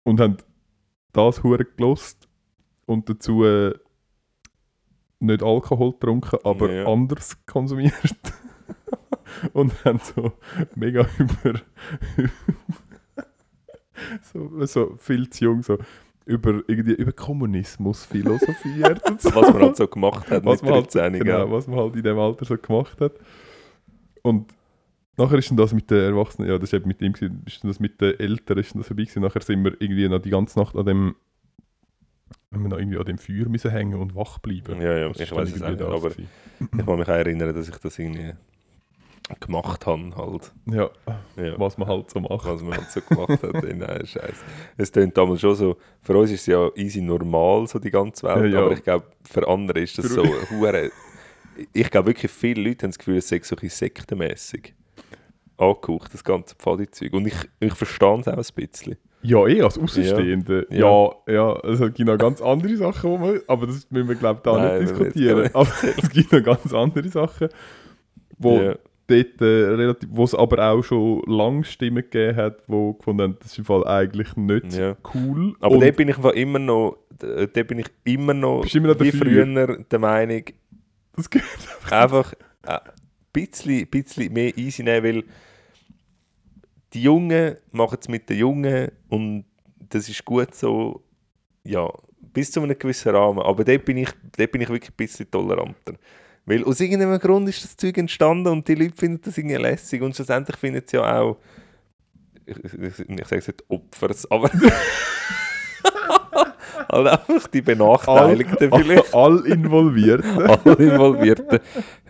Und 0.04 0.20
haben 0.20 0.38
das 1.14 1.44
hure 1.44 1.66
gelost 1.66 2.28
und 2.86 3.10
dazu 3.10 3.44
äh, 3.44 3.74
nicht 5.20 5.44
Alkohol 5.44 5.92
getrunken, 5.94 6.40
aber 6.44 6.72
Ja. 6.72 6.86
anders 6.88 7.38
konsumiert. 7.46 7.94
und 9.54 9.74
haben 9.86 10.00
so 10.00 10.34
mega 10.76 11.08
über 11.18 11.62
so, 14.34 14.66
so 14.66 14.96
viel 14.98 15.30
zu 15.30 15.46
jung 15.46 15.64
so 15.64 15.78
über, 16.26 16.62
irgendwie 16.68 16.94
über 16.94 17.12
Kommunismus 17.12 18.06
philosophiert 18.06 19.10
und 19.10 19.22
so. 19.22 19.34
Was 19.36 19.54
man 19.54 19.62
halt 19.64 19.76
so 19.76 19.88
gemacht 19.88 20.30
hat 20.30 20.46
was 20.46 20.62
mit 20.62 20.70
man, 20.72 20.82
halt, 20.82 20.94
13, 20.94 21.20
genau, 21.20 21.52
was 21.52 21.68
man 21.68 21.80
halt 21.80 21.96
in 21.96 22.04
dem 22.04 22.20
Alter 22.20 22.46
so 22.46 22.58
gemacht 22.58 23.02
hat. 23.02 23.14
Und 24.22 24.54
nachher 25.18 25.38
ist 25.38 25.50
dann 25.50 25.58
das 25.58 25.74
mit 25.74 25.90
den 25.92 26.00
Erwachsenen, 26.14 26.50
ja, 26.50 26.58
das 26.58 26.70
ist 26.70 26.74
eben 26.74 26.88
mit 26.88 27.02
ihm, 27.02 27.14
gewesen, 27.14 27.44
ist 27.46 27.64
das 27.64 27.80
mit 27.80 28.00
den 28.02 28.20
Eltern 28.20 28.58
ist 28.58 28.76
das 28.76 28.88
vorbei 28.88 29.04
gewesen. 29.04 29.22
Nachher 29.22 29.42
sind 29.42 29.64
wir 29.64 29.74
irgendwie 29.80 30.08
noch 30.10 30.20
die 30.22 30.30
ganze 30.30 30.58
Nacht 30.60 30.76
an 30.76 30.86
dem, 30.86 31.16
haben 32.54 32.64
wir 32.64 32.70
noch 32.70 32.78
irgendwie 32.80 32.98
an 32.98 33.06
dem 33.06 33.18
Feuer 33.18 33.48
müssen 33.50 33.72
hängen 33.72 34.00
und 34.00 34.16
wach 34.16 34.40
bleiben. 34.40 34.82
Ja, 34.82 34.98
ja, 34.98 35.08
Das 35.10 35.20
ich 35.20 35.32
weiß 35.32 35.54
es 35.54 35.62
auch 35.62 35.70
nicht, 35.70 35.82
aber 35.82 36.00
gewesen. 36.00 36.28
ich 36.60 36.86
kann 36.86 36.98
mich 37.00 37.08
auch 37.08 37.14
erinnern, 37.14 37.54
dass 37.56 37.68
ich 37.70 37.78
das 37.78 37.98
irgendwie 38.00 38.34
gemacht 39.40 39.86
habe 39.86 40.14
halt. 40.16 40.52
Ja, 40.66 40.90
Ja. 41.38 41.58
was 41.60 41.78
man 41.78 41.88
halt 41.88 42.10
so 42.10 42.20
macht. 42.20 42.46
was 42.46 42.62
man 42.62 42.76
halt 42.78 42.90
so 42.92 43.00
gemacht 43.02 43.42
hat. 43.44 43.54
Nein, 43.64 44.06
scheiße. 44.06 44.44
Es 44.78 44.92
klingt 44.92 45.16
damals 45.18 45.40
schon 45.40 45.56
so, 45.56 45.78
für 46.02 46.18
uns 46.18 46.32
ist 46.32 46.42
es 46.42 46.46
ja 46.48 46.70
easy 46.76 47.02
normal, 47.02 47.68
so 47.68 47.80
die 47.80 47.92
ganze 47.92 48.28
Welt, 48.28 48.52
Ja, 48.52 48.60
ja. 48.60 48.66
aber 48.66 48.74
ich 48.74 48.84
glaube, 48.84 49.06
für 49.24 49.48
andere 49.48 49.80
ist 49.82 49.98
das 49.98 50.08
Für- 50.08 50.14
so 50.16 50.24
hure. 50.50 50.92
Ich 51.74 51.90
glaube 51.90 52.08
wirklich, 52.08 52.32
viele 52.32 52.62
Leute 52.70 52.84
haben 52.84 52.92
das 52.92 52.98
Gefühl, 52.98 53.18
es 53.18 53.30
sei 53.30 53.40
so 53.44 53.56
ein 53.62 53.70
sektenmässig 53.70 54.74
angehaucht, 55.62 56.14
das 56.14 56.24
ganze 56.24 56.56
Pfadi-Zeug. 56.56 57.14
Und 57.14 57.28
ich, 57.28 57.36
ich 57.60 57.74
verstehe 57.74 58.20
es 58.20 58.28
auch 58.28 58.38
ein 58.38 58.68
bisschen. 58.68 58.98
Ja, 59.24 59.46
eh, 59.48 59.62
als 59.62 59.78
Außenstehende. 59.78 60.66
Ja. 60.72 60.80
Ja, 60.80 61.10
ja, 61.34 61.54
also 61.54 61.86
es 61.86 61.94
gibt 61.94 62.10
noch 62.10 62.18
ganz 62.18 62.42
andere 62.42 62.76
Sachen, 62.76 63.12
wo 63.12 63.18
man, 63.20 63.40
aber 63.48 63.68
das 63.68 63.86
müssen 63.92 64.10
wir, 64.10 64.16
glaube 64.16 64.40
ich, 64.40 64.44
da 64.44 64.58
Nein, 64.58 64.80
nicht 64.80 64.90
diskutieren. 64.90 65.44
jetzt 65.44 65.56
Aber 65.56 65.70
es 65.98 66.10
gibt 66.10 66.32
noch 66.32 66.44
ganz 66.44 66.74
andere 66.74 67.08
Sachen, 67.10 67.50
wo 68.40 68.58
Ja. 68.60 68.76
dort 69.06 69.42
äh, 69.42 69.46
relativ, 69.46 70.10
wo 70.12 70.24
es 70.24 70.34
aber 70.34 70.72
auch 70.72 70.82
schon 70.84 71.22
lange 71.28 71.64
Stimmen 71.66 71.98
gegeben 72.04 72.36
hat, 72.36 72.64
wo 72.68 72.94
gefunden 72.94 73.22
haben, 73.22 73.38
das 73.40 73.52
ist 73.52 73.60
im 73.60 73.66
Fall 73.66 73.86
eigentlich 73.86 74.36
nicht 74.36 74.74
Ja. 74.76 74.98
cool. 75.14 75.54
Aber 75.60 75.76
Und 75.76 75.82
da 75.84 75.92
bin 75.92 76.10
ich 76.10 76.18
einfach 76.18 76.32
immer 76.34 76.58
noch, 76.60 76.98
da 77.20 77.64
bin 77.64 77.78
ich 77.78 77.88
immer 78.06 78.34
noch, 78.34 78.66
immer 78.74 78.88
noch 78.88 79.00
wie 79.02 79.12
dafür? 79.12 79.46
früher 79.46 79.78
der 79.84 80.00
Meinung, 80.00 80.46
das 81.16 81.30
geht 81.30 81.44
einfach 81.92 82.34
ein 82.64 82.80
bisschen, 83.34 83.86
bisschen 83.88 84.34
mehr 84.34 84.58
easy 84.58 84.82
nehmen, 84.82 85.04
weil 85.06 85.24
die 86.94 87.04
Jungen 87.04 87.58
machen 87.72 87.98
es 88.02 88.08
mit 88.08 88.30
den 88.30 88.38
Jungen 88.38 88.92
und 89.10 89.46
das 89.90 90.10
ist 90.10 90.24
gut 90.26 90.54
so, 90.56 91.04
ja, 91.64 91.90
bis 92.34 92.52
zu 92.52 92.62
einem 92.62 92.78
gewissen 92.78 93.16
Rahmen. 93.16 93.40
Aber 93.40 93.64
dort 93.64 93.86
bin 93.86 93.98
ich, 93.98 94.10
dort 94.38 94.52
bin 94.52 94.62
ich 94.62 94.70
wirklich 94.70 94.92
ein 94.92 94.96
bisschen 94.98 95.30
toleranter. 95.30 95.96
Weil 96.46 96.64
aus 96.64 96.80
irgendeinem 96.80 97.20
Grund 97.20 97.48
ist 97.50 97.64
das 97.64 97.78
Zeug 97.78 97.98
entstanden 97.98 98.48
und 98.48 98.68
die 98.68 98.76
Leute 98.76 98.96
finden 98.96 99.22
das 99.24 99.38
irgendwie 99.38 99.56
lässig 99.56 100.02
und 100.02 100.16
schlussendlich 100.16 100.58
finden 100.58 100.84
sie 100.86 100.98
ja 100.98 101.20
auch, 101.20 101.38
ich, 102.46 102.58
ich, 102.58 103.00
ich 103.00 103.28
sage 103.28 103.38
es 103.38 103.48
nicht 103.48 103.64
Opfers, 103.70 104.30
aber 104.30 104.50
halt 106.90 107.08
einfach 107.08 107.48
die 107.48 107.62
Benachteiligten 107.62 108.72
vielleicht. 108.72 109.14
all, 109.14 109.40
all 109.40 109.46
involviert. 109.46 110.24
alle 110.26 110.76
Involvierten 110.76 111.60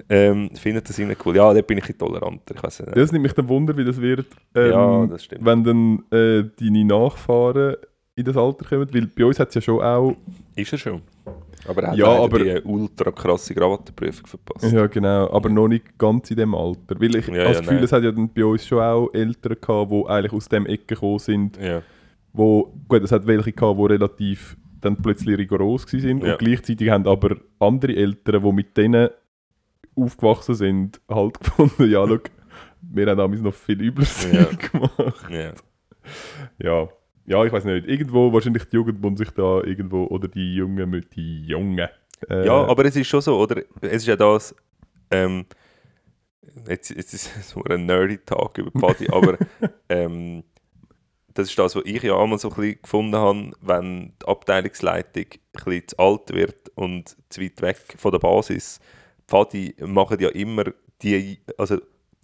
ähm, 0.10 0.50
finden 0.56 0.82
das 0.86 0.98
irgendwie 1.00 1.18
cool. 1.26 1.36
Ja, 1.36 1.54
da 1.54 1.62
bin 1.62 1.78
ich 1.78 1.90
ein 1.90 1.98
toleranter. 1.98 2.56
Ich 2.56 2.64
nicht. 2.80 2.96
Das 2.98 3.12
nimmt 3.12 3.24
mich 3.24 3.34
dann 3.34 3.48
Wunder, 3.50 3.76
wie 3.78 3.86
das 3.86 4.00
wird, 4.00 4.26
ähm, 4.56 4.72
Ja, 4.72 5.06
das 5.08 5.24
stimmt. 5.24 5.46
wenn 5.46 5.64
dann 5.64 6.04
äh, 6.12 6.44
deine 6.60 6.86
Nachfahren 6.86 7.76
in 8.16 8.26
das 8.26 8.36
Alter 8.38 8.66
kommen. 8.66 8.88
Weil 8.94 9.08
bei 9.08 9.26
uns 9.26 9.40
hat 9.40 9.50
es 9.50 9.56
ja 9.56 9.62
schon 9.62 9.82
auch 9.82 10.16
Ist 10.56 10.72
er 10.74 10.78
schon. 10.78 11.02
Aber 11.68 11.84
er 11.84 11.92
hat 11.92 11.98
Ja, 11.98 12.08
aber- 12.08 12.40
die 12.40 12.60
ultra 12.64 13.12
krasse 13.12 13.54
Krawattenprüfung 13.54 14.26
verpasst. 14.26 14.74
Ja, 14.74 14.88
genau, 14.88 15.32
aber 15.32 15.48
noch 15.48 15.68
nicht 15.68 15.98
ganz 15.98 16.32
in 16.32 16.38
dem 16.38 16.56
Alter. 16.56 17.00
Weil 17.00 17.16
ich 17.16 17.28
Ja, 17.28 17.34
habe 17.34 17.38
ja, 17.38 17.48
das 17.50 17.60
Gefühl, 17.60 17.76
nein. 17.76 17.84
es 17.84 17.92
hat 17.92 18.04
ja 18.04 18.12
dann 18.12 18.30
bei 18.34 18.44
uns 18.44 18.66
schon 18.66 18.80
auch 18.82 19.10
Eltern 19.14 19.56
gehabt, 19.62 19.92
die 19.92 20.06
eigentlich 20.08 20.34
aus 20.34 20.50
dem 20.50 20.66
Ecke 20.66 20.96
gekommen 20.96 21.20
sind, 21.20 21.58
Ja. 21.62 21.82
Wo, 22.34 22.74
gut, 22.88 23.04
es 23.04 23.12
hat 23.12 23.28
welche 23.28 23.52
gehabt, 23.52 23.80
die 23.80 23.86
relativ 23.86 24.58
dann 24.80 24.96
plötzlich 24.98 25.38
rigoros 25.38 25.84
sind 25.84 26.24
Ja. 26.24 26.32
und 26.34 26.40
gleichzeitig 26.40 26.90
haben 26.90 27.06
aber 27.08 27.38
andere 27.60 27.96
Eltern, 27.96 28.44
die 28.44 28.52
mit 28.52 28.76
denen 28.78 29.10
aufgewachsen 29.96 30.56
sind, 30.56 31.02
halt 31.10 31.40
gefunden, 31.40 31.90
ja, 31.92 32.08
schau, 32.08 32.18
wir 32.82 33.08
haben 33.08 33.18
damals 33.18 33.42
noch 33.42 33.54
viel 33.54 33.82
übles 33.82 34.28
Ja. 34.32 34.46
Gemacht. 34.72 35.26
Ja. 35.30 35.54
Ja. 36.58 36.90
Ja, 37.28 37.46
ich 37.46 37.52
weiß 37.54 37.66
nicht. 37.66 37.86
Irgendwo 37.88 38.34
wahrscheinlich 38.34 38.64
die 38.66 38.76
Jugend 38.76 39.00
muss 39.02 39.20
sich 39.20 39.30
da 39.30 39.62
irgendwo, 39.64 40.06
oder 40.08 40.28
die 40.28 40.56
Jungen 40.56 40.90
mit 40.90 41.16
die 41.16 41.44
Jungen. 41.46 41.88
äh, 42.30 42.46
ja, 42.46 42.66
aber 42.66 42.84
es 42.86 42.96
ist 42.96 43.08
schon 43.08 43.22
so, 43.22 43.38
oder? 43.40 43.62
Es 43.82 43.98
ist 43.98 44.08
ja 44.08 44.16
das, 44.16 44.56
ähm, 45.12 45.46
jetzt, 46.68 46.90
jetzt 46.90 47.14
ist 47.14 47.30
es 47.38 47.50
so 47.52 47.64
ein 47.66 47.86
nerdy 47.86 48.18
Tag 48.26 48.58
über 48.58 48.72
Party, 48.72 49.08
aber 49.12 49.38
ähm, 49.90 50.44
das 51.34 51.50
ist 51.50 51.60
das, 51.60 51.76
was 51.76 51.84
ich 51.86 52.04
ja 52.04 52.18
einmal 52.18 52.40
so 52.40 52.50
ein 52.50 52.56
bisschen 52.56 52.82
gefunden 52.82 53.16
habe, 53.16 53.52
wenn 53.62 54.14
die 54.22 54.28
Abteilungsleitung 54.28 55.26
ein 55.26 55.64
bisschen 55.66 55.88
zu 55.88 56.00
alt 56.00 56.34
wird 56.34 56.70
und 56.76 57.16
zu 57.30 57.42
weit 57.42 57.62
weg 57.62 57.96
von 57.98 58.12
der 58.12 58.20
Basis. 58.20 58.80
Die 59.20 59.24
Pfadi 59.28 59.76
machen 59.80 60.20
ja 60.20 60.30
immer 60.30 60.66
die, 61.02 61.40
also 61.58 61.78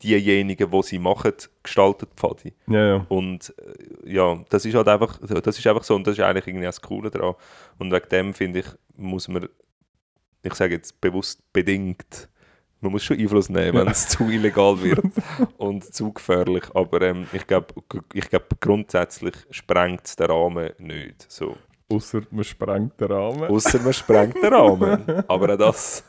diejenigen, 0.04 0.70
die 0.70 0.84
sie 0.84 1.00
machen, 1.00 1.34
gestaltet 1.64 2.10
Pfadi. 2.16 2.54
ja, 2.68 2.88
ja. 2.88 3.06
Und 3.10 3.54
äh, 3.58 4.14
ja, 4.14 4.44
das 4.50 4.66
ist 4.66 4.76
halt 4.76 4.88
einfach, 4.88 5.20
das 5.20 5.58
ist 5.58 5.68
einfach 5.68 5.84
so 5.84 5.96
und 5.96 6.06
das 6.06 6.18
ist 6.18 6.24
eigentlich 6.24 6.48
irgendwie 6.48 6.68
auch 6.68 6.72
das 6.72 6.82
Coole 6.82 7.10
daran. 7.10 7.36
Und 7.80 7.92
wegen 7.92 8.10
dem 8.10 8.34
finde 8.34 8.60
ich, 8.60 8.68
muss 8.96 9.28
man, 9.28 9.48
ich 10.44 10.54
sage 10.54 10.76
jetzt 10.76 11.02
bewusst 11.02 11.42
bedingt, 11.52 12.30
man 12.82 12.92
muss 12.92 13.04
schon 13.04 13.18
Einfluss 13.18 13.50
nehmen, 13.50 13.80
wenn 13.80 13.88
es 13.88 14.08
zu 14.08 14.30
illegal 14.30 14.82
wird 14.82 15.06
und 15.58 15.84
zu 15.84 16.14
gefährlich. 16.14 16.64
Aber 16.74 17.02
ähm, 17.02 17.26
ich 17.34 17.48
glaube, 17.48 17.74
ich 18.14 18.30
glaub, 18.30 18.60
grundsätzlich 18.60 19.36
sprengt 19.50 20.06
es 20.06 20.16
den 20.16 20.30
Rahmen 20.30 20.70
nicht. 20.78 21.26
So. 21.30 21.58
Außer 21.90 22.22
man 22.32 22.44
sprengt 22.44 23.00
den 23.00 23.12
Rahmen. 23.12 23.44
Außer 23.44 23.80
man 23.82 23.94
sprengt 23.94 24.36
den 24.36 24.54
Rahmen. 24.54 25.24
Aber 25.28 25.54
auch 25.54 25.58
das, 25.58 26.04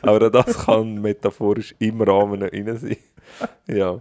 aber 0.00 0.26
auch 0.26 0.30
das 0.30 0.64
kann 0.64 0.94
metaphorisch 1.00 1.74
im 1.78 2.00
Rahmen 2.00 2.42
rein 2.42 2.76
sein. 2.76 2.96
Ja, 3.68 4.00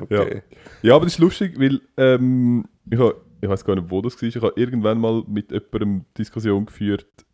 okay. 0.00 0.42
Ja, 0.82 0.94
aber 0.94 1.06
das 1.06 1.14
ist 1.14 1.18
lustig, 1.18 1.58
weil 1.58 1.80
ähm, 1.96 2.64
ich, 2.88 3.00
ich 3.40 3.48
weiß 3.48 3.64
gar 3.64 3.74
nicht, 3.74 3.90
wo 3.90 4.00
das 4.00 4.14
war. 4.14 4.28
Ich 4.28 4.36
habe 4.36 4.52
irgendwann 4.54 5.00
mal 5.00 5.24
mit 5.26 5.50
jemandem 5.50 6.04
Diskussion 6.16 6.66
geführt. 6.66 7.26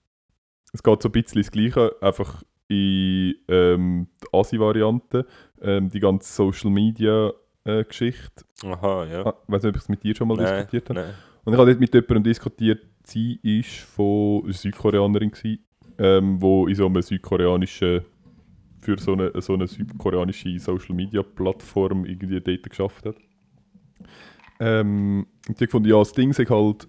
Es 0.72 0.82
geht 0.82 1.02
so 1.02 1.08
ein 1.10 1.12
bisschen 1.12 1.42
das 1.42 1.50
Gleiche, 1.50 1.94
einfach 2.00 2.42
in 2.68 3.34
ähm, 3.48 4.08
die 4.22 4.26
Asi-Variante, 4.32 5.26
ähm, 5.60 5.88
die 5.90 6.00
ganze 6.00 6.32
Social 6.32 6.70
Media 6.70 7.32
äh, 7.64 7.84
Geschichte. 7.84 8.44
Aha, 8.64 9.04
ja. 9.06 9.26
Ah, 9.26 9.34
ich 9.46 9.52
weiß 9.52 9.62
nicht, 9.62 9.70
ob 9.70 9.76
ich 9.76 9.82
es 9.82 9.88
mit 9.88 10.02
dir 10.02 10.14
schon 10.14 10.28
mal 10.28 10.36
Nein, 10.36 10.56
diskutiert 10.56 10.90
habe. 10.90 11.00
nein. 11.00 11.14
Und 11.44 11.52
ich 11.52 11.58
habe 11.58 11.70
dort 11.70 11.80
mit 11.80 11.94
jemandem 11.94 12.22
diskutiert, 12.24 12.86
sie 13.04 13.38
ist 13.42 13.80
von 13.80 14.42
eine 14.44 14.52
Südkoreanerin 14.52 15.30
gewesen, 15.30 15.64
ähm, 15.98 16.40
wo 16.40 16.66
in 16.66 16.74
so 16.74 16.86
einem 16.86 17.02
südkoreanischen 17.02 18.02
für 18.80 18.98
so 18.98 19.12
eine, 19.14 19.32
so 19.40 19.54
eine 19.54 19.66
südkoreanische 19.66 20.58
Social 20.58 20.94
Media 20.94 21.22
Plattform 21.22 22.04
irgendwie 22.04 22.40
dort 22.40 22.62
geschafft 22.68 23.06
hat. 23.06 23.16
Ähm, 24.60 25.26
und 25.48 25.60
die 25.60 25.64
gefunden, 25.64 25.88
ja, 25.88 25.98
das 25.98 26.12
Ding 26.12 26.30
ist 26.30 26.50
halt, 26.50 26.88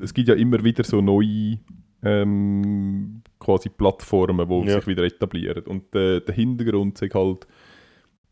es 0.00 0.12
gibt 0.14 0.28
ja 0.28 0.34
immer 0.34 0.62
wieder 0.64 0.84
so 0.84 1.00
neue 1.00 1.58
ähm, 2.02 3.22
quasi 3.42 3.68
Plattformen, 3.68 4.48
die 4.48 4.68
Ja. 4.68 4.74
sich 4.76 4.86
wieder 4.86 5.02
etablieren. 5.04 5.64
Und 5.64 5.94
äh, 5.94 6.20
der 6.20 6.34
Hintergrund 6.34 7.00
ist 7.02 7.14
halt, 7.14 7.46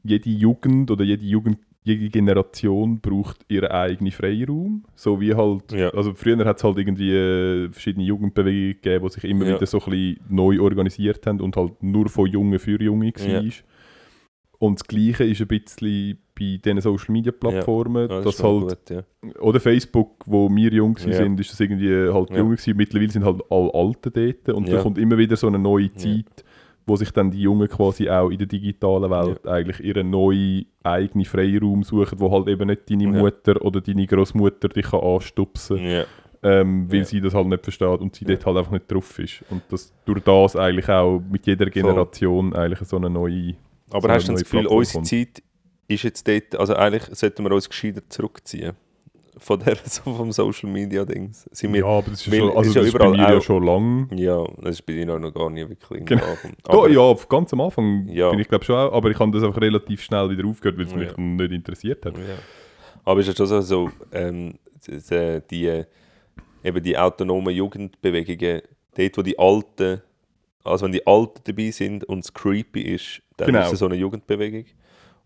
jede 0.03 0.31
Jugend 0.31 0.91
oder 0.91 1.05
jede 1.05 1.25
Jugend, 1.25 1.59
jede 1.83 2.09
Generation 2.11 3.01
braucht 3.01 3.39
ihren 3.49 3.71
eigenen 3.71 4.13
Freiraum. 4.13 4.85
So 4.95 5.21
wie 5.21 5.35
halt, 5.35 5.73
Ja. 5.73 5.89
also 5.91 6.13
früher 6.15 6.45
hat 6.45 6.59
es 6.59 6.65
halt 6.65 6.79
irgendwie 6.79 7.11
äh, 7.13 7.69
verschiedene 7.71 8.05
Jugendbewegungen 8.05 8.81
gegeben, 8.83 9.07
die 9.07 9.13
sich 9.13 9.25
immer 9.25 9.47
Ja. 9.47 9.57
wieder 9.57 9.67
so 9.67 9.79
ein 9.79 9.85
bisschen 9.91 10.21
neu 10.29 10.61
organisiert 10.61 11.27
haben 11.27 11.41
und 11.41 11.57
halt 11.57 11.83
nur 11.83 12.09
von 12.09 12.27
Jungen 12.27 12.59
für 12.59 12.81
Junge 12.83 13.13
war. 13.19 13.43
Ja. 13.43 13.51
Und 14.61 14.79
das 14.79 14.87
Gleiche 14.87 15.25
ist 15.25 15.41
ein 15.41 15.49
bisschen 15.49 16.19
bei 16.39 16.61
diesen 16.63 16.81
Social 16.83 17.13
Media 17.13 17.33
Plattformen, 17.33 18.03
Ja, 18.11 18.21
das 18.21 18.37
dass 18.37 18.45
halt, 18.45 18.69
gut, 18.69 18.91
ja. 18.91 19.03
oder 19.41 19.59
Facebook, 19.59 20.23
wo 20.27 20.49
wir 20.55 20.71
jung 20.71 20.97
Ja. 21.05 21.13
sind, 21.15 21.41
ist 21.41 21.51
das 21.51 21.59
irgendwie 21.61 21.89
halt 22.13 22.31
Ja. 22.31 22.37
jung 22.37 22.51
gewesen. 22.51 22.77
Mittlerweile 22.77 23.11
sind 23.11 23.25
halt 23.25 23.41
alle 23.51 23.73
Alten 23.75 24.13
dort 24.13 24.55
und 24.57 24.69
Ja. 24.69 24.77
da 24.77 24.83
kommt 24.83 24.99
immer 24.99 25.17
wieder 25.17 25.37
so 25.37 25.47
eine 25.47 25.59
neue 25.59 25.93
Zeit, 25.95 26.45
wo 26.87 26.95
sich 26.97 27.11
dann 27.11 27.31
die 27.31 27.41
Jungen 27.41 27.69
quasi 27.69 28.11
auch 28.11 28.29
in 28.29 28.37
der 28.37 28.47
digitalen 28.49 29.11
Welt 29.11 29.47
eigentlich 29.47 29.81
ihren 29.81 30.11
neuen 30.11 30.67
eigenen 30.83 31.25
Freiraum 31.25 31.83
suchen, 31.83 32.21
wo 32.21 32.31
halt 32.31 32.49
eben 32.49 32.67
nicht 32.69 32.91
deine. 32.91 33.09
Mutter 33.09 33.63
oder 33.65 33.81
deine 33.81 34.07
Großmutter 34.07 34.69
dich 34.69 34.91
kann 34.91 35.01
anstupsen 35.01 35.79
Ja. 35.79 36.05
ähm, 36.43 36.91
weil 36.93 37.05
sie 37.07 37.21
das 37.23 37.33
halt 37.35 37.47
nicht 37.47 37.63
versteht 37.65 38.01
und 38.01 38.15
sie 38.15 38.25
dort 38.27 38.45
halt 38.45 38.57
einfach 38.59 38.73
nicht 38.73 38.93
drauf 38.93 39.19
ist. 39.19 39.43
Und 39.51 39.63
dass 39.71 39.91
durch 40.05 40.23
das 40.23 40.55
eigentlich 40.57 40.89
auch 40.91 41.21
mit 41.31 41.47
jeder 41.47 41.67
Generation 41.67 42.55
eigentlich 42.55 42.87
so 42.87 42.97
eine 42.97 43.09
neue... 43.09 43.55
Aber 43.91 44.09
so 44.09 44.15
hast 44.15 44.29
du 44.29 44.33
das 44.33 44.43
Gefühl, 44.43 44.61
Plattform 44.61 44.79
unsere. 44.79 45.03
Zeit 45.05 45.43
ist 45.89 46.03
jetzt 46.05 46.27
dort, 46.29 46.57
also 46.57 46.75
eigentlich 46.77 47.05
sollten 47.17 47.45
wir 47.45 47.53
uns 47.53 47.69
gescheiter 47.69 48.03
zurückziehen 48.09 48.73
von 49.39 49.59
der, 49.61 49.77
so 49.85 50.03
vom 50.15 50.31
Social 50.33 50.69
Media 50.71 51.05
Dings. 51.05 51.49
Sind 51.53 51.73
wir, 51.73 51.81
Ja, 51.81 51.87
aber 51.87 52.11
das 52.11 52.27
ist, 52.27 52.35
schon, 52.37 52.57
also 52.57 52.69
ist 52.71 52.75
ja 52.77 52.81
das 52.83 52.89
ist 52.89 52.93
bei 52.93 52.99
überall 53.07 53.11
mir 53.29 53.35
ja 53.35 53.41
schon 53.41 53.63
lang. 53.65 54.09
ja, 54.17 54.45
das 54.61 54.71
ist 54.77 54.83
bei 54.83 54.93
dir 54.93 55.07
noch 55.07 55.33
gar 55.33 55.51
nicht 55.51 55.69
wirklich 55.69 56.05
Genau. 56.05 56.23
Aber- 56.65 56.89
ja, 56.91 57.15
ganz 57.29 57.53
am 57.53 57.61
Anfang 57.63 58.07
Ja. 58.09 58.31
bin 58.31 58.39
ich 58.41 58.49
glaube 58.49 58.65
schon 58.65 58.77
auch, 58.77 58.93
aber 58.93 59.11
ich 59.11 59.19
habe 59.19 59.31
das 59.33 59.43
einfach 59.43 59.61
relativ 59.61 60.03
schnell 60.03 60.29
wieder 60.31 60.47
aufgehört, 60.47 60.79
weil 60.79 60.87
es 60.87 60.95
mich 60.95 61.11
Ja. 61.11 61.15
nicht 61.19 61.53
interessiert 61.53 62.05
hat. 62.07 62.17
Ja. 62.19 62.25
Aber 63.05 63.21
es 63.21 63.29
ist 63.29 63.39
ja 63.39 63.47
schon 63.47 63.63
so, 63.63 63.87
so 63.87 63.91
ähm, 64.13 64.55
die, 64.87 65.41
die, 65.51 65.83
eben 66.63 66.83
die 66.83 66.99
autonomen 66.99 67.55
Jugendbewegungen, 67.55 68.61
dort 68.97 69.19
wo 69.19 69.23
die 69.23 69.39
Alten, 69.39 70.03
also 70.65 70.85
wenn 70.85 70.93
die 70.93 71.07
Alten 71.07 71.41
dabei 71.45 71.71
sind 71.71 72.05
und 72.05 72.21
es 72.25 72.33
creepy 72.35 72.83
ist, 72.83 73.23
dann 73.37 73.47
Genau. 73.49 73.63
ist 73.67 73.73
es 73.73 73.79
so 73.79 73.87
eine 73.87 73.97
Jugendbewegung. 73.97 74.65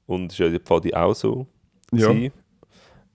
Und 0.07 0.27
es 0.27 0.35
ist 0.35 0.39
ja 0.39 0.47
in 0.47 0.61
Pfadi 0.61 0.93
auch 0.95 1.15
so. 1.15 1.47
Ja. 1.93 2.13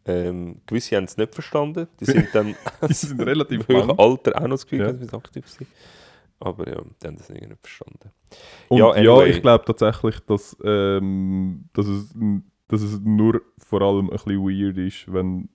Ähm, 0.06 0.62
gewisse 0.66 0.96
haben 0.96 1.04
es 1.04 1.18
nicht 1.18 1.34
verstanden. 1.36 1.88
Die 2.00 2.06
sind 2.06 2.28
dann 2.34 2.56
Die 2.88 2.94
sind 2.94 3.22
relativ 3.26 3.68
lang. 3.68 3.92
Alter 3.92 4.36
auch 4.38 4.42
noch 4.44 4.50
das 4.52 4.66
Gefühl, 4.66 4.80
Ja. 4.86 4.92
dass 4.94 5.08
sie 5.10 5.14
aktiv 5.16 5.48
sind. 5.48 5.68
Aber 6.40 6.68
ja, 6.70 6.82
die 7.04 7.08
haben 7.08 7.18
das 7.18 7.30
irgendwie 7.30 7.48
nicht 7.50 7.62
verstanden. 7.62 8.12
Und 8.70 8.78
Ja, 8.78 8.96
ja, 8.98 9.14
anyway. 9.14 9.30
ich 9.30 9.42
glaube 9.42 9.66
tatsächlich, 9.66 10.20
dass, 10.22 10.56
ähm, 10.64 11.66
dass, 11.74 11.86
es, 11.88 12.14
dass 12.70 12.82
es 12.82 13.00
nur 13.02 13.42
vor 13.58 13.82
allem 13.82 14.10
ein 14.10 14.12
bisschen 14.12 14.42
weird 14.42 14.78
ist, 14.78 15.12
wenn 15.12 15.50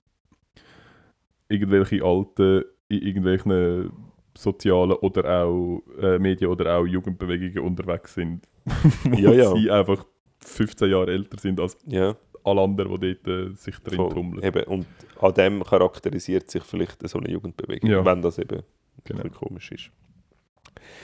irgendwelche 1.49 2.03
Alten 2.03 2.63
in 2.89 3.01
irgendwelchen 3.01 3.91
sozialen 4.37 4.93
oder 4.97 5.43
auch 5.43 5.81
äh, 6.01 6.19
Medien 6.19 6.49
oder 6.51 6.77
auch 6.77 6.85
Jugendbewegungen 6.85 7.59
unterwegs 7.59 8.13
sind, 8.13 8.47
wo 9.05 9.17
Ja, 9.17 9.31
ja. 9.31 9.55
sie 9.55 9.69
einfach 9.71 10.05
15 10.39 10.89
Jahre 10.91 11.11
älter 11.11 11.39
sind 11.39 11.59
als 11.59 11.77
Ja, 11.87 12.15
alle 12.43 12.61
anderen, 12.61 12.99
die 12.99 13.17
dort 13.23 13.27
äh, 13.27 13.55
sich 13.55 13.77
drin 13.79 13.95
voll. 13.97 14.09
tummeln. 14.11 14.43
Eben, 14.43 14.63
und 14.65 14.85
an 15.19 15.33
dem 15.33 15.63
charakterisiert 15.63 16.49
sich 16.51 16.63
vielleicht 16.63 17.07
so 17.07 17.17
eine 17.19 17.29
Jugendbewegung, 17.31 18.05
wenn 18.05 18.21
das 18.21 18.37
eben 18.37 18.61
Genau. 19.03 19.23
komisch 19.29 19.71
ist. 19.71 19.91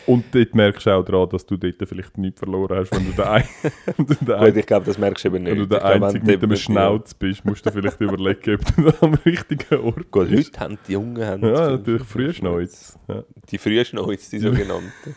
Und 0.07 0.25
dort 0.33 0.55
merkst 0.55 0.85
du 0.87 0.91
auch 0.91 1.03
daran, 1.05 1.29
dass 1.29 1.45
du 1.45 1.57
dort 1.57 1.75
vielleicht 1.87 2.17
nichts 2.17 2.39
verloren 2.39 2.77
hast, 2.77 2.91
wenn 2.91 3.05
du 3.05 3.11
der, 3.11 3.31
ein 3.31 3.43
wenn 3.97 4.05
du 4.07 4.13
der, 4.25 4.37
Gut, 4.37 4.47
ein 4.47 4.57
ich 4.57 4.65
glaube, 4.65 4.85
das 4.85 4.97
merkst 4.97 5.23
du 5.23 5.27
eben 5.29 5.43
nicht. 5.43 5.51
wenn 5.51 5.59
du 5.59 5.65
der 5.67 5.77
Ich 5.79 5.83
Einzige 6.03 6.25
mit 6.25 6.43
eben- 6.43 6.55
Schnauz 6.57 7.13
bist, 7.13 7.45
musst 7.45 7.65
du 7.65 7.71
vielleicht 7.71 8.01
überlegen, 8.01 8.55
ob 8.59 8.75
du 8.99 9.05
am 9.05 9.13
richtigen 9.13 9.75
Ort 9.79 10.09
Gut, 10.11 10.29
bist. 10.29 10.47
heute 10.53 10.59
haben 10.59 10.77
die 10.87 10.91
Jungen... 10.93 11.23
Haben 11.25 11.43
Ja, 11.45 11.69
natürlich 11.71 12.03
früher 12.03 12.33
Schneuz. 12.33 12.97
Ja, 13.07 13.23
Die 13.51 13.57
frühen 13.57 13.85
Schneuz, 13.85 14.29
die 14.29 14.39
sogenannten. 14.39 15.15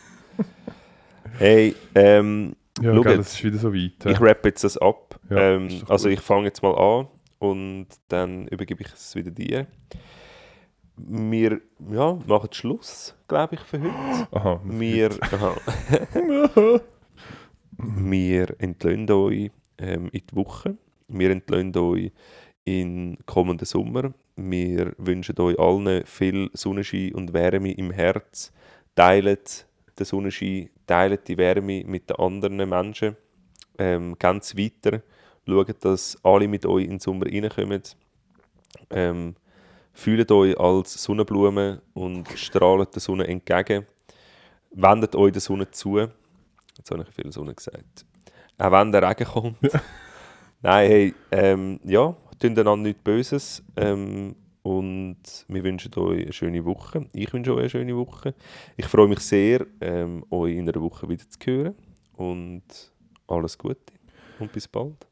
hey, 1.39 1.75
ähm, 1.95 2.55
ja 2.81 2.93
jetzt. 2.95 3.07
es 3.21 3.33
ist 3.35 3.45
wieder 3.45 3.59
so 3.59 3.73
weit. 3.75 3.93
ich 4.05 4.05
Ja. 4.05 4.19
rappe 4.19 4.49
jetzt 4.49 4.65
das 4.65 4.77
ab. 4.79 5.19
Ja, 5.31 5.55
ähm, 5.55 5.69
doch 5.81 5.91
also 5.91 6.09
gut. 6.09 6.19
ich 6.19 6.25
fange 6.25 6.45
jetzt 6.47 6.63
mal 6.63 6.75
an 6.75 7.07
und 7.39 7.87
dann 8.09 8.47
übergebe 8.49 8.83
ich 8.83 8.93
es 8.93 9.15
wieder 9.15 9.31
dir. 9.31 9.67
Wir 10.97 11.61
ja, 11.91 12.19
machen 12.27 12.53
Schluss, 12.53 13.17
glaube 13.27 13.57
ich, 13.57 13.61
für 13.61 13.81
heute. 13.81 14.29
Aha. 14.31 14.61
Wir, 14.65 15.11
aha, 15.23 15.57
wir 17.79 18.55
entlöhnen 18.59 19.11
euch 19.11 19.51
ähm, 19.79 20.09
in 20.13 20.23
die 20.31 20.37
Woche. 20.37 20.77
Wir 21.09 21.31
entlöhnen 21.31 21.77
euch 21.77 22.13
in 22.65 23.19
kommenden 23.27 23.67
Sommer. 23.67 24.15
Wir 24.37 24.95
wünschen 24.99 25.39
euch 25.39 25.59
allen 25.59 26.05
viel 26.07 26.49
Sonnenschein 26.53 27.13
und 27.15 27.33
Wärme 27.33 27.73
im 27.73 27.91
Herz. 27.91 28.53
Teilt 28.95 29.67
den 29.99 30.07
Sonnenschein, 30.07 30.71
teilt 30.87 31.27
die 31.27 31.37
Wärme 31.37 31.83
mit 31.85 32.11
den 32.11 32.17
anderen 32.17 32.57
Menschen. 32.69 33.17
Ähm, 33.79 34.17
ganz 34.19 34.57
weiter. 34.57 35.03
Schaut, 35.47 35.85
dass 35.85 36.19
alle 36.23 36.47
mit 36.47 36.65
euch 36.67 36.85
in 36.85 36.91
den 36.91 37.01
Sommer 37.01 37.27
reinkommen. 37.27 37.83
Ähm, 38.91 39.35
fühlt 39.95 40.31
euch 40.31 40.59
als 40.59 41.03
Sonnenblume 41.03 41.81
und 41.95 42.29
strahlt 42.37 42.95
der 42.95 43.01
Sonne 43.01 43.27
entgegen. 43.27 43.87
Wendet 44.73 45.15
euch 45.15 45.33
der 45.33 45.41
Sonne 45.41 45.71
zu. 45.71 45.99
Jetzt 45.99 46.91
habe 46.91 47.07
ich 47.09 47.15
viel 47.15 47.33
Sonne 47.33 47.55
gesagt. 47.55 48.05
Auch 48.59 48.73
wenn 48.73 48.93
der 48.93 49.09
Regen 49.09 49.25
kommt. 49.25 49.57
Nein, 50.63 50.89
hey, 50.89 51.15
ähm, 51.31 51.81
ja, 51.85 52.17
tun 52.39 52.59
einander 52.59 52.77
nichts 52.77 53.03
Böses. 53.03 53.63
Ähm, 53.77 54.35
und 54.63 55.45
wir 55.49 55.63
wünschen 55.63 55.93
euch 55.97 56.23
eine 56.23 56.33
schöne 56.33 56.65
Woche. 56.65 57.07
Ich 57.13 57.33
wünsche 57.33 57.53
euch 57.53 57.61
eine 57.61 57.71
schöne 57.71 57.97
Woche. 57.97 58.35
Ich 58.77 58.87
freue 58.87 59.09
mich 59.09 59.21
sehr, 59.21 59.67
ähm, 59.81 60.25
euch 60.31 60.57
in 60.57 60.69
einer 60.69 60.81
Woche 60.81 61.09
wieder 61.09 61.25
zu 61.29 61.39
hören. 61.45 61.75
Und 62.17 62.93
alles 63.27 63.59
Gute. 63.59 63.93
Und 64.39 64.53
bis 64.53 64.67
bald. 64.67 65.07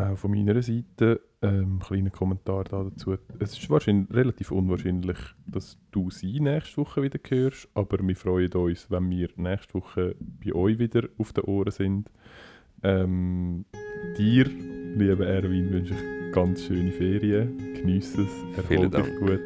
Auch 0.00 0.16
von 0.16 0.30
meiner 0.30 0.62
Seite 0.62 1.20
ähm, 1.42 1.78
kleiner 1.78 2.10
Kommentar 2.10 2.64
da 2.64 2.84
dazu. 2.84 3.16
Es 3.38 3.58
ist 3.58 3.68
wahrscheinlich 3.68 4.10
relativ 4.10 4.50
unwahrscheinlich, 4.50 5.18
dass 5.46 5.78
du 5.90 6.10
sie 6.10 6.40
nächste 6.40 6.78
Woche 6.78 7.02
wieder 7.02 7.18
hörst, 7.28 7.68
aber 7.74 7.98
wir 8.00 8.16
freuen 8.16 8.52
uns, 8.52 8.90
wenn 8.90 9.10
wir 9.10 9.28
nächste 9.36 9.74
Woche 9.74 10.16
bei 10.18 10.54
euch 10.54 10.78
wieder 10.78 11.08
auf 11.18 11.32
den 11.32 11.44
Ohren 11.44 11.70
sind. 11.70 12.10
Ähm, 12.82 13.66
dir, 14.16 14.46
lieber 14.96 15.26
Erwin, 15.26 15.70
wünsche 15.70 15.94
ich 15.94 16.32
ganz 16.32 16.64
schöne 16.64 16.92
Ferien. 16.92 17.58
Geniess 17.74 18.16
es, 18.16 18.30
Vielen 18.68 18.90
erhol 18.92 19.02
dich 19.02 19.16
gut. 19.20 19.40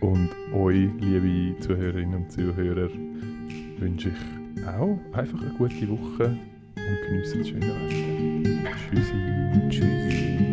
Und 0.00 0.30
euch, 0.54 0.88
liebe 1.00 1.58
Zuhörerinnen 1.60 2.14
und 2.14 2.32
Zuhörer, 2.32 2.88
wünsche 3.78 4.10
ich 4.10 4.66
auch 4.66 4.98
einfach 5.12 5.42
eine 5.42 5.52
gute 5.58 5.88
Woche 5.90 6.38
und 6.86 7.00
geniessen 7.02 7.38
das 7.38 7.48
schöne 7.48 7.66
Wetter. 7.66 8.76
Tschüssi. 8.90 9.14
Tschüss. 9.70 10.43